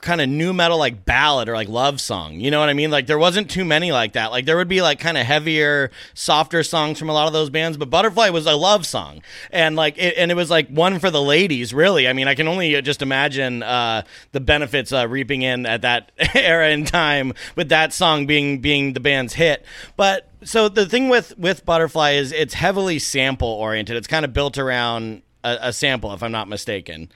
kind 0.00 0.20
of 0.20 0.28
nu 0.28 0.52
metal 0.52 0.78
like 0.78 1.04
ballad 1.04 1.48
or 1.48 1.54
like 1.54 1.68
love 1.68 2.00
song 2.00 2.34
you 2.34 2.50
know 2.50 2.60
what 2.60 2.68
i 2.68 2.72
mean? 2.72 2.90
Like 2.90 3.06
there 3.06 3.18
wasn't 3.18 3.50
too 3.50 3.64
many 3.64 3.92
like 3.92 4.12
that. 4.12 4.30
Like 4.30 4.44
there 4.44 4.56
would 4.56 4.68
be 4.68 4.82
like 4.82 4.98
kind 4.98 5.18
of 5.18 5.26
heavier 5.26 5.90
softer 6.14 6.62
songs 6.62 6.98
from 6.98 7.08
a 7.08 7.12
lot 7.12 7.26
of 7.26 7.32
those 7.32 7.50
bands 7.50 7.76
but 7.76 7.90
butterfly 7.90 8.30
was 8.30 8.46
a 8.46 8.54
love 8.54 8.86
song. 8.86 9.22
And 9.50 9.76
like 9.76 9.98
it, 9.98 10.14
and 10.16 10.30
it 10.30 10.34
was 10.34 10.50
like 10.50 10.68
one 10.68 10.98
for 10.98 11.10
the 11.10 11.22
ladies 11.22 11.74
really. 11.74 12.08
I 12.08 12.12
mean 12.12 12.28
i 12.28 12.34
can 12.34 12.48
only 12.48 12.76
uh, 12.76 12.80
just 12.80 13.02
imagine 13.02 13.62
uh 13.62 14.02
the 14.32 14.40
benefits 14.40 14.92
uh 14.92 15.08
reaping 15.08 15.42
in 15.42 15.66
at 15.66 15.82
that 15.82 16.12
era 16.34 16.70
in 16.70 16.84
time 16.84 17.32
with 17.56 17.68
that 17.70 17.92
song 17.92 18.26
being 18.26 18.60
being 18.60 18.92
the 18.92 19.00
band's 19.00 19.34
hit. 19.34 19.64
But 19.96 20.28
so 20.44 20.68
the 20.68 20.86
thing 20.86 21.08
with 21.08 21.36
with 21.38 21.64
butterfly 21.64 22.12
is 22.12 22.32
it's 22.32 22.54
heavily 22.54 22.98
sample 22.98 23.48
oriented 23.48 23.96
it's 23.96 24.06
kind 24.06 24.24
of 24.24 24.32
built 24.32 24.58
around 24.58 25.22
a, 25.44 25.58
a 25.62 25.72
sample 25.72 26.12
if 26.12 26.22
i'm 26.22 26.32
not 26.32 26.48
mistaken 26.48 27.10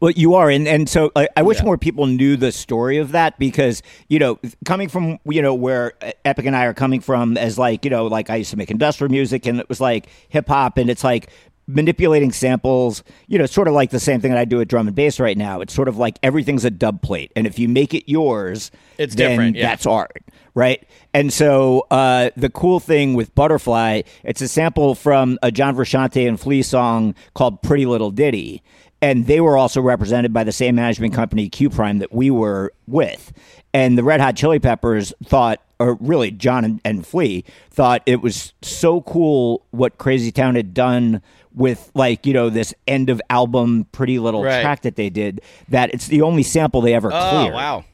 Well, 0.00 0.10
you 0.12 0.34
are, 0.34 0.50
and 0.50 0.66
and 0.68 0.88
so 0.88 1.10
I, 1.16 1.28
I 1.36 1.42
wish 1.42 1.58
Yeah. 1.58 1.64
more 1.64 1.78
people 1.78 2.06
knew 2.06 2.36
the 2.36 2.52
story 2.52 2.98
of 2.98 3.12
that 3.12 3.38
because 3.38 3.82
you 4.08 4.18
know, 4.18 4.38
coming 4.64 4.88
from 4.88 5.18
you 5.24 5.42
know 5.42 5.54
where 5.54 5.92
Epic 6.24 6.46
and 6.46 6.54
I 6.56 6.64
are 6.66 6.74
coming 6.74 7.00
from, 7.00 7.36
as 7.36 7.58
like 7.58 7.84
you 7.84 7.90
know, 7.90 8.06
like 8.06 8.30
I 8.30 8.36
used 8.36 8.50
to 8.50 8.56
make 8.56 8.70
industrial 8.70 9.10
music, 9.10 9.46
and 9.46 9.60
it 9.60 9.68
was 9.68 9.80
like 9.80 10.08
hip 10.28 10.48
hop, 10.48 10.78
and 10.78 10.90
it's 10.90 11.04
like 11.04 11.28
manipulating 11.68 12.32
samples. 12.32 13.02
You 13.26 13.38
know, 13.38 13.46
sort 13.46 13.68
of 13.68 13.74
like 13.74 13.90
the 13.90 14.00
same 14.00 14.20
thing 14.20 14.30
that 14.32 14.38
I 14.38 14.44
do 14.44 14.60
at 14.60 14.68
drum 14.68 14.86
and 14.86 14.94
bass 14.96 15.18
right 15.20 15.36
now. 15.36 15.60
It's 15.60 15.74
sort 15.74 15.88
of 15.88 15.96
like 15.96 16.18
everything's 16.22 16.64
a 16.64 16.70
dub 16.70 17.02
plate, 17.02 17.32
and 17.36 17.46
if 17.46 17.58
you 17.58 17.68
make 17.68 17.94
it 17.94 18.08
yours, 18.10 18.70
It's 18.98 19.14
then 19.14 19.30
different, 19.30 19.56
yeah. 19.56 19.68
That's 19.70 19.86
art, 19.86 20.22
right? 20.54 20.86
And 21.14 21.32
so 21.32 21.86
uh, 21.90 22.30
the 22.36 22.50
cool 22.50 22.78
thing 22.78 23.14
with 23.14 23.34
Butterfly, 23.34 24.02
it's 24.22 24.40
a 24.42 24.48
sample 24.48 24.94
from 24.94 25.38
a 25.42 25.50
John 25.50 25.74
Frusciante 25.74 26.28
and 26.28 26.38
Flea 26.38 26.62
song 26.62 27.14
called 27.34 27.62
"Pretty 27.62 27.86
Little 27.86 28.10
Ditty." 28.10 28.62
And 29.06 29.26
they 29.26 29.40
were 29.40 29.56
also 29.56 29.80
represented 29.80 30.32
by 30.32 30.42
the 30.44 30.52
same 30.52 30.74
management 30.74 31.14
company 31.14 31.48
Q 31.48 31.70
Prime 31.70 31.98
that 31.98 32.12
we 32.12 32.30
were 32.30 32.72
with. 32.86 33.32
And 33.72 33.96
the 33.96 34.02
Red 34.04 34.20
Hot 34.20 34.34
Chili 34.36 34.58
Peppers 34.58 35.12
thought, 35.24 35.60
or 35.78 35.94
really 36.00 36.30
John 36.30 36.64
and, 36.64 36.80
and 36.84 37.06
Flea 37.06 37.44
thought 37.70 38.02
it 38.06 38.20
was 38.22 38.52
so 38.62 39.02
cool 39.02 39.64
what 39.70 39.98
Crazy 39.98 40.32
Town 40.32 40.54
had 40.54 40.72
done 40.74 41.20
with 41.54 41.90
like 41.94 42.26
you 42.26 42.32
know 42.34 42.50
this 42.50 42.74
end 42.86 43.08
of 43.10 43.20
album 43.30 43.86
pretty 43.92 44.18
little 44.18 44.42
Right. 44.42 44.60
track 44.62 44.82
that 44.82 44.96
they 44.96 45.08
did 45.08 45.40
that 45.70 45.88
it's 45.94 46.06
the 46.06 46.20
only 46.22 46.42
sample 46.42 46.82
they 46.82 46.92
ever 46.92 47.10
oh 47.12 47.30
cleared. 47.30 47.54
wow 47.54 47.84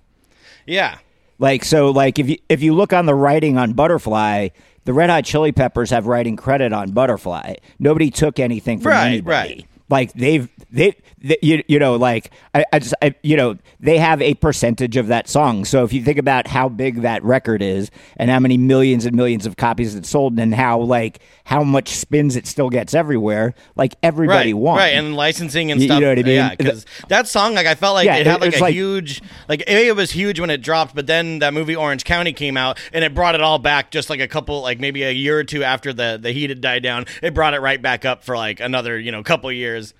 yeah 0.67 0.99
Like 1.39 1.65
so, 1.65 1.91
like 1.91 2.19
if 2.19 2.29
you 2.29 2.39
if 2.49 2.63
you 2.63 2.73
look 2.75 2.93
on 2.93 3.07
the 3.07 3.15
writing 3.15 3.59
on 3.59 3.73
Butterfly, 3.75 4.49
the 4.85 4.93
Red 4.93 5.11
Hot 5.11 5.25
Chili 5.25 5.53
Peppers 5.53 5.91
have 5.91 6.07
writing 6.07 6.37
credit 6.37 6.73
on 6.73 6.91
Butterfly. 6.93 7.55
Nobody 7.79 8.11
took 8.11 8.39
anything 8.41 8.81
from 8.81 8.93
Right, 8.93 9.07
anybody. 9.09 9.55
right. 9.55 9.67
Like 9.93 10.15
they've 10.15 10.49
they, 10.71 10.97
you, 11.43 11.63
you 11.69 11.79
know 11.79 11.97
like 11.97 12.31
I, 12.55 12.65
I 12.73 12.79
just 12.79 12.95
I, 13.03 13.15
you 13.23 13.37
know 13.37 13.57
they 13.81 13.99
have 13.99 14.21
a 14.23 14.35
percentage 14.35 14.97
of 14.97 15.07
that 15.09 15.29
song. 15.29 15.65
So 15.65 15.85
if 15.85 15.93
you 15.93 16.03
think 16.03 16.19
about 16.19 16.47
how 16.49 16.69
big 16.69 17.03
that 17.03 17.23
record 17.25 17.63
is 17.63 17.91
and 18.17 18.31
how 18.31 18.39
many 18.41 18.57
millions 18.59 19.07
and 19.07 19.17
millions 19.17 19.47
of 19.47 19.57
copies 19.57 19.95
it 19.95 20.07
sold 20.07 20.39
and 20.39 20.55
how 20.55 20.81
like 20.81 21.21
how 21.45 21.63
much 21.65 21.89
spins 21.91 22.37
it 22.37 22.47
still 22.47 22.71
gets 22.71 22.95
everywhere, 22.95 23.55
like 23.77 23.95
everybody 24.03 24.53
right, 24.53 24.61
won. 24.61 24.77
right, 24.79 24.95
and 24.95 25.17
licensing 25.17 25.71
and 25.71 25.81
You- 25.81 25.85
you 25.87 25.89
stuff. 25.89 26.01
know 26.01 26.09
what 26.11 26.19
I 26.19 26.23
mean? 26.23 26.35
Yeah, 26.35 26.55
because 26.57 26.87
that 27.09 27.27
song, 27.29 27.55
like, 27.55 27.67
I 27.67 27.75
felt 27.75 27.95
like 27.95 28.07
Yeah, 28.07 28.17
it 28.17 28.27
had 28.27 28.41
like 28.41 28.57
a 28.57 28.61
like- 28.61 28.73
huge, 28.75 29.21
like, 29.49 29.61
a 29.67 29.89
it 29.89 29.97
was 29.97 30.13
huge 30.13 30.39
when 30.39 30.51
it 30.51 30.63
dropped, 30.63 30.95
but 30.95 31.07
then 31.07 31.41
that 31.41 31.53
movie 31.53 31.75
Orange 31.75 32.05
County 32.05 32.33
came 32.33 32.57
out, 32.57 32.79
and 32.93 33.05
it 33.05 33.15
brought 33.15 33.35
it 33.35 33.41
all 33.43 33.59
back 33.59 33.91
just 33.91 34.09
like 34.11 34.21
a 34.21 34.29
couple, 34.29 34.63
like 34.63 34.79
maybe 34.81 35.03
a 35.03 35.11
year 35.11 35.39
or 35.39 35.45
two 35.45 35.65
after 35.65 35.93
the 35.93 36.19
the 36.23 36.31
heat 36.33 36.51
had 36.51 36.61
died 36.61 36.83
down. 36.83 37.07
It 37.23 37.35
brought 37.35 37.55
it 37.55 37.61
right 37.61 37.81
back 37.83 38.05
up 38.05 38.23
for 38.25 38.37
like 38.37 38.61
another, 38.61 38.99
you 38.99 39.11
know, 39.13 39.23
couple 39.23 39.51
years. 39.53 39.93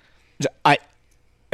I 0.65 0.77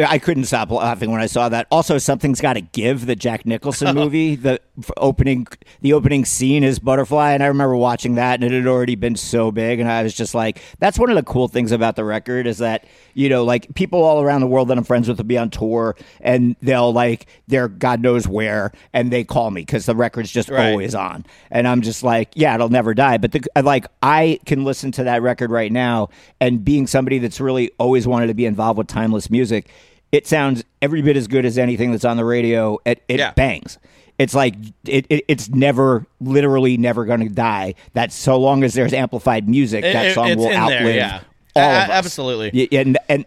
I 0.07 0.19
couldn't 0.19 0.45
stop 0.45 0.71
laughing 0.71 1.11
when 1.11 1.21
I 1.21 1.25
saw 1.25 1.49
that. 1.49 1.67
Also, 1.71 1.97
something's 1.97 2.41
got 2.41 2.53
to 2.53 2.61
give. 2.61 3.05
The 3.05 3.15
Jack 3.15 3.45
Nicholson 3.45 3.95
movie, 3.95 4.35
the 4.35 4.59
opening, 4.97 5.47
the 5.81 5.93
opening 5.93 6.25
scene 6.25 6.63
is 6.63 6.79
Butterfly, 6.79 7.31
and 7.33 7.43
I 7.43 7.47
remember 7.47 7.75
watching 7.75 8.15
that, 8.15 8.41
and 8.41 8.43
it 8.51 8.55
had 8.55 8.67
already 8.67 8.95
been 8.95 9.15
so 9.15 9.51
big, 9.51 9.79
and 9.79 9.89
I 9.91 10.03
was 10.03 10.13
just 10.13 10.33
like, 10.33 10.61
that's 10.79 10.97
one 10.97 11.09
of 11.09 11.15
the 11.15 11.23
cool 11.23 11.47
things 11.47 11.71
about 11.71 11.95
the 11.95 12.03
record 12.05 12.47
is 12.47 12.59
that 12.59 12.85
you 13.15 13.27
know, 13.27 13.43
like 13.43 13.73
people 13.75 14.03
all 14.03 14.21
around 14.21 14.39
the 14.39 14.47
world 14.47 14.69
that 14.69 14.77
I'm 14.77 14.83
friends 14.85 15.09
with 15.09 15.17
will 15.17 15.25
be 15.25 15.37
on 15.37 15.49
tour, 15.49 15.95
and 16.21 16.55
they'll 16.61 16.93
like 16.93 17.25
they're 17.47 17.67
God 17.67 18.01
knows 18.01 18.27
where, 18.27 18.71
and 18.93 19.11
they 19.11 19.23
call 19.23 19.51
me 19.51 19.61
because 19.61 19.85
the 19.85 19.95
record's 19.95 20.31
just 20.31 20.49
Right. 20.49 20.69
always 20.69 20.95
on, 20.95 21.25
and 21.51 21.67
I'm 21.67 21.81
just 21.81 22.01
like, 22.03 22.29
yeah, 22.35 22.55
it'll 22.55 22.69
never 22.69 22.93
die. 22.93 23.17
But 23.17 23.33
the, 23.33 23.41
like, 23.61 23.85
I 24.01 24.39
can 24.45 24.63
listen 24.63 24.91
to 24.93 25.03
that 25.03 25.21
record 25.21 25.51
right 25.51 25.71
now, 25.71 26.09
and 26.39 26.63
being 26.63 26.87
somebody 26.87 27.19
that's 27.19 27.41
really 27.41 27.71
always 27.77 28.07
wanted 28.07 28.27
to 28.27 28.33
be 28.33 28.45
involved 28.45 28.77
with 28.77 28.87
timeless 28.87 29.29
music, 29.29 29.69
it 30.11 30.27
sounds 30.27 30.63
every 30.81 31.01
bit 31.01 31.15
as 31.17 31.27
good 31.27 31.45
as 31.45 31.57
anything 31.57 31.91
that's 31.91 32.05
on 32.05 32.17
the 32.17 32.25
radio. 32.25 32.77
It, 32.85 33.03
it 33.07 33.19
Yeah. 33.19 33.31
bangs. 33.31 33.77
It's 34.17 34.33
like 34.33 34.55
it, 34.85 35.05
it, 35.09 35.23
it's 35.29 35.49
never, 35.49 36.05
literally, 36.19 36.75
never 36.77 37.05
going 37.05 37.21
to 37.21 37.29
die. 37.29 37.75
That 37.93 38.11
so 38.11 38.37
long 38.37 38.63
as 38.63 38.73
there's 38.73 38.91
amplified 38.93 39.47
music, 39.47 39.81
that 39.83 40.13
song 40.13 40.35
will 40.35 40.51
outlive 40.53 40.95
yeah. 40.95 41.21
all 41.55 41.63
of 41.63 41.77
us. 41.83 41.89
absolutely. 41.89 42.67
And 42.77 42.97
and 43.07 43.25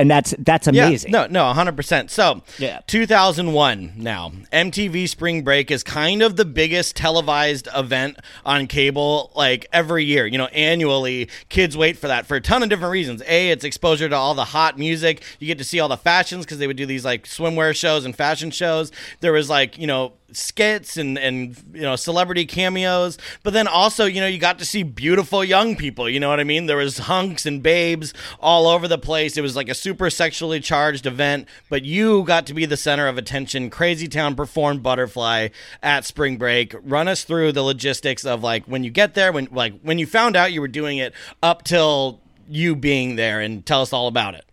and 0.00 0.10
that's 0.10 0.34
that's 0.38 0.66
amazing. 0.66 1.12
Yeah, 1.12 1.26
no, 1.26 1.52
no, 1.52 1.52
100%. 1.52 2.08
So, 2.10 2.42
Yeah. 2.58 2.80
2001 2.86 3.92
now. 3.96 4.32
MTV 4.50 5.08
Spring 5.08 5.42
Break 5.44 5.70
is 5.70 5.82
kind 5.82 6.22
of 6.22 6.36
the 6.36 6.44
biggest 6.46 6.96
televised 6.96 7.68
event 7.76 8.16
on 8.44 8.66
cable 8.66 9.30
like 9.36 9.66
every 9.72 10.04
year. 10.06 10.26
You 10.26 10.38
know, 10.38 10.46
annually, 10.46 11.28
kids 11.50 11.76
wait 11.76 11.98
for 11.98 12.08
that 12.08 12.26
for 12.26 12.36
a 12.36 12.40
ton 12.40 12.62
of 12.62 12.70
different 12.70 12.92
reasons. 12.92 13.22
A, 13.26 13.50
it's 13.50 13.62
exposure 13.64 14.08
to 14.08 14.16
all 14.16 14.34
the 14.34 14.46
hot 14.46 14.78
music. 14.78 15.22
You 15.38 15.46
get 15.46 15.58
to 15.58 15.64
see 15.64 15.80
all 15.80 15.88
the 15.88 15.96
fashions 15.98 16.46
because 16.46 16.58
they 16.58 16.66
would 16.66 16.78
do 16.78 16.86
these 16.86 17.04
like 17.04 17.24
swimwear 17.26 17.76
shows 17.76 18.04
and 18.06 18.16
fashion 18.16 18.50
shows. 18.50 18.90
There 19.20 19.32
was 19.32 19.50
like, 19.50 19.76
you 19.78 19.86
know, 19.86 20.14
skits 20.32 20.96
and 20.96 21.18
and 21.18 21.56
you 21.72 21.82
know 21.82 21.96
celebrity 21.96 22.44
cameos 22.44 23.18
but 23.42 23.52
then 23.52 23.66
also 23.66 24.04
you 24.04 24.20
know 24.20 24.26
you 24.26 24.38
got 24.38 24.58
to 24.58 24.64
see 24.64 24.82
beautiful 24.82 25.44
young 25.44 25.76
people 25.76 26.08
you 26.08 26.20
know 26.20 26.28
what 26.28 26.40
i 26.40 26.44
mean? 26.44 26.66
There 26.66 26.76
was 26.76 26.98
hunks 26.98 27.46
and 27.46 27.62
babes 27.62 28.12
all 28.40 28.66
over 28.66 28.88
the 28.88 28.98
place. 28.98 29.36
It 29.36 29.42
was 29.42 29.56
like 29.56 29.68
a 29.68 29.74
super 29.74 30.10
sexually 30.10 30.60
charged 30.60 31.06
event 31.06 31.48
but 31.68 31.84
you 31.84 32.24
got 32.24 32.46
to 32.46 32.54
be 32.54 32.66
the 32.66 32.76
center 32.76 33.06
of 33.06 33.18
attention. 33.18 33.70
Crazy 33.70 34.08
town 34.08 34.34
performed 34.34 34.82
butterfly 34.82 35.48
at 35.82 36.04
spring 36.04 36.36
break. 36.36 36.74
Run 36.82 37.08
us 37.08 37.24
through 37.24 37.52
the 37.52 37.62
logistics 37.62 38.24
of 38.24 38.42
like 38.42 38.64
when 38.66 38.84
you 38.84 38.90
get 38.90 39.14
there 39.14 39.32
when 39.32 39.48
like 39.50 39.80
when 39.82 39.98
you 39.98 40.06
found 40.06 40.36
out 40.36 40.52
you 40.52 40.60
were 40.60 40.68
doing 40.68 40.98
it 40.98 41.14
up 41.42 41.64
till 41.64 42.20
you 42.48 42.74
being 42.74 43.16
there 43.16 43.40
and 43.40 43.64
tell 43.64 43.82
us 43.82 43.92
all 43.92 44.08
about 44.08 44.34
it 44.34 44.49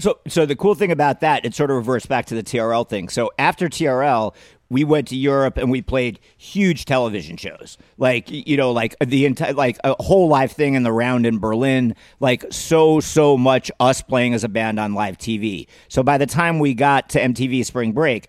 So, 0.00 0.18
so 0.26 0.44
the 0.44 0.56
cool 0.56 0.74
thing 0.74 0.90
about 0.90 1.20
that, 1.20 1.44
it 1.44 1.54
sort 1.54 1.70
of 1.70 1.76
reverts 1.76 2.06
back 2.06 2.26
to 2.26 2.34
the 2.34 2.42
TRL 2.42 2.88
thing. 2.88 3.08
So 3.08 3.30
after 3.38 3.68
TRL, 3.68 4.34
we 4.68 4.82
went 4.82 5.06
to 5.08 5.16
Europe 5.16 5.56
and 5.56 5.70
we 5.70 5.82
played 5.82 6.18
huge 6.36 6.84
television 6.84 7.36
shows, 7.36 7.78
like 7.96 8.28
you 8.28 8.56
know, 8.56 8.72
like 8.72 8.96
the 9.04 9.24
entire, 9.26 9.52
like 9.52 9.78
a 9.84 9.94
whole 10.02 10.26
live 10.26 10.50
thing 10.50 10.74
in 10.74 10.82
the 10.82 10.92
round 10.92 11.26
in 11.26 11.38
Berlin, 11.38 11.94
like 12.18 12.44
so 12.50 12.98
so 12.98 13.36
much 13.36 13.70
us 13.78 14.02
playing 14.02 14.34
as 14.34 14.42
a 14.42 14.48
band 14.48 14.80
on 14.80 14.94
live 14.94 15.16
TV. 15.16 15.68
So 15.88 16.02
by 16.02 16.18
the 16.18 16.26
time 16.26 16.58
we 16.58 16.74
got 16.74 17.10
to 17.10 17.20
MTV 17.20 17.64
Spring 17.64 17.92
Break, 17.92 18.26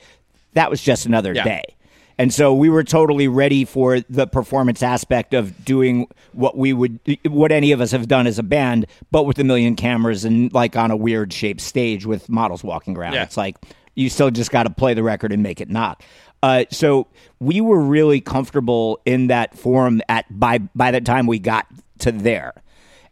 that 0.53 0.70
was 0.70 0.82
just 0.82 1.05
another 1.07 1.34
Yeah. 1.34 1.45
day. 1.45 1.63
And 2.18 2.34
so 2.34 2.53
we 2.53 2.70
were 2.70 2.84
totally 2.84 3.28
ready 3.28 3.66
for 3.66 3.99
the 4.01 4.26
performance 4.26 4.82
aspect 4.82 5.34
of 5.34 5.66
doing 5.66 6.07
what 6.32 6.57
we 6.57 6.72
would, 6.72 6.99
what 7.26 7.51
any 7.51 7.72
of 7.72 7.82
us 7.82 7.91
have 7.91 8.07
done 8.07 8.26
as 8.26 8.39
a 8.39 8.43
band, 8.43 8.88
but 9.11 9.24
with 9.24 9.38
a 9.39 9.43
million 9.43 9.76
cameras 9.76 10.24
and 10.24 10.53
like 10.53 10.76
on 10.76 10.91
a 10.91 10.95
weird 10.95 11.34
shaped 11.34 11.61
stage 11.61 12.05
with 12.05 12.30
models 12.30 12.63
walking 12.63 12.95
around. 12.97 13.13
Yeah. 13.13 13.24
It's 13.24 13.38
like 13.38 13.57
you 13.95 14.09
still 14.09 14.32
just 14.32 14.51
got 14.51 14.63
to 14.63 14.70
play 14.70 14.93
the 14.93 15.03
record 15.03 15.32
and 15.32 15.43
make 15.43 15.59
it 15.59 15.70
knock. 15.70 16.03
Uh, 16.41 16.66
so 16.70 17.07
we 17.39 17.59
were 17.59 17.80
really 17.80 18.22
comfortable 18.22 18.99
in 19.05 19.28
that 19.28 19.57
form 19.57 20.01
at 20.07 20.26
by 20.30 20.59
by 20.59 20.91
the 20.91 21.01
time 21.01 21.28
we 21.28 21.39
got 21.39 21.66
to 21.99 22.11
there. 22.11 22.53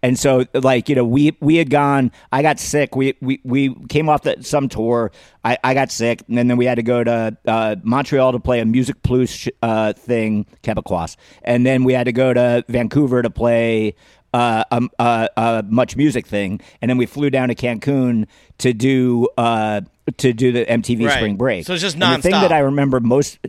And 0.04 0.20
so, 0.20 0.46
like 0.54 0.90
you 0.90 0.96
know, 0.96 1.06
we 1.06 1.36
we 1.40 1.56
had 1.56 1.70
gone. 1.70 2.12
I 2.32 2.42
got 2.42 2.60
sick. 2.60 2.94
We 2.96 3.16
we 3.22 3.40
we 3.46 3.74
came 3.88 4.10
off 4.10 4.24
the, 4.24 4.36
some 4.42 4.68
tour. 4.68 5.12
I, 5.46 5.58
I 5.64 5.74
got 5.74 5.92
sick, 5.92 6.24
and 6.28 6.38
then 6.50 6.58
we 6.58 6.66
had 6.66 6.76
to 6.76 6.84
go 6.84 7.04
to 7.06 7.38
uh, 7.48 7.76
Montreal 7.84 8.34
to 8.34 8.40
play 8.40 8.60
a 8.60 8.66
MusiquePlus 8.66 9.30
sh- 9.30 9.48
uh, 9.62 9.94
thing, 9.94 10.46
Quebecois, 10.62 11.16
and 11.44 11.66
then 11.66 11.86
we 11.86 11.94
had 11.94 12.04
to 12.04 12.12
go 12.12 12.34
to 12.34 12.66
Vancouver 12.68 13.22
to 13.22 13.30
play 13.30 13.96
uh, 14.34 14.64
a, 14.72 14.82
a, 15.00 15.30
a 15.38 15.64
MuchMusic 15.64 16.26
thing, 16.26 16.60
and 16.82 16.90
then 16.90 16.98
we 16.98 17.06
flew 17.06 17.30
down 17.30 17.48
to 17.48 17.56
Cancun 17.56 18.28
to 18.58 18.74
do 18.74 19.30
uh, 19.38 19.82
to 20.18 20.34
do 20.34 20.52
the 20.52 20.66
MTV 20.66 21.08
Right. 21.08 21.16
Spring 21.16 21.38
Break. 21.38 21.66
So 21.66 21.74
it's 21.74 21.82
just 21.82 21.96
And 21.96 22.04
the 22.04 22.22
thing 22.22 22.32
that 22.34 22.52
I 22.52 22.60
remember 22.60 23.00
most. 23.00 23.40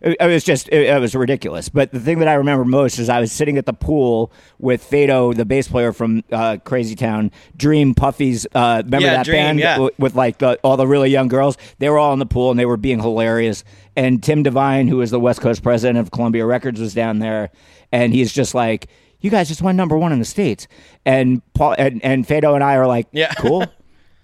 It 0.00 0.16
it 0.20 0.26
was 0.26 0.44
just 0.44 0.68
it, 0.68 0.82
it 0.88 1.00
was 1.00 1.14
ridiculous. 1.14 1.68
But 1.68 1.92
the 1.92 2.00
thing 2.00 2.18
that 2.20 2.28
I 2.28 2.34
remember 2.34 2.64
most 2.64 2.98
is 2.98 3.08
I 3.08 3.20
was 3.20 3.32
sitting 3.32 3.58
at 3.58 3.66
the 3.66 3.72
pool 3.72 4.32
with 4.58 4.82
Faydoe, 4.88 5.34
the 5.36 5.44
bass 5.44 5.68
player 5.68 5.92
from 5.92 6.22
uh, 6.32 6.58
Crazy 6.64 6.94
Town, 6.94 7.30
Dream 7.56 7.94
Puffy's. 7.94 8.46
Uh, 8.54 8.82
remember 8.84 9.06
Yeah, 9.06 9.14
that 9.16 9.26
Dream, 9.26 9.36
band 9.36 9.58
yeah. 9.60 9.88
with 9.98 10.14
like 10.14 10.38
the, 10.38 10.58
all 10.64 10.76
the 10.76 10.86
really 10.86 11.10
young 11.10 11.28
girls? 11.28 11.56
They 11.78 11.88
were 11.90 11.98
all 11.98 12.12
in 12.12 12.18
the 12.18 12.26
pool 12.26 12.50
and 12.50 12.58
they 12.58 12.66
were 12.66 12.76
being 12.76 13.00
hilarious. 13.00 13.64
And 13.96 14.22
Tim 14.22 14.42
Devine, 14.42 14.86
who 14.88 14.98
was 14.98 15.10
the 15.10 15.20
West 15.20 15.40
Coast 15.40 15.62
president 15.62 15.98
of 15.98 16.10
Columbia 16.12 16.46
Records, 16.46 16.80
was 16.80 16.94
down 16.94 17.18
there, 17.18 17.50
and 17.90 18.12
he's 18.14 18.32
just 18.32 18.54
like, 18.54 18.86
"You 19.20 19.30
guys 19.30 19.48
just 19.48 19.62
won 19.62 19.74
number 19.76 19.98
one 19.98 20.12
in 20.12 20.20
the 20.20 20.24
states." 20.24 20.68
And 21.04 21.42
Paul 21.54 21.74
and, 21.78 22.04
and 22.04 22.26
Faydoe 22.26 22.54
and 22.54 22.62
I 22.62 22.76
are 22.76 22.86
like, 22.86 23.08
Yeah. 23.12 23.32
cool." 23.34 23.64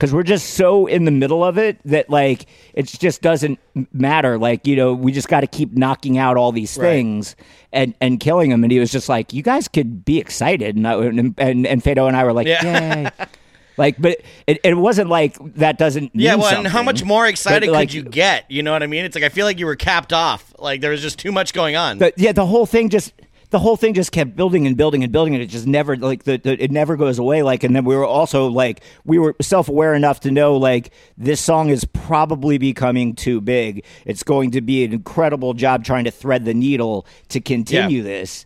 because 0.05 0.13
we're 0.13 0.23
just 0.23 0.51
so 0.51 0.85
in 0.87 1.07
the 1.07 1.11
middle 1.11 1.43
of 1.43 1.57
it 1.57 1.79
that 1.87 2.11
like 2.11 2.45
it 2.75 2.85
just 2.87 3.23
doesn't 3.23 3.59
matter 3.91 4.37
like 4.37 4.67
you 4.67 4.77
know 4.77 4.93
we 4.93 5.13
just 5.13 5.29
got 5.29 5.41
to 5.41 5.47
keep 5.47 5.73
knocking 5.73 6.19
out 6.19 6.37
all 6.37 6.53
these 6.53 6.77
Right. 6.77 6.89
things 6.91 7.37
and 7.73 7.95
and 8.03 8.21
killing 8.21 8.51
them 8.51 8.63
and 8.65 8.71
he 8.71 8.79
was 8.79 8.93
just 8.93 9.09
like 9.09 9.33
you 9.33 9.43
guys 9.43 9.67
could 9.67 10.05
be 10.05 10.19
excited 10.19 10.77
and 10.77 10.87
I, 10.87 10.93
and 11.07 11.35
and, 11.39 11.67
and 11.67 11.83
Faydoe 11.83 12.07
and 12.07 12.15
I 12.15 12.25
were 12.25 12.35
like 12.35 12.47
Yeah. 12.47 13.05
yay 13.05 13.11
like 13.79 13.97
but 13.99 14.21
it, 14.47 14.61
it 14.63 14.75
wasn't 14.75 15.09
like 15.09 15.39
that 15.55 15.79
doesn't 15.79 16.11
Yeah, 16.13 16.35
well, 16.35 16.55
and 16.55 16.67
how 16.67 16.83
much 16.83 17.03
more 17.03 17.27
excited 17.27 17.69
But, 17.69 17.73
like, 17.73 17.89
could 17.89 17.95
you 17.95 18.03
get? 18.03 18.45
You 18.51 18.63
know 18.63 18.73
what 18.73 18.83
I 18.83 18.87
mean? 18.87 19.07
It's 19.07 19.15
like 19.15 19.25
I 19.25 19.31
feel 19.31 19.47
like 19.47 19.59
you 19.59 19.65
were 19.65 19.75
capped 19.75 20.13
off. 20.13 20.53
Like 20.59 20.83
there 20.83 20.91
was 20.91 21.01
just 21.01 21.19
too 21.19 21.33
much 21.33 21.55
going 21.55 21.77
on. 21.77 21.97
the, 21.97 22.13
yeah, 22.19 22.33
the 22.33 22.45
whole 22.45 22.67
thing 22.67 22.91
just 22.91 23.15
the 23.55 23.61
whole 23.61 23.77
thing 23.77 23.95
just 23.95 24.11
kept 24.11 24.35
building 24.35 24.67
and 24.67 24.77
building 24.77 25.05
and 25.05 25.13
building, 25.13 25.33
and 25.33 25.41
it 25.41 25.47
just 25.47 25.65
never 25.65 25.97
like 25.97 26.25
the, 26.25 26.39
the 26.39 26.61
it 26.61 26.73
never 26.73 26.97
goes 26.97 27.21
away. 27.21 27.45
Like, 27.45 27.63
and 27.63 27.77
then 27.77 27.85
we 27.85 27.95
were 27.95 28.05
also 28.05 28.49
like 28.49 28.83
we 29.05 29.17
were 29.17 29.37
self 29.41 29.69
aware 29.69 29.95
enough 29.95 30.19
to 30.21 30.33
know 30.33 30.57
like 30.57 30.93
this 31.17 31.41
song 31.41 31.69
is 31.69 31.85
probably 31.85 32.59
becoming 32.59 33.15
too 33.15 33.41
big. 33.41 33.85
It's 34.07 34.25
going 34.25 34.51
to 34.51 34.61
be 34.61 34.83
an 34.83 34.93
incredible 34.93 35.55
job 35.55 35.85
trying 35.85 36.03
to 36.03 36.11
thread 36.11 36.45
the 36.45 36.53
needle 36.53 37.07
to 37.29 37.41
continue 37.41 38.03
this. 38.03 38.45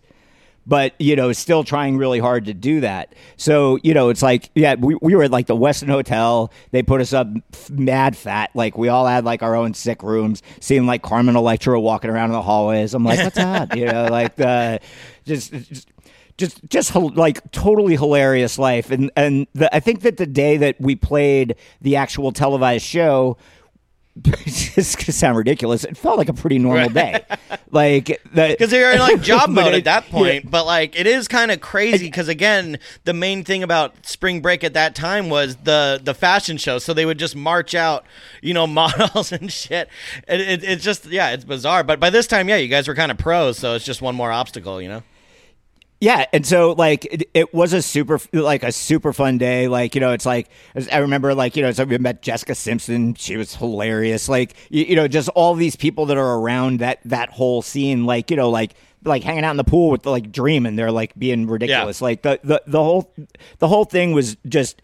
But 0.68 0.92
you 0.98 1.16
know, 1.16 1.32
still 1.32 1.64
trying 1.64 1.96
really 1.96 2.18
hard 2.18 2.44
to 2.44 2.54
do 2.54 2.80
that. 2.82 3.14
So 3.36 3.78
you 3.82 3.94
know, 3.94 4.10
it's 4.10 4.22
like, 4.22 4.50
yeah, 4.54 4.74
we, 4.74 4.96
we 5.00 5.14
were 5.14 5.24
at 5.24 5.30
like 5.30 5.46
the 5.46 5.56
Westin 5.56 5.88
Hotel. 5.88 6.52
They 6.70 6.82
put 6.82 7.00
us 7.00 7.14
up 7.14 7.26
mad 7.70 8.16
fat. 8.16 8.50
Like 8.54 8.76
we 8.76 8.88
all 8.88 9.06
had 9.06 9.24
like 9.24 9.42
our 9.42 9.56
own 9.56 9.72
sick 9.72 10.02
rooms. 10.02 10.42
Seeing 10.60 10.86
like 10.86 11.02
Carmen 11.02 11.36
Electra 11.36 11.80
walking 11.80 12.10
around 12.10 12.26
in 12.26 12.32
the 12.32 12.42
hallways. 12.42 12.92
I'm 12.92 13.02
like, 13.02 13.18
what's 13.18 13.38
up? 13.38 13.74
You 13.74 13.86
know, 13.86 14.08
like 14.10 14.36
the 14.36 14.80
just. 15.24 15.52
just 15.52 15.88
just, 16.38 16.60
just 16.70 16.94
like 16.94 17.50
totally 17.50 17.96
hilarious 17.96 18.60
life, 18.60 18.92
and 18.92 19.10
and 19.16 19.48
the, 19.54 19.74
I 19.74 19.80
think 19.80 20.02
that 20.02 20.18
the 20.18 20.26
day 20.26 20.56
that 20.58 20.80
we 20.80 20.94
played 20.94 21.56
the 21.80 21.96
actual 21.96 22.30
televised 22.30 22.84
show, 22.84 23.36
it's 24.24 24.96
gonna 24.96 25.12
sound 25.12 25.36
ridiculous. 25.36 25.84
It 25.84 25.96
felt 25.96 26.18
like 26.18 26.28
a 26.28 26.34
pretty 26.34 26.58
normal 26.58 26.88
day, 26.88 27.24
like 27.70 28.06
because 28.06 28.70
they're 28.70 28.92
in 28.92 28.98
like 28.98 29.20
job 29.20 29.50
mode 29.50 29.74
it- 29.74 29.78
at 29.78 29.84
that 29.84 30.04
yeah. 30.06 30.10
point. 30.10 30.50
But 30.50 30.66
like, 30.66 30.98
it 30.98 31.06
is 31.06 31.28
kind 31.28 31.50
of 31.50 31.60
crazy 31.60 32.06
because 32.06 32.28
again, 32.28 32.78
the 33.04 33.12
main 33.12 33.44
thing 33.44 33.62
about 33.62 34.06
spring 34.06 34.40
break 34.40 34.64
at 34.64 34.74
that 34.74 34.94
time 34.94 35.30
was 35.30 35.56
the 35.56 36.00
the 36.02 36.14
fashion 36.14 36.56
show. 36.56 36.78
So 36.78 36.92
they 36.92 37.06
would 37.06 37.18
just 37.18 37.36
march 37.36 37.74
out, 37.74 38.04
you 38.42 38.54
know, 38.54 38.66
models 38.66 39.32
and 39.32 39.52
shit. 39.52 39.88
It, 40.26 40.40
it, 40.40 40.64
it's 40.64 40.84
just 40.84 41.06
yeah, 41.06 41.30
it's 41.30 41.44
bizarre. 41.44 41.84
But 41.84 42.00
by 42.00 42.10
this 42.10 42.26
time, 42.26 42.48
yeah, 42.48 42.56
you 42.56 42.68
guys 42.68 42.88
were 42.88 42.94
kind 42.94 43.10
of 43.10 43.18
pros, 43.18 43.58
so 43.58 43.74
it's 43.74 43.84
just 43.84 44.02
one 44.02 44.14
more 44.14 44.32
obstacle, 44.32 44.80
you 44.82 44.88
know. 44.88 45.02
Yeah, 46.00 46.26
and 46.32 46.46
so 46.46 46.72
like 46.72 47.04
it, 47.06 47.28
it 47.34 47.52
was 47.52 47.72
a 47.72 47.82
super 47.82 48.20
like 48.32 48.62
a 48.62 48.70
super 48.70 49.12
fun 49.12 49.36
day. 49.36 49.66
Like 49.66 49.96
you 49.96 50.00
know, 50.00 50.12
it's 50.12 50.26
like 50.26 50.48
I 50.92 50.98
remember 50.98 51.34
like 51.34 51.56
you 51.56 51.62
know, 51.62 51.72
so 51.72 51.84
we 51.84 51.98
met 51.98 52.22
Jessica 52.22 52.54
Simpson. 52.54 53.14
She 53.14 53.36
was 53.36 53.56
hilarious. 53.56 54.28
Like 54.28 54.54
you, 54.70 54.84
you 54.84 54.96
know, 54.96 55.08
just 55.08 55.28
all 55.30 55.54
these 55.54 55.74
people 55.74 56.06
that 56.06 56.16
are 56.16 56.38
around 56.38 56.78
that 56.80 57.00
that 57.04 57.30
whole 57.30 57.62
scene. 57.62 58.04
Like 58.06 58.30
you 58.30 58.36
know, 58.36 58.48
like 58.48 58.74
like 59.04 59.24
hanging 59.24 59.44
out 59.44 59.50
in 59.50 59.56
the 59.56 59.64
pool 59.64 59.90
with 59.90 60.06
like 60.06 60.30
Dream, 60.30 60.66
and 60.66 60.78
they're 60.78 60.92
like 60.92 61.18
being 61.18 61.48
ridiculous. 61.48 62.00
Like 62.00 62.22
the, 62.22 62.38
the 62.44 62.62
the 62.66 62.82
whole 62.82 63.12
the 63.58 63.66
whole 63.66 63.84
thing 63.84 64.12
was 64.12 64.36
just 64.46 64.80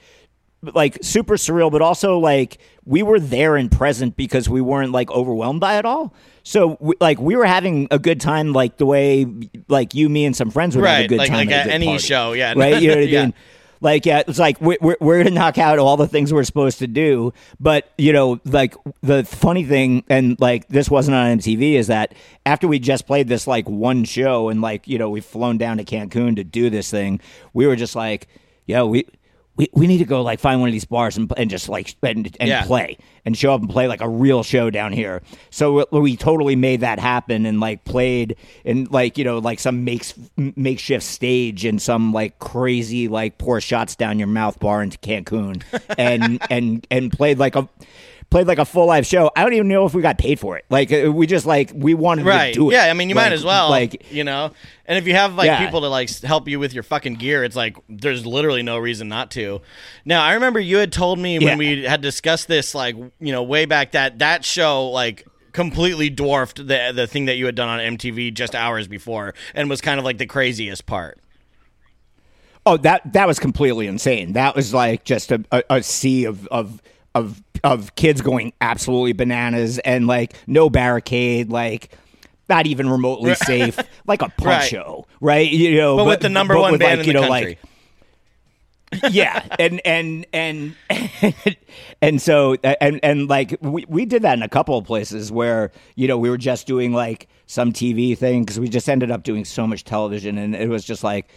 like 0.62 0.98
super 1.02 1.34
surreal, 1.34 1.70
but 1.70 1.80
also 1.82 2.18
like 2.18 2.58
we 2.84 3.04
were 3.04 3.20
there 3.20 3.56
and 3.56 3.70
present 3.70 4.16
because 4.16 4.48
we 4.48 4.60
weren't 4.60 4.90
like 4.90 5.10
overwhelmed 5.12 5.60
by 5.60 5.78
it 5.78 5.84
all. 5.84 6.12
So 6.46 6.76
we, 6.78 6.94
like 7.00 7.18
we 7.18 7.34
were 7.36 7.46
having 7.46 7.88
a 7.90 7.98
good 7.98 8.20
time, 8.20 8.52
like 8.52 8.76
the 8.76 8.86
way 8.86 9.26
like 9.68 9.94
you, 9.94 10.08
me, 10.08 10.24
and 10.26 10.36
some 10.36 10.50
friends 10.50 10.76
would 10.76 10.84
have 10.86 11.06
a 11.06 11.08
good 11.08 11.18
like- 11.18 11.28
time 11.30 11.48
like 11.48 11.56
at 11.56 11.66
any 11.68 11.86
party. 11.86 12.02
show, 12.02 12.32
yeah. 12.34 12.52
right. 12.56 12.80
You 12.82 12.88
know 12.88 12.94
what 12.96 13.02
I 13.04 13.06
Yeah. 13.08 13.22
mean? 13.24 13.34
Like 13.80 14.06
yeah, 14.06 14.22
it's 14.26 14.38
like 14.38 14.60
we're 14.62 14.78
we're, 14.80 14.96
we're 15.00 15.18
gonna 15.24 15.34
knock 15.34 15.58
out 15.58 15.78
all 15.78 15.96
the 15.98 16.06
things 16.08 16.32
we're 16.32 16.44
supposed 16.44 16.78
to 16.78 16.86
do, 16.86 17.32
but 17.60 17.90
you 17.98 18.12
know, 18.14 18.40
like 18.46 18.74
the 19.02 19.24
funny 19.24 19.64
thing, 19.64 20.04
and 20.08 20.40
like 20.40 20.68
this 20.68 20.88
wasn't 20.90 21.14
on 21.16 21.38
MTV, 21.38 21.74
is 21.74 21.88
that 21.88 22.14
after 22.46 22.66
we 22.66 22.78
just 22.78 23.06
played 23.06 23.28
this 23.28 23.46
like 23.46 23.68
one 23.68 24.04
show, 24.04 24.48
and 24.48 24.62
like 24.62 24.88
you 24.88 24.96
know 24.98 25.10
we've 25.10 25.24
flown 25.24 25.58
down 25.58 25.76
to 25.78 25.84
Cancun 25.84 26.36
to 26.36 26.44
do 26.44 26.70
this 26.70 26.90
thing, 26.90 27.20
we 27.52 27.66
were 27.66 27.76
just 27.76 27.94
like, 27.96 28.26
yo, 28.66 28.86
we. 28.86 29.06
We, 29.56 29.68
we 29.72 29.86
need 29.86 29.98
to 29.98 30.04
go 30.04 30.22
like 30.22 30.40
find 30.40 30.60
one 30.60 30.68
of 30.68 30.72
these 30.72 30.84
bars 30.84 31.16
and, 31.16 31.32
and 31.36 31.48
just 31.48 31.68
like 31.68 31.94
and, 32.02 32.36
and 32.40 32.48
Yeah. 32.48 32.64
play 32.64 32.98
and 33.24 33.36
show 33.38 33.54
up 33.54 33.60
and 33.60 33.70
play 33.70 33.86
like 33.86 34.00
a 34.00 34.08
real 34.08 34.42
show 34.42 34.68
down 34.68 34.92
here. 34.92 35.22
So 35.50 35.86
we, 35.92 36.00
we 36.00 36.16
totally 36.16 36.56
made 36.56 36.80
that 36.80 36.98
happen 36.98 37.46
and 37.46 37.60
like 37.60 37.84
played 37.84 38.36
in 38.64 38.86
like 38.90 39.16
you 39.16 39.24
know 39.24 39.38
like 39.38 39.60
some 39.60 39.84
makes 39.84 40.12
makeshift 40.36 41.04
stage 41.04 41.64
in 41.64 41.78
some 41.78 42.12
like 42.12 42.38
crazy 42.40 43.06
like 43.08 43.38
pour 43.38 43.60
shots 43.60 43.94
down 43.94 44.18
your 44.18 44.28
mouth 44.28 44.58
bar 44.58 44.82
into 44.82 44.98
Cancun 44.98 45.62
and 45.98 46.40
and 46.50 46.86
and 46.90 47.12
played 47.12 47.38
like 47.38 47.54
a 47.54 47.68
played 48.34 48.48
like 48.48 48.58
a 48.58 48.64
full 48.64 48.86
live 48.86 49.06
show. 49.06 49.30
I 49.36 49.44
don't 49.44 49.52
even 49.52 49.68
know 49.68 49.86
if 49.86 49.94
we 49.94 50.02
got 50.02 50.18
paid 50.18 50.40
for 50.40 50.56
it. 50.56 50.64
Like 50.68 50.92
uh, 50.92 51.12
we 51.12 51.28
just 51.28 51.46
like 51.46 51.70
we 51.72 51.94
wanted 51.94 52.26
Right. 52.26 52.52
to 52.52 52.58
do 52.58 52.70
it. 52.70 52.72
Yeah, 52.74 52.86
I 52.86 52.92
mean, 52.92 53.08
you 53.08 53.14
Like- 53.14 53.26
might 53.26 53.32
as 53.32 53.44
well. 53.44 53.70
Like 53.70 54.10
you 54.10 54.24
know, 54.24 54.50
and 54.86 54.98
if 54.98 55.06
you 55.06 55.14
have 55.14 55.34
like 55.36 55.46
Yeah. 55.46 55.64
people 55.64 55.82
to 55.82 55.88
like 55.88 56.10
help 56.22 56.48
you 56.48 56.58
with 56.58 56.74
your 56.74 56.82
fucking 56.82 57.14
gear, 57.14 57.44
it's 57.44 57.54
like 57.54 57.76
there's 57.88 58.26
literally 58.26 58.62
no 58.64 58.76
reason 58.78 59.08
not 59.08 59.30
to. 59.32 59.60
Now, 60.04 60.24
I 60.24 60.32
remember 60.32 60.58
you 60.58 60.78
had 60.78 60.90
told 60.90 61.20
me 61.20 61.38
Yeah. 61.38 61.50
when 61.50 61.58
we 61.58 61.84
had 61.84 62.00
discussed 62.00 62.48
this, 62.48 62.74
like 62.74 62.96
you 62.96 63.30
know, 63.30 63.44
way 63.44 63.66
back 63.66 63.92
that 63.92 64.18
that 64.18 64.44
show 64.44 64.86
like 64.88 65.24
completely 65.52 66.10
dwarfed 66.10 66.56
the 66.66 66.90
the 66.92 67.06
thing 67.06 67.26
that 67.26 67.36
you 67.36 67.46
had 67.46 67.54
done 67.54 67.68
on 67.68 67.78
MTV 67.78 68.32
just 68.34 68.56
hours 68.56 68.88
before, 68.88 69.32
and 69.54 69.70
was 69.70 69.80
kind 69.80 70.00
of 70.00 70.04
like 70.04 70.18
the 70.18 70.26
craziest 70.26 70.86
part. 70.86 71.20
Oh, 72.66 72.78
that 72.78 73.12
that 73.12 73.28
was 73.28 73.38
completely 73.38 73.86
insane. 73.86 74.32
That 74.32 74.56
was 74.56 74.74
like 74.74 75.04
just 75.04 75.30
a, 75.30 75.44
a, 75.52 75.62
a 75.70 75.82
sea 75.84 76.24
of 76.24 76.48
of 76.48 76.82
of 77.14 77.40
of 77.64 77.94
kids 77.96 78.20
going 78.20 78.52
absolutely 78.60 79.12
bananas 79.14 79.78
and 79.80 80.06
like 80.06 80.34
no 80.46 80.70
barricade, 80.70 81.50
like 81.50 81.96
not 82.48 82.66
even 82.66 82.88
remotely 82.88 83.34
safe, 83.34 83.78
like 84.06 84.22
a 84.22 84.28
punk 84.28 84.40
Right. 84.46 84.68
show, 84.68 85.06
right? 85.20 85.50
You 85.50 85.76
know, 85.76 85.96
But, 85.96 86.04
with 86.06 86.20
the 86.20 86.28
number 86.28 86.56
one 86.58 86.72
with, 86.72 86.80
band 86.80 86.98
like, 87.00 87.08
in 87.08 87.14
you 87.14 87.20
the 87.20 87.26
know, 87.26 87.32
country. 87.32 87.58
Like, 88.92 89.12
yeah, 89.12 89.42
and 89.58 89.80
and 89.84 90.24
and 90.32 90.76
and 92.02 92.22
so 92.22 92.54
and 92.62 93.00
and 93.02 93.28
like 93.28 93.56
we 93.60 93.84
we 93.88 94.04
did 94.04 94.22
that 94.22 94.34
in 94.36 94.42
a 94.44 94.48
couple 94.48 94.78
of 94.78 94.84
places 94.84 95.32
where 95.32 95.72
you 95.96 96.06
know 96.06 96.16
we 96.16 96.30
were 96.30 96.38
just 96.38 96.68
doing 96.68 96.92
like 96.92 97.28
some 97.46 97.72
TV 97.72 98.16
thing 98.16 98.42
because 98.44 98.60
we 98.60 98.68
just 98.68 98.88
ended 98.88 99.10
up 99.10 99.24
doing 99.24 99.44
so 99.44 99.66
much 99.66 99.82
television 99.82 100.38
and 100.38 100.54
it 100.54 100.68
was 100.68 100.84
just 100.84 101.02
like 101.02 101.28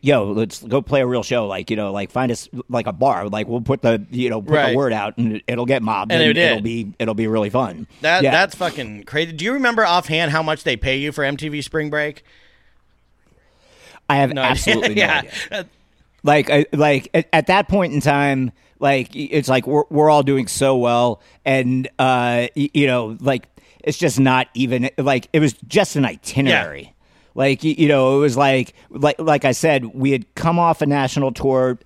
yo 0.00 0.32
let's 0.32 0.62
go 0.62 0.80
play 0.82 1.00
a 1.00 1.06
real 1.06 1.22
show 1.22 1.46
like 1.46 1.70
you 1.70 1.76
know 1.76 1.92
like 1.92 2.10
find 2.10 2.30
us 2.32 2.48
like 2.68 2.86
a 2.86 2.92
bar 2.92 3.28
like 3.28 3.46
we'll 3.46 3.60
put 3.60 3.82
the 3.82 4.04
you 4.10 4.28
know 4.30 4.40
put 4.40 4.52
Right. 4.54 4.70
the 4.70 4.76
word 4.76 4.92
out 4.92 5.16
and 5.18 5.42
it'll 5.46 5.66
get 5.66 5.82
mobbed 5.82 6.12
And 6.12 6.22
it 6.22 6.32
did. 6.34 6.50
it'll 6.52 6.62
be 6.62 6.92
it'll 6.98 7.14
be 7.14 7.26
really 7.26 7.50
fun 7.50 7.86
That 8.00 8.22
yeah. 8.22 8.30
that's 8.30 8.54
fucking 8.54 9.04
crazy. 9.04 9.32
Do 9.32 9.44
you 9.44 9.52
remember 9.54 9.84
offhand 9.84 10.30
how 10.32 10.42
much 10.42 10.64
they 10.64 10.76
pay 10.76 10.96
you 10.98 11.12
for 11.12 11.24
MTV 11.24 11.62
Spring 11.64 11.90
Break? 11.90 12.24
I 14.08 14.16
have 14.16 14.32
No, 14.32 14.42
absolutely 14.44 14.94
no 14.94 15.02
yeah. 15.02 15.22
idea. 15.52 15.66
like 16.22 16.50
I, 16.50 16.66
like 16.72 17.08
at, 17.14 17.28
at 17.32 17.46
that 17.48 17.68
point 17.68 17.92
in 17.92 18.00
time 18.00 18.52
like 18.78 19.14
it's 19.14 19.48
like 19.48 19.66
we're, 19.66 19.84
we're 19.90 20.10
all 20.10 20.22
doing 20.22 20.46
so 20.46 20.76
well 20.76 21.20
and 21.44 21.88
uh 21.98 22.48
you 22.54 22.86
know 22.86 23.16
like 23.20 23.46
it's 23.82 23.98
just 23.98 24.18
not 24.20 24.48
even 24.54 24.90
like 24.98 25.28
it 25.32 25.40
was 25.40 25.54
just 25.68 25.96
an 25.96 26.04
itinerary 26.04 26.94
like 27.40 27.64
you 27.64 27.88
know 27.88 28.18
it 28.18 28.20
was 28.20 28.36
like 28.36 28.74
like 28.90 29.18
like 29.18 29.46
i 29.46 29.52
said 29.52 29.86
we 29.86 30.12
had 30.12 30.34
come 30.34 30.58
off 30.58 30.82
a 30.82 30.86
national 30.86 31.32
tour 31.32 31.78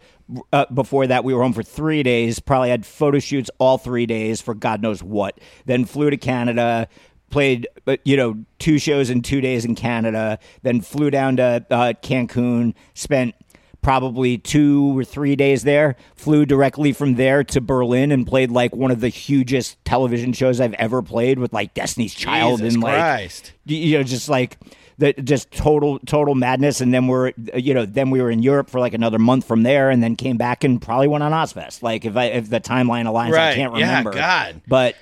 uh, 0.52 0.66
before 0.74 1.06
that 1.06 1.22
we 1.22 1.32
were 1.32 1.42
home 1.42 1.52
for 1.52 1.62
three 1.62 2.02
days 2.02 2.40
probably 2.40 2.70
had 2.70 2.84
photo 2.84 3.20
shoots 3.20 3.50
all 3.58 3.78
three 3.78 4.04
days 4.04 4.40
for 4.40 4.52
god 4.52 4.82
knows 4.82 5.00
what 5.00 5.38
then 5.66 5.84
flew 5.84 6.10
to 6.10 6.16
canada 6.16 6.88
played 7.30 7.68
uh, 7.86 7.96
you 8.04 8.16
know 8.16 8.36
two 8.58 8.78
shows 8.78 9.10
in 9.10 9.22
two 9.22 9.40
days 9.40 9.64
in 9.64 9.76
canada 9.76 10.40
then 10.62 10.80
flew 10.80 11.08
down 11.08 11.36
to 11.36 11.64
uh, 11.70 11.92
cancun 12.02 12.74
spent 12.94 13.32
probably 13.80 14.38
two 14.38 14.98
or 14.98 15.04
three 15.04 15.36
days 15.36 15.62
there. 15.62 15.94
Flew 16.16 16.46
directly 16.46 16.92
from 16.94 17.16
there 17.16 17.44
to 17.44 17.60
Berlin 17.60 18.10
and 18.10 18.26
played 18.26 18.50
like 18.50 18.74
one 18.74 18.90
of 18.90 19.00
the 19.00 19.10
hugest 19.10 19.76
television 19.84 20.32
shows 20.32 20.58
I've 20.58 20.72
ever 20.74 21.02
played 21.02 21.38
with 21.38 21.52
like 21.52 21.74
Destiny's 21.74 22.14
Child 22.14 22.60
Jesus 22.60 22.74
and 22.74 22.82
like 22.82 22.94
Christ. 22.94 23.52
you 23.66 23.98
know 23.98 24.02
just 24.02 24.30
like 24.30 24.56
the 24.98 25.12
just 25.14 25.50
total 25.50 25.98
total 26.00 26.34
madness 26.34 26.80
and 26.80 26.92
then 26.94 27.06
we're 27.06 27.32
you 27.54 27.74
know 27.74 27.86
then 27.86 28.10
we 28.10 28.20
were 28.20 28.30
in 28.30 28.42
Europe 28.42 28.70
for 28.70 28.80
like 28.80 28.94
another 28.94 29.18
month 29.18 29.46
from 29.46 29.62
there 29.62 29.90
and 29.90 30.02
then 30.02 30.16
came 30.16 30.36
back 30.36 30.64
and 30.64 30.80
probably 30.80 31.08
went 31.08 31.22
on 31.24 31.32
Ozzfest 31.32 31.82
like 31.82 32.04
if 32.04 32.16
I 32.16 32.26
if 32.26 32.50
the 32.50 32.60
timeline 32.60 33.04
aligns 33.06 33.34
I 33.34 33.54
can't 33.54 33.72
remember. 33.72 34.10
Yeah, 34.14 34.52
God. 34.52 34.62
but 34.66 34.96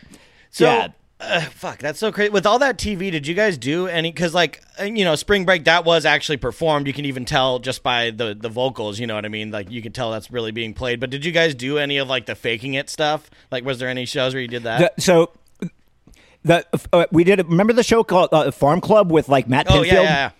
So, 0.50 0.64
yeah 0.64 0.88
uh, 1.22 1.40
fuck, 1.40 1.78
that's 1.78 1.98
so 1.98 2.10
crazy. 2.10 2.30
With 2.30 2.46
all 2.46 2.58
that 2.58 2.78
TV, 2.78 3.10
did 3.10 3.26
you 3.26 3.34
guys 3.34 3.56
do 3.56 3.86
any? 3.86 4.10
Because, 4.10 4.34
like, 4.34 4.60
uh, 4.80 4.84
you 4.84 5.04
know, 5.04 5.14
Spring 5.14 5.44
Break, 5.44 5.64
that 5.64 5.84
was 5.84 6.04
actually 6.04 6.38
performed. 6.38 6.86
You 6.86 6.92
can 6.92 7.04
even 7.04 7.24
tell 7.24 7.58
just 7.58 7.82
by 7.82 8.10
the 8.10 8.34
the 8.34 8.48
vocals. 8.48 8.98
You 8.98 9.06
know 9.06 9.14
what 9.14 9.24
I 9.24 9.28
mean? 9.28 9.50
Like, 9.50 9.70
you 9.70 9.82
can 9.82 9.92
tell 9.92 10.10
that's 10.10 10.30
really 10.30 10.50
being 10.50 10.74
played. 10.74 11.00
But 11.00 11.10
did 11.10 11.24
you 11.24 11.32
guys 11.32 11.54
do 11.54 11.78
any 11.78 11.98
of 11.98 12.08
like 12.08 12.26
the 12.26 12.34
faking 12.34 12.74
it 12.74 12.90
stuff? 12.90 13.30
Like, 13.50 13.64
was 13.64 13.78
there 13.78 13.88
any 13.88 14.04
shows 14.04 14.34
where 14.34 14.42
you 14.42 14.48
did 14.48 14.64
that? 14.64 14.96
The- 14.96 15.00
so 15.00 15.30
the 16.44 16.66
uh, 16.92 17.06
we 17.12 17.24
did 17.24 17.38
remember 17.48 17.72
the 17.72 17.82
show 17.82 18.02
called 18.04 18.28
uh, 18.32 18.50
Farm 18.50 18.80
Club 18.80 19.10
with 19.12 19.28
like 19.28 19.48
Matt 19.48 19.66
oh 19.68 19.74
Pinfield. 19.82 19.86
yeah, 19.86 19.92
yeah, 19.94 20.02
yeah. 20.02 20.30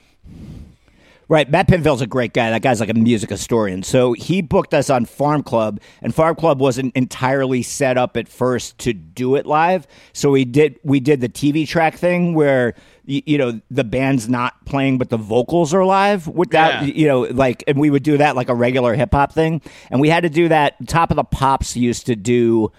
Right, 1.28 1.48
Matt 1.50 1.66
Pinfield's 1.66 2.02
a 2.02 2.06
great 2.06 2.34
guy. 2.34 2.50
That 2.50 2.60
guy's 2.60 2.78
like 2.78 2.90
a 2.90 2.94
music 2.94 3.30
historian. 3.30 3.82
So 3.84 4.12
he 4.12 4.42
booked 4.42 4.74
us 4.74 4.90
on 4.90 5.06
Farm 5.06 5.42
Club, 5.42 5.80
and 6.02 6.14
Farm 6.14 6.34
Club 6.36 6.60
wasn't 6.60 6.94
entirely 6.94 7.62
set 7.62 7.96
up 7.96 8.18
at 8.18 8.28
first 8.28 8.76
to 8.80 8.92
do 8.92 9.36
it 9.36 9.46
live. 9.46 9.86
So 10.12 10.30
we 10.30 10.44
did 10.44 10.78
we 10.82 11.00
did 11.00 11.22
the 11.22 11.30
TV 11.30 11.66
track 11.66 11.94
thing 11.96 12.34
where 12.34 12.74
y- 13.08 13.22
you 13.24 13.38
know 13.38 13.60
the 13.70 13.84
band's 13.84 14.28
not 14.28 14.62
playing, 14.66 14.98
but 14.98 15.08
the 15.08 15.16
vocals 15.16 15.72
are 15.72 15.86
live 15.86 16.26
without 16.28 16.86
Yeah. 16.86 16.92
you 16.92 17.06
know 17.06 17.20
like, 17.22 17.64
and 17.66 17.78
we 17.78 17.88
would 17.88 18.02
do 18.02 18.18
that 18.18 18.36
like 18.36 18.50
a 18.50 18.54
regular 18.54 18.94
hip 18.94 19.12
hop 19.14 19.32
thing, 19.32 19.62
and 19.90 20.02
we 20.02 20.10
had 20.10 20.24
to 20.24 20.30
do 20.30 20.48
that. 20.48 20.86
Top 20.86 21.10
of 21.10 21.16
the 21.16 21.24
Pops 21.24 21.76
used 21.76 22.04
to 22.06 22.16
do 22.16 22.72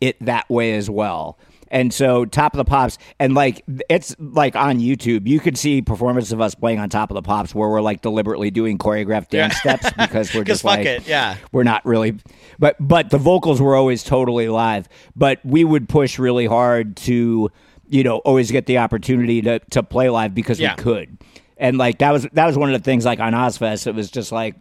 it 0.00 0.16
that 0.24 0.50
way 0.50 0.74
as 0.74 0.90
well. 0.90 1.38
And 1.70 1.94
so 1.94 2.24
Top 2.24 2.52
of 2.54 2.58
the 2.58 2.64
Pops 2.64 2.98
and 3.18 3.34
like 3.34 3.62
it's 3.88 4.16
like 4.18 4.56
on 4.56 4.78
YouTube, 4.80 5.26
you 5.28 5.38
could 5.40 5.56
see 5.56 5.82
performances 5.82 6.32
of 6.32 6.40
us 6.40 6.54
playing 6.54 6.78
on 6.80 6.88
Top 6.88 7.10
of 7.10 7.14
the 7.14 7.22
Pops 7.22 7.54
where 7.54 7.68
we're 7.68 7.80
like 7.80 8.00
deliberately 8.02 8.50
doing 8.50 8.76
choreographed 8.78 9.28
dance 9.28 9.54
Yeah. 9.64 9.76
steps 9.78 9.90
because 9.98 10.34
we're 10.34 10.44
just 10.44 10.64
like 10.64 10.84
it, 10.86 11.06
yeah. 11.06 11.36
we're 11.52 11.62
not 11.62 11.84
really 11.86 12.16
but 12.58 12.76
but 12.80 13.10
the 13.10 13.18
vocals 13.18 13.60
were 13.60 13.76
always 13.76 14.02
totally 14.02 14.48
live. 14.48 14.88
But 15.14 15.38
we 15.44 15.62
would 15.64 15.88
push 15.88 16.18
really 16.18 16.46
hard 16.46 16.96
to 16.98 17.50
you 17.88 18.02
know 18.04 18.18
always 18.18 18.50
get 18.50 18.66
the 18.66 18.78
opportunity 18.78 19.40
to 19.42 19.58
to 19.70 19.82
play 19.82 20.08
live 20.10 20.34
because 20.34 20.58
Yeah. 20.58 20.74
we 20.76 20.82
could. 20.82 21.18
And 21.56 21.78
like 21.78 21.98
that 21.98 22.10
was 22.12 22.26
that 22.32 22.46
was 22.46 22.56
one 22.58 22.72
of 22.72 22.80
the 22.80 22.84
things 22.84 23.04
like 23.04 23.20
on 23.20 23.32
Ozzfest 23.32 23.86
it 23.86 23.94
was 23.94 24.10
just 24.10 24.32
like 24.32 24.56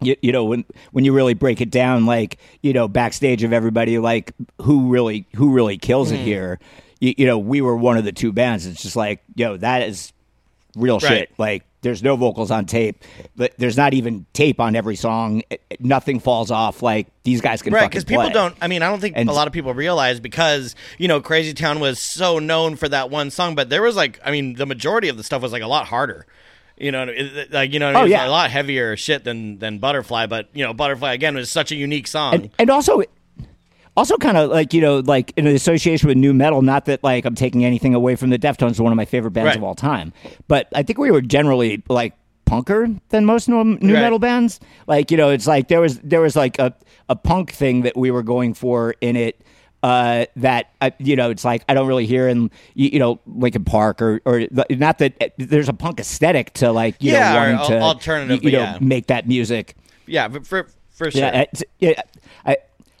you, 0.00 0.16
you 0.22 0.32
know 0.32 0.44
when 0.44 0.64
when 0.92 1.04
you 1.04 1.12
really 1.12 1.34
break 1.34 1.60
it 1.60 1.70
down 1.70 2.06
like 2.06 2.38
you 2.62 2.72
know 2.72 2.88
backstage 2.88 3.42
of 3.42 3.52
everybody 3.52 3.98
like 3.98 4.32
who 4.62 4.88
really 4.88 5.26
who 5.36 5.52
really 5.52 5.78
kills 5.78 6.10
it 6.10 6.16
mm-hmm. 6.16 6.24
here? 6.24 6.60
You, 7.00 7.14
you 7.18 7.26
know 7.26 7.38
we 7.38 7.60
were 7.60 7.76
one 7.76 7.96
of 7.96 8.04
the 8.04 8.12
two 8.12 8.32
bands. 8.32 8.66
It's 8.66 8.82
just 8.82 8.96
like 8.96 9.22
yo 9.34 9.56
that 9.56 9.82
is 9.82 10.12
real 10.76 11.00
shit. 11.00 11.30
Like 11.38 11.64
there's 11.80 12.02
no 12.02 12.16
vocals 12.16 12.50
on 12.50 12.66
tape. 12.66 13.04
But 13.36 13.52
there's 13.56 13.76
not 13.76 13.94
even 13.94 14.26
tape 14.32 14.60
on 14.60 14.74
every 14.74 14.96
song. 14.96 15.42
It- 15.50 15.62
it- 15.70 15.84
nothing 15.84 16.20
falls 16.20 16.50
off. 16.50 16.82
Like 16.82 17.06
these 17.22 17.40
guys 17.40 17.62
can 17.62 17.72
Right, 17.72 17.82
fucking 17.82 17.90
because 17.90 18.04
people 18.04 18.30
don't. 18.30 18.56
I 18.60 18.68
mean, 18.68 18.82
I 18.82 18.88
don't 18.88 19.00
think 19.00 19.16
And- 19.16 19.28
a 19.28 19.32
lot 19.32 19.46
of 19.46 19.52
people 19.52 19.72
realize 19.74 20.20
because 20.20 20.74
you 20.98 21.08
know 21.08 21.20
Crazy 21.20 21.54
Town 21.54 21.80
was 21.80 22.00
so 22.00 22.38
known 22.38 22.76
for 22.76 22.88
that 22.88 23.10
one 23.10 23.30
song, 23.30 23.54
but 23.54 23.70
there 23.70 23.82
was 23.82 23.96
like, 23.96 24.20
I 24.24 24.30
mean, 24.30 24.54
the 24.54 24.66
majority 24.66 25.08
of 25.08 25.16
the 25.16 25.22
stuff 25.24 25.42
was 25.42 25.52
like 25.52 25.62
a 25.62 25.68
lot 25.68 25.86
harder. 25.86 26.26
You 26.80 26.92
know, 26.92 27.02
it- 27.04 27.10
it- 27.36 27.52
like 27.52 27.72
you 27.72 27.78
know, 27.80 27.92
Oh, 27.94 28.00
it 28.00 28.02
was 28.04 28.10
yeah. 28.10 28.26
a 28.26 28.30
lot 28.30 28.50
heavier 28.50 28.96
shit 28.96 29.24
than 29.24 29.58
than 29.58 29.78
Butterfly. 29.78 30.26
But 30.26 30.48
you 30.54 30.64
know, 30.64 30.72
Butterfly 30.74 31.12
again 31.14 31.34
was 31.34 31.50
such 31.50 31.72
a 31.72 31.76
unique 31.76 32.06
song. 32.06 32.34
and, 32.34 32.50
and 32.58 32.70
also 32.70 33.02
also 33.96 34.16
kind 34.16 34.36
of 34.36 34.50
like 34.50 34.72
you 34.72 34.80
know 34.80 34.98
like 35.00 35.32
in 35.36 35.44
the 35.44 35.54
association 35.54 36.06
with 36.08 36.16
nu 36.16 36.32
metal 36.32 36.62
not 36.62 36.84
that 36.84 37.02
like 37.02 37.24
i'm 37.24 37.34
taking 37.34 37.64
anything 37.64 37.94
away 37.94 38.14
from 38.14 38.30
the 38.30 38.38
deftones 38.38 38.78
one 38.78 38.92
of 38.92 38.96
my 38.96 39.04
favorite 39.04 39.32
bands 39.32 39.48
Right. 39.48 39.56
of 39.56 39.64
all 39.64 39.74
time 39.74 40.12
but 40.46 40.68
i 40.72 40.84
think 40.84 40.98
we 41.00 41.10
were 41.10 41.20
generally 41.20 41.82
like 41.88 42.14
punker 42.46 42.98
than 43.08 43.24
most 43.24 43.48
new, 43.48 43.64
new 43.64 43.94
Right. 43.94 44.00
metal 44.00 44.20
bands 44.20 44.60
like 44.86 45.10
you 45.10 45.16
know 45.16 45.30
it's 45.30 45.48
like 45.48 45.66
there 45.66 45.80
was 45.80 45.98
there 45.98 46.20
was 46.20 46.36
like 46.36 46.60
a, 46.60 46.72
a 47.08 47.16
punk 47.16 47.50
thing 47.52 47.82
that 47.82 47.96
we 47.96 48.12
were 48.12 48.22
going 48.22 48.54
for 48.54 48.94
in 49.00 49.16
it 49.16 49.40
uh, 49.82 50.26
that 50.36 50.70
uh, 50.80 50.90
you 50.98 51.16
know, 51.16 51.30
it's 51.30 51.44
like 51.44 51.64
I 51.68 51.74
don't 51.74 51.86
really 51.86 52.06
hear 52.06 52.28
in 52.28 52.50
you, 52.74 52.90
you 52.94 52.98
know 52.98 53.20
Linkin 53.26 53.64
Park 53.64 54.02
or 54.02 54.20
or 54.24 54.46
not 54.70 54.98
that 54.98 55.14
uh, 55.20 55.28
there's 55.38 55.68
a 55.68 55.72
punk 55.72 56.00
aesthetic 56.00 56.52
to 56.54 56.72
like 56.72 56.96
you 57.02 57.12
Yeah, 57.12 57.32
know 57.32 57.36
wanting 57.52 57.66
to 57.78 57.80
alternative, 57.80 58.42
you, 58.42 58.50
you 58.50 58.56
know 58.56 58.64
yeah. 58.64 58.78
make 58.80 59.06
that 59.06 59.28
music. 59.28 59.76
yeah, 60.06 60.28
but 60.28 60.46
for 60.46 60.68
for 60.90 61.10
sure. 61.10 61.44
Yeah, 61.78 62.02
I, 62.44 62.56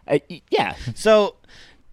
I, 0.06 0.22
yeah. 0.50 0.74
So 0.94 1.34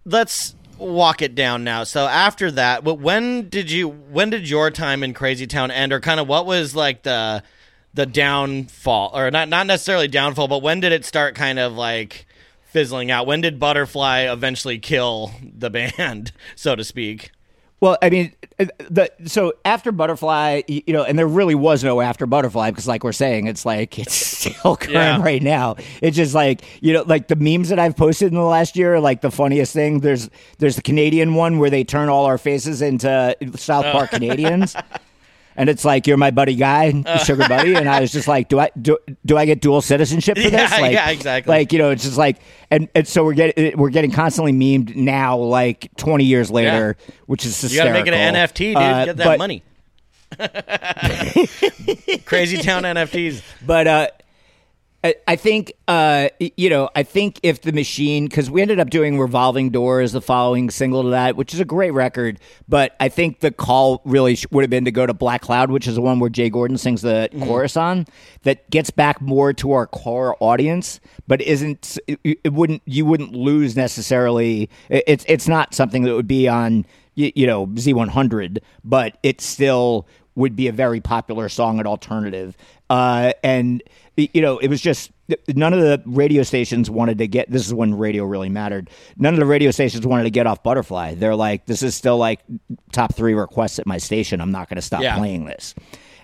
let's 0.04 0.54
walk 0.78 1.20
it 1.22 1.34
down 1.34 1.64
now. 1.64 1.82
So 1.84 2.06
after 2.06 2.50
that, 2.52 2.84
when 2.84 3.48
did 3.48 3.70
you 3.70 3.88
when 3.88 4.30
did 4.30 4.48
your 4.48 4.70
time 4.70 5.02
in 5.02 5.14
Crazy 5.14 5.46
Town 5.46 5.70
end 5.70 5.92
or 5.92 6.00
kind 6.00 6.20
of 6.20 6.28
what 6.28 6.46
was 6.46 6.76
like 6.76 7.02
the 7.02 7.42
the 7.94 8.06
downfall 8.06 9.10
or 9.14 9.30
not 9.30 9.48
not 9.48 9.66
necessarily 9.66 10.06
downfall, 10.06 10.48
but 10.48 10.62
when 10.62 10.80
did 10.80 10.92
it 10.92 11.04
start 11.04 11.34
kind 11.34 11.58
of 11.58 11.72
like 11.72 12.25
fizzling 12.76 13.10
out? 13.10 13.26
When 13.26 13.40
did 13.40 13.58
Butterfly 13.58 14.30
eventually 14.30 14.78
kill 14.78 15.30
the 15.42 15.70
band, 15.70 16.30
so 16.56 16.76
to 16.76 16.84
speak? 16.84 17.30
Well, 17.80 17.96
I 18.02 18.10
mean, 18.10 18.34
uh, 18.58 18.66
the 18.90 19.10
so 19.24 19.54
after 19.64 19.92
Butterfly, 19.92 20.62
you 20.68 20.92
know, 20.92 21.02
and 21.04 21.18
there 21.18 21.26
really 21.26 21.54
was 21.54 21.82
no 21.82 22.02
after 22.02 22.26
Butterfly 22.26 22.70
because, 22.70 22.86
like 22.86 23.02
we're 23.02 23.12
saying, 23.12 23.46
it's 23.46 23.64
like 23.64 23.98
it's 24.02 24.14
still 24.14 24.76
current 24.76 24.92
Yeah. 24.92 25.22
right 25.22 25.42
now. 25.42 25.76
It's 26.02 26.16
just 26.18 26.34
like 26.34 26.64
you 26.82 26.92
know, 26.92 27.02
like 27.06 27.28
the 27.28 27.36
memes 27.36 27.70
that 27.70 27.78
I've 27.78 27.96
posted 27.96 28.28
in 28.28 28.34
the 28.34 28.42
last 28.42 28.76
year, 28.76 28.96
are, 28.96 29.00
like 29.00 29.22
the 29.22 29.30
funniest 29.30 29.72
thing. 29.72 30.00
There's 30.00 30.28
there's 30.58 30.76
the 30.76 30.82
Canadian 30.82 31.34
one 31.34 31.58
where 31.58 31.70
they 31.70 31.82
turn 31.84 32.08
all 32.10 32.26
our 32.26 32.38
faces 32.38 32.82
into 32.82 33.34
South 33.56 33.84
Park 33.86 34.10
Canadians. 34.18 34.74
And 35.56 35.68
it's 35.70 35.84
like 35.84 36.06
you're 36.06 36.16
my 36.16 36.30
buddy 36.30 36.54
guy, 36.54 37.02
sugar 37.24 37.48
buddy, 37.48 37.74
and 37.74 37.88
I 37.88 38.00
was 38.00 38.12
just 38.12 38.28
like, 38.28 38.48
do 38.48 38.58
I 38.60 38.70
do, 38.80 38.98
do 39.24 39.36
I 39.36 39.46
get 39.46 39.60
dual 39.60 39.80
citizenship 39.80 40.36
for 40.36 40.42
Yeah, 40.42 40.50
this? 40.50 40.70
Like, 40.72 40.92
yeah, 40.92 41.10
exactly. 41.10 41.50
Like 41.50 41.72
you 41.72 41.78
know, 41.78 41.90
it's 41.90 42.04
just 42.04 42.18
like, 42.18 42.38
and, 42.70 42.88
and 42.94 43.08
so 43.08 43.24
we're 43.24 43.34
getting 43.34 43.76
we're 43.78 43.90
getting 43.90 44.10
constantly 44.10 44.52
memed 44.52 44.94
now, 44.94 45.36
like 45.38 45.90
20 45.96 46.24
years 46.24 46.50
later, 46.50 46.96
which 47.26 47.44
is 47.46 47.62
You 47.72 47.78
got 47.78 47.84
to 47.84 47.92
make 47.92 48.06
an 48.06 48.14
NFT, 48.14 48.54
dude. 48.56 48.76
Uh, 48.76 49.04
Get 49.06 49.16
that 49.16 49.24
but- 49.24 49.38
money. 49.38 49.62
Crazy 52.24 52.58
Town 52.58 52.82
NFTs. 52.82 53.42
But 53.66 53.86
uh, 53.86 54.08
I, 55.04 55.14
I 55.28 55.36
think 55.36 55.72
uh, 55.86 56.30
you 56.40 56.68
know, 56.68 56.88
I 56.96 57.02
think 57.04 57.38
if 57.44 57.62
the 57.62 57.70
machine, 57.72 58.26
because 58.26 58.50
we 58.50 58.60
ended 58.62 58.80
up 58.80 58.90
doing 58.90 59.20
"Revolving 59.20 59.70
Doors," 59.70 60.12
the 60.12 60.20
following 60.20 60.68
single 60.70 61.04
to 61.04 61.10
that, 61.10 61.36
which 61.36 61.54
is 61.54 61.60
a 61.60 61.64
great 61.64 61.92
record. 61.92 62.40
But 62.68 62.96
I 62.98 63.08
think 63.08 63.40
the 63.40 63.52
call 63.52 64.00
really 64.04 64.34
sh- 64.34 64.46
would 64.50 64.62
have 64.62 64.70
been 64.70 64.84
to 64.86 64.90
go 64.90 65.06
to 65.06 65.14
Black 65.14 65.42
Cloud, 65.42 65.70
which 65.70 65.86
is 65.86 65.94
the 65.94 66.00
one 66.00 66.18
where 66.18 66.30
Jay 66.30 66.50
Gordon 66.50 66.76
sings 66.78 67.02
the 67.02 67.28
chorus 67.44 67.76
on. 67.76 68.06
That 68.42 68.68
gets 68.70 68.90
back 68.90 69.20
more 69.20 69.52
to 69.54 69.72
our 69.72 69.86
core 69.86 70.36
audience, 70.40 70.98
but 71.28 71.40
isn't 71.42 71.98
it, 72.08 72.18
it 72.42 72.52
wouldn't 72.52 72.82
you 72.86 73.06
wouldn't 73.06 73.32
lose 73.32 73.76
necessarily. 73.76 74.68
it- 74.88 75.04
It's 75.06 75.24
it's 75.28 75.46
not 75.46 75.74
something 75.74 76.02
that 76.02 76.14
would 76.14 76.26
be 76.28 76.48
on 76.48 76.84
you 77.14 77.46
know 77.46 77.66
Z100, 77.68 78.58
but 78.84 79.18
it 79.22 79.40
still 79.40 80.06
would 80.36 80.54
be 80.54 80.68
a 80.68 80.72
very 80.72 81.00
popular 81.00 81.48
song 81.48 81.80
at 81.80 81.86
alternative. 81.86 82.56
Uh, 82.88 83.32
and 83.42 83.82
you 84.16 84.40
know, 84.40 84.58
it 84.58 84.68
was 84.68 84.80
just 84.80 85.10
none 85.54 85.72
of 85.74 85.80
the 85.80 86.00
radio 86.06 86.42
stations 86.42 86.88
wanted 86.88 87.18
to 87.18 87.26
get. 87.26 87.50
This 87.50 87.66
is 87.66 87.74
when 87.74 87.98
radio 87.98 88.24
really 88.24 88.48
mattered. 88.48 88.88
None 89.16 89.34
of 89.34 89.40
the 89.40 89.44
radio 89.46 89.70
stations 89.72 90.06
wanted 90.06 90.24
to 90.24 90.30
get 90.30 90.46
off 90.46 90.62
Butterfly. 90.62 91.14
They're 91.16 91.34
like, 91.36 91.66
this 91.66 91.82
is 91.82 91.94
still 91.94 92.16
like 92.16 92.40
top 92.92 93.14
three 93.14 93.34
requests 93.34 93.78
at 93.78 93.86
my 93.86 93.98
station. 93.98 94.40
I'm 94.40 94.52
not 94.52 94.68
going 94.68 94.76
to 94.76 94.82
stop 94.82 95.02
Yeah. 95.02 95.18
playing 95.18 95.46
this. 95.46 95.74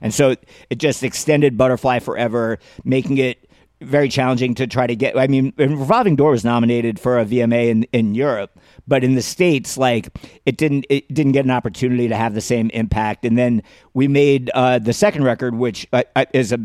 And 0.01 0.15
so 0.15 0.37
it 0.71 0.79
just 0.79 1.03
extended 1.03 1.59
Butterfly 1.59 1.99
forever, 1.99 2.59
making 2.85 3.19
it 3.19 3.49
very 3.83 4.09
challenging 4.09 4.55
to 4.57 4.67
try 4.67 4.87
to 4.87 4.97
get. 4.97 5.17
I 5.17 5.27
mean, 5.27 5.53
Revolving 5.57 6.17
Door 6.17 6.33
was 6.33 6.45
nominated 6.45 6.99
for 6.99 7.19
a 7.19 7.25
VMA 7.25 7.69
in, 7.69 7.83
in 7.93 8.15
Europe, 8.15 8.59
but 8.87 9.05
in 9.05 9.15
the 9.15 9.23
states, 9.23 9.77
like 9.77 10.09
it 10.47 10.57
didn't 10.57 10.87
it 10.89 11.13
didn't 11.13 11.33
get 11.33 11.45
an 11.45 11.51
opportunity 11.51 12.09
to 12.09 12.17
have 12.17 12.35
the 12.35 12.41
same 12.41 12.71
impact. 12.71 13.25
And 13.25 13.37
then 13.37 13.63
we 13.95 14.09
made 14.09 14.51
uh, 14.55 14.79
the 14.79 14.93
second 14.93 15.25
record, 15.25 15.55
which 15.55 15.87
uh, 15.93 16.03
uh, 16.17 16.25
is 16.33 16.53
a 16.53 16.59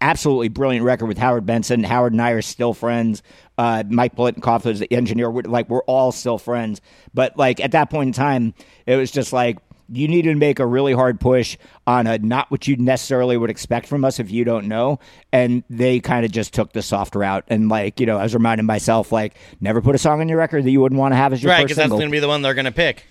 absolutely 0.00 0.48
brilliant 0.48 0.84
record 0.84 1.06
with 1.06 1.18
Howard 1.18 1.46
Benson. 1.46 1.84
Howard 1.84 2.12
and 2.12 2.22
I 2.22 2.30
are 2.30 2.42
still 2.42 2.74
friends. 2.74 3.22
Uh, 3.58 3.84
Mike 3.88 4.16
Plotnikoff 4.16 4.66
is 4.66 4.80
the 4.80 4.92
engineer. 4.92 5.30
We're, 5.30 5.42
like 5.42 5.68
we're 5.68 5.84
all 5.84 6.12
still 6.12 6.38
friends. 6.38 6.80
But 7.14 7.36
like 7.36 7.60
at 7.60 7.72
that 7.72 7.90
point 7.90 8.08
in 8.08 8.12
time, 8.12 8.54
it 8.86 8.96
was 8.96 9.10
just 9.10 9.32
like 9.32 9.58
you 9.92 10.08
need 10.08 10.22
to 10.22 10.34
make 10.34 10.58
a 10.58 10.66
really 10.66 10.92
hard 10.92 11.20
push 11.20 11.56
on 11.86 12.06
a 12.06 12.18
not 12.18 12.50
what 12.50 12.66
you 12.66 12.76
necessarily 12.76 13.36
would 13.36 13.50
expect 13.50 13.86
from 13.86 14.04
us 14.04 14.18
if 14.18 14.30
you 14.30 14.44
don't 14.44 14.66
know. 14.66 14.98
And 15.32 15.62
they 15.68 16.00
kind 16.00 16.24
of 16.24 16.32
just 16.32 16.54
took 16.54 16.72
the 16.72 16.82
soft 16.82 17.14
route. 17.14 17.44
And 17.48 17.68
like, 17.68 18.00
you 18.00 18.06
know, 18.06 18.16
I 18.16 18.22
was 18.22 18.34
reminding 18.34 18.66
myself, 18.66 19.12
like, 19.12 19.34
never 19.60 19.80
put 19.80 19.94
a 19.94 19.98
song 19.98 20.20
on 20.20 20.28
your 20.28 20.38
record 20.38 20.64
that 20.64 20.70
you 20.70 20.80
wouldn't 20.80 20.98
want 20.98 21.12
to 21.12 21.16
have 21.16 21.32
as 21.32 21.42
your 21.42 21.50
Right, 21.50 21.62
first 21.62 21.68
because 21.68 21.76
that's 21.76 21.90
going 21.90 22.06
to 22.06 22.10
be 22.10 22.20
the 22.20 22.28
one 22.28 22.42
they're 22.42 22.54
going 22.54 22.64
to 22.64 22.72
pick. 22.72 23.06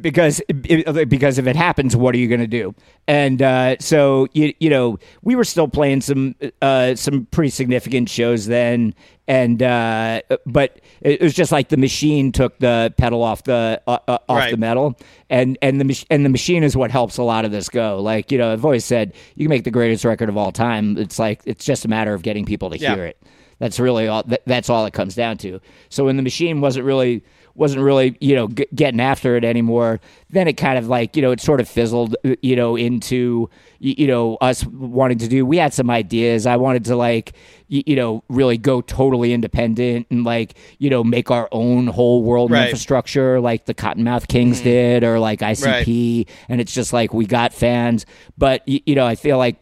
Because 0.00 0.40
because 0.48 1.38
if 1.38 1.46
it 1.46 1.56
happens, 1.56 1.96
what 1.96 2.14
are 2.14 2.18
you 2.18 2.28
going 2.28 2.40
to 2.40 2.46
do? 2.46 2.74
And 3.08 3.42
uh, 3.42 3.76
so 3.80 4.28
you 4.32 4.52
you 4.60 4.70
know 4.70 4.98
we 5.22 5.34
were 5.34 5.44
still 5.44 5.68
playing 5.68 6.00
some 6.02 6.34
uh, 6.62 6.94
some 6.94 7.26
pretty 7.30 7.50
significant 7.50 8.08
shows 8.08 8.46
then, 8.46 8.94
and 9.26 9.62
uh, 9.62 10.22
but 10.46 10.80
it 11.00 11.20
was 11.20 11.34
just 11.34 11.50
like 11.50 11.70
the 11.70 11.76
machine 11.76 12.30
took 12.30 12.58
the 12.60 12.94
pedal 12.98 13.22
off 13.22 13.42
the 13.44 13.80
uh, 13.86 13.98
uh, 14.06 14.18
off 14.28 14.38
Right. 14.38 14.50
the 14.52 14.56
metal, 14.58 14.96
and 15.28 15.58
and 15.62 15.80
the 15.80 16.04
and 16.10 16.24
the 16.24 16.28
machine 16.30 16.62
is 16.62 16.76
what 16.76 16.90
helps 16.90 17.16
a 17.16 17.22
lot 17.22 17.44
of 17.44 17.50
this 17.50 17.68
go. 17.68 18.00
Like 18.00 18.30
you 18.30 18.38
know 18.38 18.52
I've 18.52 18.64
always 18.64 18.84
said 18.84 19.14
you 19.34 19.46
can 19.46 19.50
make 19.50 19.64
the 19.64 19.70
greatest 19.70 20.04
record 20.04 20.28
of 20.28 20.36
all 20.36 20.52
time. 20.52 20.96
It's 20.98 21.18
like 21.18 21.40
it's 21.46 21.64
just 21.64 21.84
a 21.84 21.88
matter 21.88 22.14
of 22.14 22.22
getting 22.22 22.44
people 22.44 22.70
to 22.70 22.78
Yeah. 22.78 22.94
hear 22.94 23.06
it. 23.06 23.20
That's 23.58 23.78
really 23.78 24.08
all. 24.08 24.22
That, 24.22 24.42
that's 24.46 24.70
all 24.70 24.86
it 24.86 24.94
comes 24.94 25.14
down 25.14 25.36
to. 25.38 25.60
So 25.90 26.04
when 26.06 26.16
the 26.16 26.22
machine 26.22 26.62
wasn't 26.62 26.86
really 26.86 27.22
wasn't 27.60 27.82
really 27.82 28.16
you 28.20 28.34
know 28.34 28.48
g- 28.48 28.66
getting 28.74 28.98
after 29.00 29.36
it 29.36 29.44
anymore, 29.44 30.00
then 30.30 30.48
it 30.48 30.54
kind 30.56 30.78
of 30.78 30.88
like 30.88 31.14
you 31.14 31.22
know 31.22 31.30
it 31.30 31.40
sort 31.40 31.60
of 31.60 31.68
fizzled 31.68 32.16
uh, 32.24 32.34
you 32.42 32.56
know 32.56 32.74
into 32.74 33.48
you 33.78 34.06
know 34.08 34.36
us 34.40 34.64
wanting 34.66 35.18
to 35.18 35.28
do. 35.28 35.46
We 35.46 35.58
had 35.58 35.72
some 35.72 35.90
ideas. 35.90 36.46
I 36.46 36.56
wanted 36.56 36.86
to 36.86 36.96
like 36.96 37.34
y- 37.70 37.84
you 37.86 37.94
know 37.96 38.24
really 38.28 38.56
go 38.58 38.80
totally 38.80 39.32
independent 39.32 40.06
and 40.10 40.24
like 40.24 40.56
you 40.78 40.90
know 40.90 41.04
make 41.04 41.30
our 41.30 41.48
own 41.52 41.86
whole 41.86 42.22
world 42.24 42.50
Right. 42.50 42.64
infrastructure 42.64 43.40
like 43.40 43.66
the 43.66 43.74
Kottonmouth 43.74 44.26
Kings 44.26 44.56
mm-hmm. 44.56 44.64
did 44.64 45.04
or 45.04 45.18
like 45.20 45.40
ICP. 45.40 46.26
And 46.48 46.60
it's 46.60 46.72
just 46.74 46.92
like 46.92 47.12
we 47.14 47.26
got 47.26 47.52
fans, 47.52 48.06
but 48.38 48.62
y- 48.66 48.82
you 48.86 48.94
know 48.94 49.06
I 49.06 49.14
feel 49.14 49.36
like 49.38 49.56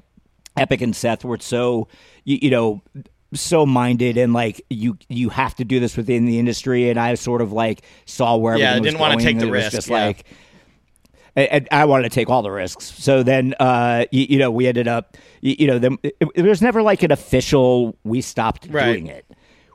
Epic 0.56 0.80
and 0.80 0.94
Seth 0.96 1.24
were 1.24 1.38
so 1.40 1.88
you, 2.24 2.38
you 2.42 2.50
know 2.50 2.82
so 3.34 3.66
minded 3.66 4.16
and 4.16 4.32
like 4.32 4.60
you 4.70 4.96
you 5.08 5.28
have 5.28 5.54
to 5.56 5.64
do 5.64 5.80
this 5.80 5.96
within 5.96 6.24
the 6.24 6.38
industry 6.38 6.88
and 6.88 6.98
I 6.98 7.14
sort 7.14 7.42
of 7.42 7.52
like 7.52 7.82
saw 8.06 8.36
where 8.36 8.56
Yeah, 8.56 8.74
was 8.74 8.82
didn't 8.82 9.00
wanna 9.00 9.16
take 9.16 9.38
the 9.38 9.42
and 9.46 9.48
it 9.48 9.50
was 9.50 9.64
risk, 9.64 9.72
just 9.72 9.88
yeah. 9.88 10.06
like 10.06 10.24
and- 11.36 11.68
I 11.70 11.84
wanted 11.84 12.04
to 12.04 12.08
take 12.10 12.28
all 12.30 12.42
the 12.42 12.50
risks. 12.50 12.84
So 12.98 13.22
then, 13.22 13.54
uh, 13.60 14.06
you, 14.10 14.26
you 14.30 14.38
know, 14.40 14.50
we 14.50 14.66
ended 14.66 14.88
up, 14.88 15.16
you, 15.40 15.54
you 15.60 15.66
know, 15.68 15.78
then 15.78 15.96
it 16.02 16.42
was 16.42 16.60
never 16.60 16.82
like 16.82 17.04
an 17.04 17.12
official. 17.12 17.96
We 18.02 18.22
stopped 18.22 18.66
Right. 18.70 18.86
doing 18.92 19.06
it. 19.06 19.24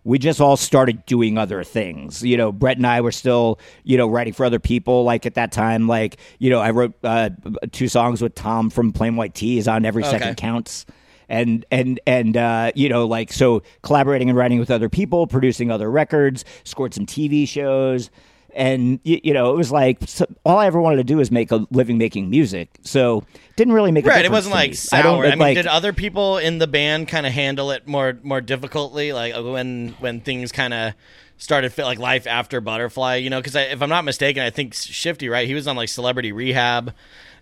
We 0.04 0.20
just 0.20 0.42
all 0.42 0.58
started 0.58 1.06
doing 1.06 1.38
other 1.38 1.64
things. 1.64 2.22
You 2.22 2.36
know, 2.36 2.52
Brett 2.52 2.76
and 2.76 2.86
I 2.86 3.00
were 3.00 3.14
still, 3.14 3.60
you 3.86 3.98
know, 3.98 4.08
writing 4.10 4.34
for 4.34 4.46
other 4.46 4.60
people. 4.60 5.06
Like 5.06 5.26
at 5.26 5.36
that 5.36 5.54
time, 5.54 5.88
like 5.88 6.18
you 6.40 6.50
know, 6.50 6.60
I 6.60 6.72
wrote 6.72 6.96
uh, 7.06 7.30
two 7.72 7.88
songs 7.88 8.22
with 8.22 8.36
Tom 8.36 8.70
from 8.70 8.92
Plain 8.92 9.16
White 9.16 9.34
T's 9.34 9.66
on 9.66 9.86
Every 9.86 10.04
Okay. 10.04 10.12
Second 10.18 10.36
Counts. 10.36 10.86
And 11.34 11.65
and 11.72 11.99
and 12.05 12.38
uh, 12.38 12.72
you 12.76 12.89
know, 12.89 13.07
like 13.07 13.34
so, 13.34 13.64
collaborating 13.81 14.30
and 14.30 14.38
writing 14.38 14.60
with 14.60 14.69
other 14.69 14.88
people, 14.88 15.26
producing 15.26 15.72
other 15.72 15.89
records, 15.89 16.45
scored 16.64 16.93
some 16.93 17.07
TV 17.07 17.47
shows, 17.47 18.11
and 18.55 18.99
you, 19.03 19.19
you 19.23 19.34
know 19.34 19.51
it 19.51 19.57
was 19.57 19.72
like 19.72 19.97
so, 20.05 20.27
all 20.45 20.60
I 20.60 20.68
ever 20.68 20.80
wanted 20.80 20.97
to 20.97 21.03
do 21.03 21.18
was 21.18 21.31
make 21.31 21.51
a 21.51 21.65
living 21.72 21.97
making 21.97 22.30
music. 22.30 22.69
So 22.84 23.23
didn't 23.55 23.73
really 23.73 23.91
make 23.91 24.05
Right, 24.05 24.23
it 24.23 24.30
wasn't 24.31 24.53
like 24.53 24.76
sour. 24.76 24.95
I 24.95 24.99
I, 24.99 25.01
don't 25.01 25.30
mean, 25.31 25.39
like 25.39 25.55
did 25.55 25.65
other 25.65 25.91
people 25.91 26.38
in 26.38 26.60
the 26.60 26.68
band 26.68 27.07
kind 27.07 27.26
of 27.26 27.34
handle 27.34 27.72
it 27.72 27.88
more 27.88 28.19
more 28.22 28.39
difficultly? 28.39 29.11
Like 29.11 29.35
uh, 29.35 29.41
when 29.41 29.95
when 29.99 30.22
things 30.22 30.51
kind 30.51 30.72
of 30.72 30.93
started 31.38 31.77
like 31.77 31.99
life 31.99 32.27
after 32.27 32.61
Butterfly, 32.61 33.15
you 33.15 33.30
know? 33.30 33.39
Because 33.39 33.55
if 33.55 33.81
I'm 33.81 33.89
not 33.89 34.05
mistaken, 34.05 34.43
I 34.43 34.49
think 34.49 34.73
Shifty, 34.73 35.30
right? 35.30 35.47
He 35.47 35.53
was 35.53 35.68
on 35.68 35.76
like 35.76 35.89
Celebrity 35.89 36.31
Rehab. 36.31 36.93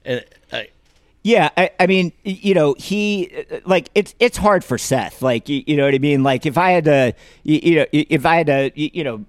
Uh, 0.06 0.20
uh, 0.52 0.64
Yeah, 1.24 1.50
I, 1.56 1.70
I 1.80 1.88
mean, 1.88 2.14
you 2.24 2.56
know, 2.56 2.74
he 2.80 3.32
uh, 3.52 3.60
like 3.66 3.90
it's 3.94 4.16
it's 4.20 4.38
hard 4.38 4.64
for 4.64 4.78
Seth. 4.78 5.22
Like, 5.22 5.48
you, 5.50 5.64
you 5.68 5.78
know 5.78 5.86
what 5.86 5.94
I 5.94 6.00
mean? 6.00 6.24
Like, 6.24 6.46
if 6.48 6.58
I 6.58 6.72
had 6.72 6.86
to, 6.86 7.14
you, 7.44 7.60
you 7.62 7.76
know, 7.76 7.86
if 7.92 8.26
I 8.26 8.38
had 8.38 8.48
to, 8.48 8.72
you, 8.76 8.90
you 8.94 9.04
know, 9.04 9.26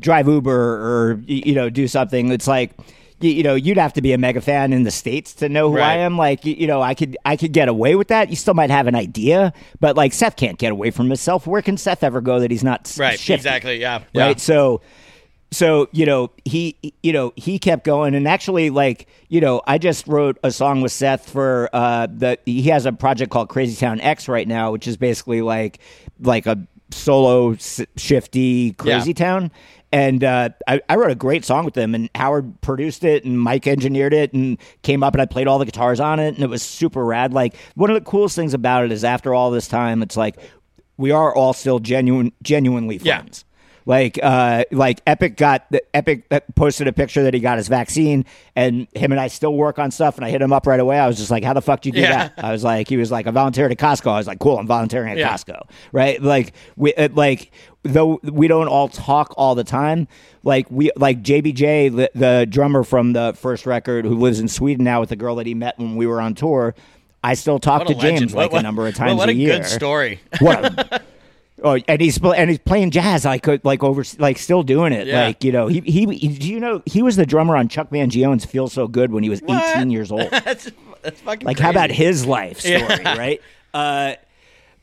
drive 0.00 0.26
Uber 0.26 0.52
or 0.52 1.20
you 1.26 1.54
know 1.54 1.70
do 1.70 1.88
something, 1.88 2.30
it's 2.32 2.46
like. 2.46 2.72
You, 3.20 3.30
you 3.30 3.42
know, 3.44 3.54
you'd 3.54 3.78
have 3.78 3.92
to 3.92 4.02
be 4.02 4.12
a 4.12 4.18
mega 4.18 4.40
fan 4.40 4.72
in 4.72 4.82
the 4.82 4.90
states 4.90 5.34
to 5.34 5.48
know 5.48 5.70
who 5.70 5.78
I 5.78 5.94
am. 5.98 6.18
Like, 6.18 6.44
you, 6.44 6.54
you 6.54 6.66
know, 6.66 6.82
I 6.82 6.94
could, 6.94 7.16
I 7.24 7.36
could 7.36 7.52
get 7.52 7.68
away 7.68 7.94
with 7.94 8.08
that. 8.08 8.28
You 8.28 8.34
still 8.34 8.54
might 8.54 8.70
have 8.70 8.88
an 8.88 8.96
idea, 8.96 9.52
but 9.78 9.96
like 9.96 10.12
Seth 10.12 10.34
can't 10.34 10.58
get 10.58 10.72
away 10.72 10.90
from 10.90 11.06
himself. 11.06 11.46
Where 11.46 11.62
can 11.62 11.76
Seth 11.76 12.02
ever 12.02 12.20
go 12.20 12.40
that 12.40 12.50
he's 12.50 12.64
not 12.64 12.92
right, 12.98 13.18
shifty? 13.18 13.34
exactly. 13.34 13.80
Yeah, 13.80 13.98
right 13.98 14.30
yeah. 14.30 14.34
so 14.34 14.82
so 15.54 15.88
you 15.92 16.04
know 16.06 16.30
he 16.44 16.76
you 17.02 17.12
know 17.12 17.32
he 17.36 17.58
kept 17.58 17.84
going 17.84 18.14
and 18.14 18.26
actually 18.26 18.70
like 18.70 19.06
you 19.28 19.40
know 19.40 19.60
i 19.66 19.78
just 19.78 20.06
wrote 20.08 20.38
a 20.42 20.50
song 20.50 20.80
with 20.80 20.90
seth 20.92 21.28
for 21.30 21.68
uh 21.72 22.06
the 22.10 22.38
he 22.44 22.62
has 22.62 22.86
a 22.86 22.92
project 22.92 23.30
called 23.30 23.48
crazy 23.48 23.76
town 23.76 24.00
x 24.00 24.26
right 24.28 24.48
now 24.48 24.72
which 24.72 24.86
is 24.88 24.96
basically 24.96 25.42
like 25.42 25.78
like 26.20 26.46
a 26.46 26.58
solo 26.90 27.52
s- 27.52 27.80
shifty 27.96 28.72
crazy 28.72 29.10
Yeah. 29.10 29.14
town 29.24 29.50
and 29.92 30.24
uh, 30.24 30.48
I, 30.66 30.80
I 30.88 30.96
wrote 30.96 31.12
a 31.12 31.14
great 31.14 31.44
song 31.44 31.64
with 31.64 31.74
them, 31.74 31.94
and 31.94 32.10
Howard 32.16 32.60
produced 32.62 33.04
it, 33.04 33.24
and 33.24 33.38
Mike 33.40 33.68
engineered 33.68 34.12
it, 34.12 34.32
and 34.32 34.58
came 34.82 35.04
up, 35.04 35.14
and 35.14 35.22
I 35.22 35.26
played 35.26 35.46
all 35.46 35.60
the 35.60 35.64
guitars 35.66 36.00
on 36.00 36.18
it, 36.18 36.34
and 36.34 36.42
it 36.42 36.48
was 36.50 36.62
super 36.64 37.04
rad. 37.04 37.32
Like 37.32 37.54
one 37.76 37.90
of 37.90 37.94
the 37.94 38.00
coolest 38.00 38.34
things 38.34 38.54
about 38.54 38.84
it 38.84 38.90
is, 38.90 39.04
after 39.04 39.32
all 39.32 39.52
this 39.52 39.68
time, 39.68 40.02
it's 40.02 40.16
like 40.16 40.34
we 40.96 41.12
are 41.12 41.32
all 41.32 41.52
still 41.52 41.78
genuine, 41.78 42.32
genuinely 42.42 42.96
Yeah. 43.04 43.22
Like, 43.86 44.18
uh, 44.22 44.64
like 44.70 45.02
Epic 45.06 45.36
got 45.36 45.70
the 45.70 45.82
Epic 45.94 46.24
uh, 46.30 46.40
posted 46.56 46.88
a 46.88 46.92
picture 46.92 47.22
that 47.24 47.34
he 47.34 47.40
got 47.40 47.58
his 47.58 47.68
vaccine, 47.68 48.24
and 48.56 48.86
him 48.94 49.12
and 49.12 49.20
I 49.20 49.28
still 49.28 49.54
work 49.54 49.78
on 49.78 49.90
stuff. 49.90 50.16
And 50.16 50.24
I 50.24 50.30
hit 50.30 50.40
him 50.40 50.52
up 50.54 50.66
right 50.66 50.80
away. 50.80 50.98
I 50.98 51.06
was 51.06 51.18
just 51.18 51.30
like, 51.30 51.44
"How 51.44 51.52
the 51.52 51.60
fuck 51.60 51.82
did 51.82 51.94
you 51.94 52.00
do 52.00 52.08
Yeah. 52.08 52.28
that?" 52.28 52.44
I 52.44 52.52
was 52.52 52.64
like, 52.64 52.88
"He 52.88 52.96
was 52.96 53.10
like, 53.10 53.26
I 53.26 53.30
volunteered 53.30 53.70
at 53.72 53.78
Costco." 53.78 54.10
I 54.10 54.16
was 54.16 54.26
like, 54.26 54.38
"Cool, 54.38 54.58
I'm 54.58 54.66
volunteering 54.66 55.10
at 55.12 55.18
Yeah. 55.18 55.32
Costco." 55.34 55.68
Right? 55.92 56.20
Like, 56.22 56.54
we 56.76 56.94
uh, 56.94 57.10
like 57.12 57.52
though 57.82 58.20
we 58.22 58.48
don't 58.48 58.68
all 58.68 58.88
talk 58.88 59.34
all 59.36 59.54
the 59.54 59.64
time. 59.64 60.08
Like 60.42 60.66
we 60.70 60.90
like 60.96 61.22
JBJ, 61.22 61.94
the, 61.94 62.10
the 62.14 62.46
drummer 62.48 62.84
from 62.84 63.12
the 63.12 63.34
first 63.36 63.66
record, 63.66 64.06
who 64.06 64.14
lives 64.18 64.40
in 64.40 64.48
Sweden 64.48 64.84
now 64.84 65.00
with 65.00 65.10
the 65.10 65.16
girl 65.16 65.36
that 65.36 65.46
he 65.46 65.54
met 65.54 65.78
when 65.78 65.96
we 65.96 66.06
were 66.06 66.22
on 66.22 66.34
tour. 66.34 66.74
I 67.22 67.34
still 67.34 67.58
talk 67.58 67.86
to 67.86 67.92
a 67.92 67.96
legend. 67.96 68.18
James 68.18 68.34
like 68.34 68.52
What- 68.52 68.60
a 68.60 68.62
number 68.62 68.82
of 68.86 68.94
what- 68.94 68.96
times 69.06 69.18
What 69.18 69.28
a, 69.28 69.32
a 69.32 69.34
year. 69.34 69.58
good 69.58 69.66
story. 69.66 70.20
What? 70.40 70.64
a- 70.64 71.02
oh, 71.64 71.78
and 71.88 72.00
he's 72.00 72.18
and 72.22 72.48
he's 72.50 72.58
playing 72.60 72.90
jazz 72.92 73.26
I 73.26 73.38
could 73.38 73.64
like 73.64 73.82
over 73.82 74.04
like 74.18 74.38
still 74.38 74.62
doing 74.62 74.92
it. 74.92 75.06
Yeah. 75.08 75.24
Like 75.26 75.42
you 75.42 75.50
know, 75.50 75.66
he, 75.66 75.80
he 75.80 76.06
he 76.14 76.28
do 76.38 76.48
you 76.48 76.60
know 76.60 76.82
he 76.86 77.02
was 77.02 77.16
the 77.16 77.26
drummer 77.26 77.56
on 77.56 77.68
Chuck 77.68 77.90
Mangione's 77.90 78.44
"Feel 78.44 78.68
So 78.68 78.86
Good" 78.86 79.10
when 79.12 79.22
he 79.24 79.30
was 79.30 79.40
What? 79.42 79.64
eighteen 79.76 79.90
years 79.90 80.12
old. 80.12 80.30
that's 80.30 80.70
that's 81.02 81.20
fucking 81.22 81.46
like, 81.46 81.58
how 81.58 81.70
about 81.70 81.90
his 81.90 82.24
life 82.26 82.60
story, 82.60 82.76
Yeah. 82.78 83.18
right? 83.18 83.40
Uh, 83.74 84.14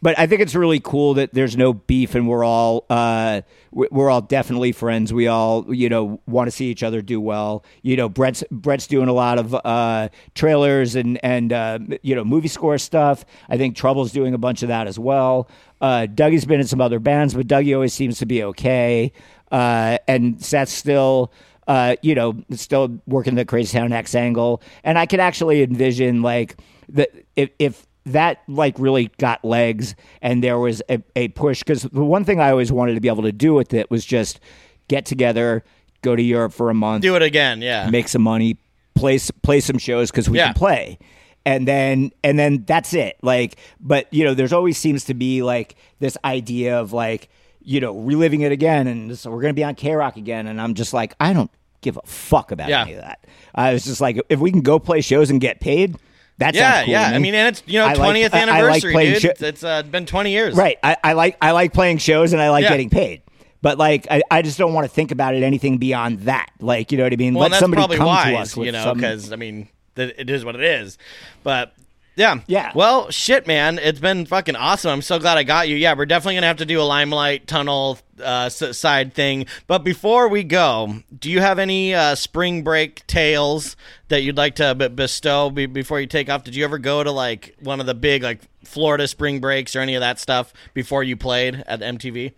but 0.01 0.17
I 0.17 0.25
think 0.27 0.41
it's 0.41 0.55
really 0.55 0.79
cool 0.79 1.13
that 1.15 1.33
there's 1.33 1.55
no 1.55 1.73
beef 1.73 2.15
and 2.15 2.27
we're 2.27 2.43
all 2.43 2.85
uh, 2.89 3.41
we- 3.71 3.87
we're 3.91 4.09
all 4.09 4.21
definitely 4.21 4.71
friends. 4.71 5.13
We 5.13 5.27
all 5.27 5.73
you 5.73 5.89
know 5.89 6.21
want 6.27 6.47
to 6.47 6.51
see 6.51 6.67
each 6.69 6.83
other 6.83 7.01
do 7.01 7.19
well. 7.21 7.63
You 7.81 7.95
know, 7.97 8.09
Brett's 8.09 8.43
Brett's 8.51 8.87
doing 8.87 9.07
a 9.09 9.13
lot 9.13 9.37
of 9.39 9.53
uh, 9.53 10.09
trailers 10.35 10.95
and 10.95 11.19
and 11.23 11.53
uh, 11.53 11.79
you 12.01 12.15
know 12.15 12.23
movie 12.23 12.47
score 12.47 12.77
stuff. 12.77 13.25
I 13.49 13.57
think 13.57 13.75
Trouble's 13.75 14.11
doing 14.11 14.33
a 14.33 14.37
bunch 14.39 14.63
of 14.63 14.69
that 14.69 14.87
as 14.87 14.97
well. 14.97 15.49
Uh, 15.79 16.07
Dougie's 16.13 16.45
been 16.45 16.59
in 16.59 16.67
some 16.67 16.81
other 16.81 16.99
bands, 16.99 17.33
but 17.33 17.47
Dougie 17.47 17.73
always 17.75 17.93
seems 17.93 18.19
to 18.19 18.25
be 18.25 18.43
okay. 18.43 19.11
Uh, 19.51 19.97
and 20.07 20.43
Seth's 20.43 20.71
still 20.71 21.31
uh, 21.67 21.95
you 22.01 22.15
know, 22.15 22.35
still 22.51 22.99
working 23.05 23.35
the 23.35 23.45
Crazy 23.45 23.77
Town 23.77 23.93
X 23.93 24.15
angle, 24.15 24.61
and 24.83 24.97
I 24.97 25.05
could 25.05 25.19
actually 25.19 25.61
envision 25.61 26.21
like 26.21 26.57
that 26.89 27.11
if 27.35 27.51
if 27.59 27.85
that 28.05 28.39
like 28.47 28.75
really 28.79 29.11
got 29.19 29.43
legs 29.45 29.95
and 30.21 30.43
there 30.43 30.57
was 30.57 30.81
a, 30.89 31.01
a 31.15 31.27
push 31.29 31.59
because 31.59 31.83
the 31.83 32.03
one 32.03 32.23
thing 32.25 32.39
I 32.39 32.49
always 32.49 32.71
wanted 32.71 32.95
to 32.95 33.01
be 33.01 33.07
able 33.07 33.23
to 33.23 33.31
do 33.31 33.53
with 33.53 33.73
it 33.73 33.91
was 33.91 34.03
just 34.05 34.39
get 34.87 35.05
together, 35.05 35.63
go 36.01 36.15
to 36.15 36.21
Europe 36.21 36.53
for 36.53 36.69
a 36.69 36.73
month, 36.73 37.03
Do 37.03 37.15
it 37.15 37.21
again, 37.21 37.61
yeah. 37.61 37.89
make 37.89 38.07
some 38.07 38.23
money, 38.23 38.57
play 38.95 39.19
play 39.43 39.59
some 39.59 39.77
shows 39.77 40.09
because 40.11 40.29
we 40.29 40.37
Yeah. 40.39 40.47
can 40.47 40.53
play, 40.55 40.97
and 41.45 41.67
then 41.67 42.11
and 42.23 42.39
then 42.39 42.63
that's 42.65 42.93
it. 42.93 43.17
Like, 43.21 43.57
but 43.79 44.11
you 44.11 44.23
know, 44.23 44.33
there's 44.33 44.53
always 44.53 44.77
seems 44.77 45.05
to 45.05 45.13
be 45.13 45.43
like 45.43 45.75
this 45.99 46.17
idea 46.25 46.79
of 46.79 46.93
like 46.93 47.29
you 47.63 47.79
know 47.79 47.93
reliving 47.99 48.41
it 48.41 48.51
again, 48.51 48.87
and 48.87 49.17
so 49.17 49.29
we're 49.29 49.41
gonna 49.41 49.53
be 49.53 49.63
on 49.63 49.75
K 49.75 49.93
Rock 49.93 50.17
again, 50.17 50.47
and 50.47 50.59
I'm 50.59 50.73
just 50.73 50.91
like, 50.93 51.13
I 51.19 51.33
don't 51.33 51.51
give 51.81 51.97
a 51.97 52.01
fuck 52.07 52.51
about 52.51 52.69
Yeah. 52.69 52.81
any 52.81 52.93
of 52.93 53.01
that. 53.01 53.25
I 53.53 53.73
was 53.73 53.83
just 53.85 54.01
like, 54.01 54.19
if 54.29 54.39
we 54.39 54.51
can 54.51 54.61
go 54.61 54.77
play 54.79 55.01
shows 55.01 55.29
and 55.29 55.39
get 55.39 55.59
paid, 55.59 55.95
that 56.41 56.53
yeah, 56.55 56.73
sounds 56.73 56.85
cool. 56.85 56.91
yeah. 56.91 57.11
I 57.13 57.18
mean, 57.19 57.34
and 57.34 57.47
it's 57.47 57.63
you 57.65 57.80
know 57.80 57.85
like- 57.85 57.95
twentieth 57.97 58.34
like 58.34 58.41
anniversary, 58.47 58.91
playing 58.93 59.13
dude. 59.13 59.22
sho- 59.22 59.47
it's 59.47 59.63
uh, 59.63 59.77
it's 59.81 59.89
been 59.89 60.05
twenty 60.05 60.31
years, 60.31 60.55
Right. 60.55 60.77
I, 60.84 60.97
I 61.03 61.13
like 61.13 61.38
I 61.41 61.51
like 61.51 61.73
playing 61.73 61.97
shows 61.99 62.34
and 62.34 62.41
I 62.41 62.49
like 62.51 62.63
Yeah. 62.63 62.69
getting 62.69 62.89
paid. 62.89 63.22
But 63.63 63.77
like 63.77 64.07
I, 64.09 64.22
I 64.31 64.41
just 64.41 64.57
don't 64.57 64.73
want 64.73 64.85
to 64.88 64.93
think 64.93 65.11
about 65.11 65.35
it 65.35 65.43
anything 65.43 65.77
beyond 65.77 66.22
that. 66.22 66.49
Like 66.59 66.91
you 66.91 66.97
know 66.97 67.03
what 67.05 67.13
I 67.13 67.15
mean? 67.15 67.34
Well, 67.35 67.43
Let 67.43 67.49
that's 67.51 67.59
somebody 67.61 67.80
probably 67.81 67.97
come 67.97 68.07
wise, 68.07 68.26
to 68.34 68.38
us 68.38 68.57
with 68.57 68.65
you 68.65 68.72
know, 68.72 68.84
some- 68.84 68.97
because 68.97 69.31
I 69.31 69.35
mean, 69.35 69.68
th- 69.95 70.15
it 70.18 70.30
is 70.30 70.43
what 70.43 70.55
it 70.55 70.63
is. 70.63 70.97
But 71.43 71.73
yeah, 72.15 72.41
Yeah. 72.47 72.71
Well, 72.75 73.09
shit, 73.09 73.47
man, 73.47 73.79
it's 73.79 73.99
been 73.99 74.25
fucking 74.25 74.55
awesome. 74.55 74.91
I'm 74.91 75.01
so 75.01 75.17
glad 75.19 75.38
I 75.38 75.43
got 75.43 75.67
you. 75.69 75.75
Yeah, 75.75 75.93
we're 75.95 76.05
definitely 76.05 76.35
gonna 76.35 76.47
have 76.47 76.57
to 76.57 76.65
do 76.65 76.81
a 76.81 76.83
limelight 76.83 77.47
tunnel 77.47 77.97
uh, 78.21 78.49
side 78.49 79.13
thing. 79.13 79.45
But 79.67 79.83
before 79.83 80.27
we 80.27 80.43
go, 80.43 80.95
do 81.17 81.31
you 81.31 81.39
have 81.39 81.57
any 81.57 81.93
uh, 81.95 82.15
spring 82.15 82.63
break 82.63 83.05
tales 83.07 83.75
that 84.09 84.21
you'd 84.23 84.38
like 84.38 84.55
to 84.55 84.75
b- 84.75 84.89
bestow 84.89 85.49
be- 85.49 85.65
before 85.65 85.99
you 85.99 86.07
take 86.07 86.29
off? 86.29 86.43
Did 86.43 86.55
you 86.55 86.63
ever 86.63 86.77
go 86.77 87.03
to 87.03 87.11
like 87.11 87.55
one 87.61 87.79
of 87.79 87.85
the 87.85 87.95
big 87.95 88.23
like 88.23 88.41
Florida 88.63 89.07
spring 89.07 89.39
breaks 89.39 89.75
or 89.75 89.79
any 89.79 89.95
of 89.95 90.01
that 90.01 90.19
stuff 90.19 90.53
before 90.73 91.03
you 91.03 91.15
played 91.17 91.63
at 91.65 91.79
MTV? 91.79 92.33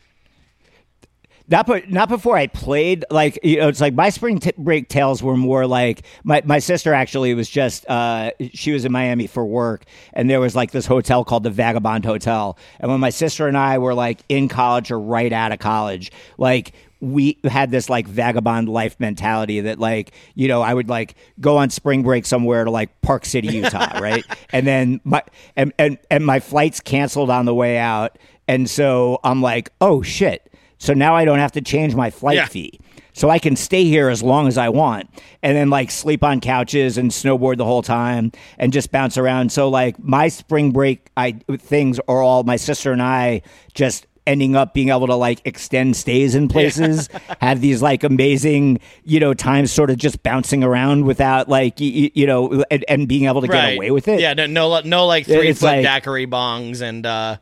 Not, 1.50 1.68
but 1.68 1.90
not 1.90 2.08
before 2.08 2.38
I 2.38 2.48
played. 2.48 3.04
Like 3.10 3.38
you 3.44 3.58
know, 3.58 3.68
it's 3.68 3.82
like 3.82 3.94
my 3.94 4.10
spring 4.10 4.40
t- 4.40 4.54
break 4.58 4.88
tales 4.88 5.22
were 5.22 5.36
more 5.36 5.68
like 5.68 6.04
my 6.24 6.42
my 6.46 6.60
sister 6.60 6.94
actually 6.94 7.34
was 7.34 7.50
just 7.50 7.86
uh, 7.90 8.32
she 8.54 8.72
was 8.72 8.86
in 8.86 8.92
Miami 8.94 9.28
for 9.28 9.46
work, 9.46 9.84
and 10.14 10.30
there 10.30 10.40
was 10.40 10.56
like 10.56 10.72
this 10.72 10.86
hotel 10.86 11.26
called 11.26 11.44
the 11.44 11.50
Vagabond 11.50 12.06
Hotel. 12.06 12.58
And 12.80 12.90
when 12.90 13.02
my 13.02 13.10
sister 13.10 13.48
and 13.48 13.58
I 13.58 13.78
were 13.78 13.94
like 13.94 14.22
in 14.30 14.48
college 14.48 14.90
or 14.90 15.00
right 15.00 15.34
out 15.34 15.52
of 15.52 15.60
college, 15.60 16.14
like 16.38 16.74
we 17.02 17.38
had 17.44 17.70
this 17.70 17.90
like 17.90 18.08
vagabond 18.08 18.70
life 18.70 18.98
mentality 18.98 19.60
that 19.60 19.78
like 19.78 20.14
you 20.36 20.48
know 20.48 20.62
I 20.62 20.74
would 20.74 20.88
like 20.88 21.16
go 21.42 21.58
on 21.58 21.70
spring 21.70 22.04
break 22.04 22.26
somewhere 22.26 22.64
to 22.64 22.72
like 22.72 23.02
Park 23.02 23.26
City, 23.26 23.50
Utah, 23.50 24.00
right? 24.00 24.26
And 24.54 24.66
then 24.66 25.02
my 25.04 25.22
and 25.58 25.74
and 25.78 25.98
and 26.10 26.26
my 26.26 26.40
flights 26.40 26.80
canceled 26.80 27.30
on 27.30 27.44
the 27.46 27.54
way 27.54 27.78
out, 27.78 28.18
and 28.48 28.70
so 28.70 29.20
I'm 29.26 29.42
like, 29.42 29.72
oh 29.82 30.02
shit. 30.02 30.50
So 30.84 30.94
now 30.94 31.16
I 31.16 31.24
don't 31.24 31.40
have 31.40 31.54
to 31.54 31.62
change 31.62 31.96
my 31.96 32.10
flight 32.10 32.36
Yeah. 32.36 32.46
fee. 32.46 32.78
So 33.14 33.30
I 33.30 33.40
can 33.40 33.56
stay 33.56 33.86
here 33.86 34.10
as 34.10 34.22
long 34.22 34.48
as 34.50 34.58
I 34.58 34.68
want 34.70 35.08
and 35.42 35.56
then 35.56 35.70
like 35.70 35.92
sleep 35.92 36.24
on 36.24 36.42
couches 36.42 36.98
and 36.98 37.10
snowboard 37.10 37.56
the 37.58 37.64
whole 37.64 37.82
time 37.84 38.32
and 38.58 38.74
just 38.74 38.92
bounce 38.92 39.18
around. 39.18 39.52
So 39.52 39.70
like 39.70 39.98
my 40.04 40.28
spring 40.28 40.72
break 40.72 41.10
I 41.16 41.34
things 41.58 42.00
are 42.10 42.22
all 42.22 42.44
my 42.44 42.58
sister 42.58 42.92
and 42.92 43.02
I 43.02 43.44
just 43.74 44.08
ending 44.28 44.56
up 44.58 44.74
being 44.74 44.90
able 44.90 45.06
to 45.08 45.16
like 45.16 45.40
extend 45.46 45.96
stays 45.96 46.34
in 46.36 46.48
places, 46.50 47.08
have 47.40 47.62
these 47.62 47.82
like 47.82 48.04
amazing, 48.04 48.80
you 49.06 49.20
know, 49.22 49.34
times 49.34 49.72
sort 49.72 49.90
of 49.90 49.98
just 49.98 50.22
bouncing 50.24 50.64
around 50.66 51.06
without 51.06 51.48
like 51.48 51.80
you, 51.80 52.10
you 52.14 52.26
know 52.28 52.64
and, 52.72 52.84
and 52.90 53.08
being 53.08 53.26
able 53.26 53.40
to 53.42 53.48
get 53.48 53.76
away 53.76 53.92
with 53.92 54.08
it. 54.10 54.20
Yeah, 54.20 54.34
no, 54.34 54.48
no, 54.48 54.82
no 54.82 55.06
like 55.06 55.26
three 55.28 55.48
It's 55.50 55.60
foot 55.62 55.68
like- 55.68 55.84
daiquiri 55.84 56.26
bongs 56.28 56.82
and 56.82 57.06
uh, 57.06 57.38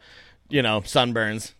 you 0.49 0.61
know 0.61 0.81
sunburns. 0.81 1.53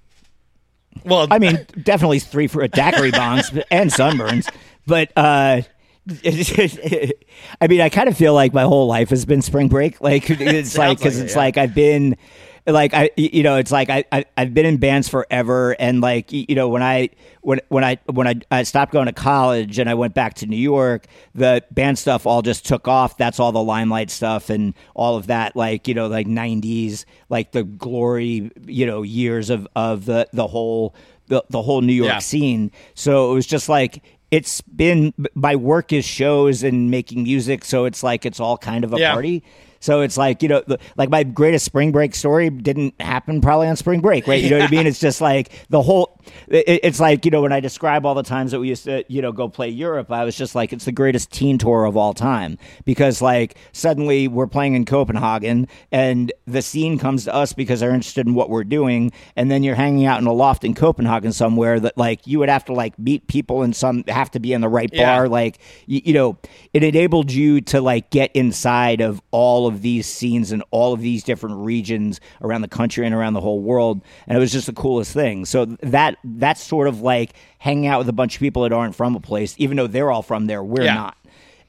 Well, 1.04 1.28
I 1.32 1.40
mean, 1.40 1.66
definitely 1.82 2.20
three 2.20 2.48
for 2.48 2.62
a 2.62 2.68
daiquiri 2.68 3.12
bongs 3.12 3.64
and 3.72 3.90
sunburns, 3.92 4.52
but 4.86 5.12
uh, 5.16 5.62
I 7.62 7.68
mean, 7.68 7.82
I 7.82 7.90
kind 7.90 8.10
of 8.10 8.18
feel 8.18 8.34
like 8.34 8.54
my 8.54 8.64
whole 8.64 8.88
life 8.88 9.10
has 9.10 9.26
been 9.26 9.42
spring 9.42 9.68
break. 9.68 10.02
Like 10.02 10.30
it's 10.30 10.78
like 10.78 10.98
because 10.98 11.16
like 11.16 11.22
it, 11.22 11.26
it's 11.26 11.34
yeah. 11.34 11.40
like 11.40 11.58
I've 11.58 11.76
been. 11.76 12.18
Like 12.68 12.94
I, 12.94 13.10
you 13.18 13.42
know, 13.42 13.56
it's 13.58 13.72
like 13.72 13.90
I, 13.90 14.04
I, 14.12 14.26
I've 14.38 14.54
been 14.54 14.68
in 14.68 14.78
bands 14.78 15.10
forever, 15.10 15.76
and 15.80 16.00
like 16.00 16.32
you 16.32 16.54
know, 16.54 16.70
when 16.70 16.84
I, 16.84 17.10
when, 17.42 17.60
when 17.70 17.84
I, 17.84 17.98
when 18.06 18.28
I, 18.28 18.36
I 18.52 18.64
stopped 18.64 18.92
going 18.94 19.08
to 19.08 19.14
college 19.14 19.80
and 19.80 19.90
I 19.90 19.96
went 19.96 20.14
back 20.14 20.36
to 20.36 20.46
New 20.46 20.56
York, 20.58 21.08
the 21.34 21.64
band 21.72 21.98
stuff 21.98 22.28
all 22.28 22.44
just 22.44 22.64
took 22.66 22.88
off. 22.88 23.18
That's 23.18 23.40
all 23.40 23.52
the 23.52 23.64
limelight 23.64 24.12
stuff 24.12 24.52
and 24.52 24.76
all 24.94 25.16
of 25.16 25.26
that, 25.28 25.56
like 25.56 25.88
you 25.88 25.96
know, 25.96 26.06
like 26.08 26.28
'90s, 26.28 27.06
like 27.30 27.52
the 27.52 27.64
glory, 27.64 28.52
you 28.68 28.86
know, 28.86 29.02
years 29.02 29.50
of 29.50 29.68
of 29.76 30.06
the 30.06 30.28
the 30.32 30.46
whole 30.48 30.94
the, 31.28 31.44
the 31.50 31.64
whole 31.64 31.82
New 31.82 31.94
York 31.94 32.10
Yeah. 32.12 32.20
scene. 32.20 32.72
So 32.94 33.32
it 33.32 33.34
was 33.34 33.48
just 33.48 33.70
like 33.70 34.04
it's 34.30 34.62
been 34.62 35.14
my 35.34 35.56
work 35.56 35.92
is 35.92 36.06
shows 36.06 36.62
and 36.62 36.92
making 36.92 37.24
music, 37.24 37.66
so 37.66 37.86
it's 37.86 38.04
like 38.04 38.24
it's 38.26 38.40
all 38.40 38.58
kind 38.58 38.84
of 38.84 38.94
a 38.94 39.00
Yeah. 39.00 39.14
party. 39.14 39.44
So 39.82 40.02
it's 40.02 40.16
like 40.16 40.42
you 40.42 40.48
know, 40.48 40.64
the, 40.66 40.80
like 40.96 41.10
my 41.10 41.24
greatest 41.24 41.66
spring 41.66 41.92
break 41.92 42.16
story 42.16 42.50
didn't 42.50 43.00
happen 43.02 43.42
probably 43.42 43.68
on 43.68 43.76
spring 43.76 44.00
break, 44.00 44.28
right? 44.28 44.42
You 44.42 44.52
know 44.52 44.60
what 44.60 44.68
I 44.68 44.72
mean? 44.72 44.88
It's 44.92 45.00
just 45.00 45.22
like 45.22 45.52
the 45.70 45.82
whole. 45.82 46.11
It, 46.48 46.82
it's 46.84 47.00
like 47.00 47.26
you 47.26 47.32
know 47.32 47.42
when 47.42 47.52
I 47.54 47.60
describe 47.60 48.06
all 48.06 48.16
the 48.16 48.24
times 48.24 48.52
that 48.52 48.60
we 48.60 48.70
used 48.70 48.84
to 48.86 49.04
you 49.08 49.22
know 49.22 49.32
go 49.32 49.48
play 49.50 49.70
Europe, 49.70 50.12
I 50.12 50.24
was 50.24 50.36
just 50.36 50.56
like 50.56 50.74
it's 50.74 50.86
the 50.86 50.92
greatest 50.92 51.32
teen 51.32 51.58
tour 51.58 51.86
of 51.86 51.98
all 51.98 52.14
time 52.14 52.58
because 52.86 53.22
like 53.22 53.56
suddenly 53.72 54.28
we're 54.28 54.48
playing 54.48 54.74
in 54.76 54.86
Copenhagen 54.86 55.68
and 55.92 56.32
the 56.46 56.62
scene 56.62 56.98
comes 57.00 57.26
to 57.26 57.34
us 57.34 57.54
because 57.54 57.80
they're 57.80 57.94
interested 57.94 58.28
in 58.28 58.34
what 58.34 58.50
we're 58.50 58.64
doing, 58.64 59.12
and 59.36 59.50
then 59.52 59.64
you're 59.64 59.76
hanging 59.76 60.06
out 60.06 60.20
in 60.20 60.28
a 60.28 60.34
loft 60.34 60.64
in 60.64 60.74
Copenhagen 60.74 61.32
somewhere 61.32 61.80
that 61.80 61.98
like 61.98 62.26
you 62.28 62.40
would 62.40 62.50
have 62.50 62.66
to 62.66 62.74
like 62.74 62.98
meet 63.00 63.28
people 63.28 63.64
in 63.64 63.74
some 63.74 64.04
have 64.08 64.32
to 64.32 64.40
be 64.40 64.54
in 64.54 64.62
the 64.62 64.70
right 64.70 64.90
Yeah. 64.94 65.18
bar, 65.18 65.30
like 65.30 65.60
you, 65.88 66.02
you 66.06 66.14
know 66.14 66.38
it 66.74 66.84
enabled 66.84 67.32
you 67.32 67.62
to 67.62 67.82
like 67.82 68.10
get 68.10 68.32
inside 68.34 69.02
of 69.02 69.22
all 69.32 69.68
of 69.68 69.82
these 69.82 70.06
scenes 70.08 70.52
and 70.52 70.64
all 70.72 70.94
of 70.94 71.02
these 71.02 71.24
different 71.24 71.58
regions 71.58 72.20
around 72.42 72.62
the 72.62 72.68
country 72.68 73.06
and 73.06 73.14
around 73.16 73.34
the 73.34 73.42
whole 73.42 73.62
world 73.62 74.02
and 74.28 74.38
it 74.38 74.40
was 74.40 74.52
just 74.52 74.68
the 74.68 74.74
coolest 74.74 75.14
thing 75.14 75.46
so 75.46 75.66
that 75.66 76.18
that's 76.24 76.62
sort 76.64 76.88
of 76.88 77.02
like 77.02 77.34
hanging 77.58 77.88
out 77.88 78.00
with 78.00 78.10
a 78.10 78.14
bunch 78.14 78.36
of 78.36 78.40
people 78.40 78.64
that 78.64 78.74
aren't 78.74 78.96
from 78.96 79.16
a 79.16 79.20
place 79.20 79.56
even 79.58 79.78
though 79.78 79.88
they're 79.88 80.12
all 80.12 80.22
from 80.22 80.48
there 80.48 80.64
we're 80.64 80.84
Yeah. 80.84 80.94
not 80.96 81.18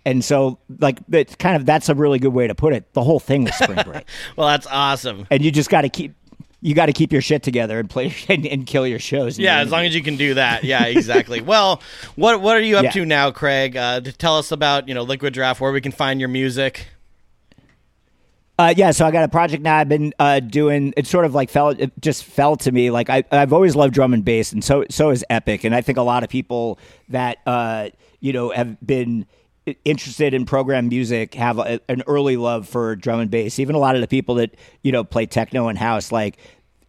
and 0.04 0.24
so 0.24 0.58
like 0.80 0.98
it's 1.12 1.34
kind 1.36 1.56
of 1.56 1.64
that's 1.66 1.88
a 1.88 1.94
really 1.94 2.18
good 2.18 2.32
way 2.32 2.46
to 2.46 2.54
put 2.54 2.72
it 2.74 2.92
the 2.92 3.02
whole 3.02 3.20
thing 3.20 3.44
was 3.44 3.54
spring 3.54 3.78
break 3.86 4.04
well, 4.36 4.48
that's 4.48 4.66
awesome. 4.70 5.26
and 5.30 5.42
you 5.44 5.50
just 5.50 5.70
got 5.70 5.82
to 5.82 5.88
keep 5.88 6.14
you 6.64 6.74
got 6.76 6.86
to 6.86 6.92
keep 6.92 7.12
your 7.12 7.20
shit 7.22 7.42
together 7.42 7.80
and 7.80 7.90
play 7.90 8.14
and, 8.28 8.46
and 8.46 8.66
kill 8.66 8.86
your 8.86 9.00
shows 9.00 9.36
Yeah, 9.36 9.58
as 9.60 9.70
long 9.72 9.84
as 9.84 9.96
you 9.96 10.00
can 10.02 10.16
do 10.16 10.34
that. 10.34 10.62
Yeah, 10.62 10.84
exactly. 10.84 11.40
well, 11.52 11.82
what 12.14 12.40
what 12.40 12.56
are 12.56 12.60
you 12.60 12.76
up 12.76 12.84
Yeah. 12.84 12.90
to 12.92 13.04
now, 13.04 13.32
Craig? 13.32 13.76
Uh, 13.76 14.00
to 14.00 14.12
tell 14.12 14.38
us 14.38 14.52
about 14.52 14.86
you 14.86 14.94
know 14.94 15.02
Liquid 15.02 15.34
Giraffe, 15.34 15.60
where 15.60 15.72
we 15.72 15.80
can 15.80 15.90
find 15.90 16.20
your 16.20 16.28
music. 16.28 16.86
Uh, 18.62 18.72
yeah, 18.76 18.92
so 18.92 19.04
I 19.04 19.10
got 19.10 19.24
a 19.24 19.28
project 19.28 19.60
now. 19.60 19.76
I've 19.76 19.88
been 19.88 20.14
uh, 20.20 20.38
doing. 20.38 20.94
It 20.96 21.08
sort 21.08 21.24
of 21.24 21.34
like 21.34 21.50
fell. 21.50 21.70
It 21.70 21.90
just 22.00 22.22
fell 22.22 22.54
to 22.58 22.70
me. 22.70 22.92
Like 22.92 23.10
I, 23.10 23.24
I've 23.32 23.52
always 23.52 23.74
loved 23.74 23.92
drum 23.92 24.14
and 24.14 24.24
bass, 24.24 24.52
and 24.52 24.62
so 24.62 24.84
so 24.88 25.10
is 25.10 25.24
Epic. 25.28 25.64
And 25.64 25.74
I 25.74 25.80
think 25.80 25.98
a 25.98 26.02
lot 26.02 26.22
of 26.22 26.28
people 26.28 26.78
that 27.08 27.38
uh, 27.44 27.88
you 28.20 28.32
know 28.32 28.50
have 28.50 28.76
been 28.86 29.26
interested 29.84 30.32
in 30.32 30.46
program 30.46 30.88
music 30.88 31.34
have 31.34 31.58
a, 31.58 31.80
an 31.88 32.04
early 32.06 32.36
love 32.36 32.68
for 32.68 32.94
drum 32.94 33.18
and 33.18 33.32
bass. 33.32 33.58
Even 33.58 33.74
a 33.74 33.80
lot 33.80 33.96
of 33.96 34.00
the 34.00 34.06
people 34.06 34.36
that 34.36 34.54
you 34.82 34.92
know 34.92 35.02
play 35.02 35.26
techno 35.26 35.66
and 35.66 35.76
house, 35.76 36.12
like 36.12 36.38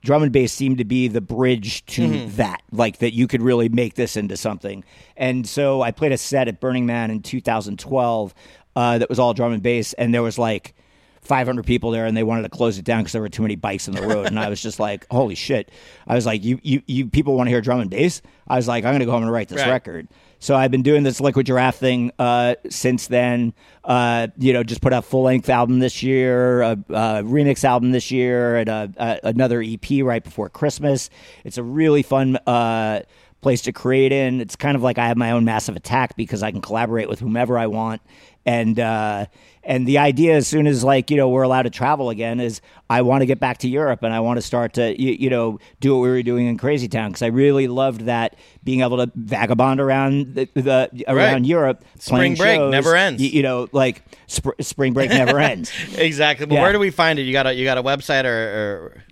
drum 0.04 0.22
and 0.22 0.32
bass 0.32 0.54
seemed 0.54 0.78
to 0.78 0.86
be 0.86 1.08
the 1.08 1.22
bridge 1.22 1.84
to 1.88 2.28
that 2.28 2.62
like 2.72 3.00
that 3.00 3.16
you 3.16 3.26
could 3.26 3.42
really 3.42 3.68
make 3.70 3.96
this 3.96 4.18
into 4.18 4.36
something 4.36 4.84
and 5.16 5.48
so 5.48 5.82
i 5.82 5.92
played 5.92 6.12
a 6.12 6.18
set 6.18 6.50
at 6.50 6.60
burning 6.60 6.86
man 6.86 7.10
in 7.10 7.22
2012 7.22 8.34
uh, 8.76 8.98
that 8.98 9.08
was 9.08 9.18
all 9.18 9.34
drum 9.34 9.54
and 9.54 9.64
bass 9.64 9.94
and 9.94 10.14
there 10.14 10.22
was 10.22 10.38
like 10.38 10.76
500 11.24 11.66
people 11.66 11.92
there 11.92 12.06
and 12.06 12.16
they 12.16 12.24
wanted 12.24 12.44
to 12.44 12.50
close 12.50 12.78
it 12.78 12.86
down 12.86 13.02
because 13.02 13.14
there 13.14 13.22
were 13.22 13.30
too 13.30 13.42
many 13.42 13.56
bikes 13.56 13.88
on 13.88 13.96
the 13.96 14.02
road 14.02 14.28
and 14.28 14.40
i 14.40 14.50
was 14.50 14.62
just 14.62 14.80
like 14.80 15.06
holy 15.12 15.36
shit 15.36 15.72
i 16.08 16.16
was 16.16 16.26
like 16.26 16.44
you 16.44 16.60
you, 16.64 16.82
you 16.88 17.08
people 17.08 17.36
want 17.36 17.48
to 17.48 17.52
hear 17.52 17.62
drum 17.62 17.80
and 17.80 17.90
bass 17.90 18.22
i 18.48 18.56
was 18.56 18.68
like 18.68 18.84
i'm 18.86 18.94
gonna 18.94 19.06
go 19.06 19.12
home 19.12 19.24
and 19.24 19.32
write 19.32 19.50
this 19.50 19.62
Right. 19.62 19.70
record 19.70 20.08
so 20.40 20.56
I've 20.58 20.72
been 20.72 20.82
doing 20.84 21.04
this 21.04 21.22
Liquid 21.22 21.46
Giraffe 21.46 21.78
thing 21.78 22.12
uh, 22.20 22.56
since 22.70 23.08
then. 23.08 23.54
Uh, 23.82 24.28
you 24.38 24.52
know, 24.52 24.62
just 24.62 24.82
put 24.82 24.92
out 24.92 25.06
full 25.06 25.22
length 25.24 25.48
album 25.48 25.80
this 25.80 26.04
year, 26.04 26.62
a, 26.62 26.72
a 26.72 26.76
remix 27.24 27.64
album 27.64 27.92
this 27.92 28.12
year, 28.12 28.58
and 28.58 28.68
a, 28.68 28.92
a, 28.98 29.20
another 29.30 29.64
EP 29.66 30.04
right 30.04 30.22
before 30.22 30.50
Christmas. 30.50 31.10
It's 31.46 31.58
a 31.58 31.64
really 31.64 32.04
fun 32.04 32.36
uh, 32.46 33.04
place 33.40 33.62
to 33.62 33.72
create 33.72 34.12
in. 34.12 34.42
It's 34.42 34.58
kind 34.58 34.76
of 34.76 34.84
like 34.84 34.98
I 34.98 35.08
have 35.08 35.16
my 35.16 35.32
own 35.32 35.46
massive 35.46 35.78
attack 35.78 36.18
because 36.18 36.44
I 36.44 36.52
can 36.52 36.60
collaborate 36.60 37.08
with 37.08 37.22
whomever 37.22 37.58
I 37.58 37.68
want. 37.68 38.02
And 38.46 38.78
uh, 38.80 39.28
and 39.64 39.88
the 39.88 39.98
idea, 40.00 40.36
as 40.36 40.48
soon 40.48 40.68
as 40.68 40.84
like 40.84 41.10
you 41.10 41.16
know 41.16 41.30
we're 41.30 41.44
allowed 41.44 41.62
to 41.62 41.70
travel 41.70 42.10
again, 42.10 42.42
is 42.42 42.60
I 42.90 43.02
want 43.02 43.22
to 43.22 43.26
get 43.26 43.40
back 43.40 43.60
to 43.60 43.70
Europe 43.70 44.04
and 44.04 44.14
I 44.14 44.20
want 44.20 44.36
to 44.38 44.42
start 44.42 44.74
to 44.74 45.02
you, 45.02 45.14
you 45.18 45.30
know 45.30 45.60
do 45.80 45.94
what 45.96 46.02
we 46.02 46.10
were 46.10 46.22
doing 46.24 46.48
in 46.48 46.58
Crazy 46.58 46.90
Town 46.90 47.12
because 47.12 47.22
I 47.22 47.28
really 47.28 47.68
loved 47.70 48.02
that 48.02 48.36
being 48.66 48.82
able 48.82 48.98
to 48.98 49.10
vagabond 49.16 49.80
around 49.80 50.36
the, 50.36 50.50
the 50.56 51.06
around 51.08 51.34
Right. 51.34 51.46
Europe. 51.46 51.86
Spring 52.00 52.36
break 52.36 52.58
shows. 52.58 52.72
never 52.72 52.96
ends. 52.98 53.22
You, 53.24 53.30
you 53.30 53.44
know, 53.44 53.70
like 53.72 54.04
sp- 54.28 54.60
spring 54.60 54.92
break 54.92 55.10
never 55.10 55.40
ends. 55.52 55.72
Exactly. 55.98 56.46
But 56.46 56.56
Yeah. 56.56 56.64
where 56.64 56.74
do 56.74 56.80
we 56.80 56.90
find 56.92 57.18
it? 57.20 57.22
You 57.22 57.32
got 57.32 57.48
a 57.48 57.54
you 57.54 57.64
got 57.64 57.78
a 57.78 57.84
website 57.84 58.26
or, 58.26 58.28
or 58.28 59.04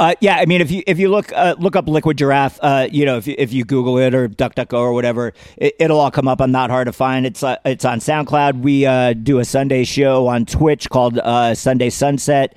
Uh, 0.00 0.14
yeah, 0.20 0.36
I 0.36 0.46
mean, 0.46 0.62
if 0.62 0.70
you 0.70 0.82
if 0.86 0.98
you 0.98 1.10
look 1.10 1.30
uh, 1.34 1.56
look 1.58 1.76
up 1.76 1.86
Liquid 1.86 2.16
Giraffe, 2.16 2.58
uh, 2.62 2.88
you 2.90 3.04
know, 3.04 3.18
if 3.18 3.26
you, 3.26 3.34
if 3.36 3.52
you 3.52 3.66
Google 3.66 3.98
it 3.98 4.14
or 4.14 4.30
DuckDuckGo 4.30 4.78
or 4.78 4.94
whatever, 4.94 5.34
it, 5.58 5.76
it'll 5.78 6.00
all 6.00 6.10
come 6.10 6.26
up. 6.26 6.40
I'm 6.40 6.50
not 6.50 6.70
hard 6.70 6.86
to 6.86 6.92
find. 6.92 7.26
It's 7.26 7.42
uh, 7.42 7.56
it's 7.66 7.84
on 7.84 7.98
SoundCloud. 7.98 8.62
We 8.62 8.86
uh, 8.86 9.12
do 9.12 9.40
a 9.40 9.44
Sunday 9.44 9.84
show 9.84 10.26
on 10.26 10.46
Twitch 10.46 10.88
called 10.88 11.18
uh, 11.18 11.54
Sunday 11.54 11.90
Sunset 11.90 12.56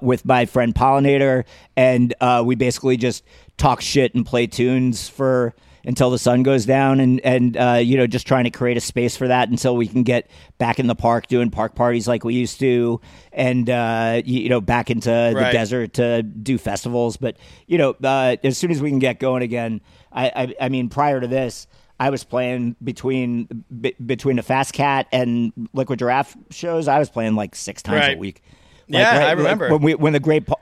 with 0.00 0.24
my 0.24 0.44
friend 0.44 0.74
Pollinator, 0.74 1.44
and 1.76 2.14
we 2.44 2.56
basically 2.56 2.96
just 2.96 3.22
talk 3.58 3.80
shit 3.80 4.16
and 4.16 4.26
play 4.26 4.48
tunes 4.48 5.08
for 5.08 5.54
until 5.84 6.10
the 6.10 6.18
sun 6.18 6.42
goes 6.42 6.64
down 6.66 7.00
and 7.00 7.20
and 7.20 7.56
uh, 7.56 7.80
you 7.82 7.96
know 7.96 8.06
just 8.06 8.26
trying 8.26 8.44
to 8.44 8.50
create 8.50 8.76
a 8.76 8.80
space 8.80 9.16
for 9.16 9.28
that 9.28 9.48
until 9.48 9.76
we 9.76 9.86
can 9.86 10.02
get 10.02 10.30
back 10.58 10.78
in 10.78 10.86
the 10.86 10.94
park 10.94 11.26
doing 11.26 11.50
park 11.50 11.74
parties 11.74 12.06
like 12.06 12.22
we 12.24 12.34
used 12.34 12.60
to 12.60 13.00
and 13.32 13.68
uh, 13.68 14.22
you, 14.24 14.40
you 14.42 14.48
know 14.48 14.60
back 14.60 14.90
into 14.90 15.08
the 15.10 15.48
desert 15.52 15.94
to 15.94 16.22
do 16.22 16.56
festivals 16.58 17.16
but 17.16 17.36
you 17.66 17.78
know 17.78 17.96
uh, 18.04 18.36
as 18.44 18.56
soon 18.58 18.70
as 18.70 18.80
we 18.80 18.90
can 18.90 18.98
get 19.00 19.18
going 19.18 19.42
again 19.42 19.80
I, 20.12 20.26
I 20.34 20.54
I 20.66 20.68
mean 20.68 20.88
prior 20.88 21.20
to 21.20 21.26
this 21.26 21.66
I 22.00 22.10
was 22.10 22.24
playing 22.24 22.74
between 22.82 23.64
be, 23.80 23.94
between 24.04 24.36
the 24.36 24.42
Fast 24.42 24.72
Cat 24.72 25.06
and 25.12 25.52
Liquid 25.72 25.98
Giraffe 26.00 26.36
shows 26.50 26.88
I 26.88 26.98
was 26.98 27.10
playing 27.10 27.34
like 27.34 27.54
six 27.54 27.82
times 27.82 28.00
Right. 28.00 28.16
a 28.16 28.18
week 28.20 28.42
Yeah, 28.86 29.10
I 29.10 29.24
like, 29.30 29.38
remember. 29.38 29.70
when 29.70 29.82
we 29.82 29.94
when 29.96 30.12
the 30.12 30.20
great 30.20 30.46
pa- 30.46 30.60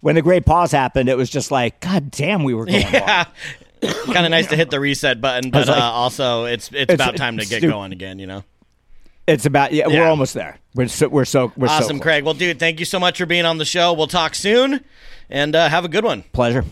when 0.00 0.14
the 0.16 0.22
great 0.22 0.44
pause 0.46 0.72
happened 0.72 1.08
it 1.08 1.16
was 1.16 1.30
just 1.30 1.50
like 1.50 1.80
god 1.80 2.10
damn 2.10 2.44
we 2.44 2.52
were 2.54 2.66
going 2.66 2.82
hard. 2.86 3.26
Kind 3.80 4.26
of 4.26 4.30
nice 4.30 4.46
to 4.48 4.56
hit 4.56 4.70
the 4.70 4.80
reset 4.80 5.20
button, 5.20 5.50
but 5.50 5.68
like- 5.68 5.76
uh, 5.76 5.80
also 5.80 6.44
it's 6.44 6.68
it's, 6.68 6.92
It's- 6.92 6.94
about 6.94 7.16
time 7.16 7.38
to 7.38 7.46
get 7.46 7.58
stu- 7.58 7.68
going 7.70 7.92
again. 7.92 8.18
You 8.18 8.26
know. 8.26 8.44
It's 9.26 9.46
about 9.46 9.72
yeah, 9.72 9.86
Yeah. 9.88 10.00
We're 10.00 10.08
almost 10.08 10.34
there. 10.34 10.58
We're 10.74 10.88
so 10.88 11.08
we're 11.08 11.24
so 11.24 11.52
we're 11.56 11.68
Awesome, 11.68 11.98
close. 11.98 12.02
Craig. 12.02 12.24
Well, 12.24 12.34
dude, 12.34 12.58
thank 12.58 12.80
you 12.80 12.84
so 12.86 12.98
much 12.98 13.18
for 13.18 13.26
being 13.26 13.44
on 13.44 13.58
the 13.58 13.64
show. 13.64 13.92
We'll 13.92 14.06
talk 14.08 14.34
soon, 14.34 14.84
and 15.28 15.54
uh, 15.54 15.68
have 15.68 15.84
a 15.84 15.88
good 15.88 16.04
one. 16.04 16.24
Pleasure. 16.32 16.64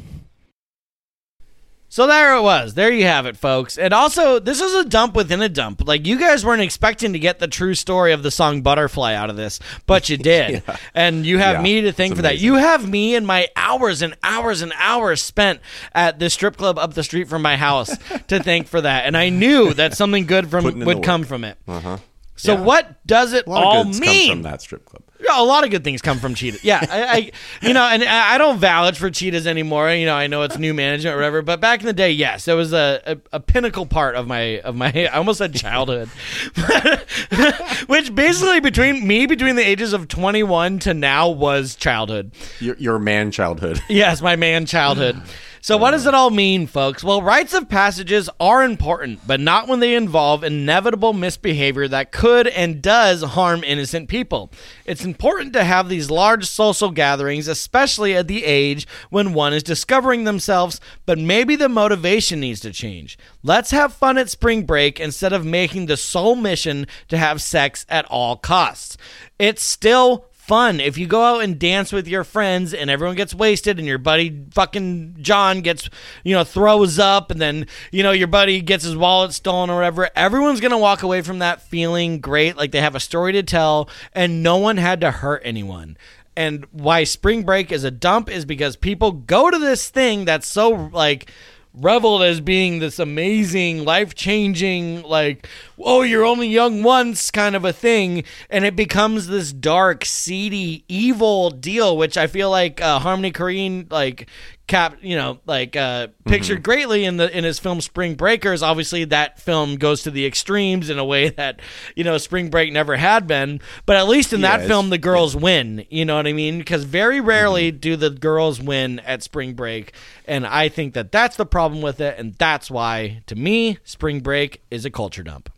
So 1.90 2.06
there 2.06 2.35
it 2.36 2.43
was. 2.43 2.74
There 2.74 2.93
you 2.93 3.05
have 3.05 3.24
it, 3.24 3.36
folks. 3.36 3.78
And 3.78 3.94
also, 3.94 4.39
this 4.39 4.60
is 4.60 4.74
a 4.74 4.85
dump 4.85 5.15
within 5.15 5.40
a 5.40 5.48
dump. 5.48 5.86
Like 5.89 6.06
you 6.06 6.19
guys 6.19 6.44
weren't 6.44 6.60
expecting 6.60 7.15
to 7.15 7.19
get 7.19 7.39
the 7.39 7.48
true 7.48 7.74
story 7.74 8.12
of 8.12 8.23
the 8.23 8.31
song 8.31 8.60
"Butterfly" 8.60 9.15
out 9.15 9.31
of 9.31 9.36
this, 9.36 9.59
but 9.86 10.09
you 10.10 10.16
did. 10.19 10.62
And 10.94 11.24
you 11.24 11.39
have 11.39 11.56
Yeah, 11.56 11.62
me 11.62 11.81
to 11.82 11.93
thank 11.93 12.15
for 12.15 12.23
that. 12.23 12.39
You 12.39 12.55
have 12.56 12.86
me 12.86 13.15
and 13.15 13.27
my 13.27 13.48
hours 13.56 14.02
and 14.02 14.15
hours 14.23 14.60
and 14.60 14.73
hours 14.77 15.23
spent 15.23 15.60
at 15.94 16.19
the 16.19 16.28
strip 16.28 16.59
club 16.59 16.78
up 16.78 16.93
the 16.93 17.02
street 17.02 17.27
from 17.28 17.40
my 17.40 17.56
house 17.56 17.97
to 18.28 18.43
thank 18.43 18.69
for 18.69 18.82
that. 18.82 19.06
And 19.06 19.16
I 19.16 19.31
knew 19.31 19.73
that 19.74 19.97
something 19.97 20.27
good 20.27 20.51
from 20.51 20.65
would 20.85 21.02
come 21.02 21.23
work. 21.23 21.28
from 21.28 21.44
it. 21.44 21.56
Uh-huh. 21.66 21.97
So 22.36 22.52
Yeah. 22.55 22.60
what 22.60 23.06
does 23.06 23.32
it 23.32 23.44
all 23.48 23.85
mean? 23.85 24.31
from 24.31 24.43
that 24.43 24.60
strip 24.60 24.85
club. 24.85 25.02
Yeah, 25.20 25.40
a 25.40 25.43
lot 25.43 25.65
of 25.65 25.70
good 25.70 25.82
things 25.82 26.01
come 26.01 26.19
from 26.19 26.35
cheetahs. 26.35 26.62
Yeah, 26.62 26.85
I, 26.89 27.03
I 27.03 27.31
you 27.66 27.74
know, 27.74 27.82
and 27.82 28.05
I 28.05 28.39
don't 28.39 28.59
vouch 28.59 28.99
for 28.99 29.11
Cheetahs 29.11 29.47
anymore. 29.49 29.90
You 29.90 30.07
know, 30.07 30.15
I 30.15 30.28
know 30.28 30.43
it's 30.43 30.59
new 30.59 30.73
management 30.73 31.15
or 31.15 31.19
whatever, 31.19 31.43
but 31.43 31.61
back 31.61 31.81
in 31.81 31.86
the 31.86 31.93
day, 31.93 32.12
yes, 32.12 32.47
it 32.47 32.55
was 32.55 32.73
a, 32.73 33.03
a, 33.05 33.36
a 33.36 33.40
pinnacle 33.40 33.85
part 33.85 34.15
of 34.15 34.28
my 34.28 34.61
of 34.61 34.77
my. 34.77 34.93
I 35.12 35.16
almost 35.16 35.39
said 35.39 35.55
childhood, 35.55 36.09
which 37.89 38.15
basically 38.15 38.61
between 38.61 39.07
me 39.07 39.27
between 39.27 39.57
the 39.57 39.66
ages 39.66 39.93
of 39.93 40.07
twenty 40.07 40.45
one 40.45 40.78
to 40.81 40.95
now 40.95 41.28
was 41.28 41.74
childhood. 41.74 42.31
Your, 42.61 42.77
your 42.77 42.99
man 42.99 43.32
childhood. 43.32 43.81
Yes, 43.89 44.23
my 44.23 44.36
man 44.36 44.66
childhood. 44.66 45.20
So 45.69 45.77
what 45.77 45.90
does 45.90 46.07
it 46.07 46.15
all 46.15 46.31
mean, 46.31 46.66
folks? 46.66 47.05
Well, 47.05 47.20
rites 47.20 47.53
of 47.53 47.69
passages 47.69 48.31
are 48.40 48.65
important, 48.65 49.20
but 49.27 49.39
not 49.39 49.69
when 49.69 49.81
they 49.81 49.95
involve 49.95 50.43
inevitable 50.43 51.12
misbehavior 51.12 51.86
that 51.89 52.11
could 52.11 52.47
and 52.49 52.81
does 52.81 53.23
harm 53.23 53.62
innocent 53.62 54.09
people. 54.09 54.51
It's 54.86 55.05
important 55.05 55.53
to 55.53 55.65
have 55.65 55.90
these 55.90 56.11
large 56.11 56.47
social 56.47 56.90
gatherings, 56.90 57.49
especially 57.49 58.16
at 58.16 58.28
the 58.28 58.47
age 58.47 58.86
when 59.11 59.35
one 59.35 59.53
is 59.53 59.62
discovering 59.62 60.24
themselves, 60.24 60.81
but 61.05 61.19
maybe 61.19 61.55
the 61.55 61.69
motivation 61.69 62.40
needs 62.40 62.61
to 62.61 62.73
change. 62.73 63.19
Let's 63.43 63.70
have 63.70 63.93
fun 63.93 64.16
at 64.16 64.31
spring 64.31 64.65
break 64.65 64.99
instead 64.99 65.35
of 65.35 65.45
making 65.45 65.85
the 65.85 65.99
sole 65.99 66.35
mission 66.35 66.86
to 67.09 67.19
have 67.19 67.43
sex 67.43 67.85
at 67.90 68.07
all 68.07 68.36
costs. 68.36 68.97
It's 69.39 69.62
still 69.62 70.27
fun. 70.49 70.81
If 70.81 70.97
you 70.97 71.07
go 71.07 71.23
out 71.23 71.45
and 71.45 71.59
dance 71.59 71.93
with 71.93 72.09
your 72.09 72.25
friends 72.25 72.73
and 72.73 72.91
everyone 72.91 73.16
gets 73.16 73.35
wasted 73.35 73.79
and 73.79 73.87
your 73.87 73.99
buddy 73.99 74.47
fucking 74.51 75.19
John 75.20 75.61
gets, 75.61 75.89
you 76.25 76.35
know, 76.35 76.43
throws 76.43 76.99
up 76.99 77.31
and 77.31 77.41
then, 77.41 77.66
you 77.93 78.03
know, 78.03 78.12
your 78.12 78.27
buddy 78.27 78.62
gets 78.62 78.83
his 78.83 78.97
wallet 78.97 79.35
stolen 79.35 79.69
or 79.69 79.77
whatever, 79.77 80.09
everyone's 80.16 80.61
going 80.61 80.73
to 80.73 80.79
walk 80.79 81.03
away 81.03 81.20
from 81.20 81.39
that 81.41 81.61
feeling 81.61 82.19
great, 82.19 82.57
like 82.57 82.73
they 82.73 82.81
have 82.81 82.95
a 82.95 83.01
story 83.01 83.33
to 83.35 83.43
tell 83.43 83.91
and 84.15 84.43
no 84.43 84.57
one 84.57 84.79
had 84.79 85.03
to 85.03 85.11
hurt 85.11 85.43
anyone. 85.45 85.99
And 86.35 86.66
why 86.70 87.05
spring 87.05 87.43
break 87.43 87.70
is 87.70 87.85
a 87.85 87.91
dump 87.91 88.31
is 88.31 88.45
because 88.45 88.77
people 88.77 89.12
go 89.12 89.51
to 89.51 89.59
this 89.59 89.91
thing 89.91 90.25
that's 90.25 90.47
so 90.47 90.89
like 90.93 91.31
reveled 91.80 92.22
as 92.22 92.40
being 92.40 92.78
this 92.78 92.98
amazing, 92.98 93.84
life 93.84 94.14
changing, 94.14 95.02
like, 95.02 95.46
oh, 95.78 96.02
you're 96.02 96.24
only 96.24 96.48
young 96.48 96.82
once 96.82 97.30
kind 97.30 97.55
of 97.55 97.64
a 97.64 97.72
thing. 97.72 98.24
And 98.50 98.64
it 98.64 98.76
becomes 98.76 99.26
this 99.26 99.52
dark, 99.52 100.05
seedy, 100.05 100.84
evil 100.88 101.50
deal, 101.50 101.96
which 101.96 102.16
I 102.16 102.26
feel 102.26 102.50
like 102.50 102.80
uh, 102.80 102.98
Harmony 102.98 103.32
Korine, 103.32 103.90
like, 103.90 104.28
cap 104.69 104.99
you 105.01 105.16
know 105.16 105.40
like 105.47 105.74
uh 105.74 106.09
pictured 106.27 106.62
greatly 106.62 107.05
in 107.05 107.16
the 107.16 107.36
in 107.36 107.43
his 107.43 107.59
film 107.59 107.81
spring 107.81 108.15
breakers. 108.15 108.62
Obviously 108.62 109.05
that 109.07 109.40
film 109.40 109.77
goes 109.77 110.03
to 110.03 110.11
the 110.11 110.27
extremes 110.27 110.90
in 110.90 110.99
a 110.99 111.05
way 111.05 111.31
that 111.31 111.61
you 111.97 112.05
know 112.05 112.19
spring 112.19 112.51
break 112.51 112.73
never 112.73 112.97
had 112.97 113.27
been. 113.27 113.61
But 113.86 113.97
at 113.97 114.07
least 114.07 114.32
in 114.32 114.40
Yeah, 114.40 114.59
that 114.59 114.66
film 114.66 114.90
the 114.90 114.99
girls 114.99 115.35
win. 115.35 115.86
You 115.90 116.05
know 116.05 116.16
what 116.16 116.27
i 116.27 116.32
mean? 116.32 116.59
Because 116.59 116.85
very 116.85 117.20
rarely 117.20 117.70
do 117.70 117.97
the 117.97 118.11
girls 118.11 118.61
win 118.61 119.01
at 119.01 119.23
spring 119.23 119.55
break. 119.55 119.93
And 120.27 120.47
i 120.47 120.69
think 120.69 120.95
that 120.95 121.11
that's 121.11 121.36
the 121.36 121.47
problem 121.47 121.82
with 121.82 122.01
it. 122.01 122.19
And 122.19 122.35
that's 122.35 122.70
why 122.70 123.23
to 123.27 123.35
me 123.35 123.78
spring 123.85 124.20
break 124.20 124.62
is 124.70 124.85
a 124.85 124.90
culture 124.90 125.23
dump. 125.23 125.51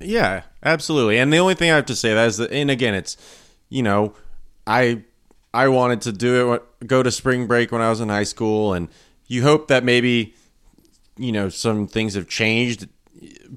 Yeah, 0.00 0.42
absolutely. 0.62 1.18
And 1.18 1.32
the 1.32 1.38
only 1.38 1.54
thing 1.54 1.70
I 1.70 1.76
have 1.76 1.86
to 1.86 1.96
say 1.96 2.12
that 2.12 2.26
is 2.26 2.36
that, 2.36 2.50
and 2.52 2.70
again, 2.70 2.94
it's 2.94 3.16
you 3.68 3.82
know, 3.82 4.14
I 4.66 5.02
I 5.56 5.68
wanted 5.68 6.02
to 6.02 6.12
do 6.12 6.52
it, 6.52 6.86
go 6.86 7.02
to 7.02 7.10
spring 7.10 7.46
break 7.46 7.72
when 7.72 7.80
I 7.80 7.88
was 7.88 8.00
in 8.00 8.10
high 8.10 8.24
school, 8.24 8.74
and 8.74 8.88
you 9.26 9.42
hope 9.42 9.68
that 9.68 9.84
maybe 9.84 10.34
you 11.16 11.32
know 11.32 11.48
some 11.48 11.86
things 11.86 12.14
have 12.14 12.28
changed, 12.28 12.88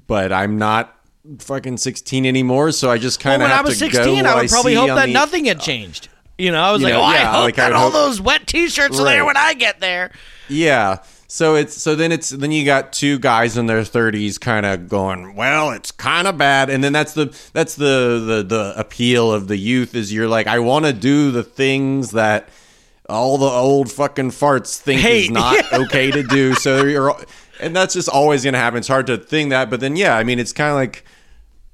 but 0.06 0.32
I'm 0.32 0.56
not 0.56 0.96
fucking 1.38 1.76
16 1.76 2.24
anymore, 2.24 2.72
so 2.72 2.90
I 2.90 2.96
just 2.96 3.20
kind 3.20 3.42
of 3.42 3.46
when 3.46 3.52
i 3.52 3.56
have 3.56 3.66
was 3.66 3.74
to 3.74 3.84
16 3.84 4.24
go 4.24 4.30
i 4.30 4.40
would 4.40 4.48
probably 4.48 4.74
hope 4.74 4.88
that 4.88 5.06
the- 5.06 5.12
nothing 5.12 5.44
had 5.44 5.58
uh, 5.58 5.60
changed. 5.60 6.08
You 6.38 6.50
know 6.52 6.62
i 6.62 6.72
was 6.72 6.80
like 6.80 6.94
know, 6.94 7.00
oh 7.00 7.04
i 7.04 7.18
hope 7.18 7.44
like, 7.44 7.56
that 7.56 7.74
all 7.74 7.90
those 7.90 8.18
wet 8.18 8.46
t-shirts 8.46 8.98
are 8.98 9.04
there 9.04 9.26
when 9.26 9.36
i 9.36 9.52
get 9.52 9.78
there. 9.80 10.10
Yeah. 10.48 11.02
So 11.32 11.54
it's 11.54 11.80
so 11.80 11.94
then 11.94 12.10
it's 12.10 12.30
then 12.30 12.50
you 12.50 12.64
got 12.64 12.92
two 12.92 13.16
guys 13.20 13.56
in 13.56 13.66
their 13.66 13.82
30s 13.82 14.40
kind 14.40 14.66
of 14.66 14.88
going, 14.88 15.36
well, 15.36 15.70
it's 15.70 15.92
kind 15.92 16.26
of 16.26 16.36
bad. 16.36 16.70
And 16.70 16.82
then 16.82 16.92
that's 16.92 17.14
the 17.14 17.26
that's 17.52 17.76
the 17.76 18.20
the 18.26 18.42
the 18.42 18.74
appeal 18.76 19.32
of 19.32 19.46
the 19.46 19.56
youth 19.56 19.94
is 19.94 20.12
you're 20.12 20.26
like 20.26 20.48
I 20.48 20.58
want 20.58 20.86
to 20.86 20.92
do 20.92 21.30
the 21.30 21.44
things 21.44 22.10
that 22.10 22.48
all 23.08 23.38
the 23.38 23.46
old 23.46 23.92
fucking 23.92 24.30
farts 24.30 24.80
think 24.80 25.02
Hate. 25.02 25.26
is 25.26 25.30
not 25.30 25.72
okay 25.72 26.10
to 26.10 26.24
do. 26.24 26.54
So 26.54 26.84
you're 26.84 27.14
and 27.60 27.76
that's 27.76 27.94
just 27.94 28.08
always 28.08 28.42
going 28.42 28.54
to 28.54 28.58
happen. 28.58 28.78
It's 28.78 28.88
hard 28.88 29.06
to 29.06 29.16
think 29.16 29.50
that, 29.50 29.70
but 29.70 29.78
then 29.78 29.94
yeah, 29.94 30.16
I 30.16 30.24
mean 30.24 30.40
it's 30.40 30.52
kind 30.52 30.70
of 30.70 30.74
like 30.74 31.04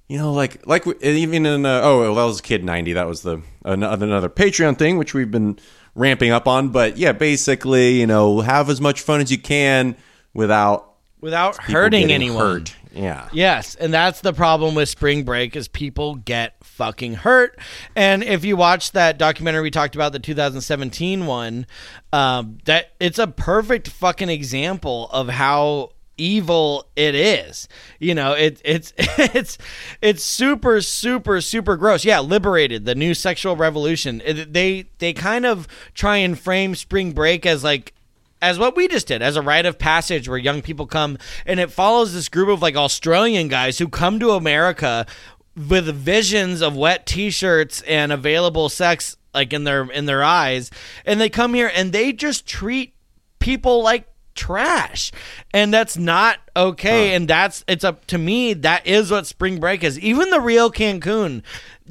you 0.07 0.19
know, 0.19 0.35
like 0.35 0.67
like 0.67 0.87
even 1.03 1.47
in 1.47 1.65
uh, 1.65 1.81
oh 1.83 2.01
well, 2.01 2.15
that 2.17 2.25
was 2.25 2.43
Kid 2.43 2.63
ninety. 2.63 2.93
That 2.93 3.09
was 3.09 3.23
the 3.23 3.41
another, 3.65 4.05
another 4.05 4.29
Patreon 4.29 4.79
thing 4.79 4.99
which 4.99 5.15
we've 5.15 5.31
been 5.31 5.59
ramping 5.97 6.31
up 6.31 6.47
on. 6.47 6.69
But 6.69 6.97
yeah, 6.97 7.13
basically, 7.13 7.99
you 7.99 8.07
know, 8.07 8.41
have 8.41 8.71
as 8.71 8.81
much 8.81 9.01
fun 9.01 9.21
as 9.21 9.33
you 9.33 9.39
can 9.39 9.97
without 10.33 10.95
without 11.21 11.57
hurting 11.57 12.13
anyone 12.13 12.61
hurt. 12.61 12.77
Yeah, 12.93 13.29
Yes, 13.31 13.75
and 13.75 13.93
that's 13.93 14.23
the 14.23 14.33
problem 14.33 14.75
with 14.75 14.89
spring 14.89 15.25
break 15.25 15.55
is 15.55 15.69
people 15.69 16.15
get 16.15 16.55
fucking 16.63 17.15
hurt. 17.15 17.59
And 17.95 18.25
if 18.25 18.43
you 18.43 18.57
watch 18.57 18.93
that 18.93 19.19
documentary 19.19 19.65
we 19.65 19.71
talked 19.71 19.95
about, 19.95 20.13
the 20.13 20.19
2017 20.19 21.27
one, 21.27 21.67
um, 22.15 22.57
that 22.65 22.93
it's 22.99 23.19
a 23.19 23.27
perfect 23.27 23.89
fucking 23.89 24.31
example 24.31 25.11
of 25.13 25.29
how 25.29 25.91
evil 26.19 26.87
it 26.97 27.15
is. 27.15 27.69
You 27.99 28.15
know, 28.15 28.33
it, 28.33 28.61
it's 28.65 28.93
it's 28.99 29.59
it's 30.01 30.25
super 30.25 30.81
super 30.81 31.41
super 31.41 31.77
gross. 31.77 32.05
Yeah, 32.05 32.21
liberated 32.21 32.85
the 32.85 32.95
new 32.95 33.15
sexual 33.15 33.57
revolution. 33.57 34.21
Uh, 34.21 34.31
it- 34.31 34.53
they 34.53 34.87
they 34.99 35.13
kind 35.13 35.45
of 35.47 35.67
try 35.95 36.17
and 36.19 36.39
frame 36.39 36.75
spring 36.75 37.13
break 37.13 37.45
as 37.47 37.63
like 37.65 37.93
as 38.43 38.59
what 38.59 38.77
we 38.77 38.87
just 38.89 39.07
did 39.07 39.23
as 39.23 39.37
a 39.37 39.43
rite 39.43 39.67
of 39.67 39.79
passage 39.79 40.29
where 40.29 40.39
young 40.39 40.61
people 40.63 40.87
come 40.87 41.17
and 41.47 41.59
it 41.59 41.71
follows 41.71 42.13
this 42.13 42.29
group 42.29 42.49
of 42.49 42.61
like 42.63 42.77
Australian 42.77 43.49
guys 43.49 43.79
who 43.79 43.89
come 43.89 44.21
to 44.21 44.31
America 44.33 45.07
with 45.57 45.87
visions 45.95 46.61
of 46.61 46.77
wet 46.77 47.07
t-shirts 47.07 47.81
and 47.83 48.13
available 48.13 48.69
sex 48.69 49.17
like 49.33 49.55
in 49.55 49.65
their 49.65 49.85
in 49.91 50.05
their 50.05 50.23
eyes 50.23 50.71
and 51.07 51.19
they 51.19 51.31
come 51.31 51.55
here 51.55 51.71
and 51.75 51.93
they 51.95 52.13
just 52.13 52.47
treat 52.47 52.95
people 53.39 53.83
like 53.83 54.07
trash 54.37 55.11
and 55.53 55.73
that's 55.73 55.97
not 55.97 56.39
okay 56.55 57.15
and 57.15 57.27
that's 57.27 57.65
it's 57.67 57.85
up 57.85 58.07
to 58.07 58.19
me 58.19 58.53
that 58.53 58.87
is 58.87 59.11
what 59.11 59.27
spring 59.27 59.59
break 59.59 59.83
is 59.83 59.99
even 60.01 60.31
the 60.31 60.41
real 60.41 60.71
cancun 60.71 61.43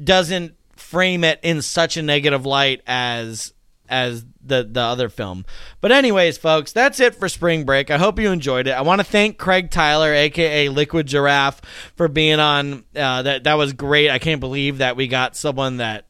doesn't 0.02 0.54
frame 0.76 1.24
it 1.24 1.40
in 1.42 1.60
such 1.60 1.96
a 1.96 2.02
negative 2.02 2.46
light 2.46 2.80
as 2.86 3.52
as 3.88 4.24
the 4.44 4.68
the 4.70 4.80
other 4.80 5.08
film. 5.08 5.44
But 5.80 5.92
anyways, 5.92 6.38
folks, 6.38 6.72
that's 6.72 7.00
it 7.00 7.14
for 7.14 7.28
Spring 7.28 7.64
Break. 7.64 7.90
I 7.90 7.98
hope 7.98 8.18
you 8.18 8.30
enjoyed 8.30 8.66
it. 8.66 8.72
I 8.72 8.82
want 8.82 9.00
to 9.00 9.04
thank 9.04 9.38
Craig 9.38 9.70
Tyler, 9.70 10.12
aka 10.12 10.68
Liquid 10.68 11.06
Giraffe, 11.06 11.60
for 11.96 12.08
being 12.08 12.40
on. 12.40 12.84
Uh, 12.94 13.22
that 13.22 13.44
that 13.44 13.54
was 13.54 13.72
great. 13.72 14.10
I 14.10 14.18
can't 14.18 14.40
believe 14.40 14.78
that 14.78 14.96
we 14.96 15.08
got 15.08 15.36
someone 15.36 15.78
that 15.78 16.05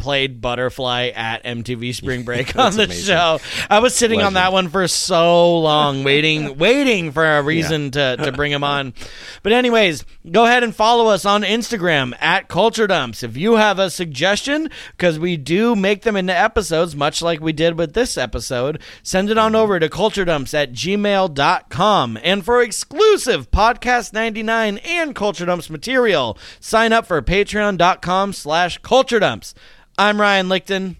played 0.00 0.40
Butterfly 0.40 1.08
at 1.14 1.44
MTV 1.44 1.94
Spring 1.94 2.24
Break 2.24 2.56
on 2.58 2.74
the 2.76 2.84
amazing. 2.84 3.04
show. 3.04 3.38
I 3.68 3.78
was 3.78 3.94
sitting 3.94 4.22
on 4.22 4.32
that 4.34 4.52
one 4.52 4.68
for 4.68 4.88
so 4.88 5.58
long, 5.60 6.02
waiting, 6.02 6.58
waiting 6.58 7.12
for 7.12 7.24
a 7.24 7.42
reason 7.42 7.90
to, 7.92 8.16
to 8.16 8.32
bring 8.36 8.50
him 8.50 8.64
on. 8.64 8.94
But 9.42 9.52
anyways, 9.52 10.04
go 10.30 10.44
ahead 10.46 10.64
and 10.64 10.74
follow 10.74 11.08
us 11.08 11.24
on 11.24 11.42
Instagram 11.42 12.14
at 12.20 12.48
Culture 12.48 12.86
Dumps. 12.86 13.22
If 13.22 13.36
you 13.36 13.56
have 13.56 13.78
a 13.78 13.90
suggestion, 13.90 14.70
because 14.96 15.18
we 15.18 15.36
do 15.36 15.76
make 15.76 16.02
them 16.02 16.16
into 16.16 16.36
episodes, 16.36 16.96
much 16.96 17.22
like 17.22 17.40
we 17.40 17.52
did 17.52 17.78
with 17.78 17.92
this 17.92 18.16
episode, 18.18 18.80
send 19.02 19.30
it 19.30 19.38
on 19.38 19.54
over 19.54 19.78
to 19.78 19.88
culturedumps 19.88 20.54
at 20.54 20.72
gmail.com. 20.72 22.18
And 22.22 22.44
for 22.44 22.62
exclusive 22.62 23.50
Podcast 23.50 24.12
99 24.12 24.78
and 24.78 25.14
Culture 25.14 25.46
Dumps 25.46 25.68
material, 25.70 26.38
sign 26.58 26.92
up 26.92 27.06
for 27.06 27.20
patreon.com 27.20 28.32
slash 28.32 28.78
culture 28.78 29.18
dumps. 29.20 29.54
I'm 30.00 30.18
Ryan 30.18 30.48
Lichten. 30.48 30.96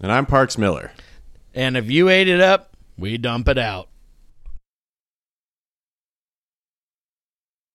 and 0.00 0.10
I'm 0.10 0.24
Parks 0.24 0.56
Miller. 0.56 0.92
And 1.52 1.76
if 1.76 1.90
you 1.90 2.08
ate 2.08 2.26
it 2.26 2.40
up, 2.40 2.74
we 2.96 3.18
dump 3.18 3.48
it 3.48 3.58
out. 3.58 3.88